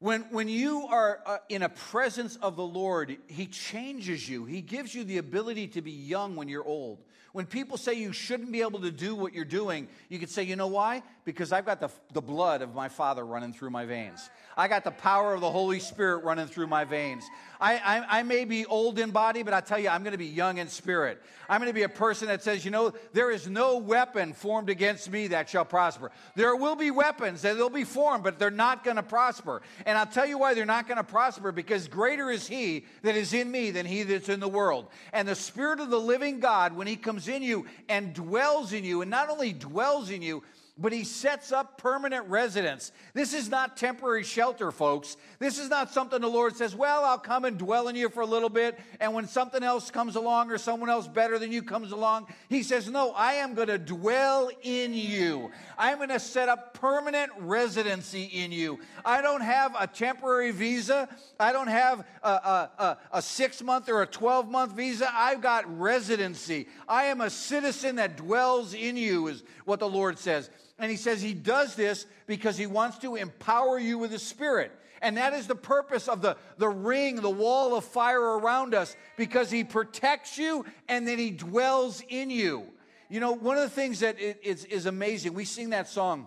when, 0.00 0.22
when 0.30 0.48
you 0.48 0.86
are 0.86 1.20
uh, 1.26 1.38
in 1.50 1.62
a 1.62 1.68
presence 1.68 2.36
of 2.36 2.56
the 2.56 2.64
Lord, 2.64 3.16
He 3.28 3.46
changes 3.46 4.26
you. 4.28 4.46
He 4.46 4.62
gives 4.62 4.94
you 4.94 5.04
the 5.04 5.18
ability 5.18 5.68
to 5.68 5.82
be 5.82 5.92
young 5.92 6.36
when 6.36 6.48
you're 6.48 6.64
old. 6.64 6.98
When 7.32 7.46
people 7.46 7.76
say 7.76 7.94
you 7.94 8.12
shouldn't 8.12 8.50
be 8.50 8.62
able 8.62 8.80
to 8.80 8.90
do 8.90 9.14
what 9.14 9.34
you're 9.34 9.44
doing, 9.44 9.88
you 10.08 10.18
could 10.18 10.30
say, 10.30 10.42
you 10.42 10.56
know 10.56 10.66
why? 10.66 11.02
Because 11.32 11.52
I've 11.52 11.66
got 11.66 11.80
the, 11.80 11.90
the 12.12 12.20
blood 12.20 12.60
of 12.60 12.74
my 12.74 12.88
Father 12.88 13.24
running 13.24 13.52
through 13.52 13.70
my 13.70 13.84
veins. 13.84 14.28
I 14.56 14.68
got 14.68 14.84
the 14.84 14.90
power 14.90 15.32
of 15.32 15.40
the 15.40 15.50
Holy 15.50 15.78
Spirit 15.78 16.24
running 16.24 16.46
through 16.46 16.66
my 16.66 16.84
veins. 16.84 17.24
I, 17.60 17.76
I, 17.76 18.18
I 18.18 18.22
may 18.24 18.44
be 18.44 18.66
old 18.66 18.98
in 18.98 19.10
body, 19.10 19.42
but 19.42 19.54
I 19.54 19.60
tell 19.60 19.78
you, 19.78 19.88
I'm 19.88 20.02
going 20.02 20.12
to 20.12 20.18
be 20.18 20.26
young 20.26 20.58
in 20.58 20.68
spirit. 20.68 21.22
I'm 21.48 21.60
going 21.60 21.70
to 21.70 21.74
be 21.74 21.84
a 21.84 21.88
person 21.88 22.28
that 22.28 22.42
says, 22.42 22.64
you 22.64 22.70
know, 22.70 22.92
there 23.12 23.30
is 23.30 23.48
no 23.48 23.78
weapon 23.78 24.32
formed 24.32 24.68
against 24.68 25.10
me 25.10 25.28
that 25.28 25.48
shall 25.48 25.64
prosper. 25.64 26.10
There 26.34 26.56
will 26.56 26.76
be 26.76 26.90
weapons 26.90 27.42
that 27.42 27.56
will 27.56 27.70
be 27.70 27.84
formed, 27.84 28.24
but 28.24 28.38
they're 28.38 28.50
not 28.50 28.82
going 28.82 28.96
to 28.96 29.02
prosper. 29.02 29.62
And 29.86 29.96
I'll 29.96 30.06
tell 30.06 30.26
you 30.26 30.36
why 30.36 30.54
they're 30.54 30.66
not 30.66 30.88
going 30.88 30.98
to 30.98 31.04
prosper 31.04 31.52
because 31.52 31.86
greater 31.86 32.30
is 32.30 32.46
He 32.46 32.86
that 33.02 33.14
is 33.14 33.32
in 33.32 33.50
me 33.50 33.70
than 33.70 33.86
He 33.86 34.02
that's 34.02 34.28
in 34.28 34.40
the 34.40 34.48
world. 34.48 34.88
And 35.12 35.28
the 35.28 35.34
Spirit 35.34 35.80
of 35.80 35.90
the 35.90 36.00
living 36.00 36.40
God, 36.40 36.74
when 36.74 36.86
He 36.86 36.96
comes 36.96 37.28
in 37.28 37.42
you 37.42 37.66
and 37.88 38.12
dwells 38.14 38.72
in 38.72 38.84
you, 38.84 39.02
and 39.02 39.10
not 39.10 39.30
only 39.30 39.52
dwells 39.52 40.10
in 40.10 40.22
you, 40.22 40.42
but 40.80 40.92
he 40.92 41.04
sets 41.04 41.52
up 41.52 41.76
permanent 41.76 42.26
residence. 42.28 42.90
This 43.12 43.34
is 43.34 43.50
not 43.50 43.76
temporary 43.76 44.24
shelter, 44.24 44.70
folks. 44.70 45.16
This 45.38 45.58
is 45.58 45.68
not 45.68 45.92
something 45.92 46.20
the 46.20 46.28
Lord 46.28 46.56
says, 46.56 46.74
Well, 46.74 47.04
I'll 47.04 47.18
come 47.18 47.44
and 47.44 47.58
dwell 47.58 47.88
in 47.88 47.96
you 47.96 48.08
for 48.08 48.20
a 48.20 48.26
little 48.26 48.48
bit, 48.48 48.80
and 48.98 49.12
when 49.12 49.28
something 49.28 49.62
else 49.62 49.90
comes 49.90 50.16
along 50.16 50.50
or 50.50 50.58
someone 50.58 50.88
else 50.88 51.06
better 51.06 51.38
than 51.38 51.52
you 51.52 51.62
comes 51.62 51.92
along, 51.92 52.26
he 52.48 52.62
says, 52.62 52.88
No, 52.88 53.12
I 53.12 53.34
am 53.34 53.54
going 53.54 53.68
to 53.68 53.78
dwell 53.78 54.50
in 54.62 54.94
you. 54.94 55.50
I'm 55.76 55.98
going 55.98 56.08
to 56.08 56.20
set 56.20 56.48
up 56.48 56.74
permanent 56.74 57.30
residency 57.38 58.24
in 58.24 58.50
you. 58.50 58.80
I 59.04 59.20
don't 59.20 59.42
have 59.42 59.76
a 59.78 59.86
temporary 59.86 60.50
visa, 60.50 61.08
I 61.38 61.52
don't 61.52 61.68
have 61.68 62.06
a, 62.22 62.28
a, 62.28 62.70
a, 62.78 62.98
a 63.12 63.22
six 63.22 63.62
month 63.62 63.88
or 63.90 64.02
a 64.02 64.06
12 64.06 64.50
month 64.50 64.72
visa. 64.72 65.10
I've 65.12 65.42
got 65.42 65.78
residency. 65.78 66.68
I 66.88 67.04
am 67.04 67.20
a 67.20 67.28
citizen 67.28 67.96
that 67.96 68.16
dwells 68.16 68.72
in 68.72 68.96
you, 68.96 69.28
is 69.28 69.42
what 69.64 69.80
the 69.80 69.88
Lord 69.88 70.18
says. 70.18 70.48
And 70.80 70.90
he 70.90 70.96
says 70.96 71.20
he 71.20 71.34
does 71.34 71.76
this 71.76 72.06
because 72.26 72.56
he 72.56 72.66
wants 72.66 72.98
to 72.98 73.16
empower 73.16 73.78
you 73.78 73.98
with 73.98 74.10
his 74.10 74.22
spirit. 74.22 74.72
And 75.02 75.16
that 75.18 75.32
is 75.32 75.46
the 75.46 75.54
purpose 75.54 76.08
of 76.08 76.22
the, 76.22 76.36
the 76.58 76.68
ring, 76.68 77.16
the 77.16 77.30
wall 77.30 77.76
of 77.76 77.84
fire 77.84 78.20
around 78.38 78.74
us, 78.74 78.96
because 79.16 79.50
he 79.50 79.62
protects 79.62 80.38
you 80.38 80.64
and 80.88 81.06
then 81.06 81.18
he 81.18 81.30
dwells 81.30 82.02
in 82.08 82.30
you. 82.30 82.66
You 83.08 83.20
know, 83.20 83.32
one 83.32 83.56
of 83.56 83.62
the 83.62 83.70
things 83.70 84.00
that 84.00 84.18
is, 84.18 84.64
is 84.64 84.86
amazing, 84.86 85.34
we 85.34 85.44
sing 85.44 85.70
that 85.70 85.88
song, 85.88 86.26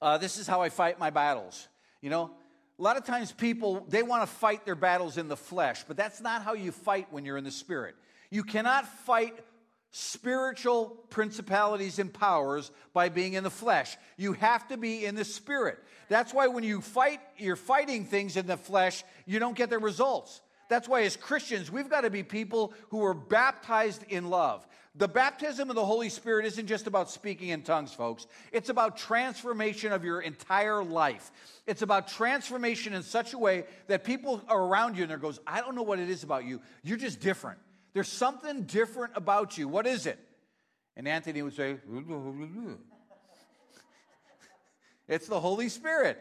uh, 0.00 0.18
This 0.18 0.38
is 0.38 0.46
How 0.46 0.62
I 0.62 0.68
Fight 0.68 0.98
My 0.98 1.10
Battles. 1.10 1.68
You 2.00 2.10
know, 2.10 2.30
a 2.78 2.82
lot 2.82 2.96
of 2.96 3.04
times 3.04 3.32
people, 3.32 3.86
they 3.88 4.02
want 4.02 4.22
to 4.22 4.26
fight 4.26 4.64
their 4.64 4.74
battles 4.74 5.16
in 5.18 5.28
the 5.28 5.36
flesh, 5.36 5.84
but 5.86 5.96
that's 5.96 6.20
not 6.20 6.42
how 6.42 6.54
you 6.54 6.72
fight 6.72 7.08
when 7.10 7.24
you're 7.24 7.38
in 7.38 7.44
the 7.44 7.50
spirit. 7.50 7.94
You 8.30 8.44
cannot 8.44 8.86
fight 8.86 9.34
spiritual 9.92 10.86
principalities 11.10 11.98
and 11.98 12.12
powers 12.12 12.70
by 12.92 13.10
being 13.10 13.34
in 13.34 13.44
the 13.44 13.50
flesh. 13.50 13.96
You 14.16 14.32
have 14.32 14.66
to 14.68 14.76
be 14.76 15.04
in 15.04 15.14
the 15.14 15.24
spirit. 15.24 15.78
That's 16.08 16.34
why 16.34 16.48
when 16.48 16.64
you 16.64 16.80
fight, 16.80 17.20
you're 17.36 17.56
fighting 17.56 18.06
things 18.06 18.36
in 18.36 18.46
the 18.46 18.56
flesh, 18.56 19.04
you 19.26 19.38
don't 19.38 19.56
get 19.56 19.70
the 19.70 19.78
results. 19.78 20.40
That's 20.68 20.88
why, 20.88 21.02
as 21.02 21.16
Christians, 21.16 21.70
we've 21.70 21.90
got 21.90 22.00
to 22.00 22.10
be 22.10 22.22
people 22.22 22.72
who 22.88 23.04
are 23.04 23.12
baptized 23.12 24.04
in 24.08 24.30
love. 24.30 24.66
The 24.94 25.08
baptism 25.08 25.68
of 25.68 25.76
the 25.76 25.84
Holy 25.84 26.08
Spirit 26.08 26.46
isn't 26.46 26.66
just 26.66 26.86
about 26.86 27.10
speaking 27.10 27.48
in 27.48 27.62
tongues, 27.62 27.92
folks. 27.92 28.26
It's 28.52 28.70
about 28.70 28.96
transformation 28.96 29.92
of 29.92 30.04
your 30.04 30.20
entire 30.20 30.82
life. 30.82 31.30
It's 31.66 31.82
about 31.82 32.08
transformation 32.08 32.94
in 32.94 33.02
such 33.02 33.34
a 33.34 33.38
way 33.38 33.64
that 33.88 34.04
people 34.04 34.42
are 34.48 34.62
around 34.62 34.96
you 34.96 35.02
and 35.02 35.10
there 35.10 35.18
goes, 35.18 35.40
I 35.46 35.60
don't 35.60 35.74
know 35.74 35.82
what 35.82 35.98
it 35.98 36.08
is 36.08 36.22
about 36.22 36.44
you. 36.44 36.60
You're 36.82 36.98
just 36.98 37.20
different. 37.20 37.58
There's 37.94 38.08
something 38.08 38.62
different 38.62 39.12
about 39.16 39.58
you. 39.58 39.68
What 39.68 39.86
is 39.86 40.06
it? 40.06 40.18
And 40.96 41.06
Anthony 41.06 41.42
would 41.42 41.54
say, 41.54 41.76
It's 45.08 45.26
the 45.26 45.40
Holy 45.40 45.68
Spirit. 45.68 46.18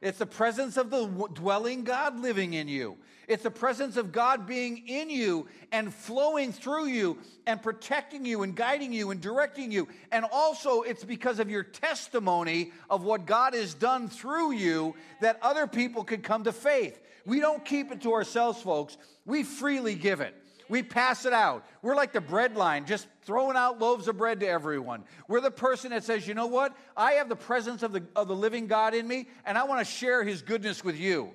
It's 0.00 0.18
the 0.18 0.26
presence 0.26 0.76
of 0.76 0.90
the 0.90 1.06
dwelling 1.32 1.82
God 1.84 2.20
living 2.20 2.52
in 2.52 2.68
you. 2.68 2.98
It's 3.26 3.42
the 3.42 3.50
presence 3.50 3.96
of 3.96 4.12
God 4.12 4.46
being 4.46 4.86
in 4.86 5.08
you 5.08 5.48
and 5.72 5.94
flowing 5.94 6.52
through 6.52 6.86
you 6.86 7.16
and 7.46 7.62
protecting 7.62 8.26
you 8.26 8.42
and 8.42 8.54
guiding 8.54 8.92
you 8.92 9.12
and 9.12 9.20
directing 9.20 9.72
you. 9.72 9.88
And 10.12 10.26
also, 10.30 10.82
it's 10.82 11.04
because 11.04 11.38
of 11.38 11.48
your 11.48 11.62
testimony 11.62 12.72
of 12.90 13.02
what 13.02 13.24
God 13.24 13.54
has 13.54 13.72
done 13.72 14.08
through 14.08 14.52
you 14.52 14.94
that 15.22 15.38
other 15.40 15.66
people 15.66 16.04
could 16.04 16.22
come 16.22 16.44
to 16.44 16.52
faith. 16.52 17.00
We 17.24 17.40
don't 17.40 17.64
keep 17.64 17.90
it 17.90 18.02
to 18.02 18.12
ourselves, 18.12 18.60
folks. 18.60 18.98
We 19.24 19.42
freely 19.42 19.94
give 19.94 20.20
it. 20.20 20.34
We 20.68 20.82
pass 20.82 21.26
it 21.26 21.32
out. 21.32 21.66
We're 21.82 21.96
like 21.96 22.12
the 22.12 22.20
bread 22.20 22.56
line, 22.56 22.86
just 22.86 23.06
throwing 23.22 23.56
out 23.56 23.80
loaves 23.80 24.08
of 24.08 24.16
bread 24.16 24.40
to 24.40 24.48
everyone. 24.48 25.04
We're 25.28 25.40
the 25.40 25.50
person 25.50 25.90
that 25.90 26.04
says, 26.04 26.26
you 26.26 26.34
know 26.34 26.46
what? 26.46 26.76
I 26.96 27.12
have 27.12 27.28
the 27.28 27.36
presence 27.36 27.82
of 27.82 27.92
the, 27.92 28.02
of 28.16 28.28
the 28.28 28.36
living 28.36 28.66
God 28.66 28.94
in 28.94 29.06
me, 29.06 29.28
and 29.44 29.58
I 29.58 29.64
want 29.64 29.86
to 29.86 29.92
share 29.92 30.24
his 30.24 30.42
goodness 30.42 30.82
with 30.82 30.98
you. 30.98 31.30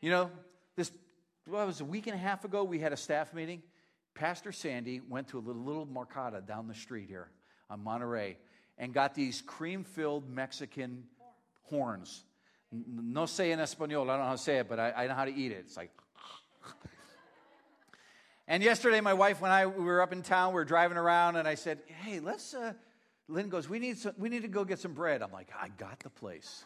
You 0.00 0.10
know, 0.10 0.30
this 0.76 0.92
well, 1.46 1.66
was 1.66 1.80
a 1.80 1.84
week 1.84 2.06
and 2.06 2.14
a 2.14 2.18
half 2.18 2.44
ago, 2.44 2.64
we 2.64 2.78
had 2.78 2.92
a 2.92 2.96
staff 2.96 3.34
meeting. 3.34 3.62
Pastor 4.14 4.52
Sandy 4.52 5.00
went 5.00 5.28
to 5.28 5.38
a 5.38 5.40
little, 5.40 5.62
little 5.62 5.86
Mercada 5.86 6.46
down 6.46 6.68
the 6.68 6.74
street 6.74 7.08
here 7.08 7.28
on 7.68 7.82
Monterey 7.82 8.36
and 8.78 8.92
got 8.92 9.14
these 9.14 9.42
cream 9.42 9.84
filled 9.84 10.28
Mexican 10.28 11.04
horns. 11.64 12.24
No 12.72 13.24
sé 13.24 13.52
en 13.52 13.58
español, 13.58 14.04
I 14.04 14.16
don't 14.16 14.20
know 14.20 14.24
how 14.24 14.32
to 14.32 14.38
say 14.38 14.58
it, 14.58 14.68
but 14.68 14.78
I, 14.78 14.92
I 14.92 15.06
know 15.06 15.14
how 15.14 15.24
to 15.24 15.34
eat 15.34 15.52
it. 15.52 15.64
It's 15.66 15.76
like. 15.76 15.90
And 18.48 18.62
yesterday, 18.62 19.00
my 19.00 19.14
wife 19.14 19.42
and 19.42 19.52
I 19.52 19.66
we 19.66 19.84
were 19.84 20.00
up 20.00 20.12
in 20.12 20.22
town. 20.22 20.52
We 20.52 20.56
were 20.56 20.64
driving 20.64 20.96
around, 20.96 21.36
and 21.36 21.48
I 21.48 21.56
said, 21.56 21.80
"Hey, 21.86 22.20
let's." 22.20 22.54
Uh, 22.54 22.74
Lynn 23.28 23.48
goes, 23.48 23.68
"We 23.68 23.80
need 23.80 23.98
some, 23.98 24.14
we 24.18 24.28
need 24.28 24.42
to 24.42 24.48
go 24.48 24.64
get 24.64 24.78
some 24.78 24.92
bread." 24.94 25.20
I'm 25.22 25.32
like, 25.32 25.48
"I 25.60 25.68
got 25.68 26.00
the 26.00 26.10
place." 26.10 26.64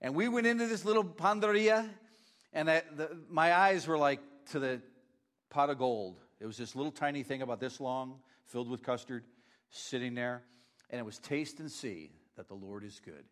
And 0.00 0.14
we 0.14 0.28
went 0.28 0.46
into 0.46 0.66
this 0.66 0.84
little 0.84 1.04
panderia, 1.04 1.88
and 2.52 2.70
I, 2.70 2.82
the, 2.96 3.18
my 3.28 3.52
eyes 3.52 3.86
were 3.86 3.98
like 3.98 4.20
to 4.52 4.60
the 4.60 4.80
pot 5.50 5.68
of 5.68 5.78
gold. 5.78 6.20
It 6.38 6.46
was 6.46 6.56
this 6.56 6.74
little 6.74 6.92
tiny 6.92 7.22
thing 7.22 7.42
about 7.42 7.60
this 7.60 7.80
long, 7.80 8.20
filled 8.46 8.70
with 8.70 8.82
custard, 8.82 9.24
sitting 9.70 10.14
there, 10.14 10.42
and 10.90 10.98
it 10.98 11.04
was 11.04 11.18
taste 11.18 11.60
and 11.60 11.70
see 11.70 12.12
that 12.36 12.48
the 12.48 12.54
Lord 12.54 12.84
is 12.84 13.00
good. 13.04 13.24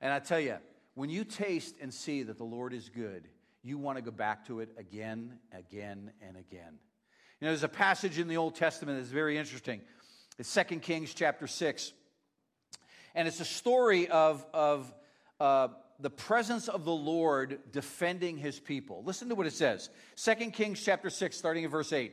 And 0.00 0.12
I 0.12 0.18
tell 0.18 0.40
you, 0.40 0.56
when 0.94 1.08
you 1.08 1.24
taste 1.24 1.76
and 1.80 1.94
see 1.94 2.24
that 2.24 2.36
the 2.36 2.44
Lord 2.44 2.74
is 2.74 2.88
good, 2.88 3.28
you 3.62 3.78
want 3.78 3.98
to 3.98 4.02
go 4.02 4.10
back 4.10 4.46
to 4.46 4.60
it 4.60 4.70
again, 4.78 5.38
again, 5.52 6.12
and 6.22 6.36
again. 6.36 6.78
You 7.40 7.46
know, 7.46 7.50
there's 7.50 7.62
a 7.62 7.68
passage 7.68 8.18
in 8.18 8.28
the 8.28 8.36
Old 8.36 8.54
Testament 8.54 8.98
that's 8.98 9.10
very 9.10 9.38
interesting. 9.38 9.80
It's 10.38 10.52
2 10.54 10.80
Kings 10.80 11.14
chapter 11.14 11.46
6. 11.46 11.92
And 13.14 13.26
it's 13.26 13.40
a 13.40 13.44
story 13.44 14.08
of, 14.08 14.44
of 14.54 14.92
uh, 15.38 15.68
the 15.98 16.10
presence 16.10 16.68
of 16.68 16.84
the 16.84 16.92
Lord 16.92 17.58
defending 17.72 18.36
his 18.36 18.58
people. 18.58 19.02
Listen 19.04 19.28
to 19.28 19.34
what 19.34 19.46
it 19.46 19.52
says 19.52 19.90
2 20.16 20.50
Kings 20.50 20.82
chapter 20.82 21.10
6, 21.10 21.36
starting 21.36 21.64
in 21.64 21.70
verse 21.70 21.92
8. 21.92 22.12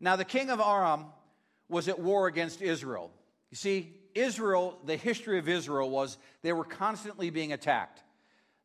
Now, 0.00 0.16
the 0.16 0.24
king 0.24 0.50
of 0.50 0.60
Aram 0.60 1.06
was 1.68 1.88
at 1.88 1.98
war 1.98 2.26
against 2.26 2.60
Israel. 2.60 3.10
You 3.50 3.56
see, 3.56 3.94
Israel, 4.14 4.78
the 4.84 4.96
history 4.96 5.38
of 5.38 5.48
Israel 5.48 5.88
was 5.90 6.18
they 6.42 6.52
were 6.52 6.64
constantly 6.64 7.30
being 7.30 7.52
attacked. 7.52 8.02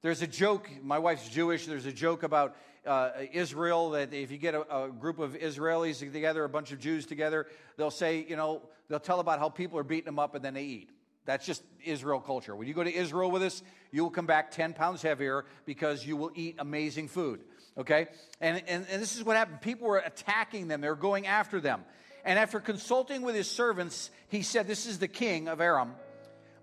There's 0.03 0.21
a 0.21 0.27
joke, 0.27 0.69
my 0.83 0.99
wife's 0.99 1.27
Jewish, 1.27 1.65
there's 1.65 1.87
a 1.87 1.91
joke 1.91 2.21
about 2.21 2.55
uh, 2.85 3.11
Israel 3.33 3.91
that 3.91 4.13
if 4.13 4.31
you 4.31 4.37
get 4.37 4.53
a, 4.53 4.83
a, 4.83 4.89
group 4.89 5.17
of 5.17 5.33
Israelis 5.33 5.99
together, 5.99 6.43
a 6.43 6.49
bunch 6.49 6.71
of 6.71 6.79
Jews 6.79 7.07
together, 7.07 7.47
they'll 7.77 7.89
say, 7.89 8.23
you 8.29 8.35
know, 8.35 8.61
they'll 8.89 8.99
tell 8.99 9.19
about 9.19 9.39
how 9.39 9.49
people 9.49 9.79
are 9.79 9.83
beating 9.83 10.05
them 10.05 10.19
up 10.19 10.35
and 10.35 10.45
then 10.45 10.53
they 10.53 10.63
eat. 10.63 10.89
That's 11.25 11.47
just 11.47 11.63
Israel 11.83 12.19
culture. 12.19 12.55
When 12.55 12.67
you 12.67 12.75
go 12.75 12.83
to 12.83 12.93
Israel 12.93 13.31
with 13.31 13.41
us, 13.41 13.63
you 13.91 14.03
will 14.03 14.11
come 14.11 14.27
back 14.27 14.51
10 14.51 14.73
pounds 14.73 15.01
heavier 15.01 15.45
because 15.65 16.05
you 16.05 16.15
will 16.15 16.31
eat 16.35 16.57
amazing 16.59 17.07
food. 17.07 17.41
Okay? 17.75 18.07
And, 18.39 18.63
and, 18.67 18.85
and 18.89 19.01
this 19.01 19.17
is 19.17 19.23
what 19.23 19.35
happened. 19.35 19.61
People 19.61 19.87
were 19.87 19.97
attacking 19.97 20.67
them, 20.67 20.79
they 20.81 20.89
were 20.89 20.95
going 20.95 21.25
after 21.25 21.59
them. 21.59 21.83
And 22.23 22.37
after 22.37 22.59
consulting 22.59 23.23
with 23.23 23.35
his 23.35 23.49
servants, 23.49 24.11
he 24.27 24.43
said, 24.43 24.67
This 24.67 24.85
is 24.85 24.99
the 24.99 25.07
king 25.07 25.47
of 25.47 25.59
Aram. 25.59 25.93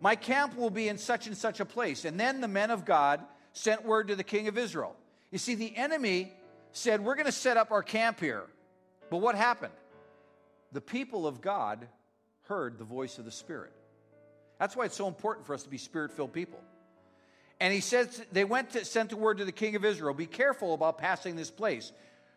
My 0.04 0.16
camp 0.16 0.54
will 0.58 0.68
be 0.68 0.88
in 0.88 0.98
such 0.98 1.26
and 1.28 1.34
such 1.34 1.60
a 1.60 1.64
place. 1.64 2.04
And 2.04 2.20
then 2.20 2.42
the 2.42 2.46
men 2.46 2.70
of 2.70 2.84
God 2.84 3.20
sent 3.54 3.86
word 3.86 4.08
to 4.08 4.14
the 4.14 4.22
king 4.22 4.48
of 4.48 4.58
Israel. 4.58 4.94
You 5.30 5.38
see, 5.38 5.54
the 5.54 5.74
enemy 5.74 6.30
said, 6.72 7.02
We're 7.02 7.14
going 7.14 7.24
to 7.24 7.32
set 7.32 7.56
up 7.56 7.72
our 7.72 7.82
camp 7.82 8.20
here. 8.20 8.44
But 9.08 9.16
what 9.16 9.34
happened? 9.34 9.72
The 10.72 10.82
people 10.82 11.26
of 11.26 11.40
God 11.40 11.88
heard 12.48 12.76
the 12.76 12.84
voice 12.84 13.16
of 13.16 13.24
the 13.24 13.30
Spirit. 13.30 13.72
That's 14.58 14.76
why 14.76 14.84
it's 14.84 14.94
so 14.94 15.08
important 15.08 15.46
for 15.46 15.54
us 15.54 15.62
to 15.62 15.70
be 15.70 15.78
spirit 15.78 16.12
filled 16.12 16.34
people. 16.34 16.60
And 17.58 17.72
he 17.72 17.80
says 17.80 18.22
they 18.30 18.44
went 18.44 18.72
to 18.72 18.84
sent 18.84 19.08
the 19.08 19.16
word 19.16 19.38
to 19.38 19.46
the 19.46 19.52
king 19.52 19.74
of 19.74 19.86
Israel, 19.86 20.12
be 20.12 20.26
careful 20.26 20.74
about 20.74 20.98
passing 20.98 21.34
this 21.34 21.50
place, 21.50 21.92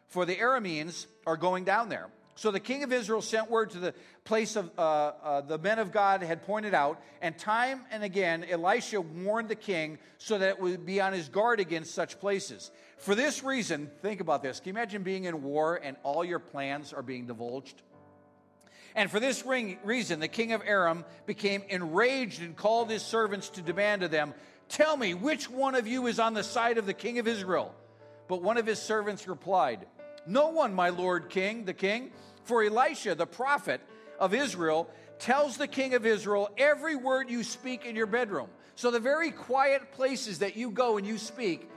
for 0.07 0.23
the 0.23 0.37
Arameans 0.37 1.05
are 1.25 1.35
going 1.35 1.65
down 1.65 1.89
there. 1.89 2.07
So 2.37 2.51
the 2.51 2.59
king 2.59 2.83
of 2.83 2.93
Israel 2.93 3.23
sent 3.23 3.49
word 3.49 3.71
to 3.71 3.79
the 3.79 3.95
place 4.23 4.55
of 4.55 4.69
uh, 4.77 4.81
uh, 4.81 5.41
the 5.41 5.57
men 5.57 5.79
of 5.79 5.91
God 5.91 6.21
had 6.21 6.43
pointed 6.43 6.75
out, 6.75 7.01
and 7.19 7.35
time 7.35 7.81
and 7.89 8.03
again 8.03 8.45
Elisha 8.47 9.01
warned 9.01 9.49
the 9.49 9.55
king 9.55 9.97
so 10.19 10.37
that 10.37 10.49
it 10.49 10.59
would 10.59 10.85
be 10.85 11.01
on 11.01 11.13
his 11.13 11.29
guard 11.29 11.59
against 11.59 11.95
such 11.95 12.19
places. 12.19 12.69
For 12.99 13.15
this 13.15 13.43
reason, 13.43 13.89
think 14.03 14.21
about 14.21 14.43
this. 14.43 14.59
Can 14.59 14.67
you 14.67 14.79
imagine 14.79 15.01
being 15.01 15.23
in 15.25 15.41
war 15.41 15.79
and 15.81 15.97
all 16.03 16.23
your 16.23 16.37
plans 16.37 16.93
are 16.93 17.01
being 17.01 17.25
divulged? 17.25 17.81
And 18.95 19.09
for 19.09 19.19
this 19.19 19.43
reason, 19.45 20.19
the 20.19 20.27
king 20.27 20.53
of 20.53 20.61
Aram 20.63 21.05
became 21.25 21.63
enraged 21.69 22.41
and 22.41 22.55
called 22.55 22.91
his 22.91 23.01
servants 23.01 23.49
to 23.49 23.61
demand 23.61 24.03
of 24.03 24.11
them, 24.11 24.35
Tell 24.69 24.95
me, 24.95 25.15
which 25.15 25.49
one 25.49 25.73
of 25.73 25.87
you 25.87 26.05
is 26.05 26.19
on 26.19 26.35
the 26.35 26.43
side 26.43 26.77
of 26.77 26.85
the 26.85 26.93
king 26.93 27.17
of 27.17 27.27
Israel? 27.27 27.73
But 28.27 28.43
one 28.43 28.57
of 28.57 28.67
his 28.67 28.79
servants 28.79 29.27
replied, 29.27 29.87
No 30.27 30.49
one, 30.49 30.75
my 30.75 30.89
lord 30.89 31.29
king, 31.29 31.65
the 31.65 31.73
king. 31.73 32.11
For 32.47 32.63
Elisha, 32.63 33.13
the 33.13 33.27
prophet 33.27 33.81
of 34.19 34.33
Israel, 34.33 34.89
tells 35.19 35.57
the 35.57 35.67
king 35.67 35.93
of 35.95 36.05
Israel 36.05 36.49
every 36.57 36.95
word 36.95 37.29
you 37.29 37.43
speak 37.43 37.85
in 37.85 37.95
your 37.95 38.05
bedroom. 38.05 38.47
So 38.75 38.89
the 38.89 39.01
very 39.01 39.31
quiet 39.31 39.91
places 39.91 40.39
that 40.39 40.55
you 40.55 40.71
go 40.71 40.97
and 40.97 41.05
you 41.05 41.17
speak, 41.17 41.69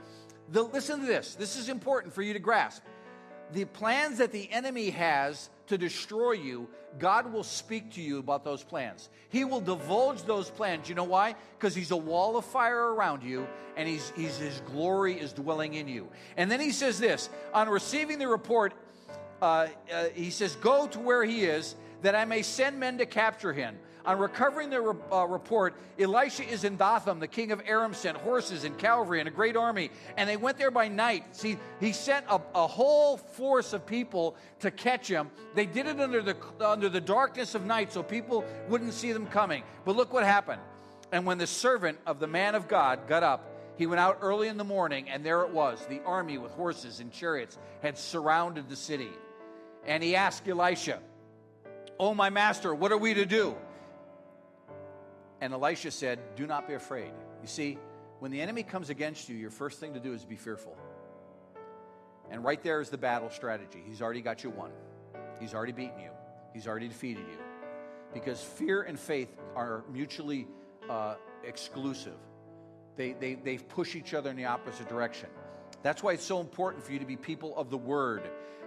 the, 0.52 0.62
listen 0.62 1.00
to 1.00 1.06
this. 1.06 1.34
This 1.34 1.56
is 1.56 1.68
important 1.68 2.14
for 2.14 2.22
you 2.22 2.34
to 2.34 2.38
grasp. 2.38 2.82
The 3.52 3.64
plans 3.64 4.18
that 4.18 4.30
the 4.30 4.48
enemy 4.52 4.90
has 4.90 5.50
to 5.66 5.76
destroy 5.76 6.32
you, 6.32 6.68
God 6.98 7.32
will 7.32 7.42
speak 7.42 7.94
to 7.94 8.00
you 8.00 8.18
about 8.18 8.44
those 8.44 8.62
plans. 8.62 9.08
He 9.28 9.44
will 9.44 9.60
divulge 9.60 10.22
those 10.22 10.50
plans. 10.50 10.88
You 10.88 10.94
know 10.94 11.04
why? 11.04 11.34
Because 11.58 11.74
He's 11.74 11.90
a 11.90 11.96
wall 11.96 12.36
of 12.36 12.44
fire 12.44 12.92
around 12.92 13.24
you, 13.24 13.46
and 13.76 13.88
he's, 13.88 14.12
he's, 14.16 14.36
His 14.36 14.60
glory 14.66 15.14
is 15.14 15.32
dwelling 15.32 15.74
in 15.74 15.88
you. 15.88 16.08
And 16.36 16.50
then 16.50 16.60
He 16.60 16.70
says 16.70 17.00
this 17.00 17.28
on 17.52 17.68
receiving 17.68 18.18
the 18.18 18.28
report, 18.28 18.74
uh, 19.40 19.68
uh, 19.92 20.04
he 20.14 20.30
says, 20.30 20.56
Go 20.56 20.86
to 20.88 20.98
where 20.98 21.24
he 21.24 21.44
is, 21.44 21.74
that 22.02 22.14
I 22.14 22.24
may 22.24 22.42
send 22.42 22.78
men 22.78 22.98
to 22.98 23.06
capture 23.06 23.52
him. 23.52 23.76
On 24.06 24.18
recovering 24.18 24.70
the 24.70 24.80
re- 24.80 25.00
uh, 25.12 25.26
report, 25.26 25.74
Elisha 25.98 26.48
is 26.48 26.64
in 26.64 26.76
Dothan. 26.76 27.18
The 27.18 27.28
king 27.28 27.52
of 27.52 27.60
Aram 27.66 27.92
sent 27.92 28.16
horses 28.16 28.64
and 28.64 28.76
cavalry 28.78 29.20
and 29.20 29.28
a 29.28 29.32
great 29.32 29.56
army, 29.56 29.90
and 30.16 30.28
they 30.28 30.38
went 30.38 30.56
there 30.56 30.70
by 30.70 30.88
night. 30.88 31.36
See, 31.36 31.58
he 31.80 31.92
sent 31.92 32.24
a, 32.28 32.40
a 32.54 32.66
whole 32.66 33.18
force 33.18 33.72
of 33.74 33.84
people 33.84 34.36
to 34.60 34.70
catch 34.70 35.06
him. 35.06 35.30
They 35.54 35.66
did 35.66 35.86
it 35.86 36.00
under 36.00 36.22
the, 36.22 36.36
under 36.60 36.88
the 36.88 37.00
darkness 37.00 37.54
of 37.54 37.66
night 37.66 37.92
so 37.92 38.02
people 38.02 38.44
wouldn't 38.68 38.94
see 38.94 39.12
them 39.12 39.26
coming. 39.26 39.62
But 39.84 39.96
look 39.96 40.12
what 40.12 40.24
happened. 40.24 40.62
And 41.12 41.26
when 41.26 41.38
the 41.38 41.46
servant 41.46 41.98
of 42.06 42.20
the 42.20 42.26
man 42.26 42.54
of 42.54 42.68
God 42.68 43.06
got 43.06 43.22
up, 43.22 43.46
he 43.76 43.86
went 43.86 44.00
out 44.00 44.18
early 44.22 44.48
in 44.48 44.56
the 44.56 44.64
morning, 44.64 45.08
and 45.08 45.24
there 45.24 45.42
it 45.42 45.50
was. 45.50 45.84
The 45.86 46.02
army 46.04 46.38
with 46.38 46.52
horses 46.52 47.00
and 47.00 47.12
chariots 47.12 47.58
had 47.82 47.98
surrounded 47.98 48.68
the 48.68 48.76
city. 48.76 49.10
And 49.86 50.02
he 50.02 50.16
asked 50.16 50.46
Elisha, 50.48 51.00
Oh, 51.98 52.14
my 52.14 52.30
master, 52.30 52.74
what 52.74 52.92
are 52.92 52.98
we 52.98 53.14
to 53.14 53.26
do? 53.26 53.54
And 55.40 55.52
Elisha 55.52 55.90
said, 55.90 56.18
Do 56.36 56.46
not 56.46 56.66
be 56.66 56.74
afraid. 56.74 57.12
You 57.42 57.48
see, 57.48 57.78
when 58.20 58.30
the 58.30 58.40
enemy 58.40 58.62
comes 58.62 58.90
against 58.90 59.28
you, 59.28 59.36
your 59.36 59.50
first 59.50 59.80
thing 59.80 59.94
to 59.94 60.00
do 60.00 60.12
is 60.12 60.24
be 60.24 60.36
fearful. 60.36 60.76
And 62.30 62.44
right 62.44 62.62
there 62.62 62.80
is 62.80 62.90
the 62.90 62.98
battle 62.98 63.30
strategy. 63.30 63.82
He's 63.84 64.00
already 64.00 64.20
got 64.20 64.44
you 64.44 64.50
won, 64.50 64.70
he's 65.40 65.54
already 65.54 65.72
beaten 65.72 65.98
you, 65.98 66.10
he's 66.52 66.66
already 66.68 66.88
defeated 66.88 67.24
you. 67.28 67.38
Because 68.12 68.42
fear 68.42 68.82
and 68.82 68.98
faith 68.98 69.28
are 69.54 69.84
mutually 69.92 70.46
uh, 70.88 71.14
exclusive, 71.44 72.16
they, 72.96 73.12
they, 73.12 73.34
they 73.34 73.56
push 73.58 73.94
each 73.94 74.14
other 74.14 74.30
in 74.30 74.36
the 74.36 74.44
opposite 74.44 74.88
direction. 74.88 75.28
That's 75.82 76.02
why 76.02 76.12
it's 76.12 76.24
so 76.24 76.40
important 76.40 76.84
for 76.84 76.92
you 76.92 76.98
to 76.98 77.06
be 77.06 77.16
people 77.16 77.56
of 77.56 77.70
the 77.70 77.78
word. 77.78 78.22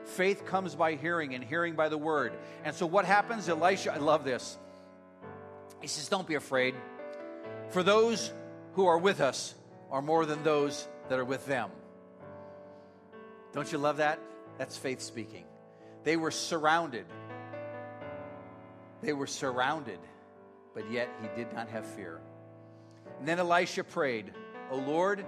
Faith 0.06 0.46
comes 0.46 0.76
by 0.76 0.96
hearing, 0.96 1.34
and 1.34 1.44
hearing 1.44 1.76
by 1.76 1.90
the 1.90 1.98
word. 1.98 2.34
And 2.64 2.76
so, 2.76 2.86
what 2.86 3.06
happens? 3.06 3.48
Elisha, 3.48 3.94
I 3.94 3.98
love 3.98 4.26
this. 4.26 4.58
He 5.82 5.88
says, 5.88 6.10
Don't 6.10 6.28
be 6.28 6.36
afraid. 6.36 6.76
For 7.70 7.84
those 7.84 8.32
who 8.74 8.86
are 8.88 8.98
with 8.98 9.22
us 9.22 9.54
are 9.92 10.02
more 10.02 10.26
than 10.26 10.44
those 10.44 10.88
that 11.10 11.20
are 11.20 11.26
with 11.26 11.46
them. 11.46 11.70
Don't 13.54 13.72
you 13.72 13.78
love 13.78 13.98
that? 13.98 14.20
That's 14.58 14.78
faith 14.78 15.02
speaking. 15.02 15.46
They 16.04 16.18
were 16.18 16.32
surrounded. 16.32 17.06
They 19.02 19.14
were 19.14 19.28
surrounded, 19.28 20.00
but 20.74 20.90
yet 20.92 21.10
he 21.22 21.28
did 21.36 21.54
not 21.54 21.70
have 21.70 21.86
fear. 21.86 22.20
And 23.20 23.28
then 23.28 23.40
Elisha 23.40 23.84
prayed, 23.84 24.34
O 24.72 24.78
Lord, 24.78 25.26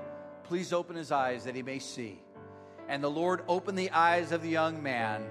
please 0.48 0.74
open 0.74 0.96
his 0.96 1.12
eyes 1.12 1.44
that 1.44 1.56
he 1.56 1.64
may 1.64 1.80
see. 1.80 2.20
And 2.88 3.04
the 3.04 3.10
Lord 3.10 3.42
opened 3.48 3.78
the 3.78 3.90
eyes 3.92 4.32
of 4.32 4.42
the 4.42 4.50
young 4.50 4.82
man, 4.82 5.24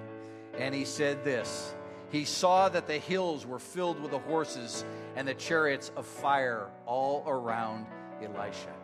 and 0.58 0.74
he 0.74 0.84
said 0.84 1.24
this 1.24 1.74
He 2.10 2.24
saw 2.24 2.68
that 2.68 2.86
the 2.86 2.98
hills 2.98 3.46
were 3.46 3.58
filled 3.58 4.00
with 4.00 4.10
the 4.10 4.18
horses 4.18 4.84
and 5.16 5.26
the 5.26 5.34
chariots 5.34 5.92
of 5.96 6.06
fire 6.06 6.68
all 6.86 7.24
around 7.26 7.86
Elisha. 8.22 8.74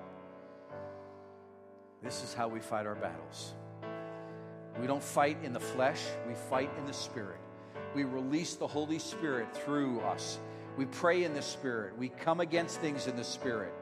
This 2.03 2.23
is 2.23 2.33
how 2.33 2.49
we 2.49 2.61
fight 2.61 2.87
our 2.87 2.95
battles. 2.95 3.55
We 4.81 4.87
don't 4.87 5.03
fight 5.03 5.37
in 5.43 5.53
the 5.53 5.61
flesh, 5.61 6.01
we 6.27 6.35
fight 6.35 6.71
in 6.79 6.87
the 6.87 6.93
spirit. 6.93 7.41
We 7.95 8.05
release 8.05 8.55
the 8.55 8.69
Holy 8.69 9.01
Spirit 9.01 9.55
through 9.55 10.01
us. 10.01 10.39
We 10.77 10.87
pray 10.87 11.25
in 11.25 11.35
the 11.35 11.43
spirit. 11.43 11.99
We 11.99 12.09
come 12.09 12.41
against 12.41 12.81
things 12.81 13.09
in 13.09 13.17
the 13.17 13.25
spirit. 13.25 13.75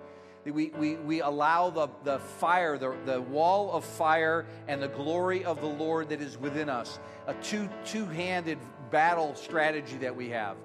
We, 0.45 0.71
we, 0.71 0.97
we 0.97 1.21
allow 1.21 1.71
the, 1.71 1.89
the 2.05 2.19
fire, 2.19 2.79
the, 2.79 2.97
the 3.05 3.21
wall 3.21 3.73
of 3.73 3.85
fire, 3.85 4.47
and 4.67 4.83
the 4.83 4.89
glory 4.89 5.45
of 5.45 5.61
the 5.61 5.67
Lord 5.67 6.09
that 6.09 6.23
is 6.23 6.39
within 6.39 6.69
us, 6.69 6.99
a 7.27 7.35
two, 7.35 7.69
two 7.85 8.07
handed 8.07 8.59
battle 8.91 9.35
strategy 9.35 9.99
that 9.99 10.15
we 10.15 10.31
have. 10.31 10.57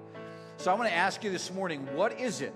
So 0.56 0.70
I'm 0.70 0.78
going 0.78 0.88
to 0.88 0.94
ask 0.94 1.22
you 1.24 1.30
this 1.30 1.52
morning 1.52 1.86
what 1.94 2.20
is 2.20 2.40
it 2.40 2.54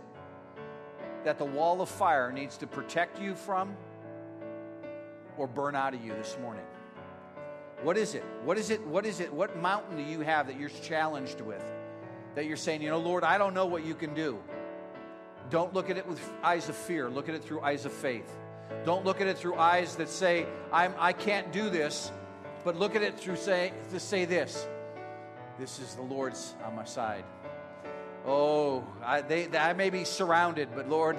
that 1.24 1.38
the 1.38 1.44
wall 1.44 1.82
of 1.82 1.88
fire 1.88 2.32
needs 2.32 2.56
to 2.58 2.66
protect 2.66 3.20
you 3.20 3.34
from 3.34 3.76
or 5.36 5.46
burn 5.46 5.74
out 5.74 5.94
of 5.94 6.04
you 6.04 6.12
this 6.12 6.38
morning? 6.40 6.64
What 7.82 7.96
is 7.96 8.14
it? 8.14 8.24
What 8.44 8.58
is 8.58 8.70
it? 8.70 8.84
What 8.86 9.06
is 9.06 9.20
it? 9.20 9.32
What 9.32 9.56
mountain 9.56 9.96
do 9.96 10.02
you 10.02 10.20
have 10.20 10.46
that 10.48 10.58
you're 10.58 10.68
challenged 10.68 11.40
with? 11.40 11.64
That 12.34 12.46
you're 12.46 12.56
saying, 12.56 12.82
you 12.82 12.90
know, 12.90 12.98
Lord, 12.98 13.24
I 13.24 13.38
don't 13.38 13.54
know 13.54 13.66
what 13.66 13.84
you 13.84 13.94
can 13.94 14.14
do. 14.14 14.38
Don't 15.50 15.72
look 15.72 15.90
at 15.90 15.96
it 15.96 16.06
with 16.06 16.20
eyes 16.42 16.68
of 16.68 16.76
fear. 16.76 17.08
Look 17.08 17.28
at 17.28 17.34
it 17.34 17.44
through 17.44 17.60
eyes 17.62 17.84
of 17.84 17.92
faith. 17.92 18.30
Don't 18.84 19.04
look 19.04 19.20
at 19.20 19.26
it 19.26 19.38
through 19.38 19.54
eyes 19.56 19.96
that 19.96 20.08
say, 20.08 20.46
I'm, 20.72 20.94
I 20.98 21.12
can't 21.12 21.52
do 21.52 21.70
this, 21.70 22.12
but 22.64 22.76
look 22.76 22.94
at 22.96 23.02
it 23.02 23.18
through 23.18 23.36
say, 23.36 23.72
to 23.90 24.00
say 24.00 24.24
this 24.24 24.66
This 25.58 25.78
is 25.78 25.94
the 25.94 26.02
Lord's 26.02 26.54
on 26.64 26.76
my 26.76 26.84
side. 26.84 27.24
Oh, 28.26 28.84
I, 29.02 29.22
they, 29.22 29.48
I 29.56 29.72
may 29.72 29.90
be 29.90 30.04
surrounded, 30.04 30.68
but 30.74 30.88
Lord, 30.88 31.16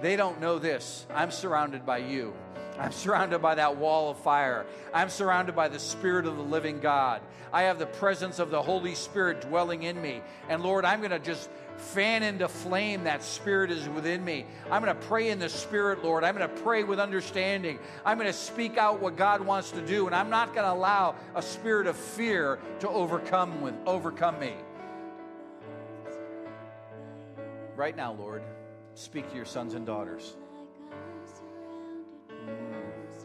they 0.00 0.16
don't 0.16 0.40
know 0.40 0.58
this. 0.58 1.06
I'm 1.12 1.30
surrounded 1.30 1.84
by 1.84 1.98
you. 1.98 2.34
I'm 2.78 2.92
surrounded 2.92 3.40
by 3.40 3.56
that 3.56 3.76
wall 3.76 4.10
of 4.10 4.18
fire. 4.18 4.64
I'm 4.94 5.10
surrounded 5.10 5.54
by 5.54 5.68
the 5.68 5.78
Spirit 5.78 6.26
of 6.26 6.36
the 6.36 6.42
living 6.42 6.80
God. 6.80 7.20
I 7.52 7.62
have 7.62 7.78
the 7.78 7.86
presence 7.86 8.38
of 8.38 8.50
the 8.50 8.62
Holy 8.62 8.94
Spirit 8.94 9.42
dwelling 9.42 9.82
in 9.82 10.00
me. 10.00 10.22
And 10.48 10.62
Lord, 10.62 10.84
I'm 10.84 11.00
going 11.00 11.10
to 11.10 11.18
just 11.18 11.50
fan 11.82 12.22
into 12.22 12.48
flame 12.48 13.04
that 13.04 13.22
spirit 13.22 13.70
is 13.70 13.88
within 13.88 14.24
me. 14.24 14.46
I'm 14.70 14.82
going 14.82 14.96
to 14.96 15.06
pray 15.06 15.28
in 15.30 15.38
the 15.38 15.48
spirit, 15.48 16.02
Lord. 16.02 16.24
I'm 16.24 16.36
going 16.36 16.48
to 16.48 16.62
pray 16.62 16.84
with 16.84 16.98
understanding. 16.98 17.78
I'm 18.04 18.18
going 18.18 18.30
to 18.30 18.32
speak 18.32 18.78
out 18.78 19.00
what 19.00 19.16
God 19.16 19.42
wants 19.42 19.72
to 19.72 19.80
do, 19.80 20.06
and 20.06 20.14
I'm 20.14 20.30
not 20.30 20.54
going 20.54 20.64
to 20.64 20.72
allow 20.72 21.16
a 21.34 21.42
spirit 21.42 21.86
of 21.86 21.96
fear 21.96 22.58
to 22.80 22.88
overcome 22.88 23.60
with 23.60 23.74
overcome 23.86 24.38
me. 24.38 24.54
Right 27.76 27.96
now, 27.96 28.12
Lord, 28.12 28.42
speak 28.94 29.28
to 29.30 29.36
your 29.36 29.44
sons 29.44 29.74
and 29.74 29.84
daughters. 29.84 30.36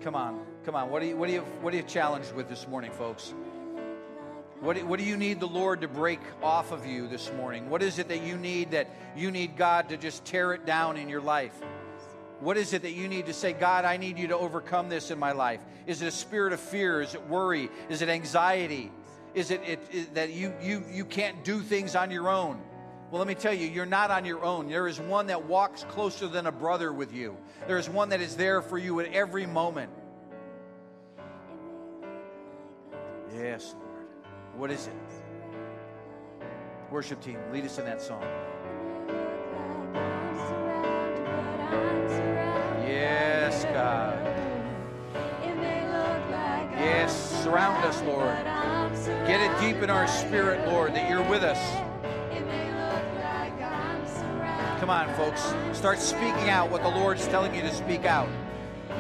Come 0.02 0.16
on, 0.16 0.46
come 0.64 0.76
on. 0.76 0.90
What 0.90 1.02
are 1.02 1.06
you 1.06 1.18
what 1.18 1.30
are 1.30 1.34
you 1.34 1.42
what 1.62 1.74
are 1.74 1.78
you 1.78 1.84
challenged 1.84 2.34
with 2.34 2.48
this 2.48 2.68
morning, 2.68 2.92
folks? 2.92 3.34
What 4.60 4.84
what 4.86 5.00
do 5.00 5.06
you 5.06 5.18
need 5.18 5.40
the 5.40 5.48
Lord 5.48 5.82
to 5.82 5.88
break 5.88 6.20
off 6.42 6.72
of 6.72 6.86
you 6.86 7.08
this 7.08 7.32
morning? 7.34 7.70
What 7.70 7.84
is 7.84 8.00
it 8.00 8.08
that 8.08 8.24
you 8.24 8.38
need 8.38 8.72
that 8.72 8.90
you 9.16 9.30
need 9.30 9.56
God 9.56 9.90
to 9.90 9.98
just 9.98 10.26
tear 10.26 10.54
it 10.54 10.66
down 10.66 10.98
in 10.98 11.10
your 11.10 11.22
life? 11.22 11.54
What 12.40 12.58
is 12.58 12.74
it 12.74 12.82
that 12.82 12.92
you 12.92 13.08
need 13.08 13.28
to 13.28 13.34
say, 13.34 13.54
God, 13.54 13.86
I 13.86 13.98
need 13.98 14.18
you 14.18 14.28
to 14.28 14.38
overcome 14.38 14.90
this 14.90 15.12
in 15.12 15.20
my 15.20 15.32
life? 15.32 15.60
Is 15.86 16.02
it 16.02 16.08
a 16.08 16.12
spirit 16.12 16.54
of 16.54 16.60
fear? 16.60 17.02
Is 17.02 17.16
it 17.16 17.28
worry? 17.28 17.70
Is 17.90 18.02
it 18.02 18.10
anxiety? 18.10 18.92
Is 19.34 19.52
it, 19.52 19.62
it, 19.66 19.80
it 19.92 20.16
that 20.16 20.32
you, 20.34 20.54
you, 20.62 20.84
you 20.92 21.06
can't 21.06 21.44
do 21.44 21.62
things 21.62 21.96
on 21.96 22.12
your 22.12 22.30
own? 22.30 22.62
Well, 23.10 23.20
let 23.20 23.28
me 23.28 23.36
tell 23.36 23.54
you, 23.54 23.68
you're 23.68 23.86
not 23.86 24.12
on 24.12 24.26
your 24.26 24.44
own. 24.44 24.68
There 24.68 24.88
is 24.88 25.00
one 25.00 25.28
that 25.28 25.46
walks 25.46 25.84
closer 25.84 26.28
than 26.28 26.46
a 26.46 26.52
brother 26.52 26.92
with 26.92 27.14
you. 27.14 27.38
There 27.66 27.78
is 27.78 27.90
one 27.90 28.10
that 28.10 28.22
is 28.22 28.36
there 28.36 28.62
for 28.62 28.78
you 28.78 29.00
at 29.00 29.14
every 29.14 29.46
moment. 29.46 29.92
Yes, 33.34 33.76
what 34.58 34.72
is 34.72 34.88
it? 34.88 34.94
Worship 36.90 37.22
team, 37.22 37.38
lead 37.54 37.64
us 37.64 37.78
in 37.78 37.86
that 37.86 38.02
song. 38.02 38.24
Yes, 42.84 43.66
God. 43.66 44.18
Yes, 46.74 47.44
surround 47.44 47.86
us, 47.86 48.02
Lord. 48.02 48.36
Get 49.28 49.42
it 49.42 49.60
deep 49.62 49.84
in 49.84 49.92
our 49.92 50.08
spirit, 50.08 50.68
Lord, 50.68 50.96
that 50.96 51.08
you're 51.08 51.22
with 51.30 51.44
us. 51.44 51.60
Come 54.80 54.90
on, 54.90 55.14
folks. 55.14 55.54
Start 55.78 56.00
speaking 56.00 56.50
out 56.50 56.72
what 56.72 56.82
the 56.82 56.90
Lord's 56.90 57.28
telling 57.28 57.54
you 57.54 57.62
to 57.62 57.74
speak 57.76 58.06
out. 58.06 58.28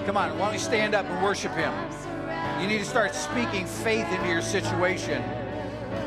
Come 0.05 0.17
on, 0.17 0.37
why 0.37 0.45
don't 0.45 0.53
we 0.53 0.59
stand 0.59 0.93
up 0.93 1.07
and 1.07 1.23
worship 1.23 1.53
Him? 1.53 1.73
You 2.61 2.67
need 2.67 2.77
to 2.77 2.85
start 2.85 3.15
speaking 3.15 3.65
faith 3.65 4.07
into 4.11 4.27
your 4.27 4.43
situation. 4.43 5.23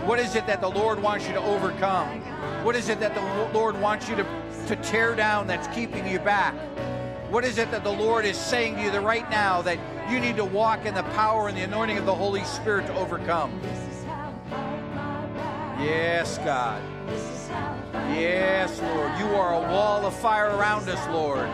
What 0.06 0.18
is 0.18 0.34
it 0.34 0.46
that 0.46 0.60
the 0.60 0.68
Lord 0.68 1.00
wants 1.02 1.26
you 1.26 1.32
to 1.34 1.40
overcome? 1.40 2.20
What 2.64 2.76
is 2.76 2.88
it 2.88 3.00
that 3.00 3.14
the 3.14 3.58
Lord 3.58 3.80
wants 3.80 4.08
you 4.08 4.16
to, 4.16 4.24
to 4.66 4.76
tear 4.76 5.14
down 5.14 5.46
that's 5.46 5.68
keeping 5.74 6.06
you 6.06 6.18
back? 6.18 6.54
What 7.30 7.44
is 7.44 7.58
it 7.58 7.70
that 7.70 7.84
the 7.84 7.92
Lord 7.92 8.24
is 8.24 8.36
saying 8.36 8.76
to 8.76 8.82
you 8.82 8.90
that 8.90 9.02
right 9.02 9.28
now 9.30 9.62
that 9.62 9.78
you 10.10 10.18
need 10.18 10.36
to 10.36 10.44
walk 10.44 10.84
in 10.84 10.94
the 10.94 11.04
power 11.04 11.48
and 11.48 11.56
the 11.56 11.62
anointing 11.62 11.96
of 11.96 12.06
the 12.06 12.14
Holy 12.14 12.42
Spirit 12.44 12.86
to 12.88 12.94
overcome? 12.94 13.60
Yes, 15.78 16.38
God. 16.38 16.82
Yes, 18.12 18.80
Lord. 18.80 19.18
You 19.18 19.26
are 19.36 19.54
a 19.54 19.72
wall 19.72 20.04
of 20.04 20.14
fire 20.14 20.50
around 20.56 20.88
us, 20.88 21.08
Lord. 21.08 21.48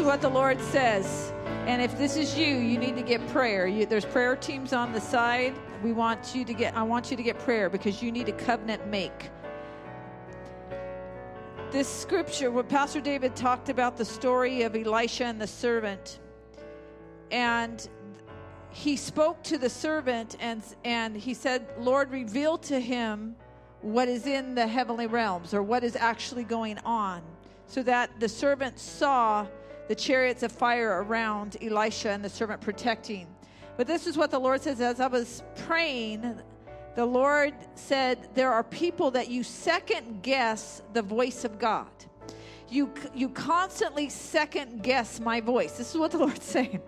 Is 0.00 0.06
what 0.06 0.22
the 0.22 0.28
Lord 0.28 0.58
says. 0.62 1.30
And 1.66 1.82
if 1.82 1.98
this 1.98 2.16
is 2.16 2.36
you, 2.36 2.56
you 2.56 2.78
need 2.78 2.96
to 2.96 3.02
get 3.02 3.26
prayer. 3.28 3.66
You, 3.66 3.84
there's 3.84 4.06
prayer 4.06 4.34
teams 4.34 4.72
on 4.72 4.94
the 4.94 5.00
side. 5.00 5.54
We 5.82 5.92
want 5.92 6.34
you 6.34 6.42
to 6.46 6.54
get 6.54 6.74
I 6.74 6.82
want 6.82 7.10
you 7.10 7.18
to 7.18 7.22
get 7.22 7.38
prayer 7.40 7.68
because 7.68 8.02
you 8.02 8.10
need 8.10 8.28
a 8.28 8.32
covenant 8.32 8.86
make. 8.86 9.30
This 11.70 11.86
scripture 11.86 12.50
where 12.50 12.64
Pastor 12.64 13.02
David 13.02 13.36
talked 13.36 13.68
about 13.68 13.98
the 13.98 14.04
story 14.04 14.62
of 14.62 14.74
Elisha 14.74 15.24
and 15.24 15.38
the 15.38 15.46
servant. 15.46 16.18
And 17.30 17.86
he 18.70 18.96
spoke 18.96 19.42
to 19.44 19.58
the 19.58 19.68
servant 19.68 20.36
and 20.40 20.62
and 20.82 21.14
he 21.14 21.34
said, 21.34 21.66
"Lord, 21.78 22.10
reveal 22.10 22.56
to 22.58 22.80
him 22.80 23.36
what 23.82 24.08
is 24.08 24.26
in 24.26 24.54
the 24.54 24.66
heavenly 24.66 25.08
realms 25.08 25.52
or 25.52 25.62
what 25.62 25.84
is 25.84 25.94
actually 25.94 26.44
going 26.44 26.78
on." 26.86 27.20
So 27.66 27.82
that 27.82 28.18
the 28.18 28.28
servant 28.28 28.78
saw 28.78 29.46
the 29.90 29.96
chariots 29.96 30.44
of 30.44 30.52
fire 30.52 31.02
around 31.02 31.56
Elisha 31.60 32.10
and 32.10 32.24
the 32.24 32.28
servant 32.28 32.60
protecting. 32.60 33.26
But 33.76 33.88
this 33.88 34.06
is 34.06 34.16
what 34.16 34.30
the 34.30 34.38
Lord 34.38 34.62
says 34.62 34.80
as 34.80 35.00
I 35.00 35.08
was 35.08 35.42
praying, 35.66 36.40
the 36.94 37.04
Lord 37.04 37.54
said, 37.74 38.28
There 38.34 38.52
are 38.52 38.62
people 38.62 39.10
that 39.10 39.30
you 39.30 39.42
second 39.42 40.22
guess 40.22 40.80
the 40.92 41.02
voice 41.02 41.44
of 41.44 41.58
God. 41.58 41.88
You, 42.68 42.94
you 43.16 43.30
constantly 43.30 44.08
second 44.10 44.84
guess 44.84 45.18
my 45.18 45.40
voice. 45.40 45.72
This 45.72 45.90
is 45.90 45.98
what 45.98 46.12
the 46.12 46.18
Lord's 46.24 46.44
saying. 46.44 46.80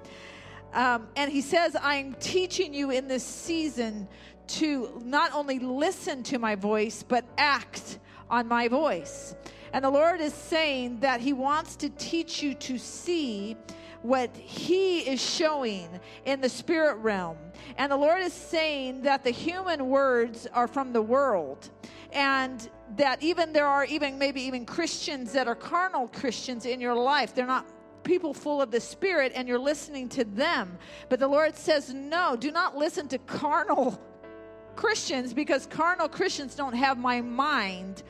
Um, 0.72 1.08
and 1.16 1.28
He 1.28 1.40
says, 1.40 1.74
I'm 1.82 2.14
teaching 2.20 2.72
you 2.72 2.92
in 2.92 3.08
this 3.08 3.24
season 3.24 4.06
to 4.46 5.02
not 5.04 5.34
only 5.34 5.58
listen 5.58 6.22
to 6.22 6.38
my 6.38 6.54
voice, 6.54 7.02
but 7.02 7.24
act 7.36 7.98
on 8.30 8.46
my 8.46 8.68
voice. 8.68 9.34
And 9.73 9.85
the 9.85 9.90
Lord 9.90 10.20
is 10.20 10.35
saying 10.35 11.01
that 11.01 11.20
He 11.20 11.32
wants 11.32 11.77
to 11.77 11.89
teach 11.90 12.43
you 12.43 12.55
to 12.55 12.78
see 12.78 13.57
what 14.03 14.36
He 14.36 15.01
is 15.01 15.20
showing 15.20 15.89
in 16.24 16.40
the 16.40 16.49
spirit 16.49 16.97
realm. 16.97 17.39
And 17.78 17.90
the 17.90 17.97
Lord 17.97 18.20
is 18.23 18.32
saying 18.32 19.03
that 19.03 19.24
the 19.24 19.31
human 19.31 19.89
words 19.89 20.47
are 20.53 20.66
from 20.66 20.93
the 20.93 21.03
world. 21.03 21.70
And 22.12 22.69
that 22.97 23.23
even 23.23 23.53
there 23.53 23.66
are 23.66 23.85
even 23.86 24.19
maybe 24.19 24.43
even 24.43 24.66
Christians 24.66 25.32
that 25.32 25.49
are 25.49 25.55
carnal 25.55 26.09
Christians 26.09 26.66
in 26.66 26.81
your 26.81 26.94
life. 26.94 27.35
They're 27.35 27.47
not 27.47 27.66
people 28.03 28.35
full 28.35 28.61
of 28.61 28.70
the 28.70 28.81
Spirit 28.81 29.32
and 29.35 29.49
you're 29.49 29.59
listening 29.59 30.09
to 30.11 30.24
them. 30.24 30.78
But 31.09 31.20
the 31.20 31.28
Lord 31.28 31.57
says, 31.57 31.94
no, 31.94 32.36
do 32.36 32.51
not 32.51 32.77
listen 32.77 33.09
to 33.09 33.19
carnal 33.19 34.01
Christians 34.77 35.32
because 35.32 35.66
carnal 35.66 36.09
Christians 36.09 36.55
don't 36.55 36.74
have 36.74 36.99
my 36.99 37.20
mind. 37.20 38.03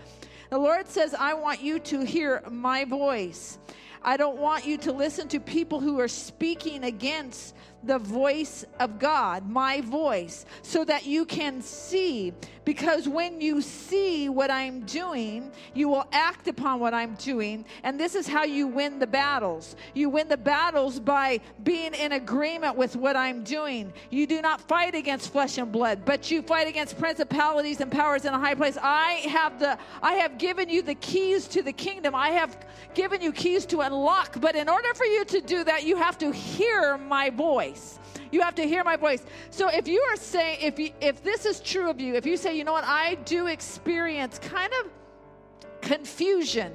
The 0.53 0.59
Lord 0.59 0.87
says, 0.87 1.15
I 1.15 1.33
want 1.33 1.63
you 1.63 1.79
to 1.79 2.05
hear 2.05 2.43
my 2.51 2.85
voice. 2.85 3.59
I 4.03 4.19
don't 4.19 4.37
want 4.37 4.67
you 4.67 4.77
to 4.77 4.93
listen 4.93 5.27
to 5.29 5.41
people 5.41 5.81
who 5.81 5.99
are 5.99 6.09
speaking 6.09 6.85
against 6.85 7.55
the 7.85 7.99
voice 7.99 8.63
of 8.79 8.99
God, 8.99 9.49
my 9.49 9.81
voice, 9.81 10.45
so 10.61 10.85
that 10.85 11.07
you 11.07 11.25
can 11.25 11.63
see. 11.63 12.35
Because 12.65 13.09
when 13.09 13.41
you 13.41 13.61
see 13.61 14.29
what 14.29 14.51
I'm 14.51 14.81
doing, 14.83 15.51
you 15.75 15.89
will 15.89 16.07
act 16.13 16.47
upon 16.47 16.79
what 16.79 16.95
I'm 16.95 17.15
doing. 17.17 17.65
And 17.83 17.99
this 17.99 18.15
is 18.15 18.29
how 18.29 18.45
you 18.45 18.69
win 18.69 19.01
the 19.01 19.07
battles. 19.07 19.75
You 19.95 20.09
win 20.09 20.29
the 20.29 20.37
battles 20.37 21.01
by 21.01 21.41
being 21.65 21.93
in 21.95 22.13
agreement 22.13 22.77
with 22.77 22.95
what 22.95 23.17
I'm 23.17 23.43
doing. 23.43 23.93
You 24.11 24.29
do 24.29 24.41
not 24.41 24.61
fight 24.61 24.95
against 24.95 25.33
flesh 25.33 25.59
and 25.59 25.73
blood, 25.73 26.05
but 26.05 26.31
you 26.31 26.41
fight 26.41 26.69
against 26.69 26.99
principalities 26.99 27.81
and 27.81 27.91
powers 27.91 28.25
in 28.25 28.33
a 28.33 28.39
high 28.39 28.55
place. 28.55 28.79
I 28.81 29.25
have 29.29 29.59
the 29.59 29.77
I 30.01 30.15
have 30.15 30.39
given 30.39 30.69
you 30.69 30.83
the 30.83 30.95
keys 30.97 31.49
to 31.49 31.63
the 31.63 31.73
kingdom. 31.73 32.15
I 32.15 32.29
have 32.31 32.57
given 32.95 33.21
you 33.21 33.33
keys 33.33 33.67
to 33.67 33.81
unlock, 33.81 34.41
but 34.41 34.55
in 34.55 34.69
order 34.69 34.95
for 34.95 35.05
you 35.05 35.25
to 35.25 35.41
do 35.41 35.65
that, 35.65 35.85
you 35.85 35.97
have 35.97 36.17
to 36.19 36.31
hear 36.31 36.97
my 36.97 37.31
voice. 37.31 37.99
You 38.33 38.41
have 38.41 38.55
to 38.57 38.67
hear 38.67 38.83
my 38.83 38.97
voice. 38.97 39.23
So 39.51 39.69
if 39.69 39.87
you 39.87 40.01
are 40.11 40.17
saying, 40.17 40.59
if 40.63 40.79
you, 40.79 40.91
if 41.01 41.23
this 41.23 41.47
is 41.47 41.61
true 41.61 41.89
of 41.89 42.01
you, 42.01 42.15
if 42.17 42.27
you 42.27 42.37
say, 42.37 42.57
you 42.57 42.65
know 42.65 42.73
what, 42.73 42.85
I 42.85 43.15
do 43.27 43.47
experience 43.47 44.41
kind 44.41 44.73
of 44.81 44.91
confusion, 45.83 46.75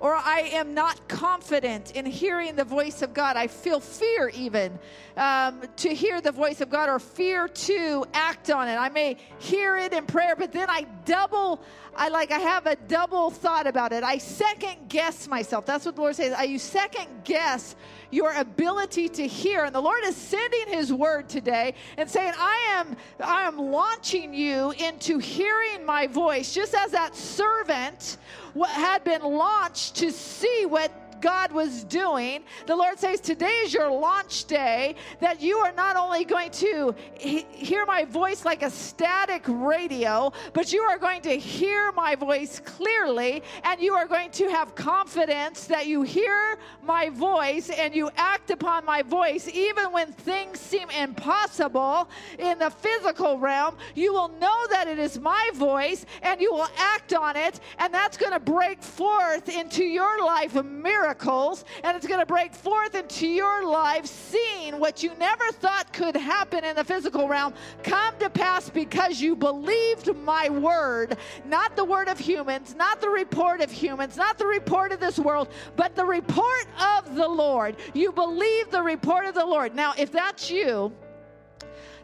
or 0.00 0.14
I 0.14 0.50
am 0.52 0.74
not 0.74 1.08
confident 1.08 1.92
in 1.92 2.06
hearing 2.06 2.56
the 2.56 2.64
voice 2.64 3.02
of 3.02 3.14
God. 3.14 3.36
I 3.36 3.46
feel 3.46 3.80
fear 3.80 4.28
even 4.30 4.78
um, 5.16 5.62
to 5.76 5.94
hear 5.94 6.20
the 6.20 6.32
voice 6.32 6.60
of 6.60 6.70
God, 6.70 6.88
or 6.88 6.98
fear 6.98 7.48
to 7.48 8.04
act 8.12 8.50
on 8.50 8.68
it. 8.68 8.76
I 8.76 8.88
may 8.88 9.16
hear 9.38 9.76
it 9.76 9.92
in 9.92 10.06
prayer, 10.06 10.34
but 10.36 10.52
then 10.52 10.68
I 10.68 10.86
double. 11.04 11.60
I 11.96 12.08
like 12.08 12.32
I 12.32 12.38
have 12.38 12.66
a 12.66 12.74
double 12.74 13.30
thought 13.30 13.66
about 13.66 13.92
it. 13.92 14.02
I 14.02 14.18
second 14.18 14.88
guess 14.88 15.28
myself. 15.28 15.66
That's 15.66 15.86
what 15.86 15.94
the 15.94 16.00
Lord 16.00 16.16
says. 16.16 16.32
I 16.32 16.44
you 16.44 16.58
second 16.58 17.06
guess 17.24 17.76
your 18.10 18.32
ability 18.32 19.08
to 19.08 19.26
hear. 19.26 19.64
And 19.64 19.74
the 19.74 19.80
Lord 19.80 20.02
is 20.04 20.16
sending 20.16 20.68
his 20.68 20.92
word 20.92 21.28
today 21.28 21.74
and 21.96 22.08
saying, 22.10 22.32
I 22.36 22.76
am 22.76 22.96
I 23.20 23.42
am 23.42 23.58
launching 23.58 24.34
you 24.34 24.72
into 24.72 25.18
hearing 25.18 25.84
my 25.84 26.06
voice, 26.06 26.52
just 26.52 26.74
as 26.74 26.90
that 26.92 27.14
servant 27.14 28.18
had 28.62 29.04
been 29.04 29.22
launched 29.22 29.96
to 29.96 30.12
see 30.12 30.66
what 30.66 30.90
God 31.20 31.52
was 31.52 31.84
doing. 31.84 32.42
The 32.66 32.76
Lord 32.76 32.98
says, 32.98 33.20
Today 33.20 33.52
is 33.64 33.72
your 33.72 33.90
launch 33.90 34.44
day, 34.44 34.96
that 35.20 35.40
you 35.40 35.56
are 35.58 35.72
not 35.72 35.96
only 35.96 36.24
going 36.24 36.50
to 36.52 36.94
he- 37.18 37.46
hear 37.50 37.86
my 37.86 38.04
voice 38.04 38.44
like 38.44 38.62
a 38.62 38.70
static 38.70 39.42
radio, 39.46 40.32
but 40.52 40.72
you 40.72 40.82
are 40.82 40.98
going 40.98 41.22
to 41.22 41.36
hear 41.36 41.92
my 41.92 42.14
voice 42.14 42.60
clearly, 42.60 43.42
and 43.64 43.80
you 43.80 43.94
are 43.94 44.06
going 44.06 44.30
to 44.32 44.48
have 44.48 44.74
confidence 44.74 45.66
that 45.66 45.86
you 45.86 46.02
hear 46.02 46.58
my 46.82 47.08
voice 47.10 47.70
and 47.70 47.94
you 47.94 48.10
act 48.16 48.50
upon 48.50 48.84
my 48.84 49.02
voice, 49.02 49.48
even 49.52 49.92
when 49.92 50.12
things 50.12 50.60
seem 50.60 50.88
impossible 50.90 52.08
in 52.38 52.58
the 52.58 52.70
physical 52.70 53.38
realm. 53.38 53.76
You 53.94 54.12
will 54.12 54.28
know 54.28 54.66
that 54.70 54.88
it 54.88 54.98
is 54.98 55.18
my 55.18 55.50
voice 55.54 56.04
and 56.22 56.40
you 56.40 56.52
will 56.52 56.68
act 56.76 57.14
on 57.14 57.36
it, 57.36 57.60
and 57.78 57.92
that's 57.92 58.16
going 58.16 58.32
to 58.32 58.40
break 58.40 58.82
forth 58.82 59.48
into 59.48 59.84
your 59.84 60.24
life 60.24 60.56
a 60.56 60.62
miracles, 61.04 61.66
and 61.82 61.94
it's 61.96 62.06
going 62.06 62.20
to 62.20 62.24
break 62.24 62.54
forth 62.54 62.94
into 62.94 63.26
your 63.26 63.66
life 63.66 64.06
seeing 64.06 64.80
what 64.80 65.02
you 65.02 65.12
never 65.18 65.52
thought 65.52 65.92
could 65.92 66.16
happen 66.16 66.64
in 66.64 66.74
the 66.74 66.84
physical 66.84 67.28
realm 67.28 67.52
come 67.82 68.14
to 68.18 68.30
pass 68.30 68.70
because 68.70 69.20
you 69.20 69.36
believed 69.36 70.16
my 70.16 70.48
word, 70.48 71.18
not 71.44 71.76
the 71.76 71.84
word 71.84 72.08
of 72.08 72.18
humans, 72.18 72.74
not 72.74 73.02
the 73.02 73.08
report 73.08 73.60
of 73.60 73.70
humans, 73.70 74.16
not 74.16 74.38
the 74.38 74.46
report 74.46 74.92
of 74.92 75.00
this 75.00 75.18
world, 75.18 75.48
but 75.76 75.94
the 75.94 76.04
report 76.04 76.66
of 76.80 77.14
the 77.16 77.28
Lord. 77.28 77.76
You 77.92 78.10
believe 78.10 78.70
the 78.70 78.82
report 78.82 79.26
of 79.26 79.34
the 79.34 79.44
Lord. 79.44 79.74
Now, 79.74 79.92
if 79.98 80.10
that's 80.10 80.50
you, 80.50 80.90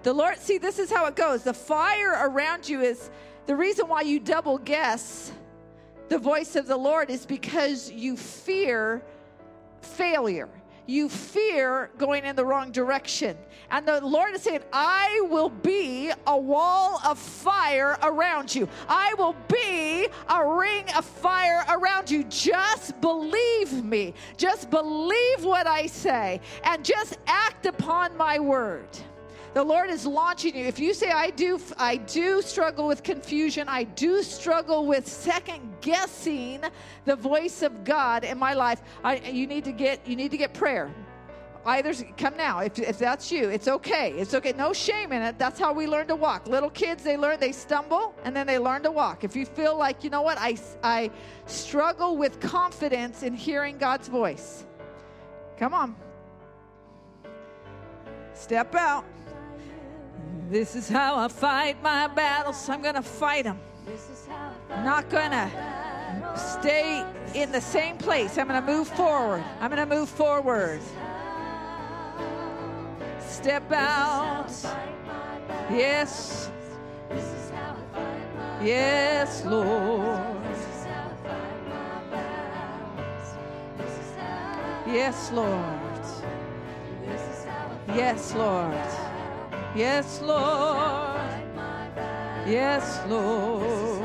the 0.02 0.12
Lord, 0.12 0.36
see, 0.38 0.58
this 0.58 0.78
is 0.78 0.90
how 0.90 1.06
it 1.06 1.16
goes. 1.16 1.42
The 1.42 1.54
fire 1.54 2.28
around 2.28 2.68
you 2.68 2.82
is 2.82 3.10
the 3.46 3.56
reason 3.56 3.88
why 3.88 4.02
you 4.02 4.20
double 4.20 4.58
guess 4.58 5.32
the 6.10 6.18
voice 6.18 6.56
of 6.56 6.66
the 6.66 6.76
Lord 6.76 7.08
is 7.08 7.24
because 7.24 7.90
you 7.90 8.16
fear 8.16 9.00
failure. 9.80 10.48
You 10.86 11.08
fear 11.08 11.88
going 11.98 12.24
in 12.24 12.34
the 12.34 12.44
wrong 12.44 12.72
direction. 12.72 13.36
And 13.70 13.86
the 13.86 14.04
Lord 14.04 14.34
is 14.34 14.42
saying, 14.42 14.62
I 14.72 15.24
will 15.30 15.50
be 15.50 16.10
a 16.26 16.36
wall 16.36 17.00
of 17.06 17.16
fire 17.16 17.96
around 18.02 18.52
you. 18.52 18.68
I 18.88 19.14
will 19.14 19.36
be 19.46 20.08
a 20.28 20.44
ring 20.44 20.84
of 20.96 21.04
fire 21.04 21.64
around 21.68 22.10
you. 22.10 22.24
Just 22.24 23.00
believe 23.00 23.84
me. 23.84 24.12
Just 24.36 24.68
believe 24.68 25.44
what 25.44 25.68
I 25.68 25.86
say 25.86 26.40
and 26.64 26.84
just 26.84 27.18
act 27.28 27.66
upon 27.66 28.16
my 28.16 28.40
word. 28.40 28.88
The 29.52 29.64
Lord 29.64 29.90
is 29.90 30.06
launching 30.06 30.56
you. 30.56 30.64
If 30.64 30.78
you 30.78 30.94
say, 30.94 31.10
I 31.10 31.30
do, 31.30 31.58
I 31.76 31.96
do 31.96 32.40
struggle 32.40 32.86
with 32.86 33.02
confusion, 33.02 33.68
I 33.68 33.82
do 33.84 34.22
struggle 34.22 34.86
with 34.86 35.08
second 35.08 35.60
guessing 35.80 36.62
the 37.04 37.16
voice 37.16 37.62
of 37.62 37.82
God 37.82 38.22
in 38.22 38.38
my 38.38 38.54
life, 38.54 38.80
I, 39.02 39.16
you 39.16 39.48
need 39.48 39.64
to 39.64 39.72
get 39.72 40.06
you 40.06 40.14
need 40.14 40.30
to 40.30 40.36
get 40.36 40.54
prayer. 40.54 40.94
Either 41.66 41.92
come 42.16 42.36
now. 42.38 42.60
If, 42.60 42.78
if 42.78 42.98
that's 42.98 43.30
you 43.30 43.50
it's 43.50 43.68
okay. 43.68 44.12
It's 44.12 44.34
okay. 44.34 44.52
No 44.52 44.72
shame 44.72 45.12
in 45.12 45.20
it. 45.20 45.38
That's 45.38 45.60
how 45.60 45.74
we 45.74 45.86
learn 45.86 46.06
to 46.06 46.16
walk. 46.16 46.46
Little 46.46 46.70
kids 46.70 47.02
they 47.02 47.16
learn 47.16 47.38
they 47.38 47.52
stumble 47.52 48.14
and 48.24 48.34
then 48.34 48.46
they 48.46 48.58
learn 48.58 48.82
to 48.84 48.90
walk. 48.90 49.24
If 49.24 49.36
you 49.36 49.44
feel 49.44 49.76
like 49.76 50.02
you 50.02 50.10
know 50.10 50.22
what 50.22 50.38
i, 50.38 50.56
I 50.82 51.10
struggle 51.46 52.16
with 52.16 52.40
confidence 52.40 53.22
in 53.22 53.34
hearing 53.34 53.78
god's 53.78 54.08
voice 54.08 54.64
come 55.58 55.74
on. 55.74 55.94
Step 58.32 58.74
out 58.74 59.04
this 60.50 60.74
is 60.74 60.88
how 60.88 61.16
i 61.16 61.28
fight 61.28 61.80
my 61.82 62.06
battles 62.08 62.68
i'm 62.68 62.82
gonna 62.82 63.02
fight 63.02 63.44
them 63.44 63.58
not 64.84 65.08
gonna 65.10 65.50
stay 66.36 67.04
in 67.34 67.50
the 67.52 67.60
same 67.60 67.96
place 67.96 68.38
i'm 68.38 68.46
gonna 68.46 68.60
move 68.60 68.88
forward 68.88 69.44
i'm 69.60 69.70
gonna 69.70 69.86
move 69.86 70.08
forward 70.08 70.80
step 73.40 73.72
out. 73.72 74.50
Yes. 75.70 76.50
Yes, 78.62 79.44
Lord. 79.46 80.36
Yes, 84.86 85.32
Lord. 85.32 86.04
Yes, 87.88 88.34
Lord. 88.34 89.09
Yes, 89.74 90.20
Lord. 90.20 91.20
Yes, 92.46 93.00
Lord. 93.08 94.04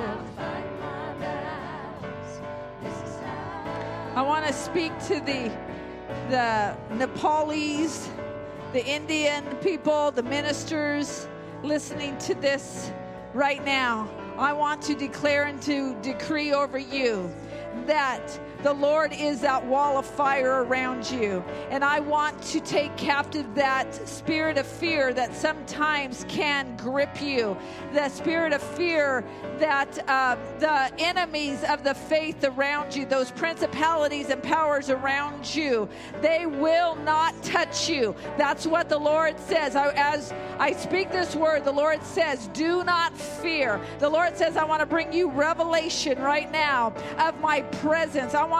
I 4.15 4.21
want 4.21 4.45
to 4.45 4.53
speak 4.53 4.91
to 5.07 5.19
the 5.19 5.51
the 6.29 6.75
Nepalese 6.95 8.09
the 8.75 8.85
Indian 8.85 9.45
people, 9.61 10.11
the 10.11 10.23
ministers 10.23 11.29
listening 11.63 12.17
to 12.17 12.35
this 12.35 12.91
right 13.33 13.63
now, 13.63 14.09
I 14.37 14.51
want 14.51 14.81
to 14.81 14.95
declare 14.95 15.45
and 15.45 15.61
to 15.61 15.95
decree 16.01 16.51
over 16.51 16.77
you 16.77 17.33
that 17.85 18.37
the 18.65 18.73
Lord 18.73 19.13
is 19.13 19.41
that 19.41 19.63
wall 19.63 19.99
of 19.99 20.07
fire 20.07 20.63
around 20.63 21.11
you. 21.11 21.43
And 21.69 21.85
I 21.85 21.99
want 21.99 22.41
to 22.45 22.59
take 22.59 22.97
captive 22.97 23.45
that 23.53 23.93
spirit 24.09 24.57
of 24.57 24.65
fear 24.65 25.13
that 25.13 25.35
sometimes 25.35 26.25
can 26.27 26.75
grip 26.75 27.21
you, 27.21 27.55
the 27.93 28.09
spirit 28.09 28.53
of 28.53 28.63
fear 28.63 29.23
that 29.59 30.09
uh, 30.09 30.35
the 30.57 30.91
enemies 30.99 31.63
of 31.65 31.83
the 31.83 31.93
faith 31.93 32.43
around 32.43 32.95
you, 32.95 33.05
those 33.05 33.29
principalities 33.29 34.31
and 34.31 34.41
powers 34.41 34.89
around 34.89 35.53
you, 35.53 35.87
they 36.23 36.47
will 36.47 36.95
not 36.95 37.39
touch 37.43 37.87
you. 37.87 38.15
That's 38.35 38.65
what 38.65 38.89
the 38.89 38.97
Lord 38.97 39.39
says. 39.41 39.75
I, 39.75 39.91
as 39.91 40.33
I 40.57 40.71
speak 40.73 41.11
this 41.11 41.35
word, 41.35 41.65
the 41.65 41.71
Lord 41.71 42.01
says, 42.01 42.47
Do 42.47 42.83
not 42.83 43.15
fear. 43.15 43.79
The 43.99 44.09
Lord 44.09 44.35
says, 44.35 44.57
I 44.57 44.63
want 44.63 44.79
to 44.79 44.87
bring 44.87 45.13
you 45.13 45.29
revelation 45.29 46.19
right 46.19 46.51
now 46.51 46.95
of 47.19 47.39
my 47.39 47.61
presence. 47.61 48.33
I 48.33 48.43
want 48.43 48.54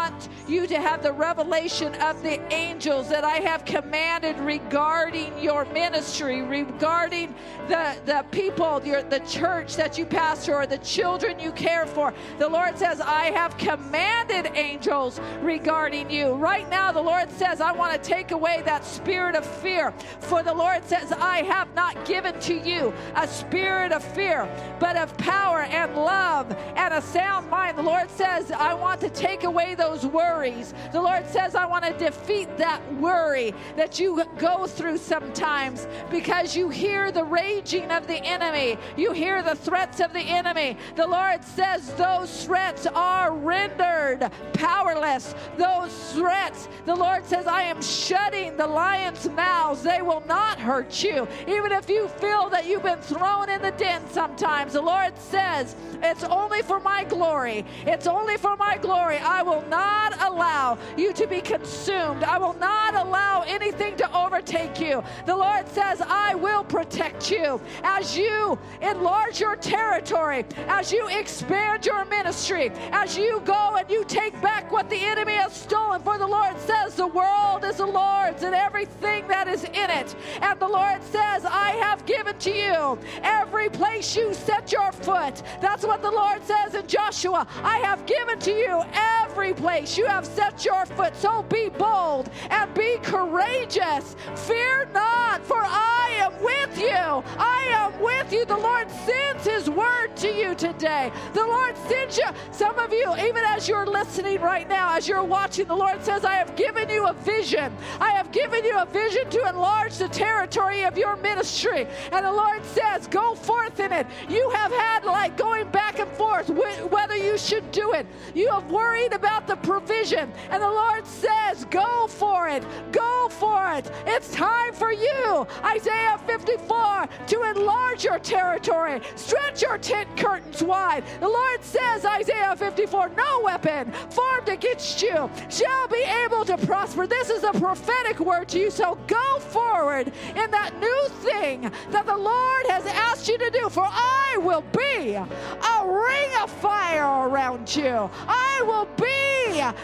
you 0.48 0.68
to 0.68 0.80
have 0.80 1.02
the 1.02 1.12
revelation 1.12 1.94
of 1.96 2.22
the 2.22 2.42
angels 2.54 3.10
that 3.10 3.24
I 3.24 3.38
have 3.38 3.66
commanded 3.66 4.38
regarding 4.40 5.38
your 5.42 5.66
ministry, 5.66 6.42
regarding 6.42 7.34
the, 7.68 7.96
the 8.06 8.26
people, 8.32 8.82
your, 8.86 9.02
the 9.04 9.20
church 9.20 9.76
that 9.76 9.98
you 9.98 10.06
pastor, 10.06 10.56
or 10.56 10.68
the 10.68 10.78
children 10.80 11.40
you 11.40 11.52
care 11.52 11.86
for. 11.86 12.14
The 12.38 12.48
Lord 12.48 12.78
says, 12.78 13.02
I 13.02 13.32
have 13.32 13.58
commanded 13.58 14.52
angels 14.56 15.20
regarding 15.42 16.10
you. 16.10 16.34
Right 16.34 16.70
now, 16.70 16.92
the 16.92 17.02
Lord 17.02 17.32
says, 17.32 17.62
I 17.62 17.72
want 17.72 17.94
to 17.94 18.10
take 18.10 18.32
away 18.32 18.62
that 18.66 18.86
spirit 18.86 19.36
of 19.36 19.46
fear. 19.46 19.92
For 20.20 20.44
the 20.44 20.54
Lord 20.54 20.84
says, 20.86 21.12
I 21.12 21.44
have 21.44 21.74
not 21.74 22.06
given 22.06 22.40
to 22.42 22.54
you 22.54 22.94
a 23.16 23.28
spirit 23.28 23.92
of 23.92 24.04
fear, 24.04 24.48
but 24.80 24.96
of 24.96 25.16
power 25.18 25.62
and 25.62 25.96
love 25.96 26.52
and 26.76 26.94
a 26.94 27.02
sound 27.02 27.50
mind. 27.50 27.78
The 27.78 27.84
Lord 27.84 28.10
says, 28.12 28.52
I 28.52 28.74
want 28.74 29.02
to 29.02 29.10
take 29.10 29.44
away 29.44 29.76
those 29.86 30.06
worries. 30.06 30.74
The 30.92 31.02
Lord 31.02 31.28
says, 31.28 31.54
I 31.54 31.66
want 31.66 31.86
to 31.86 31.94
defeat 31.94 32.58
that 32.58 32.82
worry 32.96 33.54
that 33.76 34.00
you 34.00 34.24
go 34.38 34.66
through 34.66 34.98
sometimes 34.98 35.88
because 36.10 36.56
you 36.56 36.70
hear 36.70 37.12
the 37.12 37.24
raging 37.24 37.92
of 37.92 38.08
the 38.08 38.18
enemy, 38.18 38.78
you 38.98 39.12
hear 39.12 39.44
the 39.44 39.56
threats 39.56 40.00
of 40.00 40.12
the 40.12 40.20
enemy. 40.20 40.78
The 40.96 41.06
Lord 41.06 41.44
says 41.44 41.94
those 41.94 42.46
threats 42.46 42.88
are 42.88 43.32
rendered 43.32 44.32
powerless. 44.54 45.36
Those 45.58 46.14
threats, 46.14 46.68
the 46.86 46.96
Lord 46.96 47.26
says, 47.26 47.46
I 47.46 47.64
am 47.64 47.82
shutting 47.82 48.58
the 48.58 48.68
lion's 48.68 49.30
mouths. 49.30 49.84
They 49.84 50.02
will 50.02 50.24
not 50.28 50.60
hurt 50.60 51.04
you. 51.04 51.28
Even 51.48 51.72
if 51.72 51.90
you 51.90 52.08
feel 52.08 52.50
that 52.50 52.66
you've 52.66 52.84
been 52.84 53.02
thrown 53.02 53.50
in 53.50 53.62
the 53.62 53.72
den 53.72 54.02
sometimes, 54.10 54.74
the 54.74 54.82
Lord 54.82 55.18
says, 55.18 55.76
it's 56.02 56.24
only 56.24 56.62
for 56.62 56.80
my 56.80 57.04
glory. 57.04 57.66
It's 57.86 58.08
only 58.08 58.38
for 58.38 58.56
my 58.58 58.78
glory. 58.78 59.18
I 59.18 59.44
will 59.44 59.65
not 59.70 60.14
allow 60.22 60.78
you 60.98 61.14
to 61.14 61.28
be 61.28 61.42
consumed. 61.42 62.24
I 62.24 62.38
will 62.38 62.54
not 62.54 62.96
allow 62.96 63.44
anything 63.48 63.96
to 63.98 64.18
overtake 64.18 64.80
you. 64.80 65.04
The 65.26 65.36
Lord 65.36 65.68
says, 65.70 66.02
I 66.02 66.36
will 66.36 66.64
protect 66.64 67.32
you 67.32 67.62
as 67.84 68.18
you 68.18 68.58
enlarge 68.82 69.40
your 69.40 69.56
territory, 69.56 70.46
as 70.68 70.92
you 70.92 71.08
expand 71.10 71.86
your 71.86 72.06
ministry, 72.06 72.72
as 72.92 73.18
you 73.18 73.42
go 73.46 73.78
and 73.78 73.90
you 73.90 74.04
take 74.06 74.40
back 74.42 74.72
what 74.72 74.90
the 74.90 74.98
enemy 74.98 75.34
has 75.34 75.54
stolen. 75.54 76.02
For 76.02 76.18
the 76.18 76.28
Lord 76.28 76.60
says, 76.60 76.96
The 76.96 77.08
world 77.08 77.64
is 77.64 77.78
the 77.78 77.86
Lord's 77.86 78.44
and 78.44 78.56
everything 78.56 79.28
that 79.28 79.48
is 79.48 79.64
in 79.64 79.90
it. 79.90 80.16
And 80.42 80.60
the 80.60 80.68
Lord 80.68 81.04
says, 81.04 81.46
I 81.46 81.72
have 81.82 82.06
given 82.06 82.38
to 82.40 82.52
you 82.52 83.00
every 83.24 83.70
place 83.70 84.16
you 84.16 84.34
set 84.34 84.72
your 84.72 84.92
foot. 84.92 85.42
That's 85.62 85.86
what 85.86 86.02
the 86.02 86.12
Lord 86.12 86.44
says 86.44 86.76
in 86.76 86.88
Joshua. 86.88 87.48
I 87.64 87.78
have 87.80 88.06
given 88.06 88.40
to 88.40 88.52
you 88.52 88.84
every 88.94 89.54
place 89.56 89.98
you 89.98 90.06
have 90.06 90.26
set 90.26 90.66
your 90.66 90.86
foot. 90.86 91.16
So 91.16 91.44
be 91.44 91.70
bold 91.70 92.30
and 92.50 92.74
be 92.74 92.98
courageous. 93.02 94.16
Fear 94.36 94.90
not, 94.94 95.44
for 95.46 95.60
I 95.60 96.16
am 96.20 96.44
with 96.44 96.78
you. 96.80 97.24
I 97.38 97.68
am 97.72 98.02
with 98.02 98.32
you. 98.32 98.46
The 98.46 98.58
Lord 98.58 98.90
sends 98.92 99.46
his 99.46 99.70
word 99.70 100.16
to 100.18 100.28
you 100.28 100.56
today. 100.56 101.12
The 101.34 101.46
Lord 101.46 101.78
sends 101.88 102.18
you. 102.18 102.26
Some 102.52 102.78
of 102.80 102.92
you, 102.92 103.14
even 103.18 103.44
as 103.44 103.68
you're 103.68 103.88
listening 103.88 104.42
right 104.42 104.68
now, 104.68 104.96
as 104.96 105.08
you're 105.08 105.24
watching, 105.24 105.68
the 105.68 105.76
Lord 105.76 106.04
says, 106.04 106.26
I 106.26 106.36
have 106.36 106.56
given 106.56 106.90
you 106.90 107.08
a 107.08 107.14
vision. 107.14 107.76
I 108.00 108.12
have 108.12 108.32
given 108.32 108.64
you 108.64 108.78
a 108.78 108.86
vision 108.86 109.30
to 109.30 109.48
enlarge 109.48 109.98
the 109.98 110.10
territory 110.10 110.84
of 110.84 110.98
your 110.98 111.16
ministry. 111.18 111.88
And 112.12 112.26
the 112.26 112.32
Lord 112.32 112.64
says, 112.66 113.08
Go 113.08 113.36
forth 113.36 113.80
in 113.80 113.92
it. 113.92 114.08
You 114.30 114.50
have 114.52 114.72
had 114.72 115.06
like 115.06 115.38
going 115.38 115.70
back 115.70 116.00
and 116.00 116.12
forth 116.12 116.50
whether 116.50 117.16
you 117.16 117.38
should 117.38 117.72
do 117.72 117.94
it. 117.94 118.06
You 118.34 118.50
have 118.50 118.70
worried 118.72 119.14
about 119.14 119.45
the 119.48 119.56
provision. 119.58 120.32
And 120.50 120.62
the 120.62 120.70
Lord 120.70 121.06
says, 121.06 121.66
Go 121.66 122.08
for 122.08 122.48
it. 122.48 122.64
Go 122.92 123.28
for 123.30 123.72
it. 123.74 123.90
It's 124.06 124.32
time 124.32 124.74
for 124.74 124.92
you, 124.92 125.48
Isaiah 125.64 126.20
54, 126.26 127.08
to 127.28 127.44
enlarge 127.44 128.04
your 128.04 128.20
territory. 128.20 129.02
Stretch 129.16 129.62
your 129.62 129.78
tent 129.78 130.16
curtains 130.18 130.64
wide. 130.64 131.04
The 131.20 131.28
Lord 131.28 131.64
says, 131.64 132.06
Isaiah 132.06 132.56
54, 132.56 133.10
no 133.10 133.42
weapon 133.44 133.92
formed 134.10 134.50
against 134.50 135.02
you 135.02 135.30
shall 135.50 135.88
be 135.88 136.04
able 136.26 136.46
to 136.46 136.58
prosper. 136.58 137.08
This 137.08 137.30
is 137.30 137.44
a 137.44 137.52
prophetic 137.52 138.20
word 138.20 138.50
to 138.50 138.60
you. 138.60 138.72
So 138.72 138.98
go 139.08 139.40
forward 139.40 140.12
in 140.30 140.52
that 140.52 140.72
new 140.80 141.08
thing 141.30 141.72
that 141.92 142.06
the 142.06 142.18
Lord 142.18 142.66
has 142.68 142.86
asked 142.86 143.28
you 143.28 143.38
to 143.38 143.50
do. 143.50 143.70
For 143.70 143.86
I 143.88 144.38
will 144.42 144.64
be 144.72 145.14
a 145.14 145.86
ring 145.86 146.30
of 146.42 146.52
fire 146.52 147.28
around 147.30 147.76
you. 147.76 148.10
I 148.28 148.64
will 148.66 148.86
be 148.98 149.35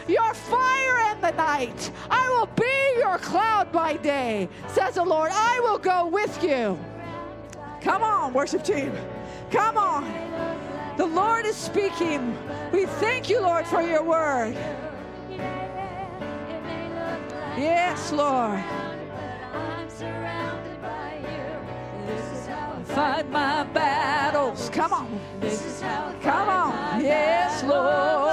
your 0.07 0.34
fire 0.34 1.14
in 1.14 1.22
the 1.22 1.31
night. 1.31 1.91
I 2.10 2.30
will 2.30 2.48
be 2.48 2.99
your 2.99 3.18
cloud 3.18 3.72
by 3.72 3.98
day, 3.98 4.49
says 4.68 4.95
the 4.95 5.03
Lord. 5.03 5.31
I 5.34 5.60
will 5.61 5.77
go 5.77 6.07
with 6.07 6.43
you. 6.43 6.77
Come 7.81 8.03
on, 8.03 8.34
worship 8.34 8.64
team. 8.64 8.93
Come 9.49 9.77
on. 9.77 10.03
The 10.98 11.06
Lord 11.06 11.45
is 11.45 11.56
speaking. 11.56 12.38
We 12.72 12.85
thank 12.85 13.30
you, 13.30 13.41
Lord, 13.41 13.65
for 13.65 13.81
your 13.81 14.03
word. 14.03 14.56
Yes, 17.57 18.11
Lord. 18.11 18.64
Fight 22.85 23.30
my 23.30 23.64
battles. 23.64 24.69
Come 24.69 24.93
on. 24.93 25.19
Come 26.22 26.49
on. 26.49 27.02
Yes, 27.02 27.64
Lord. 27.64 28.30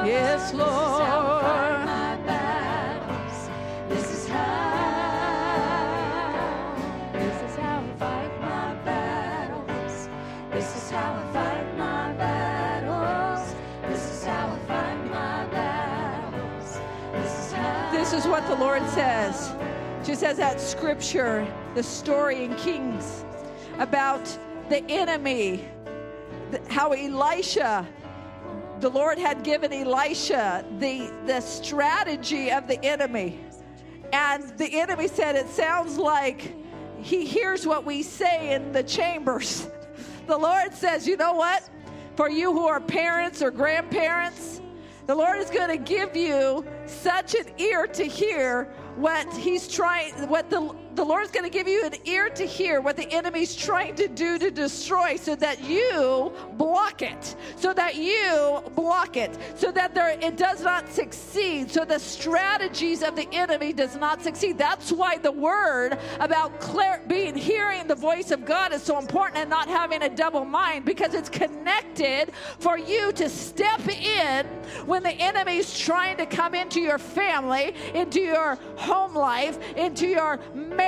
Yes, 0.06 0.55
Lord. 0.55 1.88
This 3.88 4.06
is 4.12 4.28
how. 4.28 4.72
This 7.12 7.42
is 7.42 7.56
how 7.56 7.78
I 7.78 7.82
fight 7.98 8.40
my 8.40 8.74
battles. 8.84 10.09
This 10.50 10.76
is 10.76 10.90
how 10.90 11.14
I 11.14 11.32
fight 11.32 11.76
my 11.76 12.12
battles. 12.14 13.55
This 13.82 14.02
is 14.12 14.24
how 14.24 14.46
I 14.46 14.59
fight 14.66 15.05
my 15.10 15.44
battles. 15.46 16.78
This 17.12 17.32
is 17.46 17.52
how. 17.52 17.90
This 17.92 18.12
is 18.12 18.26
what 18.26 18.46
the 18.46 18.56
Lord 18.56 18.86
says. 18.90 19.57
Just 20.09 20.24
as 20.24 20.39
that 20.39 20.59
scripture, 20.59 21.47
the 21.74 21.82
story 21.82 22.44
in 22.44 22.55
Kings 22.56 23.26
about 23.78 24.24
the 24.70 24.82
enemy, 24.90 25.62
how 26.66 26.93
Elisha, 26.93 27.86
the 28.80 28.89
Lord 28.89 29.18
had 29.18 29.43
given 29.44 29.70
Elisha 29.70 30.64
the, 30.78 31.12
the 31.26 31.43
strategy 31.43 32.51
of 32.51 32.66
the 32.66 32.82
enemy. 32.82 33.39
And 34.10 34.48
the 34.56 34.80
enemy 34.80 35.09
said, 35.09 35.36
It 35.36 35.51
sounds 35.51 35.98
like 35.98 36.55
he 37.02 37.26
hears 37.26 37.66
what 37.66 37.85
we 37.85 38.02
say 38.02 38.55
in 38.55 38.72
the 38.72 38.82
chambers. 38.82 39.68
The 40.26 40.39
Lord 40.39 40.72
says, 40.72 41.06
You 41.06 41.18
know 41.18 41.35
what? 41.35 41.68
For 42.16 42.30
you 42.30 42.55
who 42.55 42.66
are 42.66 42.80
parents 42.80 43.43
or 43.43 43.51
grandparents, 43.51 44.62
the 45.06 45.14
Lord 45.14 45.39
is 45.39 45.51
going 45.51 45.68
to 45.68 45.76
give 45.76 46.16
you 46.16 46.66
such 46.86 47.35
an 47.35 47.47
ear 47.59 47.86
to 47.86 48.05
hear 48.05 48.68
what 49.00 49.32
He's 49.34 49.68
trying, 49.68 50.12
what 50.28 50.50
the 50.50 50.74
the 50.98 51.04
Lord's 51.04 51.30
going 51.30 51.44
to 51.44 51.50
give 51.50 51.68
you 51.68 51.86
an 51.86 51.94
ear 52.06 52.28
to 52.28 52.44
hear 52.44 52.80
what 52.80 52.96
the 52.96 53.08
enemy's 53.12 53.54
trying 53.54 53.94
to 53.94 54.08
do 54.08 54.36
to 54.36 54.50
destroy 54.50 55.14
so 55.14 55.36
that 55.36 55.62
you 55.62 56.32
block 56.54 57.02
it. 57.02 57.36
So 57.54 57.72
that 57.72 57.94
you 57.94 58.60
block 58.74 59.16
it. 59.16 59.38
So 59.54 59.70
that 59.70 59.94
there 59.94 60.18
it 60.20 60.36
does 60.36 60.64
not 60.64 60.88
succeed. 60.88 61.70
So 61.70 61.84
the 61.84 62.00
strategies 62.00 63.04
of 63.04 63.14
the 63.14 63.28
enemy 63.32 63.72
does 63.72 63.94
not 63.94 64.24
succeed. 64.24 64.58
That's 64.58 64.90
why 64.90 65.18
the 65.18 65.30
word 65.30 65.98
about 66.18 66.58
clear, 66.58 67.00
being 67.06 67.36
hearing 67.36 67.86
the 67.86 67.94
voice 67.94 68.32
of 68.32 68.44
God 68.44 68.72
is 68.72 68.82
so 68.82 68.98
important 68.98 69.38
and 69.38 69.48
not 69.48 69.68
having 69.68 70.02
a 70.02 70.08
double 70.08 70.44
mind 70.44 70.84
because 70.84 71.14
it's 71.14 71.28
connected 71.28 72.32
for 72.58 72.76
you 72.76 73.12
to 73.12 73.28
step 73.28 73.86
in 73.86 74.46
when 74.84 75.04
the 75.04 75.12
enemy's 75.12 75.78
trying 75.78 76.16
to 76.16 76.26
come 76.26 76.56
into 76.56 76.80
your 76.80 76.98
family, 76.98 77.72
into 77.94 78.20
your 78.20 78.56
home 78.74 79.14
life, 79.14 79.60
into 79.76 80.08
your 80.08 80.40
marriage, 80.56 80.88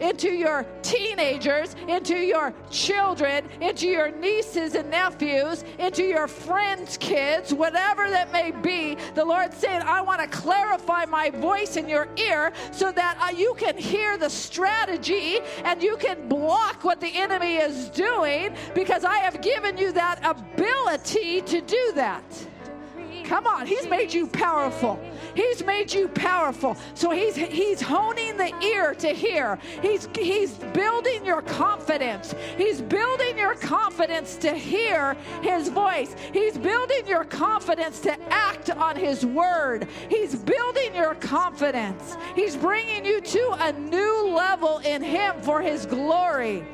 into 0.00 0.28
your 0.28 0.66
teenagers, 0.82 1.74
into 1.88 2.16
your 2.16 2.52
children, 2.70 3.44
into 3.60 3.86
your 3.86 4.10
nieces 4.10 4.74
and 4.74 4.90
nephews, 4.90 5.64
into 5.78 6.02
your 6.02 6.28
friends' 6.28 6.96
kids, 6.98 7.52
whatever 7.52 8.08
that 8.10 8.32
may 8.32 8.50
be. 8.50 8.96
The 9.14 9.24
Lord 9.24 9.52
saying, 9.52 9.82
I 9.82 10.00
want 10.00 10.20
to 10.20 10.28
clarify 10.28 11.04
my 11.06 11.30
voice 11.30 11.76
in 11.76 11.88
your 11.88 12.08
ear 12.16 12.52
so 12.72 12.92
that 12.92 13.18
uh, 13.20 13.36
you 13.36 13.54
can 13.58 13.76
hear 13.76 14.16
the 14.16 14.30
strategy 14.30 15.38
and 15.64 15.82
you 15.82 15.96
can 15.96 16.28
block 16.28 16.84
what 16.84 17.00
the 17.00 17.10
enemy 17.14 17.56
is 17.56 17.88
doing 17.90 18.54
because 18.74 19.04
I 19.04 19.18
have 19.18 19.40
given 19.42 19.76
you 19.78 19.92
that 19.92 20.18
ability 20.24 21.42
to 21.42 21.60
do 21.60 21.92
that. 21.94 22.24
Come 23.34 23.48
on, 23.48 23.66
he's 23.66 23.88
made 23.88 24.14
you 24.14 24.28
powerful. 24.28 24.96
He's 25.34 25.64
made 25.64 25.92
you 25.92 26.06
powerful. 26.06 26.76
So 26.94 27.10
he's 27.10 27.34
he's 27.34 27.80
honing 27.80 28.36
the 28.36 28.54
ear 28.62 28.94
to 28.94 29.08
hear. 29.08 29.58
He's 29.82 30.08
he's 30.14 30.52
building 30.72 31.26
your 31.26 31.42
confidence. 31.42 32.32
He's 32.56 32.80
building 32.80 33.36
your 33.36 33.56
confidence 33.56 34.36
to 34.36 34.54
hear 34.54 35.16
his 35.42 35.68
voice. 35.68 36.14
He's 36.32 36.56
building 36.56 37.08
your 37.08 37.24
confidence 37.24 37.98
to 38.02 38.16
act 38.32 38.70
on 38.70 38.94
his 38.94 39.26
word. 39.26 39.88
He's 40.08 40.36
building 40.36 40.94
your 40.94 41.16
confidence. 41.16 42.16
He's 42.36 42.54
bringing 42.54 43.04
you 43.04 43.20
to 43.20 43.56
a 43.62 43.72
new 43.72 44.28
level 44.28 44.78
in 44.78 45.02
him 45.02 45.42
for 45.42 45.60
his 45.60 45.86
glory. 45.86 46.64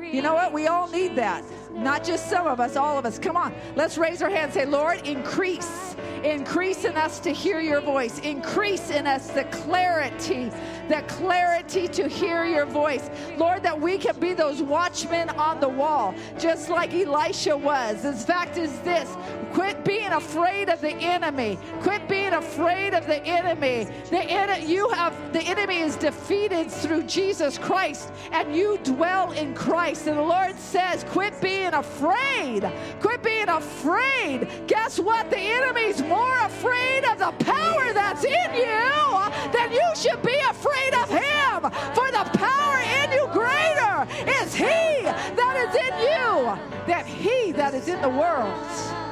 You 0.00 0.22
know 0.22 0.32
what? 0.32 0.50
We 0.54 0.66
all 0.66 0.88
need 0.88 1.16
that. 1.16 1.44
Not 1.74 2.04
just 2.04 2.30
some 2.30 2.46
of 2.46 2.60
us, 2.60 2.76
all 2.76 2.98
of 2.98 3.04
us. 3.04 3.18
Come 3.18 3.36
on. 3.36 3.54
Let's 3.74 3.98
raise 3.98 4.22
our 4.22 4.30
hands. 4.30 4.54
Say, 4.54 4.64
Lord, 4.64 5.06
increase. 5.06 5.96
Increase 6.22 6.84
in 6.84 6.96
us 6.96 7.18
to 7.20 7.30
hear 7.30 7.60
your 7.60 7.80
voice. 7.80 8.18
Increase 8.20 8.90
in 8.90 9.06
us 9.06 9.28
the 9.28 9.44
clarity, 9.44 10.50
the 10.88 11.02
clarity 11.06 11.86
to 11.88 12.08
hear 12.08 12.44
your 12.44 12.64
voice. 12.64 13.10
Lord, 13.36 13.62
that 13.62 13.78
we 13.78 13.98
can 13.98 14.18
be 14.18 14.32
those 14.32 14.62
watchmen 14.62 15.28
on 15.30 15.60
the 15.60 15.68
wall, 15.68 16.14
just 16.38 16.70
like 16.70 16.94
Elisha 16.94 17.56
was. 17.56 18.02
The 18.02 18.12
fact 18.12 18.56
is 18.56 18.78
this 18.80 19.14
quit 19.54 19.84
being 19.84 20.12
afraid 20.12 20.68
of 20.68 20.80
the 20.80 20.94
enemy. 20.96 21.56
Quit 21.80 22.08
being 22.08 22.32
afraid 22.32 22.92
of 22.92 23.06
the 23.06 23.24
enemy. 23.24 23.86
The 24.10 24.18
en- 24.18 24.68
you 24.68 24.88
have 24.90 25.14
the 25.32 25.42
enemy 25.42 25.78
is 25.78 25.94
defeated 25.94 26.70
through 26.70 27.04
Jesus 27.04 27.56
Christ, 27.56 28.12
and 28.32 28.54
you 28.54 28.78
dwell 28.82 29.30
in 29.30 29.54
Christ. 29.54 30.08
And 30.08 30.18
the 30.18 30.22
Lord 30.22 30.58
says, 30.58 31.04
quit 31.04 31.40
being 31.40 31.72
afraid. 31.72 32.68
Quit 33.00 33.22
being 33.22 33.48
afraid. 33.48 34.48
Guess 34.66 34.98
what? 34.98 35.30
The 35.30 35.38
enemy's 35.38 36.02
more 36.02 36.36
afraid 36.38 37.04
of 37.04 37.18
the 37.18 37.32
power 37.44 37.92
that's 37.92 38.24
in 38.24 38.54
you 38.54 39.52
than 39.52 39.70
you 39.70 39.88
should 39.94 40.22
be 40.22 40.38
afraid 40.50 40.94
of 40.94 41.08
him. 41.08 41.70
For 41.94 42.10
the 42.10 42.28
power 42.38 42.80
in 43.02 43.12
you 43.12 43.28
greater 43.32 44.06
is 44.42 44.52
he 44.52 45.02
that 45.04 45.54
is 45.64 45.74
in 45.86 45.94
you 46.10 46.58
than 46.86 47.06
he 47.06 47.52
that 47.52 47.72
is 47.74 47.86
in 47.86 48.02
the 48.02 48.08
world. 48.08 49.03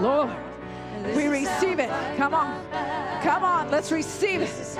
Lord, 0.00 0.30
we 1.16 1.26
receive 1.26 1.78
it. 1.80 1.90
Come 2.16 2.34
on. 2.34 2.64
Come 3.22 3.42
on, 3.42 3.70
let's 3.70 3.90
receive 3.90 4.42
it. 4.42 4.78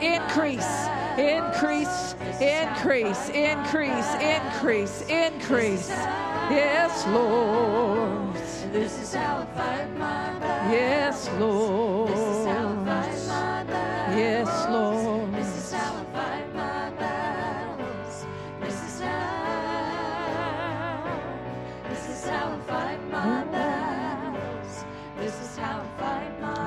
Increase, 0.00 0.86
increase, 1.18 2.14
increase, 2.40 3.28
increase, 3.30 4.14
increase, 4.14 5.02
increase. 5.08 5.88
Yes, 5.88 7.06
Lord. 7.08 8.34
This 8.72 8.98
is 9.00 9.14
how 9.14 9.38
I 9.38 9.46
fight 9.56 9.98
my 9.98 10.38
battles. 10.38 10.72
Yes, 10.72 11.28
Lord. 11.38 12.10
This 12.10 12.18
is 12.18 12.46
how 12.46 12.68
I 12.68 12.84
fight 12.84 13.66
my. 13.66 14.16
Yes, 14.16 14.66
Lord. 14.70 15.23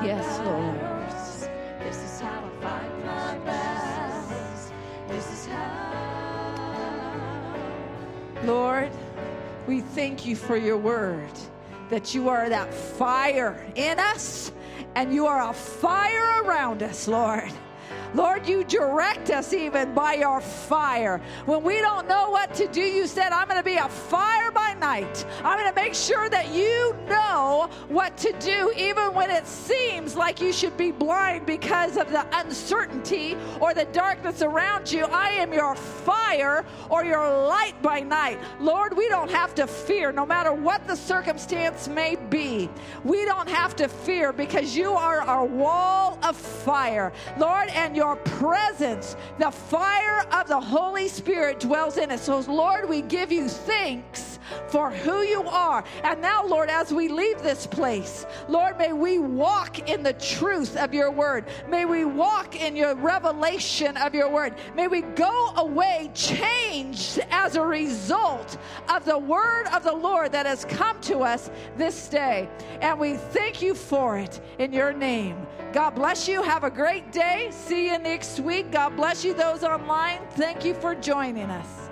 Yes, 0.07 0.39
Lord. 0.39 0.79
This 1.85 1.97
is 1.97 2.21
how 2.21 2.29
I 2.29 2.49
fight 2.61 3.05
my 3.05 3.37
battles. 3.39 4.71
This 5.09 5.29
is 5.33 5.45
how. 5.47 5.67
Lord, 8.45 8.89
we 9.67 9.81
thank 9.81 10.25
you 10.25 10.37
for 10.37 10.55
your 10.55 10.77
word 10.77 11.33
that 11.89 12.15
you 12.15 12.29
are 12.29 12.47
that 12.47 12.73
fire 12.73 13.67
in 13.75 13.99
us 13.99 14.53
and 14.95 15.13
you 15.13 15.27
are 15.27 15.49
a 15.49 15.53
fire 15.53 16.41
around 16.41 16.83
us, 16.83 17.09
Lord. 17.09 17.51
Lord, 18.13 18.47
you 18.47 18.63
direct 18.63 19.29
us 19.29 19.53
even 19.53 19.93
by 19.93 20.13
your 20.13 20.41
fire. 20.41 21.21
When 21.45 21.63
we 21.63 21.79
don't 21.79 22.07
know 22.07 22.29
what 22.29 22.53
to 22.55 22.67
do, 22.67 22.81
you 22.81 23.07
said, 23.07 23.31
I'm 23.31 23.47
going 23.47 23.59
to 23.59 23.63
be 23.63 23.75
a 23.75 23.89
fire 23.89 24.51
by 24.51 24.73
night. 24.75 25.25
I'm 25.43 25.59
going 25.59 25.69
to 25.69 25.75
make 25.75 25.93
sure 25.93 26.29
that 26.29 26.53
you 26.53 26.95
know 27.09 27.69
what 27.87 28.17
to 28.17 28.33
do, 28.39 28.71
even 28.77 29.13
when 29.13 29.29
it 29.29 29.45
seems 29.45 30.15
like 30.15 30.39
you 30.39 30.53
should 30.53 30.77
be 30.77 30.91
blind 30.91 31.45
because 31.45 31.97
of 31.97 32.11
the 32.11 32.25
uncertainty 32.39 33.35
or 33.59 33.73
the 33.73 33.85
darkness 33.85 34.41
around 34.41 34.91
you. 34.91 35.05
I 35.05 35.29
am 35.31 35.53
your 35.53 35.75
fire 35.75 36.65
or 36.89 37.03
your 37.03 37.27
light 37.47 37.81
by 37.81 37.99
night. 37.99 38.39
Lord, 38.59 38.95
we 38.95 39.09
don't 39.09 39.31
have 39.31 39.53
to 39.55 39.67
fear, 39.67 40.11
no 40.11 40.25
matter 40.25 40.53
what 40.53 40.87
the 40.87 40.95
circumstance 40.95 41.87
may 41.87 42.15
be. 42.29 42.69
We 43.03 43.25
don't 43.25 43.49
have 43.49 43.75
to 43.77 43.87
fear 43.87 44.31
because 44.31 44.75
you 44.75 44.93
are 44.93 45.21
our 45.21 45.45
wall 45.45 46.17
of 46.23 46.35
fire. 46.37 47.11
Lord, 47.37 47.69
and 47.69 47.96
your 47.97 48.15
presence, 48.15 49.17
the 49.39 49.51
fire 49.51 50.25
of 50.31 50.47
the 50.47 50.59
Holy 50.59 51.07
Spirit 51.07 51.59
dwells 51.59 51.97
in 51.97 52.11
us. 52.11 52.21
So, 52.21 52.39
Lord, 52.39 52.87
we 52.87 53.01
give 53.01 53.31
you 53.31 53.49
thanks 53.49 54.39
for 54.69 54.91
who 54.91 55.23
you 55.23 55.41
are. 55.43 55.83
And 56.03 56.21
now, 56.21 56.45
Lord, 56.45 56.69
as 56.69 56.93
we 56.93 57.07
leave 57.07 57.41
this 57.41 57.67
place, 57.67 58.25
Lord, 58.47 58.77
may 58.77 58.93
we 58.93 59.17
walk 59.19 59.89
in 59.89 60.03
the 60.03 60.13
truth 60.13 60.77
of 60.77 60.93
your 60.93 61.11
word. 61.11 61.45
May 61.67 61.85
we 61.85 62.05
walk 62.05 62.55
in 62.55 62.75
your 62.75 62.95
revelation 62.95 63.97
of 63.97 64.13
your 64.13 64.29
word. 64.29 64.55
May 64.75 64.87
we 64.87 65.01
go 65.01 65.51
away 65.57 66.11
changed 66.13 67.19
as 67.31 67.55
a 67.55 67.65
result 67.65 68.57
of 68.89 69.05
the 69.05 69.17
word 69.17 69.65
of 69.73 69.83
the 69.83 69.95
Lord 69.95 70.31
that 70.31 70.45
has 70.45 70.65
come 70.65 71.01
to 71.01 71.19
us 71.19 71.49
this 71.75 72.07
day. 72.07 72.47
And 72.81 72.99
we 72.99 73.15
thank 73.15 73.61
you 73.61 73.73
for 73.73 74.17
it 74.17 74.39
in 74.59 74.71
your 74.71 74.93
name. 74.93 75.47
God 75.73 75.91
bless 75.91 76.27
you. 76.27 76.41
Have 76.41 76.63
a 76.63 76.71
great 76.71 77.11
day. 77.11 77.49
See 77.51 77.86
you 77.86 77.86
you 77.87 77.97
next 77.99 78.39
week. 78.39 78.71
God 78.71 78.95
bless 78.95 79.23
you, 79.23 79.33
those 79.33 79.63
online. 79.63 80.19
Thank 80.31 80.65
you 80.65 80.73
for 80.73 80.93
joining 80.95 81.49
us. 81.49 81.86